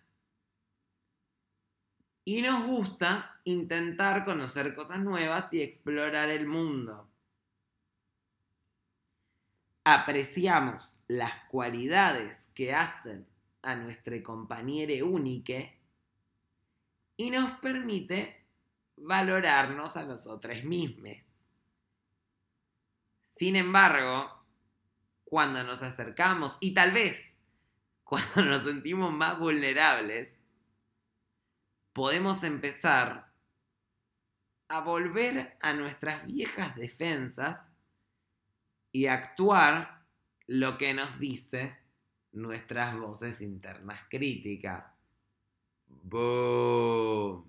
y 2.25 2.41
nos 2.41 2.65
gusta 2.65 3.39
intentar 3.45 4.25
conocer 4.25 4.75
cosas 4.75 4.99
nuevas 4.99 5.51
y 5.53 5.61
explorar 5.61 6.29
el 6.29 6.45
mundo. 6.45 7.06
Apreciamos 9.89 10.97
las 11.07 11.45
cualidades 11.45 12.49
que 12.53 12.73
hacen 12.73 13.25
a 13.61 13.73
nuestro 13.77 14.21
compañero 14.21 15.07
únique 15.07 15.79
y 17.15 17.29
nos 17.29 17.53
permite 17.59 18.45
valorarnos 18.97 19.95
a 19.95 20.03
nosotros 20.03 20.61
mismos. 20.65 21.23
Sin 23.23 23.55
embargo, 23.55 24.29
cuando 25.23 25.63
nos 25.63 25.81
acercamos 25.81 26.57
y 26.59 26.73
tal 26.73 26.91
vez 26.91 27.37
cuando 28.03 28.43
nos 28.43 28.65
sentimos 28.65 29.13
más 29.13 29.39
vulnerables, 29.39 30.37
podemos 31.93 32.43
empezar 32.43 33.31
a 34.67 34.81
volver 34.81 35.57
a 35.61 35.71
nuestras 35.71 36.25
viejas 36.25 36.75
defensas 36.75 37.71
y 38.97 39.05
actuar 39.05 40.07
lo 40.47 40.75
que 40.79 40.91
nos 40.95 41.19
dice 41.19 41.77
nuestras 42.31 42.97
voces 42.97 43.41
internas 43.41 44.01
críticas. 44.09 44.91
Boom. 45.85 47.45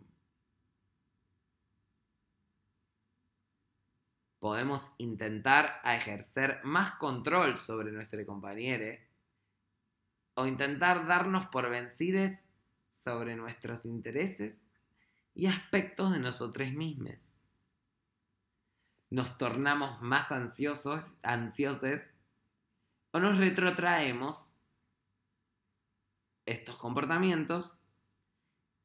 Podemos 4.38 4.92
intentar 4.98 5.80
ejercer 5.84 6.60
más 6.64 6.96
control 6.96 7.56
sobre 7.56 7.92
nuestro 7.92 8.26
compañero 8.26 8.98
o 10.34 10.46
intentar 10.46 11.06
darnos 11.06 11.46
por 11.46 11.70
vencidos 11.70 12.32
sobre 12.90 13.36
nuestros 13.36 13.86
intereses 13.86 14.66
y 15.34 15.46
aspectos 15.46 16.12
de 16.12 16.18
nosotros 16.18 16.70
mismos. 16.72 17.38
Nos 19.10 19.39
tornamos 19.39 20.01
más 20.02 20.30
ansiosos, 20.32 21.14
ansiosos 21.22 22.02
o 23.12 23.20
nos 23.20 23.39
retrotraemos. 23.39 24.55
Estos 26.44 26.76
comportamientos 26.76 27.80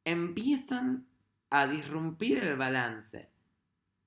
empiezan 0.06 1.08
a 1.50 1.68
disrumpir 1.68 2.40
el 2.40 2.58
balance 2.58 3.30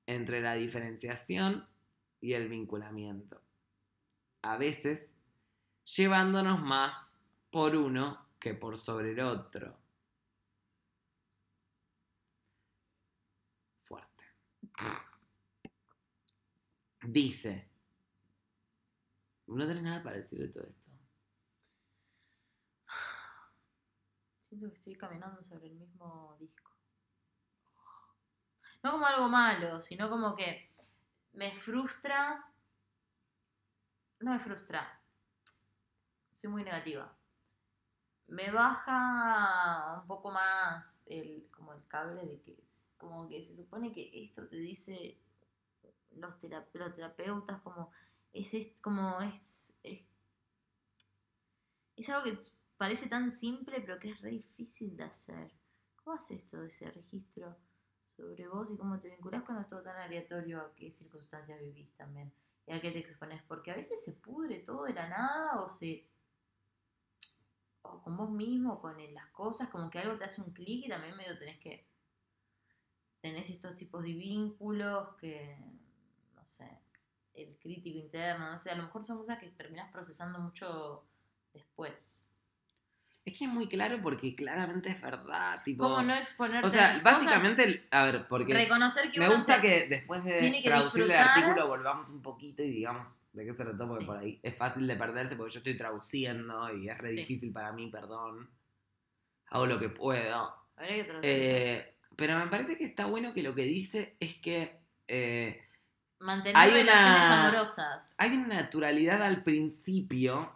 entre 0.07 0.41
la 0.41 0.55
diferenciación 0.55 1.69
y 2.21 2.33
el 2.33 2.49
vinculamiento. 2.49 3.43
A 4.43 4.57
veces 4.57 5.17
llevándonos 5.85 6.63
más 6.63 7.15
por 7.51 7.77
uno 7.77 8.27
que 8.39 8.55
por 8.55 8.77
sobre 8.77 9.13
el 9.13 9.21
otro. 9.21 9.79
Fuerte. 13.83 14.25
Dice, 17.09 17.71
no 19.47 19.65
tenés 19.65 19.85
nada 19.85 20.03
para 20.03 20.17
decir 20.17 20.41
de 20.41 20.49
todo 20.49 20.65
esto. 20.65 20.91
Siento 24.41 24.69
que 24.69 24.75
estoy 24.75 24.97
caminando 24.97 25.45
sobre 25.45 25.69
el 25.69 25.77
mismo 25.77 26.37
disco. 26.41 26.73
No 28.83 28.91
como 28.91 29.07
algo 29.07 29.29
malo, 29.29 29.81
sino 29.81 30.11
como 30.11 30.35
que 30.35 30.69
me 31.35 31.53
frustra. 31.53 32.53
No 34.19 34.33
me 34.33 34.41
frustra. 34.41 35.01
Soy 36.33 36.51
muy 36.51 36.65
negativa. 36.65 37.17
Me 38.27 38.51
baja 38.51 40.01
un 40.01 40.09
poco 40.09 40.33
más 40.33 41.03
el, 41.07 41.47
como 41.53 41.73
el 41.73 41.87
cable 41.87 42.27
de 42.27 42.41
que 42.43 42.67
como 42.97 43.29
que 43.29 43.45
se 43.45 43.55
supone 43.55 43.93
que 43.93 44.11
esto 44.25 44.49
te 44.49 44.57
dice 44.57 45.21
los, 46.17 46.39
terapeutas 46.39 47.61
como 47.63 47.91
es, 48.33 48.53
como 48.83 49.21
es, 49.21 49.73
es, 49.83 50.07
es 51.97 52.09
algo 52.11 52.25
que 52.25 52.39
parece 52.77 53.09
tan 53.09 53.31
simple 53.31 53.81
pero 53.81 53.99
que 53.99 54.11
es 54.11 54.21
re 54.21 54.31
difícil 54.31 54.97
de 54.97 55.05
hacer. 55.05 55.53
¿Cómo 55.97 56.17
haces 56.17 56.47
todo 56.47 56.65
ese 56.65 56.91
registro? 56.91 57.57
sobre 58.17 58.49
vos 58.49 58.71
y 58.71 58.77
cómo 58.77 58.99
te 58.99 59.09
vinculás 59.09 59.43
cuando 59.43 59.61
es 59.63 59.69
todo 59.69 59.83
tan 59.83 59.97
aleatorio 59.97 60.61
a 60.61 60.75
qué 60.75 60.91
circunstancias 60.91 61.61
vivís 61.61 61.93
también 61.97 62.33
y 62.67 62.73
a 62.73 62.81
qué 62.81 62.91
te 62.91 62.99
expones. 62.99 63.43
Porque 63.47 63.71
a 63.71 63.77
veces 63.77 64.03
se 64.03 64.13
pudre 64.13 64.59
todo 64.61 64.85
de 64.85 64.95
la 64.95 65.09
nada 65.09 65.61
o 65.61 65.69
se. 65.69 66.09
o 67.83 68.03
con 68.03 68.17
vos 68.17 68.31
mismo, 68.31 68.75
o 68.75 68.81
con 68.81 68.97
las 69.15 69.27
cosas, 69.29 69.69
como 69.69 69.91
que 69.91 69.99
algo 69.99 70.17
te 70.19 70.25
hace 70.25 70.41
un 70.41 70.53
clic 70.53 70.87
y 70.87 70.89
también 70.89 71.17
medio 71.17 71.39
tenés 71.39 71.59
que. 71.59 71.87
tenés 73.21 73.51
estos 73.51 73.77
tipos 73.77 74.03
de 74.03 74.15
vínculos 74.15 75.15
que. 75.17 75.59
No 76.47 76.53
sé. 76.53 76.65
el 77.35 77.59
crítico 77.59 77.99
interno, 77.99 78.53
no 78.53 78.57
sé, 78.57 78.71
a 78.71 78.77
lo 78.77 78.85
mejor 78.85 79.03
son 79.03 79.19
cosas 79.19 79.39
que 79.41 79.49
terminás 79.49 79.91
procesando 79.91 80.39
mucho 80.39 81.05
después. 81.53 82.23
Es 83.25 83.37
que 83.37 83.47
es 83.47 83.51
muy 83.51 83.67
claro 83.67 84.01
porque 84.01 84.37
claramente 84.37 84.89
es 84.91 85.03
verdad. 85.03 85.61
Tipo, 85.65 85.83
¿Cómo 85.83 86.03
no 86.03 86.15
exponerte? 86.15 86.65
O 86.65 86.71
sea, 86.71 87.01
básicamente, 87.03 87.89
a 87.91 88.05
ver, 88.05 88.29
porque 88.29 88.55
reconocer 88.55 89.11
que 89.11 89.19
me 89.19 89.29
gusta 89.29 89.61
que 89.61 89.89
después 89.89 90.23
de 90.23 90.63
traducir 90.65 91.03
el 91.03 91.13
artículo 91.13 91.67
volvamos 91.67 92.09
un 92.11 92.23
poquito 92.23 92.63
y 92.63 92.71
digamos 92.71 93.25
de 93.33 93.45
qué 93.45 93.53
se 93.53 93.65
trató, 93.65 93.85
porque 93.87 94.07
por 94.07 94.19
ahí 94.19 94.39
es 94.45 94.55
fácil 94.55 94.87
de 94.87 94.95
perderse 94.95 95.35
porque 95.35 95.53
yo 95.53 95.59
estoy 95.59 95.77
traduciendo 95.77 96.73
y 96.77 96.89
es 96.89 96.97
re 96.97 97.11
difícil 97.11 97.53
para 97.53 97.73
mí, 97.73 97.91
perdón. 97.91 98.49
Hago 99.49 99.67
lo 99.67 99.81
que 99.81 99.89
puedo. 99.89 100.55
Eh, 101.23 101.97
pero 102.15 102.39
me 102.39 102.47
parece 102.47 102.79
que 102.79 102.85
está 102.85 103.07
bueno 103.07 103.35
que 103.35 103.43
lo 103.43 103.57
que 103.57 103.63
dice 103.63 104.17
es 104.21 104.37
que... 104.37 104.79
Eh, 105.09 105.66
Mantener 106.19 106.57
hay 106.57 106.71
relaciones 106.71 107.21
amorosas. 107.21 108.15
Hay 108.19 108.37
una 108.37 108.57
naturalidad 108.63 109.23
al 109.23 109.43
principio... 109.43 110.53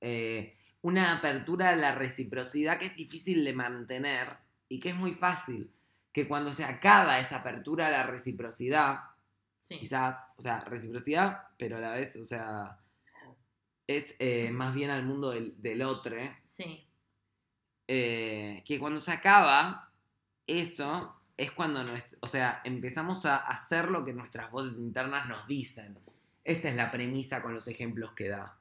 Eh, 0.00 0.56
una 0.82 1.12
apertura 1.16 1.70
a 1.70 1.76
la 1.76 1.94
reciprocidad 1.94 2.78
que 2.78 2.86
es 2.86 2.96
difícil 2.96 3.44
de 3.44 3.52
mantener 3.52 4.38
y 4.68 4.80
que 4.80 4.90
es 4.90 4.96
muy 4.96 5.12
fácil. 5.12 5.70
Que 6.12 6.26
cuando 6.26 6.52
se 6.52 6.64
acaba 6.64 7.18
esa 7.18 7.36
apertura 7.36 7.88
a 7.88 7.90
la 7.90 8.02
reciprocidad, 8.04 9.00
quizás, 9.68 10.32
o 10.36 10.42
sea, 10.42 10.64
reciprocidad, 10.64 11.48
pero 11.56 11.76
a 11.76 11.80
la 11.80 11.92
vez, 11.92 12.16
o 12.16 12.24
sea, 12.24 12.80
es 13.86 14.14
eh, 14.18 14.50
más 14.52 14.74
bien 14.74 14.90
al 14.90 15.04
mundo 15.04 15.30
del, 15.30 15.82
otro. 15.82 16.16
Sí. 16.44 16.86
Eh, 17.86 18.62
que 18.64 18.78
cuando 18.78 19.00
se 19.00 19.12
acaba 19.12 19.92
eso, 20.46 21.19
es 21.42 21.52
cuando, 21.52 21.84
o 22.20 22.26
sea, 22.26 22.60
empezamos 22.64 23.24
a 23.26 23.36
hacer 23.36 23.90
lo 23.90 24.04
que 24.04 24.12
nuestras 24.12 24.50
voces 24.50 24.78
internas 24.78 25.26
nos 25.28 25.46
dicen. 25.46 25.98
Esta 26.44 26.68
es 26.68 26.76
la 26.76 26.90
premisa 26.90 27.42
con 27.42 27.54
los 27.54 27.66
ejemplos 27.68 28.12
que 28.12 28.28
da 28.28 28.60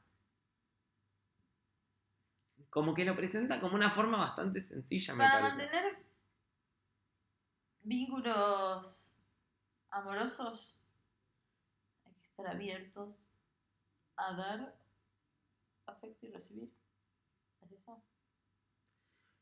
como 2.69 2.93
que 2.93 3.05
lo 3.05 3.15
presenta 3.15 3.59
como 3.59 3.75
una 3.75 3.89
forma 3.89 4.17
bastante 4.17 4.61
sencilla, 4.61 5.13
me 5.15 5.23
Para 5.23 5.41
mantener 5.41 6.05
vínculos 7.81 9.19
amorosos 9.89 10.77
hay 12.05 12.13
que 12.13 12.27
estar 12.27 12.47
abiertos 12.47 13.25
a 14.17 14.33
dar 14.33 14.75
afecto 15.87 16.27
y 16.27 16.31
recibir. 16.31 16.71
¿Es 17.61 17.71
eso? 17.71 18.01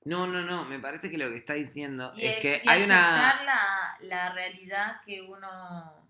No, 0.05 0.25
no, 0.27 0.41
no, 0.43 0.65
me 0.65 0.79
parece 0.79 1.09
que 1.09 1.17
lo 1.17 1.29
que 1.29 1.35
está 1.35 1.53
diciendo 1.53 2.13
es, 2.17 2.39
que 2.39 2.61
y 2.63 2.69
hay 2.69 2.83
una... 2.83 3.43
La, 3.43 3.97
la 4.01 4.33
realidad 4.33 5.01
que 5.05 5.21
uno... 5.21 6.07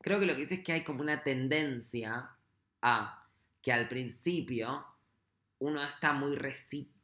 Creo 0.00 0.20
que 0.20 0.26
lo 0.26 0.34
que 0.34 0.40
dice 0.40 0.54
es 0.56 0.64
que 0.64 0.72
hay 0.72 0.84
como 0.84 1.00
una 1.00 1.22
tendencia 1.22 2.30
a 2.80 3.26
que 3.62 3.72
al 3.72 3.88
principio 3.88 4.86
uno 5.58 5.82
está 5.82 6.12
muy 6.12 6.38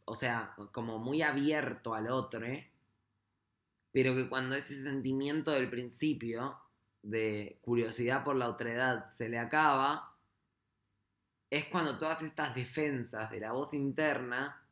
o 0.04 0.14
sea, 0.14 0.54
como 0.72 0.98
muy 0.98 1.22
abierto 1.22 1.94
al 1.94 2.08
otro, 2.08 2.44
¿eh? 2.44 2.70
pero 3.92 4.14
que 4.14 4.28
cuando 4.28 4.56
ese 4.56 4.82
sentimiento 4.82 5.50
del 5.50 5.70
principio 5.70 6.58
de 7.02 7.58
curiosidad 7.62 8.24
por 8.24 8.36
la 8.36 8.48
otredad 8.48 9.06
se 9.06 9.28
le 9.28 9.38
acaba, 9.38 10.14
es 11.48 11.66
cuando 11.66 11.98
todas 11.98 12.22
estas 12.22 12.54
defensas 12.54 13.30
de 13.30 13.40
la 13.40 13.52
voz 13.52 13.74
interna 13.74 14.62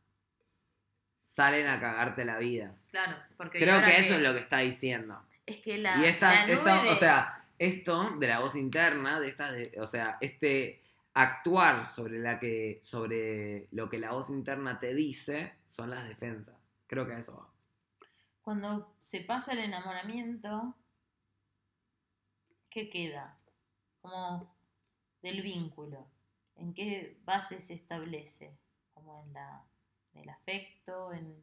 salen 1.19 1.67
a 1.67 1.81
cagarte 1.81 2.25
la 2.25 2.39
vida. 2.39 2.75
Claro, 2.91 3.17
porque 3.37 3.59
creo 3.59 3.83
que 3.85 3.97
eso 3.97 4.15
es 4.15 4.23
lo 4.23 4.33
que 4.33 4.41
está 4.41 4.59
diciendo. 4.59 5.21
Es 5.47 5.61
que 5.61 5.79
la, 5.79 5.99
y 5.99 6.05
esta, 6.05 6.47
o 6.91 6.97
sea, 6.97 7.45
esto 7.59 8.17
de 8.19 8.29
la 8.29 8.41
voz 8.41 8.55
interna, 8.55 9.21
de 9.21 9.29
estas, 9.29 9.53
o 9.79 9.87
sea, 9.87 10.19
este 10.21 10.83
actuar 11.15 11.85
sobre, 11.87 12.21
la 12.21 12.39
que, 12.39 12.79
sobre 12.83 13.67
lo 13.73 13.89
que 13.89 13.99
la 13.99 14.13
voz 14.13 14.31
interna 14.31 14.79
te 14.79 14.95
dice 14.95 15.55
son 15.67 15.91
las 15.91 16.07
defensas. 16.07 16.55
Creo 16.87 17.07
que 17.07 17.19
eso 17.19 17.37
va. 17.37 17.49
Cuando 18.41 18.95
se 18.99 19.21
pasa 19.21 19.53
el 19.53 19.59
enamoramiento, 19.59 20.75
¿qué 22.71 22.89
queda? 22.89 23.37
Como 24.01 24.55
del 25.21 25.43
vínculo. 25.43 26.07
¿En 26.55 26.73
qué 26.73 27.19
base 27.25 27.61
se 27.61 27.75
establece? 27.75 28.57
Como 28.95 29.25
en, 29.25 29.33
la, 29.33 29.65
el 30.19 30.29
afecto, 30.29 31.13
en, 31.13 31.43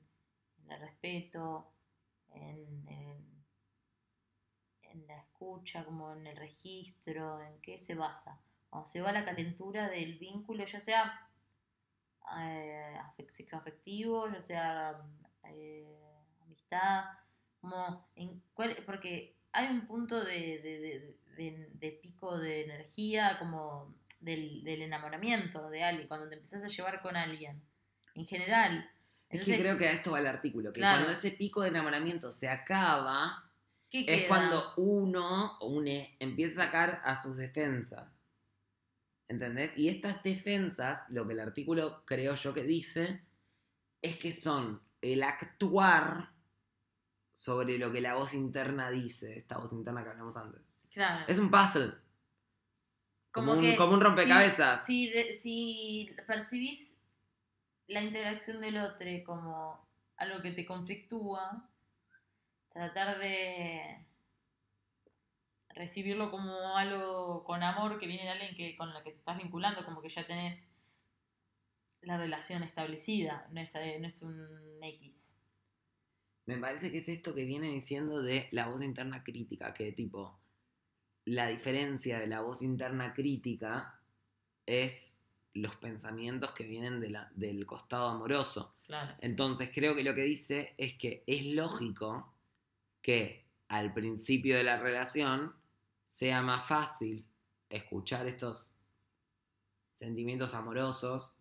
el 0.69 0.79
respeto, 0.79 1.71
en, 2.29 2.85
la 5.07 5.17
escucha, 5.17 5.83
como 5.83 6.13
en 6.13 6.25
el 6.25 6.37
registro, 6.37 7.41
¿en 7.41 7.59
qué 7.61 7.77
se 7.77 7.95
basa? 7.95 8.39
se 8.85 9.01
va 9.01 9.11
la 9.13 9.23
calentura 9.23 9.87
del 9.89 10.17
vínculo, 10.17 10.65
ya 10.65 10.79
sea 10.81 11.29
eh, 12.37 12.97
afec- 12.99 13.29
sexoafectivo, 13.29 14.29
ya 14.31 14.41
sea 14.41 15.01
eh, 15.45 15.97
amistad, 16.41 17.05
como 17.61 18.07
en 18.15 18.41
cuál- 18.53 18.75
porque 18.85 19.37
hay 19.51 19.67
un 19.67 19.85
punto 19.87 20.23
de- 20.23 21.17
de 21.73 21.91
pico 22.01 22.37
de 22.37 22.63
energía 22.65 23.37
como 23.39 23.93
del, 24.19 24.63
del 24.63 24.81
enamoramiento 24.81 25.69
de 25.69 25.83
alguien, 25.83 26.07
cuando 26.07 26.27
te 26.29 26.35
empezás 26.35 26.63
a 26.63 26.67
llevar 26.67 27.01
con 27.01 27.15
alguien, 27.15 27.61
en 28.15 28.25
general. 28.25 28.89
Es 29.29 29.41
Entonces, 29.41 29.57
que 29.57 29.61
creo 29.63 29.77
que 29.77 29.87
a 29.87 29.91
esto 29.91 30.11
va 30.11 30.19
el 30.19 30.27
artículo, 30.27 30.73
que 30.73 30.79
Claro. 30.79 31.03
cuando 31.03 31.11
ese 31.17 31.31
pico 31.31 31.61
de 31.61 31.69
enamoramiento 31.69 32.31
se 32.31 32.49
acaba, 32.49 33.51
¿qué 33.89 33.99
es 34.01 34.05
queda? 34.05 34.27
cuando 34.27 34.73
uno 34.77 35.57
o 35.59 35.67
une 35.67 36.15
empieza 36.19 36.61
a 36.61 36.65
sacar 36.65 37.01
a 37.03 37.15
sus 37.15 37.37
defensas. 37.37 38.23
¿Entendés? 39.27 39.77
Y 39.77 39.89
estas 39.89 40.21
defensas, 40.23 40.99
lo 41.09 41.25
que 41.25 41.33
el 41.33 41.39
artículo 41.39 42.03
creo 42.05 42.35
yo 42.35 42.53
que 42.53 42.63
dice, 42.63 43.23
es 44.01 44.17
que 44.17 44.31
son 44.31 44.81
el 45.01 45.23
actuar 45.23 46.31
sobre 47.33 47.77
lo 47.77 47.91
que 47.91 48.01
la 48.01 48.13
voz 48.13 48.33
interna 48.33 48.91
dice, 48.91 49.37
esta 49.37 49.57
voz 49.57 49.73
interna 49.73 50.03
que 50.03 50.09
hablamos 50.11 50.37
antes. 50.37 50.73
Claro. 50.91 51.25
Es 51.27 51.39
un 51.39 51.49
puzzle. 51.49 51.93
Como, 53.31 53.53
un, 53.53 53.61
que 53.61 53.75
como 53.75 53.93
un 53.95 54.01
rompecabezas. 54.01 54.85
Si, 54.85 55.11
si, 55.11 55.33
si 55.33 56.15
percibís 56.25 56.94
la 57.87 58.01
interacción 58.01 58.61
del 58.61 58.77
otro 58.77 59.07
como 59.25 59.87
algo 60.17 60.41
que 60.41 60.51
te 60.51 60.65
conflictúa, 60.65 61.69
tratar 62.71 63.17
de 63.19 64.05
recibirlo 65.69 66.31
como 66.31 66.77
algo 66.77 67.43
con 67.43 67.63
amor 67.63 67.99
que 67.99 68.07
viene 68.07 68.23
de 68.23 68.29
alguien 68.29 68.55
que, 68.55 68.75
con 68.77 68.93
la 68.93 69.03
que 69.03 69.11
te 69.11 69.17
estás 69.17 69.37
vinculando, 69.37 69.85
como 69.85 70.01
que 70.01 70.09
ya 70.09 70.25
tenés 70.25 70.69
la 72.01 72.17
relación 72.17 72.63
establecida, 72.63 73.47
no 73.51 73.61
es, 73.61 73.75
eh, 73.75 73.97
no 73.99 74.07
es 74.07 74.21
un 74.21 74.79
X. 74.81 75.35
Me 76.45 76.57
parece 76.57 76.91
que 76.91 76.99
es 76.99 77.09
esto 77.09 77.33
que 77.33 77.43
viene 77.43 77.69
diciendo 77.69 78.21
de 78.21 78.47
la 78.51 78.67
voz 78.67 78.81
interna 78.81 79.23
crítica, 79.23 79.73
que 79.73 79.91
tipo, 79.91 80.39
la 81.25 81.47
diferencia 81.47 82.19
de 82.19 82.27
la 82.27 82.41
voz 82.41 82.61
interna 82.61 83.13
crítica 83.13 83.99
es 84.67 85.19
los 85.55 85.75
pensamientos 85.77 86.51
que 86.51 86.65
vienen 86.65 86.99
de 86.99 87.09
la- 87.09 87.31
del 87.33 87.65
costado 87.65 88.09
amoroso. 88.09 88.75
Claro. 88.85 89.15
Entonces 89.21 89.71
creo 89.73 89.95
que 89.95 90.03
lo 90.03 90.13
que 90.13 90.23
dice 90.23 90.75
es 90.77 90.93
que 90.95 91.23
es 91.27 91.45
lógico 91.47 92.33
que 93.01 93.45
al 93.69 93.93
principio 93.93 94.57
de 94.57 94.63
la 94.63 94.77
relación 94.77 95.55
sea 96.05 96.41
más 96.41 96.67
fácil 96.67 97.25
escuchar 97.69 98.27
estos 98.27 98.77
sentimientos 99.95 100.53
amorosos 100.53 101.33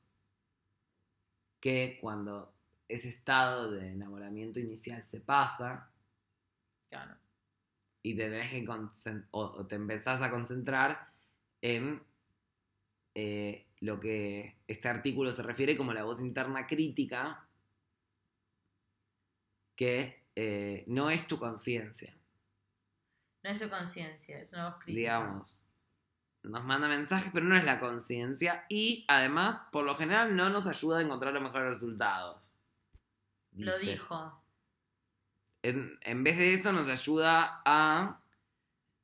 que 1.61 1.99
cuando 2.01 2.55
ese 2.89 3.09
estado 3.09 3.73
de 3.73 3.91
enamoramiento 3.93 4.61
inicial 4.61 5.05
se 5.05 5.21
pasa 5.21 5.91
Claro. 6.89 7.17
y 8.03 8.15
te 8.15 8.29
tenés 8.31 8.51
que 8.53 8.59
o 9.33 9.67
te 9.67 9.75
empezás 9.75 10.23
a 10.23 10.31
concentrar 10.31 11.13
en 11.63 12.03
eh, 13.15 13.64
lo 13.81 14.01
que 14.01 14.59
este 14.67 14.89
artículo 14.89 15.33
se 15.33 15.43
refiere 15.43 15.77
como 15.77 15.93
la 15.93 16.05
voz 16.05 16.21
interna 16.21 16.67
crítica, 16.67 17.49
que 19.77 20.25
eh, 20.37 20.85
no 20.87 21.11
es 21.11 21.27
tu 21.27 21.39
conciencia, 21.39 22.17
No 23.43 23.51
es 23.51 23.61
tu 23.61 23.69
conciencia, 23.69 24.39
es 24.39 24.53
una 24.53 24.71
voz 24.71 24.77
crítica. 24.83 24.99
digamos. 24.99 25.71
Nos 26.43 26.63
manda 26.65 26.89
mensajes, 26.89 27.31
pero 27.33 27.47
no 27.47 27.57
es 27.57 27.65
la 27.65 27.81
conciencia. 27.81 28.67
Y 28.69 29.05
además, 29.09 29.63
por 29.73 29.85
lo 29.85 29.97
general, 29.97 30.37
no 30.37 30.51
nos 30.51 30.67
ayuda 30.67 30.99
a 30.99 31.03
encontrar 31.03 31.33
los 31.33 31.43
mejores 31.43 31.69
resultados. 31.69 32.59
Lo 33.53 33.79
dijo. 33.79 34.45
en, 35.63 35.99
en 36.03 36.23
vez 36.25 36.37
de 36.37 36.53
eso 36.55 36.73
nos 36.73 36.89
ayuda 36.89 37.63
a 37.65 38.23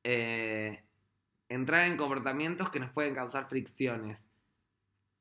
eh, 0.03 0.83
entrar 1.49 1.85
en 1.87 1.97
comportamientos 1.97 2.69
que 2.69 2.79
nos 2.79 2.91
pueden 2.91 3.15
causar 3.15 3.49
fricciones. 3.49 4.30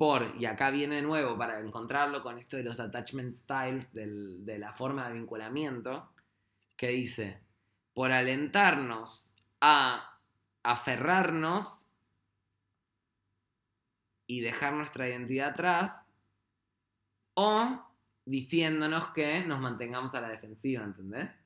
Por, 0.01 0.35
y 0.41 0.47
acá 0.47 0.71
viene 0.71 0.97
de 0.97 1.03
nuevo 1.03 1.37
para 1.37 1.61
encontrarlo 1.61 2.23
con 2.23 2.39
esto 2.39 2.57
de 2.57 2.63
los 2.63 2.81
attachment 2.81 3.35
styles, 3.35 3.93
del- 3.93 4.47
de 4.47 4.59
la 4.59 4.73
forma 4.73 5.07
de 5.07 5.13
vinculamiento, 5.13 6.11
que 6.75 6.89
dice, 6.89 7.43
por 7.93 8.11
alentarnos 8.11 9.35
a 9.61 10.19
aferrarnos 10.63 11.89
y 14.27 14.41
dejar 14.41 14.73
nuestra 14.73 15.07
identidad 15.07 15.51
atrás, 15.51 16.07
o 17.35 17.85
diciéndonos 18.25 19.09
que 19.09 19.45
nos 19.45 19.61
mantengamos 19.61 20.15
a 20.15 20.23
la 20.23 20.31
defensiva, 20.31 20.83
¿entendés? 20.83 21.37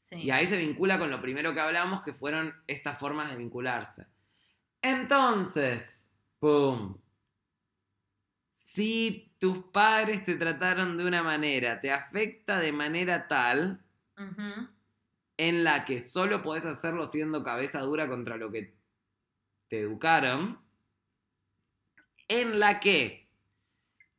Sí. 0.00 0.16
Y 0.22 0.30
ahí 0.30 0.46
se 0.46 0.56
vincula 0.56 0.98
con 0.98 1.10
lo 1.10 1.20
primero 1.20 1.52
que 1.52 1.60
hablamos, 1.60 2.00
que 2.00 2.14
fueron 2.14 2.54
estas 2.68 2.98
formas 2.98 3.30
de 3.30 3.36
vincularse. 3.36 4.06
Entonces, 4.80 6.10
¡pum! 6.38 6.96
Si 8.78 9.34
tus 9.40 9.58
padres 9.72 10.24
te 10.24 10.36
trataron 10.36 10.96
de 10.96 11.04
una 11.04 11.24
manera, 11.24 11.80
te 11.80 11.90
afecta 11.90 12.60
de 12.60 12.70
manera 12.70 13.26
tal 13.26 13.84
en 15.36 15.64
la 15.64 15.84
que 15.84 15.98
solo 15.98 16.42
podés 16.42 16.64
hacerlo 16.64 17.08
siendo 17.08 17.42
cabeza 17.42 17.80
dura 17.80 18.08
contra 18.08 18.36
lo 18.36 18.52
que 18.52 18.76
te 19.66 19.80
educaron, 19.80 20.60
en 22.28 22.60
la 22.60 22.78
que 22.78 23.28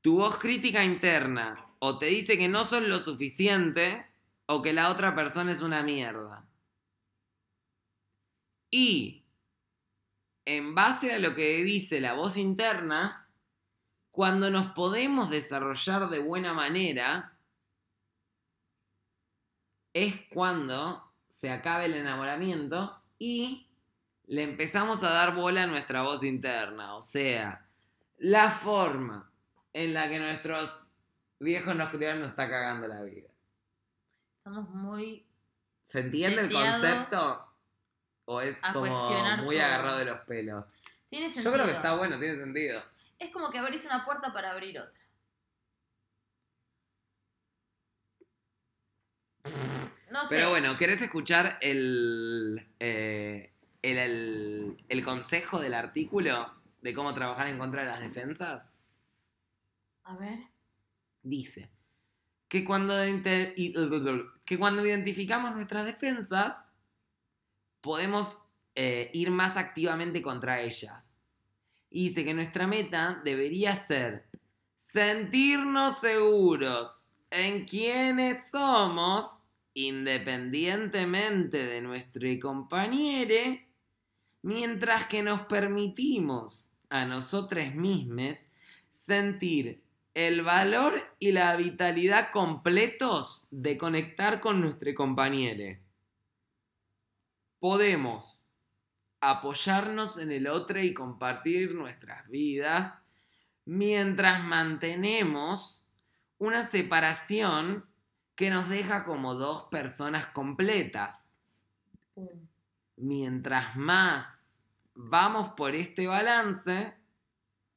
tu 0.01 0.17
voz 0.17 0.37
crítica 0.37 0.83
interna 0.83 1.73
o 1.79 1.97
te 1.97 2.07
dice 2.07 2.37
que 2.37 2.49
no 2.49 2.65
son 2.65 2.89
lo 2.89 2.99
suficiente 2.99 4.07
o 4.45 4.61
que 4.61 4.73
la 4.73 4.89
otra 4.89 5.15
persona 5.15 5.53
es 5.53 5.61
una 5.61 5.83
mierda. 5.83 6.49
Y 8.69 9.23
en 10.43 10.75
base 10.75 11.13
a 11.13 11.19
lo 11.19 11.33
que 11.33 11.63
dice 11.63 12.01
la 12.01 12.11
voz 12.11 12.35
interna, 12.35 13.25
cuando 14.19 14.51
nos 14.51 14.73
podemos 14.73 15.29
desarrollar 15.29 16.09
de 16.09 16.19
buena 16.19 16.51
manera, 16.53 17.37
es 19.93 20.19
cuando 20.29 21.09
se 21.29 21.49
acabe 21.49 21.85
el 21.85 21.93
enamoramiento 21.93 23.01
y 23.17 23.65
le 24.27 24.43
empezamos 24.43 25.03
a 25.03 25.11
dar 25.11 25.35
bola 25.35 25.63
a 25.63 25.67
nuestra 25.67 26.01
voz 26.01 26.25
interna. 26.25 26.95
O 26.95 27.01
sea, 27.01 27.65
la 28.17 28.51
forma 28.51 29.31
en 29.71 29.93
la 29.93 30.09
que 30.09 30.19
nuestros 30.19 30.87
viejos 31.39 31.73
nos 31.77 31.87
criaron 31.87 32.19
nos 32.19 32.31
está 32.31 32.49
cagando 32.49 32.89
la 32.89 33.01
vida. 33.03 33.29
Estamos 34.39 34.69
muy. 34.71 35.25
¿Se 35.81 35.99
entiende 36.01 36.41
el 36.41 36.51
concepto? 36.51 37.53
¿O 38.25 38.41
es 38.41 38.59
como 38.73 38.81
muy 38.81 39.55
todo. 39.55 39.65
agarrado 39.65 39.97
de 39.97 40.05
los 40.05 40.19
pelos? 40.25 40.65
Tiene 41.07 41.27
Yo 41.27 41.35
sentido. 41.35 41.53
creo 41.53 41.65
que 41.67 41.71
está 41.71 41.95
bueno, 41.95 42.19
tiene 42.19 42.35
sentido. 42.35 42.83
Es 43.19 43.31
como 43.31 43.49
que 43.51 43.59
abrís 43.59 43.85
una 43.85 44.05
puerta 44.05 44.31
para 44.33 44.51
abrir 44.51 44.79
otra. 44.79 44.99
No 50.11 50.25
sé. 50.25 50.35
Pero 50.37 50.49
bueno, 50.49 50.77
¿querés 50.77 51.01
escuchar 51.01 51.57
el, 51.61 52.67
eh, 52.79 53.53
el, 53.81 53.97
el- 53.97 54.85
el 54.89 55.03
consejo 55.03 55.59
del 55.59 55.73
artículo 55.73 56.55
de 56.81 56.93
cómo 56.93 57.13
trabajar 57.13 57.47
en 57.47 57.59
contra 57.59 57.81
de 57.83 57.87
las 57.89 57.99
defensas? 57.99 58.79
A 60.03 60.15
ver. 60.15 60.39
Dice 61.21 61.69
que 62.47 62.63
cuando, 62.65 62.95
que 63.23 64.57
cuando 64.57 64.85
identificamos 64.85 65.53
nuestras 65.53 65.85
defensas, 65.85 66.71
podemos 67.81 68.41
eh, 68.75 69.11
ir 69.13 69.29
más 69.29 69.57
activamente 69.57 70.21
contra 70.21 70.61
ellas. 70.61 71.18
Y 71.89 72.09
dice 72.09 72.23
que 72.23 72.33
nuestra 72.33 72.67
meta 72.67 73.21
debería 73.23 73.75
ser 73.75 74.29
sentirnos 74.75 75.99
seguros 75.99 77.09
en 77.31 77.65
quienes 77.65 78.49
somos, 78.49 79.41
independientemente 79.73 81.65
de 81.65 81.81
nuestro 81.81 82.27
compañero, 82.41 83.59
mientras 84.41 85.07
que 85.07 85.21
nos 85.21 85.41
permitimos 85.41 86.73
a 86.89 87.05
nosotros 87.05 87.73
mismos 87.75 88.51
sentir 88.89 89.83
el 90.13 90.41
valor 90.41 91.15
y 91.19 91.31
la 91.31 91.55
vitalidad 91.55 92.31
completos 92.31 93.47
de 93.51 93.77
conectar 93.77 94.39
con 94.39 94.59
nuestro 94.59 94.93
compañero. 94.93 95.79
Podemos 97.59 98.48
apoyarnos 99.21 100.17
en 100.17 100.31
el 100.31 100.47
otro 100.47 100.79
y 100.79 100.93
compartir 100.93 101.75
nuestras 101.75 102.27
vidas 102.29 102.97
mientras 103.65 104.43
mantenemos 104.43 105.85
una 106.37 106.63
separación 106.63 107.85
que 108.35 108.49
nos 108.49 108.69
deja 108.69 109.03
como 109.03 109.35
dos 109.35 109.65
personas 109.65 110.25
completas. 110.27 111.37
Mientras 112.95 113.75
más 113.75 114.49
vamos 114.95 115.51
por 115.51 115.75
este 115.75 116.07
balance, 116.07 116.93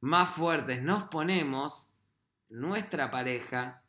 más 0.00 0.30
fuertes 0.30 0.82
nos 0.82 1.04
ponemos, 1.04 1.94
nuestra 2.48 3.10
pareja 3.10 3.82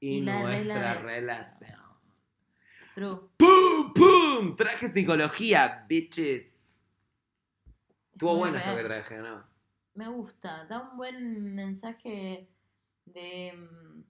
y, 0.00 0.20
nuestra 0.20 0.94
relación. 0.94 1.79
¡Pum! 3.00 3.94
¡Pum! 3.94 4.56
Traje 4.56 4.90
psicología, 4.90 5.86
bitches. 5.88 6.60
Estuvo 8.12 8.36
bueno 8.36 8.58
esto 8.58 8.76
que 8.76 8.84
traje, 8.84 9.16
¿no? 9.16 9.42
Me 9.94 10.06
gusta, 10.08 10.66
da 10.66 10.82
un 10.82 10.98
buen 10.98 11.54
mensaje 11.54 12.50
de 13.06 13.54
mm, 13.54 14.02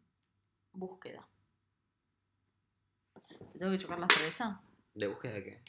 búsqueda. 0.73 1.25
¿Te 3.53 3.59
tengo 3.61 3.71
que 3.71 3.79
chocar 3.79 4.01
la 4.01 4.09
cerveza? 4.09 4.61
¿De 4.95 5.07
búsqueda 5.07 5.35
de 5.35 5.45
qué? 5.45 5.63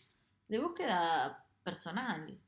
De 0.48 0.58
búsqueda 0.58 1.46
personal. 1.64 2.40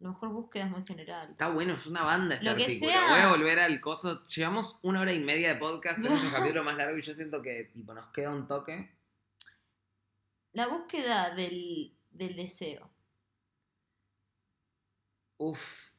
A 0.00 0.04
lo 0.04 0.10
mejor 0.10 0.30
búsqueda 0.30 0.64
es 0.64 0.70
muy 0.70 0.84
general. 0.84 1.30
Está 1.32 1.50
bueno, 1.50 1.74
es 1.74 1.86
una 1.86 2.02
banda 2.02 2.34
este 2.36 2.46
Lo 2.46 2.56
que 2.56 2.64
artículo. 2.64 2.90
sea- 2.90 3.10
Voy 3.10 3.20
a 3.20 3.30
volver 3.30 3.58
al 3.58 3.80
coso. 3.82 4.22
Llevamos 4.24 4.78
una 4.82 5.00
hora 5.02 5.12
y 5.12 5.18
media 5.18 5.48
de 5.52 5.60
podcast, 5.60 5.96
tenemos 6.00 6.22
el 6.24 6.30
capítulo 6.54 6.64
más 6.64 6.76
largo 6.76 6.96
y 6.96 7.02
yo 7.02 7.14
siento 7.14 7.42
que 7.42 7.64
tipo 7.64 7.92
nos 7.92 8.06
queda 8.08 8.30
un 8.30 8.46
toque. 8.48 8.90
La 10.52 10.68
búsqueda 10.68 11.34
del, 11.34 11.94
del 12.10 12.34
deseo. 12.34 12.90
Uf. 15.38 15.90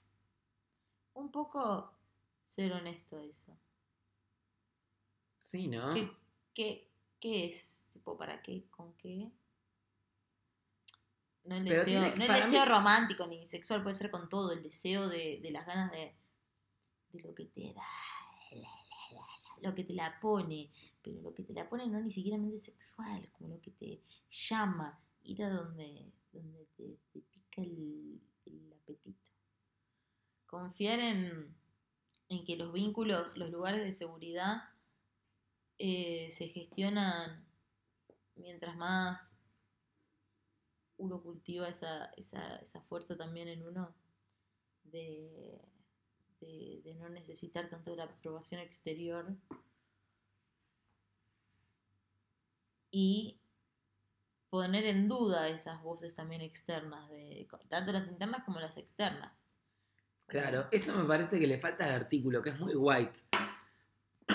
Un 1.14 1.32
poco 1.32 1.94
ser 2.44 2.73
honesto 2.73 3.19
eso. 3.19 3.56
Sí, 5.40 5.68
¿no? 5.68 5.94
¿Qué, 5.94 6.11
qué, 6.53 6.88
qué 7.19 7.45
es? 7.45 7.86
Tipo, 7.94 8.18
¿para 8.18 8.41
qué? 8.41 8.65
¿Con 8.69 8.94
qué? 8.98 9.32
No 11.43 11.55
el 11.55 11.65
deseo, 11.65 11.85
tiene 11.85 12.15
no 12.15 12.34
el 12.34 12.41
deseo 12.41 12.65
mí- 12.65 12.69
romántico 12.72 13.27
ni 13.27 13.45
sexual, 13.47 13.81
puede 13.81 13.95
ser 13.95 14.11
con 14.11 14.30
todo, 14.30 14.51
el 14.51 14.61
deseo 14.61 15.09
de, 15.09 15.39
de 15.41 15.51
las 15.51 15.65
ganas 15.65 15.91
de, 15.91 16.15
de 17.13 17.22
lo 17.22 17.34
que 17.34 17.45
te 17.45 17.73
da, 17.73 17.81
la, 18.51 18.59
la, 18.59 18.69
la, 19.11 19.26
la, 19.61 19.69
lo 19.69 19.73
que 19.76 19.84
te 19.84 19.93
la 19.93 20.19
pone, 20.19 20.69
pero 21.01 21.19
lo 21.22 21.34
que 21.34 21.43
te 21.43 21.53
la 21.53 21.68
pone 21.68 21.88
no 21.88 21.99
ni 21.99 22.11
siquiera 22.11 22.38
sexual, 22.59 23.27
como 23.31 23.49
lo 23.49 23.61
que 23.61 23.72
te 23.72 24.01
llama, 24.30 24.99
ir 25.23 25.43
a 25.43 25.49
donde, 25.49 26.11
donde 26.31 26.68
te, 26.77 26.97
te 27.11 27.19
pica 27.22 27.61
el, 27.61 28.22
el 28.45 28.73
apetito. 28.73 29.31
Confiar 30.45 30.99
en, 30.99 31.55
en 32.30 32.45
que 32.45 32.55
los 32.55 32.72
vínculos, 32.72 33.38
los 33.38 33.49
lugares 33.49 33.81
de 33.81 33.93
seguridad 33.93 34.69
eh, 35.77 36.31
se 36.38 36.47
gestionan 36.49 37.45
mientras 38.35 38.76
más 38.76 39.38
uno 41.02 41.22
cultiva 41.22 41.68
esa, 41.68 42.06
esa, 42.15 42.57
esa 42.57 42.82
fuerza 42.82 43.18
también 43.18 43.48
en 43.48 43.65
uno 43.65 43.94
de, 44.84 45.60
de, 46.40 46.82
de 46.84 46.95
no 46.95 47.10
necesitar 47.10 47.69
tanto 47.69 47.91
de 47.91 47.98
la 47.98 48.03
aprobación 48.03 48.61
exterior 48.61 49.36
y 52.91 53.40
poner 54.49 54.86
en 54.86 55.07
duda 55.07 55.49
esas 55.49 55.82
voces 55.82 56.14
también 56.14 56.41
externas, 56.41 57.10
de, 57.10 57.48
tanto 57.68 57.91
las 57.91 58.07
internas 58.07 58.44
como 58.44 58.60
las 58.60 58.78
externas. 58.78 59.49
Claro, 60.28 60.68
eso 60.72 60.95
me 60.95 61.06
parece 61.06 61.40
que 61.40 61.48
le 61.48 61.57
falta 61.57 61.86
al 61.86 61.91
artículo, 61.91 62.41
que 62.41 62.52
es 62.52 62.60
muy 62.60 62.76
white. 62.76 63.19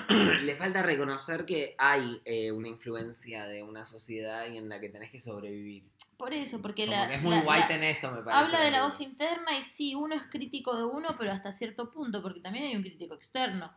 le 0.43 0.56
falta 0.56 0.82
reconocer 0.82 1.44
que 1.47 1.74
hay 1.78 2.20
eh, 2.24 2.52
una 2.52 2.68
influencia 2.68 3.47
de 3.47 3.62
una 3.62 3.85
sociedad 3.85 4.47
y 4.47 4.56
en 4.56 4.68
la 4.68 4.81
que 4.81 4.89
tenés 4.89 5.10
que 5.10 5.18
sobrevivir. 5.20 5.89
Por 6.16 6.32
eso, 6.32 6.62
porque 6.62 6.86
Como 6.86 6.97
la, 6.97 7.09
que 7.09 7.14
es 7.16 7.23
muy 7.23 7.35
la- 7.35 7.43
white 7.43 7.68
la- 7.68 7.74
en 7.77 7.85
eso, 7.85 8.10
me 8.12 8.23
parece. 8.23 8.44
habla 8.44 8.60
de 8.64 8.70
la 8.70 8.85
voz 8.85 9.01
interna 9.01 9.56
y 9.59 9.62
sí, 9.62 9.94
uno 9.94 10.14
es 10.14 10.23
crítico 10.31 10.74
de 10.77 10.85
uno, 10.85 11.14
pero 11.18 11.31
hasta 11.32 11.52
cierto 11.52 11.90
punto, 11.90 12.23
porque 12.23 12.40
también 12.40 12.64
hay 12.64 12.74
un 12.77 12.82
crítico 12.82 13.14
externo, 13.14 13.73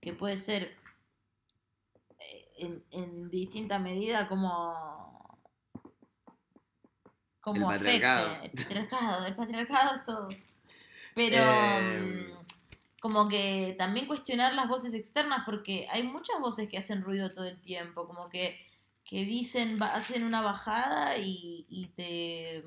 que 0.00 0.12
puede 0.12 0.38
ser 0.38 0.76
eh, 2.20 2.44
en, 2.58 2.84
en 2.92 3.30
distinta 3.30 3.78
medida 3.80 4.28
como, 4.28 5.40
como 7.40 7.70
El 7.70 7.76
afecte. 7.76 8.00
patriarcado. 8.00 8.42
El 8.42 8.50
patriarcado, 8.52 9.26
el 9.26 9.34
patriarcado 9.36 9.94
es 9.96 10.04
todo. 10.06 10.28
Pero 11.14 11.36
Eh, 11.42 12.01
como 13.02 13.28
que 13.28 13.74
también 13.76 14.06
cuestionar 14.06 14.54
las 14.54 14.68
voces 14.68 14.94
externas, 14.94 15.40
porque 15.44 15.88
hay 15.90 16.04
muchas 16.04 16.38
voces 16.38 16.68
que 16.68 16.78
hacen 16.78 17.02
ruido 17.02 17.30
todo 17.30 17.46
el 17.46 17.60
tiempo, 17.60 18.06
como 18.06 18.28
que, 18.28 18.56
que 19.04 19.24
dicen, 19.24 19.76
hacen 19.82 20.22
una 20.22 20.40
bajada 20.40 21.18
y, 21.18 21.66
y 21.68 21.88
te, 21.88 22.62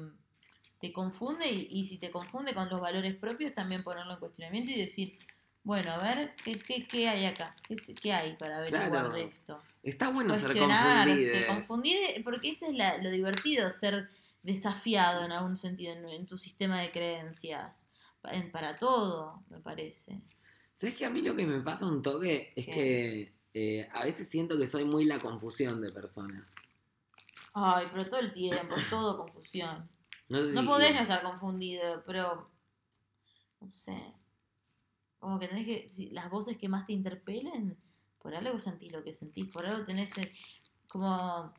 te 0.81 0.91
confunde, 0.91 1.49
y, 1.49 1.69
y 1.71 1.85
si 1.85 1.99
te 1.99 2.11
confunde 2.11 2.53
con 2.53 2.67
los 2.67 2.81
valores 2.81 3.15
propios, 3.15 3.53
también 3.53 3.81
ponerlo 3.81 4.11
en 4.15 4.19
cuestionamiento 4.19 4.71
y 4.71 4.75
decir, 4.77 5.17
bueno, 5.63 5.89
a 5.93 5.99
ver, 5.99 6.35
¿qué, 6.43 6.59
qué, 6.59 6.85
qué 6.85 7.07
hay 7.07 7.23
acá? 7.23 7.55
¿Qué, 7.65 7.77
qué 7.95 8.11
hay 8.11 8.35
para 8.35 8.57
averiguar 8.57 8.89
Claro. 8.91 9.11
de 9.11 9.23
esto? 9.23 9.61
Está 9.83 10.09
bueno 10.09 10.35
ser 10.35 10.51
confundido. 10.57 11.47
confundir, 11.47 12.23
porque 12.25 12.49
ese 12.49 12.65
es 12.67 12.73
la- 12.73 12.97
lo 12.97 13.09
divertido, 13.09 13.71
ser 13.71 14.09
desafiado 14.43 15.23
en 15.23 15.31
algún 15.31 15.55
sentido 15.55 15.93
en, 15.93 16.09
en 16.09 16.25
tu 16.25 16.37
sistema 16.37 16.81
de 16.81 16.91
creencias, 16.91 17.87
para 18.51 18.75
todo, 18.75 19.43
me 19.49 19.59
parece. 19.59 20.21
¿Sabes 20.73 20.95
que 20.95 21.05
a 21.05 21.09
mí 21.09 21.21
lo 21.21 21.35
que 21.35 21.45
me 21.45 21.61
pasa 21.61 21.85
un 21.85 22.01
toque 22.01 22.51
es 22.55 22.65
¿Qué? 22.65 22.71
que 22.71 23.35
eh, 23.53 23.89
a 23.93 24.03
veces 24.03 24.27
siento 24.27 24.57
que 24.57 24.67
soy 24.67 24.83
muy 24.83 25.05
la 25.05 25.19
confusión 25.19 25.81
de 25.81 25.91
personas? 25.91 26.55
Ay, 27.53 27.87
pero 27.91 28.05
todo 28.05 28.19
el 28.19 28.33
tiempo, 28.33 28.75
todo 28.89 29.25
confusión. 29.25 29.89
No, 30.27 30.41
sé 30.41 30.51
No 30.53 30.65
podés 30.65 30.93
no 30.93 31.01
estar 31.01 31.23
confundido, 31.23 32.03
pero 32.05 32.45
no 33.61 33.69
sé. 33.69 34.13
Como 35.19 35.39
que 35.39 35.47
tenés 35.47 35.65
que, 35.65 35.89
si 35.89 36.09
las 36.09 36.29
voces 36.29 36.57
que 36.57 36.67
más 36.67 36.85
te 36.85 36.93
interpelen, 36.93 37.77
por 38.19 38.35
algo 38.35 38.59
sentís 38.59 38.91
lo 38.91 39.03
que 39.03 39.13
sentís, 39.13 39.51
por 39.51 39.65
algo 39.65 39.85
tenés 39.85 40.17
eh, 40.17 40.33
como, 40.89 41.53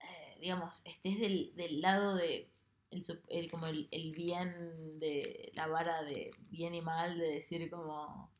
eh, 0.00 0.38
digamos, 0.40 0.82
estés 0.84 1.20
del, 1.20 1.54
del 1.54 1.80
lado 1.80 2.16
de, 2.16 2.50
el, 2.90 3.02
el- 3.28 3.50
como 3.50 3.66
el, 3.66 3.88
el 3.90 4.12
bien 4.12 4.98
de 4.98 5.52
la 5.54 5.66
vara 5.68 6.02
de 6.02 6.30
bien 6.50 6.74
y 6.74 6.82
mal, 6.82 7.18
de 7.18 7.28
decir 7.28 7.70
como, 7.70 8.30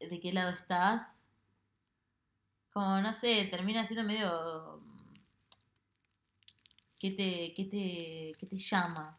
de 0.00 0.20
qué 0.20 0.32
lado 0.32 0.50
estás. 0.50 1.02
Como, 2.72 3.00
no 3.00 3.12
sé, 3.12 3.46
termina 3.50 3.84
siendo 3.84 4.04
medio 4.04 4.80
¿Qué 6.98 7.10
te, 7.12 7.54
qué 7.54 7.64
te, 7.64 8.38
qué 8.38 8.46
te 8.46 8.58
llama? 8.58 9.18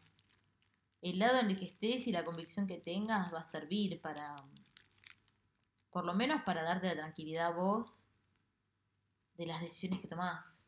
El 1.02 1.18
lado 1.18 1.40
en 1.40 1.46
el 1.50 1.58
que 1.58 1.64
estés 1.64 2.06
y 2.06 2.12
la 2.12 2.24
convicción 2.24 2.68
que 2.68 2.78
tengas 2.78 3.34
va 3.34 3.40
a 3.40 3.44
servir 3.50 4.00
para, 4.00 4.32
por 5.90 6.06
lo 6.06 6.14
menos 6.14 6.40
para 6.44 6.62
darte 6.62 6.86
la 6.86 6.96
tranquilidad 6.96 7.48
a 7.48 7.50
vos 7.56 8.04
de 9.38 9.46
las 9.46 9.62
decisiones 9.62 10.02
que 10.02 10.08
tomás. 10.08 10.66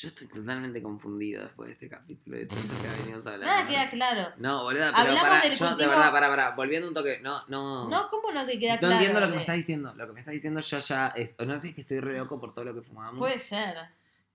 Yo 0.00 0.06
estoy 0.08 0.28
totalmente 0.28 0.80
confundido 0.80 1.42
después 1.42 1.66
de 1.68 1.72
este 1.72 1.88
capítulo 1.88 2.36
de 2.36 2.46
todo 2.46 2.60
esto 2.60 2.74
que 2.80 3.02
venimos 3.02 3.26
hablando. 3.26 3.46
Nada 3.46 3.66
queda 3.66 3.90
claro. 3.90 4.34
No, 4.38 4.62
boluda, 4.62 4.86
pero 4.92 4.96
Hablamos 4.98 5.20
para, 5.22 5.40
del 5.42 5.58
yo 5.58 5.64
de 5.64 5.70
cultivo- 5.72 5.88
verdad, 5.88 6.12
para, 6.12 6.28
para, 6.28 6.50
volviendo 6.52 6.86
un 6.86 6.94
toque, 6.94 7.18
no, 7.20 7.42
no. 7.48 7.88
No, 7.88 8.08
¿cómo 8.08 8.30
no 8.30 8.46
te 8.46 8.58
queda 8.60 8.74
no 8.74 8.78
claro? 8.78 8.94
entiendo 8.94 9.18
lo 9.20 9.26
que 9.26 9.30
de- 9.30 9.36
me 9.36 9.40
estás 9.42 9.56
diciendo. 9.56 9.92
Lo 9.96 10.06
que 10.06 10.12
me 10.12 10.20
estás 10.20 10.34
diciendo 10.34 10.60
yo 10.60 10.78
ya 10.78 11.08
es, 11.08 11.34
o 11.38 11.44
no 11.44 11.54
sé 11.54 11.60
si 11.62 11.68
es 11.70 11.74
que 11.74 11.80
estoy 11.80 11.98
re 11.98 12.16
loco 12.16 12.38
por 12.40 12.54
todo 12.54 12.66
lo 12.66 12.74
que 12.74 12.82
fumamos. 12.82 13.18
Puede 13.18 13.40
ser. 13.40 13.76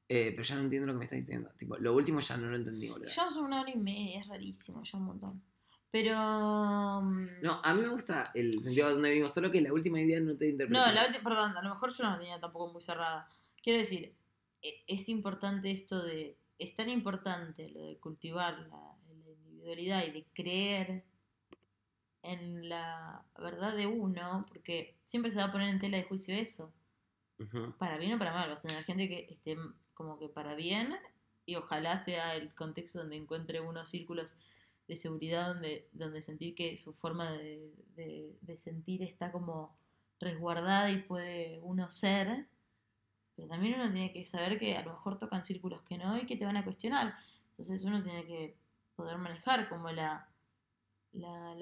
eh, 0.10 0.31
pero 0.31 0.44
ya 0.44 0.56
no 0.56 0.61
entiendo 0.64 0.85
lo 0.88 0.94
que 0.94 0.99
me 0.99 1.06
estás 1.06 1.19
diciendo. 1.19 1.49
Tipo, 1.57 1.77
lo 1.77 1.94
último 1.94 2.19
ya 2.19 2.35
no 2.35 2.48
lo 2.48 2.57
entendí, 2.57 2.90
boludo. 2.90 3.07
Llevamos 3.07 3.35
una 3.38 3.61
hora 3.61 3.72
y 3.72 3.77
media, 3.77 4.19
es 4.19 4.27
rarísimo, 4.27 4.84
ya 4.84 4.98
un 4.98 5.06
montón. 5.06 5.41
Pero. 5.90 7.02
mm, 7.02 7.41
No, 7.41 7.61
a 7.64 7.73
mí 7.73 7.81
me 7.84 7.88
gusta 7.88 8.31
el 8.34 8.52
sentido 8.61 8.88
de 8.88 8.94
donde 8.95 9.10
venimos, 9.10 9.34
solo 9.34 9.49
que 9.49 9.61
la 9.61 9.72
última 9.72 10.02
idea 10.02 10.19
no 10.19 10.35
te 10.35 10.49
interpreté. 10.49 10.77
No, 10.85 10.91
la 10.91 11.06
última, 11.07 11.23
perdón, 11.23 11.56
a 11.57 11.61
lo 11.61 11.69
mejor 11.69 11.94
yo 11.94 12.03
no 12.03 12.10
la 12.11 12.18
tenía 12.19 12.40
tampoco 12.41 12.73
muy 12.73 12.81
cerrada. 12.81 13.30
Quiero 13.61 13.80
decir, 13.80 14.14
es 14.88 15.10
importante 15.10 15.72
esto 15.72 16.02
de, 16.03 16.38
es 16.60 16.76
tan 16.76 16.90
importante 16.90 17.69
lo 17.69 17.81
de 17.81 17.98
cultivar 17.98 18.57
la, 18.69 18.95
la 19.07 19.14
individualidad 19.14 20.06
y 20.07 20.11
de 20.11 20.26
creer 20.34 21.03
en 22.22 22.69
la 22.69 23.26
verdad 23.38 23.76
de 23.76 23.88
uno, 23.88 24.45
porque 24.48 24.95
siempre 25.06 25.31
se 25.31 25.40
va 25.40 25.45
a 25.45 25.52
poner 25.52 25.69
en 25.69 25.80
tela 25.80 25.98
de 25.98 26.03
juicio 26.03 26.34
eso, 26.35 26.72
para 27.77 27.98
bien 27.98 28.14
o 28.14 28.19
para 28.19 28.31
mal, 28.34 28.49
vas 28.49 28.64
a 28.64 28.68
tener 28.69 28.84
gente 28.85 29.10
que 29.10 29.27
esté 29.30 29.57
como 29.94 30.18
que 30.18 30.30
para 30.30 30.56
bien 30.56 30.95
y 31.45 31.56
ojalá 31.56 31.99
sea 31.99 32.35
el 32.35 32.53
contexto 32.56 32.99
donde 32.99 33.18
encuentre 33.18 33.60
unos 33.60 33.90
círculos 33.90 34.38
de 34.88 34.95
seguridad 34.95 35.48
donde, 35.48 35.90
donde 35.91 36.22
sentir 36.22 36.56
que 36.56 36.77
su 36.77 36.94
forma 36.94 37.31
de, 37.34 37.73
de- 37.95 38.38
de 38.41 38.57
sentir 38.57 39.02
está 39.03 39.31
como 39.31 39.76
resguardada 40.19 40.90
y 40.91 41.02
puede 41.02 41.60
uno 41.64 41.90
ser, 41.90 42.48
pero 43.35 43.47
también 43.47 43.80
uno 43.80 43.91
tiene 43.91 44.14
que 44.14 44.26
saber 44.26 44.60
que 44.60 44.76
a 44.76 44.84
lo 44.84 44.91
mejor 44.91 45.18
tocan 45.18 45.43
círculos 45.43 45.81
que 45.81 45.97
no 45.97 46.18
y 46.18 46.26
que 46.26 46.35
te 46.35 46.45
van 46.45 46.57
a 46.57 46.64
cuestionar. 46.64 47.15
Entonces 47.51 47.84
uno 47.84 48.03
tiene 48.03 48.26
que 48.26 48.57
poder 48.95 49.18
manejar 49.18 49.69
como 49.69 49.89
la, 49.91 50.30
la, 51.14 51.55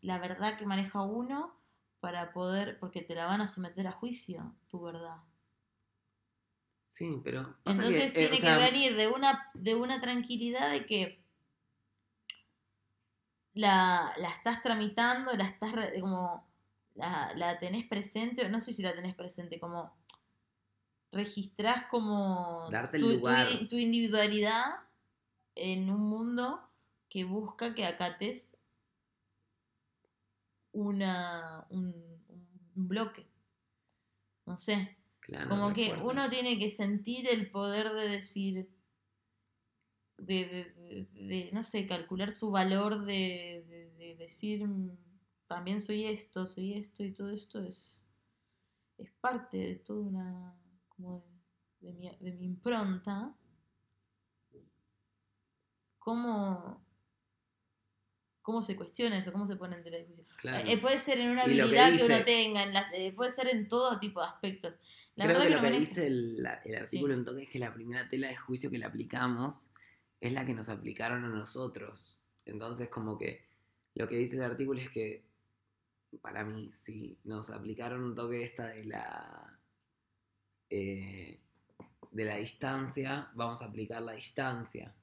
la, 0.00 0.18
verdad 0.18 0.58
que 0.58 0.66
maneja 0.66 1.02
uno 1.02 1.54
para 2.00 2.32
poder, 2.32 2.78
porque 2.78 3.02
te 3.02 3.14
la 3.14 3.26
van 3.26 3.40
a 3.40 3.46
someter 3.46 3.86
a 3.86 3.92
juicio, 3.92 4.54
tu 4.68 4.82
verdad. 4.82 5.16
Sí, 6.90 7.20
pero. 7.24 7.56
Entonces 7.64 8.12
que, 8.12 8.24
eh, 8.24 8.28
tiene 8.28 8.36
o 8.36 8.40
sea, 8.40 8.58
que 8.58 8.70
venir 8.70 8.96
de 8.96 9.08
una, 9.08 9.50
de 9.54 9.74
una 9.74 10.00
tranquilidad 10.00 10.70
de 10.70 10.84
que 10.84 11.22
la, 13.54 14.12
la 14.18 14.28
estás 14.28 14.62
tramitando, 14.62 15.32
la 15.34 15.44
estás 15.44 15.72
como 16.00 16.46
la, 16.94 17.32
la 17.36 17.58
tenés 17.58 17.84
presente, 17.84 18.48
no 18.48 18.60
sé 18.60 18.72
si 18.72 18.82
la 18.82 18.94
tenés 18.94 19.14
presente, 19.14 19.58
como 19.58 19.94
registrás 21.12 21.86
como 21.86 22.68
Darte 22.70 22.98
tu, 22.98 23.06
tu 23.10 23.12
lugar. 23.16 23.46
i- 23.60 23.68
tu 23.68 23.76
individualidad 23.76 24.64
en 25.54 25.90
un 25.90 26.00
mundo 26.00 26.60
que 27.08 27.24
busca 27.24 27.74
que 27.74 27.84
acates 27.84 28.56
una, 30.72 31.66
un, 31.70 31.92
un 32.76 32.88
bloque. 32.88 33.26
No 34.46 34.56
sé. 34.56 34.96
Claro, 35.20 35.50
Como 35.50 35.72
que 35.72 35.92
uno 36.02 36.28
tiene 36.30 36.58
que 36.58 36.68
sentir 36.70 37.28
el 37.28 37.50
poder 37.50 37.92
de 37.92 38.08
decir, 38.08 38.68
de, 40.18 40.44
de- 40.46 40.64
de- 40.74 41.08
de, 41.26 41.50
no 41.52 41.62
sé, 41.62 41.86
calcular 41.86 42.32
su 42.32 42.50
valor 42.50 43.04
de, 43.04 43.64
de- 43.68 43.90
de 43.98 44.16
decir, 44.16 44.66
también 45.46 45.80
soy 45.80 46.04
esto, 46.06 46.46
soy 46.46 46.74
esto 46.74 47.04
y 47.04 47.12
todo 47.12 47.30
esto 47.30 47.62
es, 47.62 48.02
es 48.98 49.10
parte 49.20 49.58
de 49.58 49.74
toda 49.76 50.00
una, 50.00 50.56
como 50.96 51.24
de, 51.80 51.88
de 51.88 51.92
mi, 51.94 52.16
de 52.18 52.32
mi 52.32 52.44
impronta. 52.46 53.34
¿Cómo, 55.98 56.84
¿Cómo 58.42 58.62
se 58.62 58.74
cuestiona 58.76 59.18
eso? 59.18 59.30
¿Cómo 59.32 59.46
se 59.46 59.56
pone 59.56 59.76
en 59.76 59.84
tela 59.84 59.98
de 59.98 60.04
juicio? 60.06 60.24
Claro. 60.40 60.68
Eh, 60.68 60.78
puede 60.78 60.98
ser 60.98 61.18
en 61.20 61.30
una 61.30 61.44
que 61.44 61.50
habilidad 61.62 61.96
que, 61.96 62.04
uno 62.04 62.24
tenga, 62.24 62.64
en 62.64 62.72
las- 62.72 62.92
eh, 62.92 63.12
puede 63.12 63.30
ser 63.30 63.48
en 63.48 63.68
todo 63.68 64.00
tipo 64.00 64.20
de 64.20 64.26
aspectos. 64.26 64.80
La 65.14 65.26
Creo 65.26 65.38
verdad 65.38 65.48
que 65.48 65.54
lo 65.54 65.60
que 65.72 65.78
dice 65.78 66.06
el, 66.08 66.42
la- 66.42 66.54
el 66.64 66.74
artículo 66.76 67.14
en 67.14 67.24
toque 67.24 67.42
es 67.44 67.50
que 67.50 67.58
la 67.60 67.72
primera 67.72 68.08
tela 68.08 68.28
de 68.28 68.36
juicio 68.36 68.70
que 68.70 68.78
le 68.78 68.84
aplicamos 68.86 69.68
es 70.20 70.32
la 70.32 70.44
que 70.44 70.54
nos 70.54 70.68
aplicaron 70.68 71.24
a 71.24 71.28
nosotros. 71.28 72.18
Entonces, 72.44 72.88
como 72.88 73.16
que 73.16 73.44
lo 73.94 74.08
que 74.08 74.16
dice 74.16 74.34
el 74.36 74.42
artículo 74.42 74.80
es 74.80 74.90
que, 74.90 75.24
para 76.20 76.44
mí, 76.44 76.72
si 76.72 77.18
nos 77.24 77.50
aplicaron 77.50 78.02
un 78.02 78.14
toque 78.16 78.42
esta 78.42 78.66
de 78.66 78.84
la. 78.86 79.60
Eh, 80.74 81.38
de 82.10 82.24
la 82.24 82.36
distancia, 82.36 83.30
vamos 83.34 83.60
a 83.62 83.66
aplicar 83.66 84.00
la 84.02 84.12
distancia. 84.12 84.94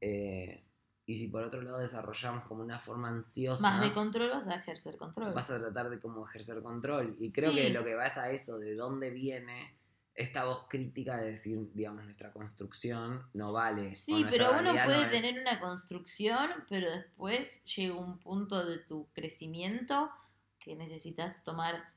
Eh, 0.00 0.62
y 1.06 1.18
si 1.18 1.28
por 1.28 1.44
otro 1.44 1.62
lado 1.62 1.78
desarrollamos 1.78 2.44
como 2.46 2.62
una 2.62 2.78
forma 2.80 3.08
ansiosa 3.08 3.62
Más 3.62 3.80
de 3.80 3.92
control 3.92 4.30
vas 4.30 4.48
a 4.48 4.56
ejercer 4.56 4.96
control. 4.96 5.32
vas 5.32 5.48
a 5.50 5.58
tratar 5.58 5.88
de 5.88 6.00
como 6.00 6.26
ejercer 6.28 6.62
control. 6.62 7.16
Y 7.20 7.30
creo 7.30 7.50
Sí. 7.52 7.56
que 7.56 7.70
lo 7.70 7.84
que 7.84 7.94
va 7.94 8.06
es 8.06 8.16
a 8.16 8.30
eso, 8.30 8.58
de 8.58 8.74
dónde 8.74 9.10
viene 9.10 9.78
esta 10.14 10.44
voz 10.46 10.66
crítica 10.68 11.16
de 11.18 11.30
decir, 11.30 11.70
digamos, 11.74 12.04
nuestra 12.04 12.32
construcción 12.32 13.22
no 13.34 13.52
vale. 13.52 13.92
Sí, 13.92 14.24
pero 14.30 14.50
uno 14.58 14.72
puede 14.72 14.86
no 15.06 15.10
es- 15.10 15.10
tener 15.10 15.40
una 15.40 15.60
construcción, 15.60 16.50
pero 16.68 16.90
después 16.90 17.62
llega 17.66 17.94
un 17.96 18.18
punto 18.18 18.64
de 18.66 18.78
tu 18.78 19.06
crecimiento 19.12 20.10
que 20.58 20.74
necesitas 20.74 21.44
tomar 21.44 21.94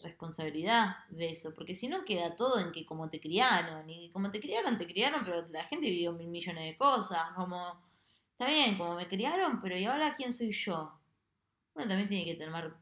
responsabilidad 0.00 0.96
de 1.10 1.30
eso, 1.30 1.54
porque 1.54 1.74
si 1.74 1.88
no 1.88 2.04
queda 2.04 2.34
todo 2.36 2.58
en 2.60 2.72
que 2.72 2.86
como 2.86 3.10
te 3.10 3.20
criaron, 3.20 3.88
y 3.88 4.10
como 4.10 4.30
te 4.30 4.40
criaron, 4.40 4.78
te 4.78 4.86
criaron, 4.86 5.24
pero 5.24 5.46
la 5.48 5.64
gente 5.64 5.88
vivió 5.88 6.12
mil 6.12 6.28
millones 6.28 6.64
de 6.64 6.76
cosas, 6.76 7.32
como, 7.34 7.80
está 8.32 8.46
bien, 8.46 8.78
como 8.78 8.94
me 8.94 9.08
criaron, 9.08 9.60
pero 9.60 9.76
¿y 9.76 9.84
ahora 9.84 10.14
quién 10.14 10.32
soy 10.32 10.50
yo? 10.50 10.98
Uno 11.74 11.88
también 11.88 12.08
tiene 12.08 12.24
que 12.24 12.44
tomar 12.44 12.76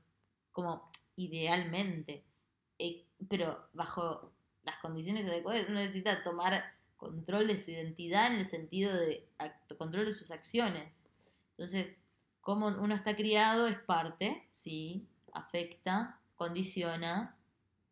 como 0.53 0.91
idealmente, 1.17 2.25
eh, 2.79 3.05
pero 3.29 3.69
bajo 3.73 4.33
las 4.63 4.79
condiciones 4.79 5.27
adecuadas, 5.27 5.67
uno 5.69 5.79
necesita 5.79 6.23
tomar 6.23 6.75
control 6.97 7.47
de 7.47 7.59
su 7.59 7.71
identidad 7.71 8.33
en 8.33 8.41
el 8.41 8.47
sentido 8.47 8.95
de 8.95 9.27
control 9.79 10.07
de 10.07 10.13
sus 10.13 10.31
acciones. 10.31 11.07
Entonces, 11.53 11.99
cómo 12.41 12.69
uno 12.69 12.95
está 12.95 13.17
criado 13.17 13.67
es 13.67 13.79
parte, 13.79 14.47
sí, 14.51 15.07
afecta, 15.33 16.20
condiciona. 16.41 17.37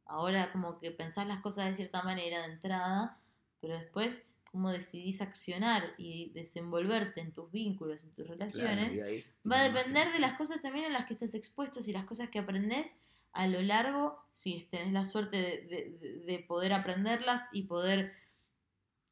Ahora 0.06 0.50
como 0.52 0.78
que 0.80 0.90
pensás 0.90 1.26
las 1.26 1.40
cosas 1.40 1.66
de 1.68 1.74
cierta 1.74 2.02
manera 2.02 2.38
de 2.46 2.54
entrada, 2.54 3.20
pero 3.60 3.74
después 3.76 4.22
cómo 4.50 4.70
decidís 4.70 5.20
accionar 5.20 5.92
y 5.98 6.30
desenvolverte 6.32 7.20
en 7.20 7.32
tus 7.32 7.50
vínculos, 7.52 8.04
en 8.04 8.14
tus 8.14 8.26
relaciones, 8.26 8.96
ahí- 9.02 9.24
Va 9.50 9.60
a 9.60 9.64
depender 9.68 10.10
de 10.12 10.18
las 10.18 10.32
cosas 10.32 10.62
también 10.62 10.86
en 10.86 10.94
las 10.94 11.04
que 11.04 11.12
estés 11.12 11.34
expuesto 11.34 11.80
y 11.86 11.92
las 11.92 12.04
cosas 12.04 12.30
que 12.30 12.38
aprendes 12.38 12.96
a 13.32 13.46
lo 13.46 13.60
largo, 13.60 14.18
si 14.32 14.66
tenés 14.70 14.92
la 14.94 15.04
suerte 15.04 15.36
de, 15.36 15.58
de- 16.00 16.22
de 16.24 16.38
poder 16.40 16.72
aprenderlas 16.72 17.42
y 17.52 17.64
poder 17.64 18.14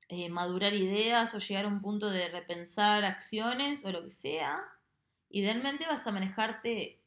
eh, 0.08 0.30
madurar 0.30 0.72
ideas 0.72 1.34
o 1.34 1.38
llegar 1.38 1.64
a 1.66 1.68
un 1.68 1.82
punto 1.82 2.08
de 2.10 2.28
repensar 2.28 3.04
acciones 3.04 3.84
o 3.84 3.92
lo 3.92 4.02
que 4.04 4.10
sea, 4.10 4.62
idealmente 5.28 5.84
vas 5.86 6.06
a 6.06 6.12
manejarte 6.12 7.02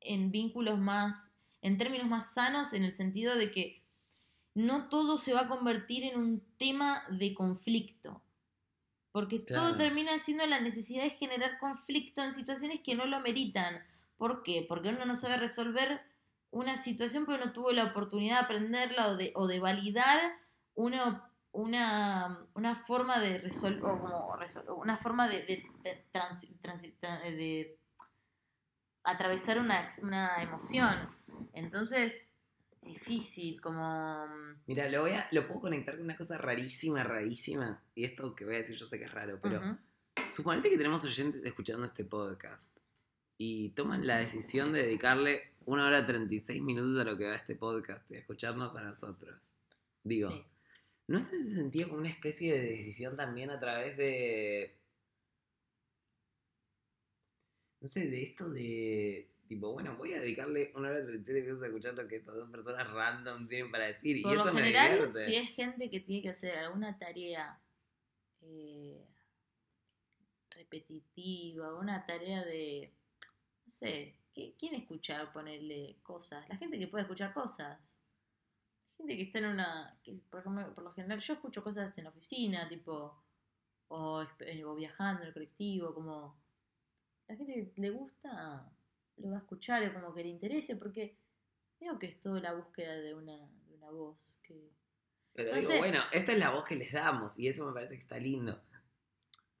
en 0.00 0.30
vínculos 0.32 0.78
más, 0.78 1.30
en 1.62 1.78
términos 1.78 2.08
más 2.08 2.34
sanos, 2.34 2.72
en 2.72 2.84
el 2.84 2.92
sentido 2.92 3.36
de 3.36 3.50
que 3.50 3.82
no 4.54 4.88
todo 4.88 5.16
se 5.16 5.32
va 5.32 5.42
a 5.42 5.48
convertir 5.48 6.04
en 6.04 6.18
un 6.18 6.42
tema 6.58 7.02
de 7.08 7.34
conflicto. 7.34 8.20
Porque 9.12 9.38
todo 9.38 9.76
termina 9.76 10.18
siendo 10.18 10.46
la 10.46 10.60
necesidad 10.60 11.02
de 11.02 11.10
generar 11.10 11.58
conflicto 11.58 12.22
en 12.22 12.32
situaciones 12.32 12.80
que 12.80 12.94
no 12.94 13.06
lo 13.06 13.20
meritan. 13.20 13.82
¿Por 14.16 14.42
qué? 14.42 14.64
Porque 14.66 14.88
uno 14.88 15.04
no 15.04 15.14
sabe 15.14 15.36
resolver 15.36 16.02
una 16.50 16.76
situación 16.76 17.24
porque 17.24 17.44
no 17.44 17.52
tuvo 17.52 17.72
la 17.72 17.84
oportunidad 17.84 18.40
de 18.40 18.44
aprenderla 18.44 19.08
o 19.08 19.16
de, 19.16 19.32
o 19.34 19.46
de 19.46 19.60
validar 19.60 20.18
una, 20.74 21.30
una, 21.52 22.46
una 22.54 22.74
forma 22.74 23.20
de 23.20 23.38
resolver, 23.38 23.82
una 24.76 24.96
forma 24.96 25.28
de 25.28 27.78
atravesar 29.04 29.58
una, 29.58 29.86
una 30.02 30.42
emoción. 30.42 31.21
Entonces, 31.54 32.32
difícil, 32.82 33.60
como... 33.60 34.26
Mira, 34.66 34.88
lo, 34.88 35.02
voy 35.02 35.12
a, 35.12 35.28
lo 35.32 35.46
puedo 35.46 35.60
conectar 35.60 35.94
con 35.96 36.04
una 36.04 36.16
cosa 36.16 36.38
rarísima, 36.38 37.02
rarísima. 37.04 37.82
Y 37.94 38.04
esto 38.04 38.34
que 38.34 38.44
voy 38.44 38.54
a 38.56 38.58
decir 38.58 38.76
yo 38.76 38.86
sé 38.86 38.98
que 38.98 39.04
es 39.04 39.12
raro, 39.12 39.38
pero 39.42 39.58
Ujú. 39.58 39.78
suponete 40.30 40.70
que 40.70 40.76
tenemos 40.76 41.04
oyentes 41.04 41.42
escuchando 41.44 41.84
este 41.86 42.04
podcast 42.04 42.68
y 43.38 43.70
toman 43.70 44.06
la 44.06 44.18
decisión 44.18 44.72
de 44.72 44.82
dedicarle 44.82 45.52
una 45.64 45.86
hora 45.86 46.06
36 46.06 46.62
minutos 46.62 47.00
a 47.00 47.04
lo 47.04 47.16
que 47.16 47.26
va 47.26 47.34
este 47.34 47.56
podcast 47.56 48.08
y 48.10 48.16
a 48.16 48.18
escucharnos 48.20 48.74
a 48.76 48.82
nosotros. 48.82 49.54
Digo, 50.04 50.30
Sí. 50.30 50.44
¿no 51.08 51.18
es 51.18 51.32
en 51.32 51.40
ese 51.40 51.54
sentido 51.54 51.88
como 51.88 52.00
una 52.00 52.08
especie 52.10 52.52
de 52.52 52.60
decisión 52.70 53.16
también 53.16 53.50
a 53.50 53.58
través 53.60 53.96
de. 53.96 54.76
No 57.80 57.88
sé, 57.88 58.06
de 58.08 58.22
esto 58.22 58.48
de. 58.50 59.28
Tipo, 59.52 59.72
bueno, 59.74 59.94
voy 59.98 60.14
a 60.14 60.20
dedicarle 60.20 60.72
una 60.74 60.88
hora 60.88 61.04
37 61.04 61.42
minutos 61.42 61.62
a 61.62 61.66
escuchar 61.66 61.92
lo 61.94 62.08
que 62.08 62.16
estas 62.16 62.34
dos 62.34 62.50
personas 62.50 62.90
random 62.90 63.48
tienen 63.48 63.70
para 63.70 63.84
decir. 63.84 64.16
y 64.16 64.22
Por 64.22 64.32
eso 64.34 64.44
lo 64.46 64.52
me 64.54 64.62
general, 64.62 64.92
divierte. 64.92 65.26
si 65.26 65.36
es 65.36 65.50
gente 65.50 65.90
que 65.90 66.00
tiene 66.00 66.22
que 66.22 66.28
hacer 66.30 66.56
alguna 66.56 66.98
tarea 66.98 67.60
eh, 68.40 69.06
repetitiva, 70.50 71.78
una 71.78 72.06
tarea 72.06 72.42
de, 72.44 72.94
no 73.66 73.70
sé, 73.70 74.16
¿qué- 74.34 74.54
¿quién 74.58 74.74
escucha 74.74 75.30
ponerle 75.32 75.98
cosas? 76.02 76.48
La 76.48 76.56
gente 76.56 76.78
que 76.78 76.88
puede 76.88 77.02
escuchar 77.02 77.34
cosas. 77.34 77.96
Gente 78.96 79.16
que 79.16 79.22
está 79.24 79.38
en 79.40 79.46
una, 79.46 79.98
que 80.02 80.14
por, 80.30 80.40
ejemplo, 80.40 80.74
por 80.74 80.84
lo 80.84 80.92
general 80.94 81.18
yo 81.20 81.34
escucho 81.34 81.62
cosas 81.62 81.96
en 81.98 82.04
la 82.04 82.10
oficina, 82.10 82.68
tipo, 82.68 83.22
o, 83.88 84.24
o 84.64 84.74
viajando 84.74 85.22
en 85.22 85.28
el 85.28 85.34
colectivo, 85.34 85.94
como 85.94 86.40
la 87.28 87.36
gente 87.36 87.52
que 87.74 87.80
le 87.80 87.90
gusta 87.90 88.70
lo 89.22 89.30
va 89.30 89.36
a 89.36 89.40
escuchar 89.40 89.82
o 89.88 89.92
como 89.94 90.14
que 90.14 90.22
le 90.22 90.28
interese, 90.28 90.76
porque 90.76 91.16
Creo 91.82 91.98
que 91.98 92.06
es 92.06 92.20
toda 92.20 92.40
la 92.40 92.54
búsqueda 92.54 92.94
de 92.94 93.12
una, 93.12 93.36
de 93.36 93.74
una 93.74 93.90
voz 93.90 94.38
que... 94.44 94.70
Pero 95.32 95.50
No 95.50 95.56
digo, 95.56 95.72
sé. 95.72 95.78
bueno, 95.78 95.98
esta 96.12 96.30
es 96.30 96.38
la 96.38 96.50
voz 96.50 96.62
que 96.64 96.76
les 96.76 96.92
damos 96.92 97.36
y 97.36 97.48
eso 97.48 97.66
me 97.66 97.72
parece 97.72 97.96
que 97.96 98.02
está 98.02 98.18
lindo. 98.18 98.62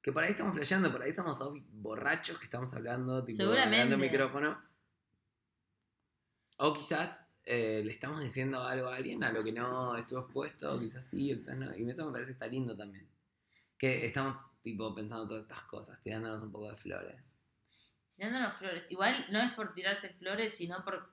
Que 0.00 0.12
por 0.12 0.22
ahí 0.22 0.30
estamos 0.30 0.54
flasheando, 0.54 0.92
por 0.92 1.02
ahí 1.02 1.12
somos 1.12 1.36
dos 1.36 1.58
borrachos 1.72 2.38
que 2.38 2.44
estamos 2.44 2.72
hablando, 2.74 3.24
tipo, 3.24 3.38
Seguramente. 3.38 3.96
micrófono. 3.96 4.56
O 6.58 6.72
quizás 6.72 7.26
eh, 7.44 7.82
le 7.84 7.90
estamos 7.90 8.22
diciendo 8.22 8.60
algo 8.62 8.86
a 8.86 8.94
alguien 8.94 9.24
a 9.24 9.32
lo 9.32 9.42
que 9.42 9.50
no 9.50 9.96
estuvo 9.96 10.20
expuesto, 10.20 10.76
o 10.76 10.78
quizás 10.78 11.04
sí, 11.04 11.32
o 11.32 11.38
quizás 11.38 11.56
no. 11.56 11.76
Y 11.76 11.90
eso 11.90 12.06
me 12.06 12.12
parece 12.12 12.28
que 12.28 12.34
está 12.34 12.46
lindo 12.46 12.76
también. 12.76 13.08
Que 13.76 14.06
estamos, 14.06 14.36
tipo, 14.62 14.94
pensando 14.94 15.26
todas 15.26 15.42
estas 15.42 15.62
cosas, 15.62 16.00
tirándonos 16.04 16.40
un 16.44 16.52
poco 16.52 16.68
de 16.70 16.76
flores. 16.76 17.41
Tirándonos 18.22 18.56
flores. 18.56 18.88
Igual 18.88 19.14
no 19.30 19.40
es 19.40 19.50
por 19.52 19.74
tirarse 19.74 20.08
flores, 20.10 20.56
sino 20.56 20.84
por... 20.84 21.10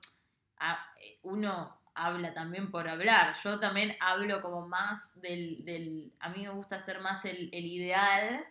ah, 0.58 0.94
eh, 1.02 1.18
uno 1.22 1.80
habla 1.94 2.32
también 2.32 2.70
por 2.70 2.86
hablar. 2.88 3.34
Yo 3.42 3.58
también 3.58 3.96
hablo 3.98 4.40
como 4.40 4.68
más 4.68 5.20
del... 5.20 5.64
del 5.64 6.12
a 6.20 6.28
mí 6.28 6.42
me 6.44 6.50
gusta 6.50 6.76
hacer 6.76 7.00
más 7.00 7.24
el, 7.24 7.48
el 7.52 7.66
ideal 7.66 8.44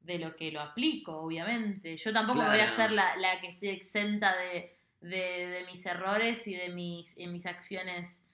de 0.00 0.18
lo 0.18 0.34
que 0.34 0.50
lo 0.50 0.60
aplico, 0.60 1.18
obviamente. 1.18 1.96
Yo 1.96 2.12
tampoco 2.12 2.42
voy 2.42 2.58
a 2.58 2.64
hacer 2.66 2.90
la, 2.90 3.16
la 3.16 3.40
que 3.40 3.46
estoy 3.46 3.68
exenta 3.68 4.34
de, 4.38 4.76
de- 5.00 5.46
de 5.46 5.64
mis 5.66 5.86
errores 5.86 6.48
y 6.48 6.56
de 6.56 6.70
mis, 6.70 7.16
mis 7.16 7.46
acciones, 7.46 8.24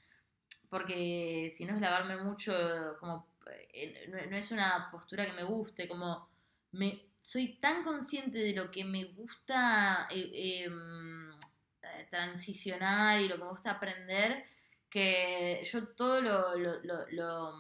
porque 0.71 1.53
si 1.55 1.67
no 1.67 1.75
es 1.75 1.81
lavarme 1.83 2.17
mucho, 2.17 2.53
como 2.99 3.27
eh, 3.75 4.09
no, 4.09 4.17
no 4.31 4.37
es 4.39 4.51
una 4.53 4.89
postura 4.91 5.27
que 5.27 5.33
me 5.35 5.45
guste, 5.45 5.87
como 5.87 6.29
me, 6.73 7.03
soy 7.21 7.59
tan 7.59 7.85
consciente 7.85 8.39
de 8.39 8.55
lo 8.55 8.71
que 8.71 8.85
me 8.85 9.05
gusta 9.05 10.09
eh, 10.11 10.65
em, 10.65 11.31
eh, 11.33 12.09
transicionar 12.11 13.21
y 13.21 13.29
lo 13.29 13.37
que 13.37 13.45
me 13.45 13.51
gusta 13.51 13.73
aprender, 13.73 14.45
que 14.89 15.63
yo 15.71 15.89
todo 15.89 16.21
lo, 16.21 16.57
lo, 16.57 16.73
lo, 17.13 17.53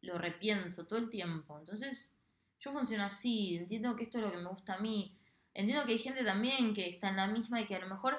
lo, 0.00 0.18
repienso 0.18 0.86
todo 0.86 0.98
el 0.98 1.08
tiempo. 1.10 1.58
Entonces, 1.58 2.16
yo 2.60 2.72
funciono 2.72 3.04
así, 3.04 3.56
entiendo 3.56 3.94
que 3.94 4.04
esto 4.04 4.18
es 4.18 4.24
lo 4.24 4.32
que 4.32 4.38
me 4.38 4.48
gusta 4.48 4.74
a 4.74 4.78
mí. 4.80 5.16
Entiendo 5.54 5.86
que 5.86 5.92
hay 5.92 5.98
gente 5.98 6.24
también 6.24 6.74
que 6.74 6.88
está 6.88 7.08
en 7.10 7.16
la 7.16 7.26
misma 7.28 7.60
y 7.60 7.66
que 7.66 7.76
a 7.76 7.80
lo 7.80 7.88
mejor 7.88 8.18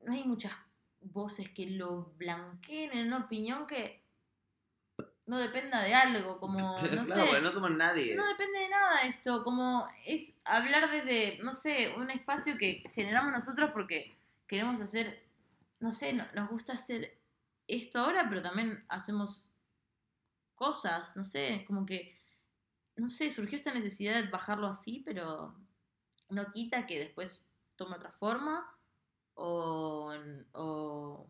no 0.00 0.12
hay 0.12 0.24
muchas 0.24 0.52
voces 1.00 1.50
que 1.50 1.66
lo 1.70 2.12
blanqueen 2.16 2.92
en 2.92 3.06
una 3.08 3.24
opinión 3.24 3.66
que 3.66 4.05
no 5.26 5.38
dependa 5.38 5.82
de 5.82 5.94
algo, 5.94 6.38
como, 6.40 6.58
no 6.92 7.04
claro, 7.04 7.26
sé. 7.32 7.40
no 7.40 7.52
somos 7.52 7.70
nadie. 7.72 8.14
No 8.14 8.26
depende 8.26 8.60
de 8.60 8.68
nada 8.68 9.02
esto, 9.02 9.42
como 9.44 9.86
es 10.06 10.38
hablar 10.44 10.90
desde, 10.90 11.38
no 11.42 11.54
sé, 11.54 11.92
un 11.96 12.10
espacio 12.10 12.56
que 12.58 12.82
generamos 12.94 13.32
nosotros 13.32 13.70
porque 13.72 14.16
queremos 14.46 14.80
hacer, 14.80 15.24
no 15.80 15.90
sé, 15.92 16.12
no- 16.12 16.26
nos 16.34 16.48
gusta 16.48 16.74
hacer 16.74 17.18
esto 17.68 17.98
ahora, 17.98 18.28
pero 18.28 18.42
también 18.42 18.84
hacemos 18.88 19.50
cosas, 20.54 21.16
no 21.16 21.24
sé, 21.24 21.64
como 21.66 21.84
que, 21.84 22.16
no 22.96 23.08
sé, 23.08 23.30
surgió 23.30 23.56
esta 23.56 23.72
necesidad 23.74 24.22
de 24.22 24.28
bajarlo 24.30 24.68
así, 24.68 25.02
pero 25.04 25.54
no 26.30 26.50
quita 26.52 26.86
que 26.86 26.98
después 26.98 27.50
tome 27.76 27.96
otra 27.96 28.12
forma 28.12 28.66
o, 29.34 30.14
o 30.52 31.28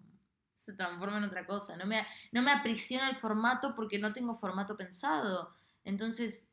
se 0.57 0.73
transforma 0.73 1.19
en 1.19 1.25
otra 1.25 1.47
cosa. 1.47 1.77
No 1.77 1.87
me, 1.87 2.05
no 2.33 2.43
me 2.43 2.51
aprisiona 2.51 3.09
el 3.11 3.17
formato 3.17 3.75
porque 3.75 3.99
no 3.99 4.13
tengo 4.13 4.35
formato 4.35 4.77
pensado. 4.77 5.55
Entonces, 5.85 6.49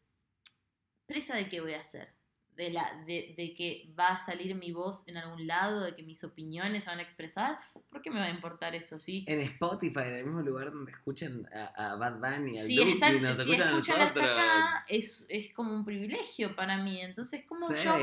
presa 1.07 1.35
de 1.35 1.47
qué 1.49 1.61
voy 1.61 1.73
a 1.73 1.79
hacer. 1.79 2.13
De, 2.51 2.69
la, 2.69 2.83
de, 3.07 3.33
de 3.35 3.55
que 3.55 3.91
va 3.97 4.09
a 4.09 4.23
salir 4.23 4.53
mi 4.53 4.71
voz 4.71 5.07
en 5.07 5.17
algún 5.17 5.47
lado, 5.47 5.81
de 5.81 5.95
que 5.95 6.03
mis 6.03 6.23
opiniones 6.23 6.83
se 6.83 6.91
van 6.91 6.99
a 6.99 7.01
expresar. 7.01 7.57
¿Por 7.89 7.99
qué 8.03 8.11
me 8.11 8.19
va 8.19 8.25
a 8.25 8.29
importar 8.29 8.75
eso? 8.75 8.99
Sí, 8.99 9.25
En 9.27 9.39
Spotify, 9.39 10.01
en 10.01 10.15
el 10.17 10.25
mismo 10.25 10.41
lugar 10.43 10.71
donde 10.71 10.91
escuchan 10.91 11.49
a, 11.51 11.93
a 11.93 11.95
Bad 11.95 12.19
Bunny, 12.19 12.51
al 12.51 12.63
si, 12.63 12.79
están, 12.79 13.23
nos 13.23 13.37
si 13.37 13.41
escuchan 13.41 13.67
a 13.69 13.71
escuchan 13.71 14.01
hasta 14.01 14.21
nosotros. 14.21 14.37
acá, 14.37 14.85
es, 14.87 15.25
es 15.29 15.51
como 15.53 15.73
un 15.73 15.83
privilegio 15.83 16.55
para 16.55 16.77
mí. 16.77 17.01
Entonces, 17.01 17.43
¿cómo 17.47 17.73
yo 17.73 17.97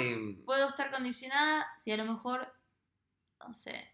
puedo 0.45 0.69
estar 0.69 0.91
condicionada 0.91 1.69
si 1.79 1.93
a 1.93 1.97
lo 1.97 2.07
mejor, 2.07 2.53
no 3.47 3.53
sé, 3.53 3.90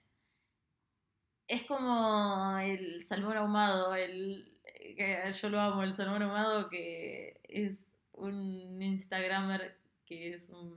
es 1.48 1.64
como 1.64 2.58
el 2.58 3.04
salmón 3.04 3.36
ahumado, 3.36 3.94
el, 3.94 4.58
que 4.96 5.32
yo 5.32 5.48
lo 5.48 5.60
amo, 5.60 5.82
el 5.82 5.94
salmón 5.94 6.22
ahumado 6.22 6.68
que 6.68 7.40
es 7.44 7.82
un 8.12 8.80
Instagramer 8.80 9.78
que 10.04 10.34
es 10.34 10.48
un 10.48 10.76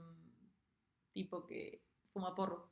tipo 1.12 1.46
que 1.46 1.82
fuma 2.12 2.34
porro. 2.34 2.70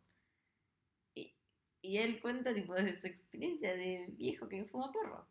Y, 1.14 1.34
y 1.82 1.98
él 1.98 2.20
cuenta 2.20 2.54
tipo 2.54 2.74
de 2.74 2.98
su 2.98 3.06
experiencia 3.06 3.74
de 3.74 4.06
viejo 4.10 4.48
que 4.48 4.64
fuma 4.64 4.92
porro. 4.92 5.26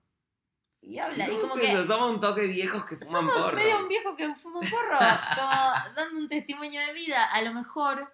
Y 0.81 0.99
habla, 0.99 1.25
y 1.25 1.31
Somos 1.31 1.41
como 1.41 1.55
que... 1.55 1.75
somos 1.75 2.11
un 2.11 2.21
toque 2.21 2.47
viejos 2.47 2.85
que 2.85 2.97
fuman 2.97 3.11
Somos 3.11 3.35
porro. 3.35 3.57
medio 3.57 3.79
un 3.79 3.87
viejo 3.87 4.15
que 4.15 4.35
fuma 4.35 4.59
un 4.59 4.69
porro, 4.69 4.97
como 5.35 5.95
dando 5.95 6.17
un 6.19 6.29
testimonio 6.29 6.79
de 6.85 6.93
vida. 6.93 7.25
A 7.31 7.41
lo 7.41 7.53
mejor 7.53 8.13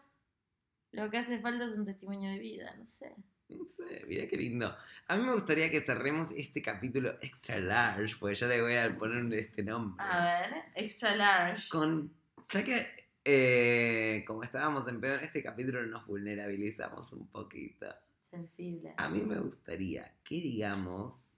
lo 0.92 1.10
que 1.10 1.18
hace 1.18 1.40
falta 1.40 1.66
es 1.66 1.78
un 1.78 1.86
testimonio 1.86 2.32
de 2.32 2.40
vida, 2.40 2.74
no 2.78 2.86
sé. 2.86 3.16
No 3.50 3.66
sé, 3.68 4.06
mira 4.08 4.28
qué 4.28 4.38
lindo. 4.38 4.76
A 5.08 5.16
mí 5.16 5.24
me 5.24 5.34
gustaría 5.34 5.70
que 5.70 5.82
cerremos 5.82 6.32
este 6.32 6.62
capítulo 6.62 7.10
extra 7.22 7.60
large, 7.60 8.16
porque 8.20 8.36
ya 8.36 8.48
le 8.48 8.62
voy 8.62 8.76
a 8.76 8.98
poner 8.98 9.32
este 9.40 9.64
nombre. 9.64 10.04
A 10.04 10.24
ver, 10.50 10.64
extra 10.76 11.16
large. 11.16 11.70
Con, 11.70 12.12
ya 12.50 12.64
que 12.64 12.88
eh, 13.26 14.24
como 14.26 14.44
estábamos 14.44 14.88
en 14.88 15.00
peor, 15.02 15.22
este 15.24 15.44
capítulo 15.44 15.84
nos 15.84 16.06
vulnerabilizamos 16.08 17.12
un 17.14 17.28
poquito. 17.28 17.88
Sensible. 18.20 18.94
A 18.98 19.08
mí 19.10 19.22
me 19.22 19.40
gustaría 19.40 20.16
que 20.24 20.36
digamos 20.36 21.36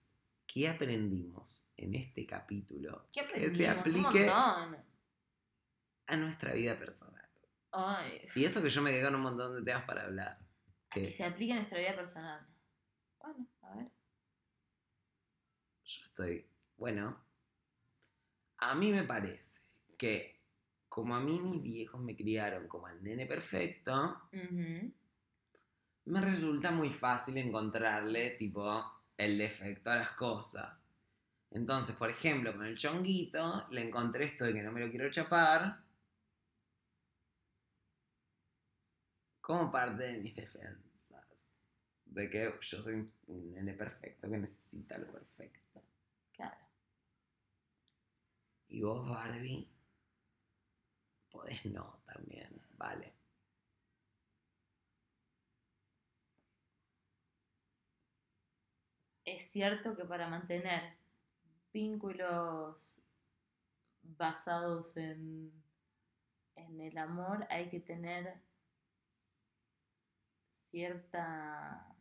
qué 0.47 0.69
aprendimos 0.69 1.67
en 1.75 1.95
este 1.95 2.25
capítulo 2.25 3.07
¿Qué 3.11 3.21
se 3.49 3.67
aprendimos? 3.67 4.11
aplique- 4.15 4.31
a 6.07 6.15
nuestra 6.15 6.53
vida 6.53 6.77
personal. 6.77 7.27
Ay, 7.71 8.21
Y 8.35 8.45
eso 8.45 8.61
que 8.63 8.69
yo 8.69 8.81
me 8.81 8.91
quedé 8.91 9.03
con 9.03 9.15
un 9.15 9.21
montón 9.21 9.55
de 9.55 9.63
temas 9.63 9.83
para 9.85 10.03
hablar. 10.05 10.39
Que 10.95 11.07
Que 11.07 11.11
se 11.11 11.25
aplique 11.25 11.51
a 11.51 11.57
nuestra 11.57 11.79
vida 11.79 11.93
personal. 11.93 12.47
Bueno, 13.19 13.47
a 13.61 13.75
ver. 13.75 13.91
yo 15.83 16.03
estoy, 16.03 16.45
bueno, 16.77 17.17
a 18.57 18.75
mí 18.75 18.91
me 18.91 19.03
parece 19.03 19.61
que 19.97 20.39
como 20.87 21.15
a 21.15 21.19
mí 21.19 21.39
mis 21.39 21.61
viejos 21.61 21.99
me 21.99 22.15
criaron 22.15 22.67
como 22.67 22.87
al 22.87 23.03
nene 23.03 23.25
perfecto, 23.25 24.29
me 26.05 26.21
resulta 26.21 26.71
muy 26.71 26.89
fácil 26.89 27.37
encontrarle 27.37 28.31
tipo 28.31 29.01
el 29.17 29.37
defecto 29.37 29.91
a 29.91 29.97
las 29.97 30.11
cosas. 30.11 30.85
Entonces, 31.51 31.95
por 31.95 32.09
ejemplo, 32.09 32.53
con 32.53 32.65
el 32.65 32.77
chonguito 32.77 33.67
le 33.71 33.81
encontré 33.81 34.25
esto 34.25 34.45
de 34.45 34.53
que 34.53 34.63
no 34.63 34.71
me 34.71 34.79
lo 34.79 34.89
quiero 34.89 35.11
chapar 35.11 35.83
como 39.41 39.71
parte 39.71 40.03
de 40.03 40.17
mis 40.17 40.35
defensas. 40.35 40.84
De 42.15 42.29
que 42.29 42.49
yo 42.61 42.81
soy 42.81 43.13
un 43.27 43.53
nene 43.53 43.73
perfecto 43.73 44.29
que 44.29 44.37
necesita 44.37 44.97
lo 44.97 45.11
perfecto. 45.11 45.83
Claro. 46.31 46.65
Y 48.69 48.81
vos, 48.81 49.05
Barbie, 49.09 49.69
podés 51.29 51.65
no 51.65 51.99
también, 52.05 52.61
vale. 52.77 53.13
Es 59.25 59.51
cierto 59.51 59.97
que 59.97 60.05
para 60.05 60.29
mantener 60.29 60.95
vínculos 61.73 63.01
basados 64.03 64.95
en, 64.95 65.51
en 66.55 66.79
el 66.79 66.97
amor 66.97 67.45
hay 67.49 67.69
que 67.69 67.81
tener 67.81 68.39
cierta 70.69 71.94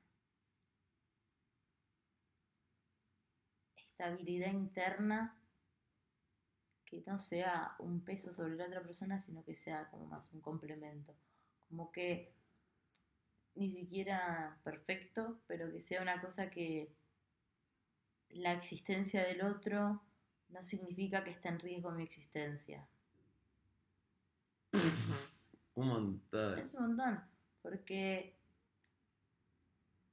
estabilidad 3.95 4.53
interna 4.53 5.37
que 6.85 7.03
no 7.07 7.17
sea 7.19 7.77
un 7.79 8.01
peso 8.01 8.33
sobre 8.33 8.57
la 8.57 8.67
otra 8.67 8.83
persona, 8.83 9.19
sino 9.19 9.45
que 9.45 9.55
sea 9.55 9.89
como 9.91 10.07
más 10.07 10.33
un 10.33 10.41
complemento. 10.41 11.15
Como 11.69 11.93
que 11.93 12.35
ni 13.55 13.71
siquiera 13.71 14.59
perfecto, 14.65 15.41
pero 15.47 15.71
que 15.71 15.81
sea 15.81 16.03
una 16.03 16.21
cosa 16.21 16.51
que 16.51 16.93
la 18.31 18.53
existencia 18.53 19.23
del 19.25 19.43
otro 19.43 20.03
no 20.49 20.63
significa 20.63 21.23
que 21.23 21.31
está 21.31 21.51
en 21.51 21.61
riesgo 21.61 21.93
mi 21.93 22.03
existencia. 22.03 22.87
Un 25.77 25.89
montón. 25.89 26.59
Es 26.59 26.75
un 26.75 26.83
montón, 26.83 27.21
porque 27.61 28.37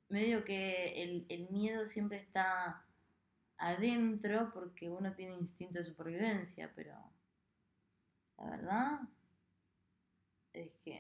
medio 0.10 0.44
que 0.44 1.04
el, 1.04 1.26
el 1.30 1.50
miedo 1.50 1.86
siempre 1.86 2.18
está 2.18 2.84
adentro 3.62 4.52
porque 4.54 4.90
uno 4.90 5.14
tiene 5.14 5.36
instinto 5.36 5.78
de 5.78 5.84
supervivencia, 5.86 6.72
pero 6.76 6.94
la 8.38 8.50
verdad 8.50 9.00
es 10.54 10.76
que 10.78 11.00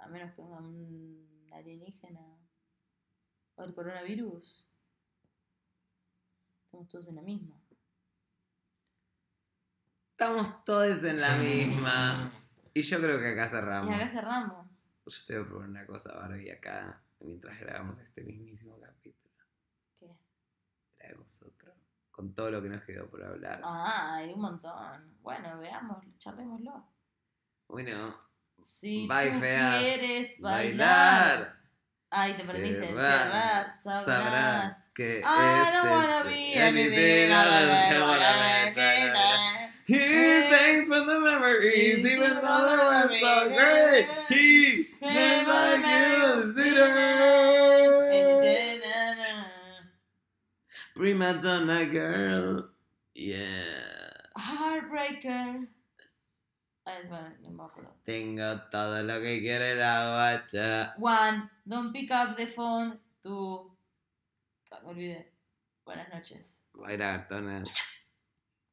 a 0.00 0.08
menos 0.08 0.34
que 0.34 0.42
venga 0.42 0.58
un 0.58 1.48
alienígena 1.52 2.20
o 3.54 3.62
el 3.64 3.72
coronavirus, 3.74 4.68
estamos 6.64 6.88
todos 6.88 7.08
en 7.08 7.14
la 7.14 7.22
misma. 7.22 7.60
Estamos 10.10 10.64
todos 10.64 11.04
en 11.04 11.20
la 11.20 11.36
misma. 11.36 12.32
Y 12.74 12.82
yo 12.82 12.98
creo 12.98 13.20
que 13.20 13.28
acá 13.28 13.46
Y 13.46 13.50
cerramos. 13.50 13.94
acá 13.94 14.08
cerramos. 14.08 14.88
Yo 15.06 15.26
te 15.26 15.34
voy 15.38 15.42
a 15.44 15.46
proponer 15.46 15.70
una 15.70 15.86
cosa, 15.86 16.14
Barbie, 16.14 16.50
acá, 16.50 17.02
mientras 17.20 17.58
grabamos 17.60 17.98
este 18.00 18.22
mismísimo 18.24 18.78
capítulo. 18.80 19.23
Con 22.10 22.34
todo 22.34 22.50
lo 22.50 22.62
que 22.62 22.68
nos 22.68 22.82
quedó 22.82 23.08
por 23.10 23.24
hablar. 23.24 23.60
Ah, 23.64 24.16
hay 24.16 24.32
un 24.32 24.40
montón. 24.40 25.18
Bueno, 25.20 25.58
veamos, 25.58 26.04
charlémoslo. 26.18 26.86
Bueno, 27.68 28.14
Si 28.60 29.06
Bye, 29.08 29.30
tú 29.32 29.40
quieres 29.40 30.40
bailar. 30.40 31.56
Ay, 32.10 32.34
te 32.36 32.44
perdiste. 32.44 32.86
Querrás, 32.86 33.24
Querrás, 33.24 34.04
sabrás. 34.04 34.78
que 34.94 35.18
I 35.18 35.62
este 35.66 35.88
wanna 35.90 36.18
es 36.20 36.24
be 36.24 36.54
anything. 36.54 37.30
He 39.86 40.48
thanks 40.48 40.86
for 40.86 41.00
the 41.00 41.18
memories, 41.20 41.98
even 41.98 42.34
though 42.36 42.66
they 42.66 42.76
were 42.76 43.18
so 43.20 43.48
great. 43.48 44.08
He 44.30 44.88
never 45.02 45.76
gives 45.82 46.56
it 46.56 46.78
Prima 50.94 51.34
donna 51.34 51.86
girl, 51.86 52.70
yeah. 53.14 53.42
Heart 54.36 54.84
Heartbreaker. 54.90 55.68
Ah, 56.86 56.98
es 57.02 57.08
bueno, 57.08 57.34
no 57.42 57.50
me 57.50 57.64
acuerdo. 57.64 57.92
Tengo 58.04 58.60
todo 58.70 59.02
lo 59.02 59.20
que 59.20 59.40
quiere 59.40 59.74
la 59.74 60.12
guacha. 60.12 60.94
One, 61.00 61.50
don't 61.64 61.92
pick 61.92 62.12
up 62.12 62.36
the 62.36 62.46
phone. 62.46 63.00
Two, 63.20 63.76
me 64.84 64.90
olvidé. 64.90 65.32
Buenas 65.84 66.08
noches. 66.12 66.60
Baila 66.72 67.26
Bertona. 67.28 67.62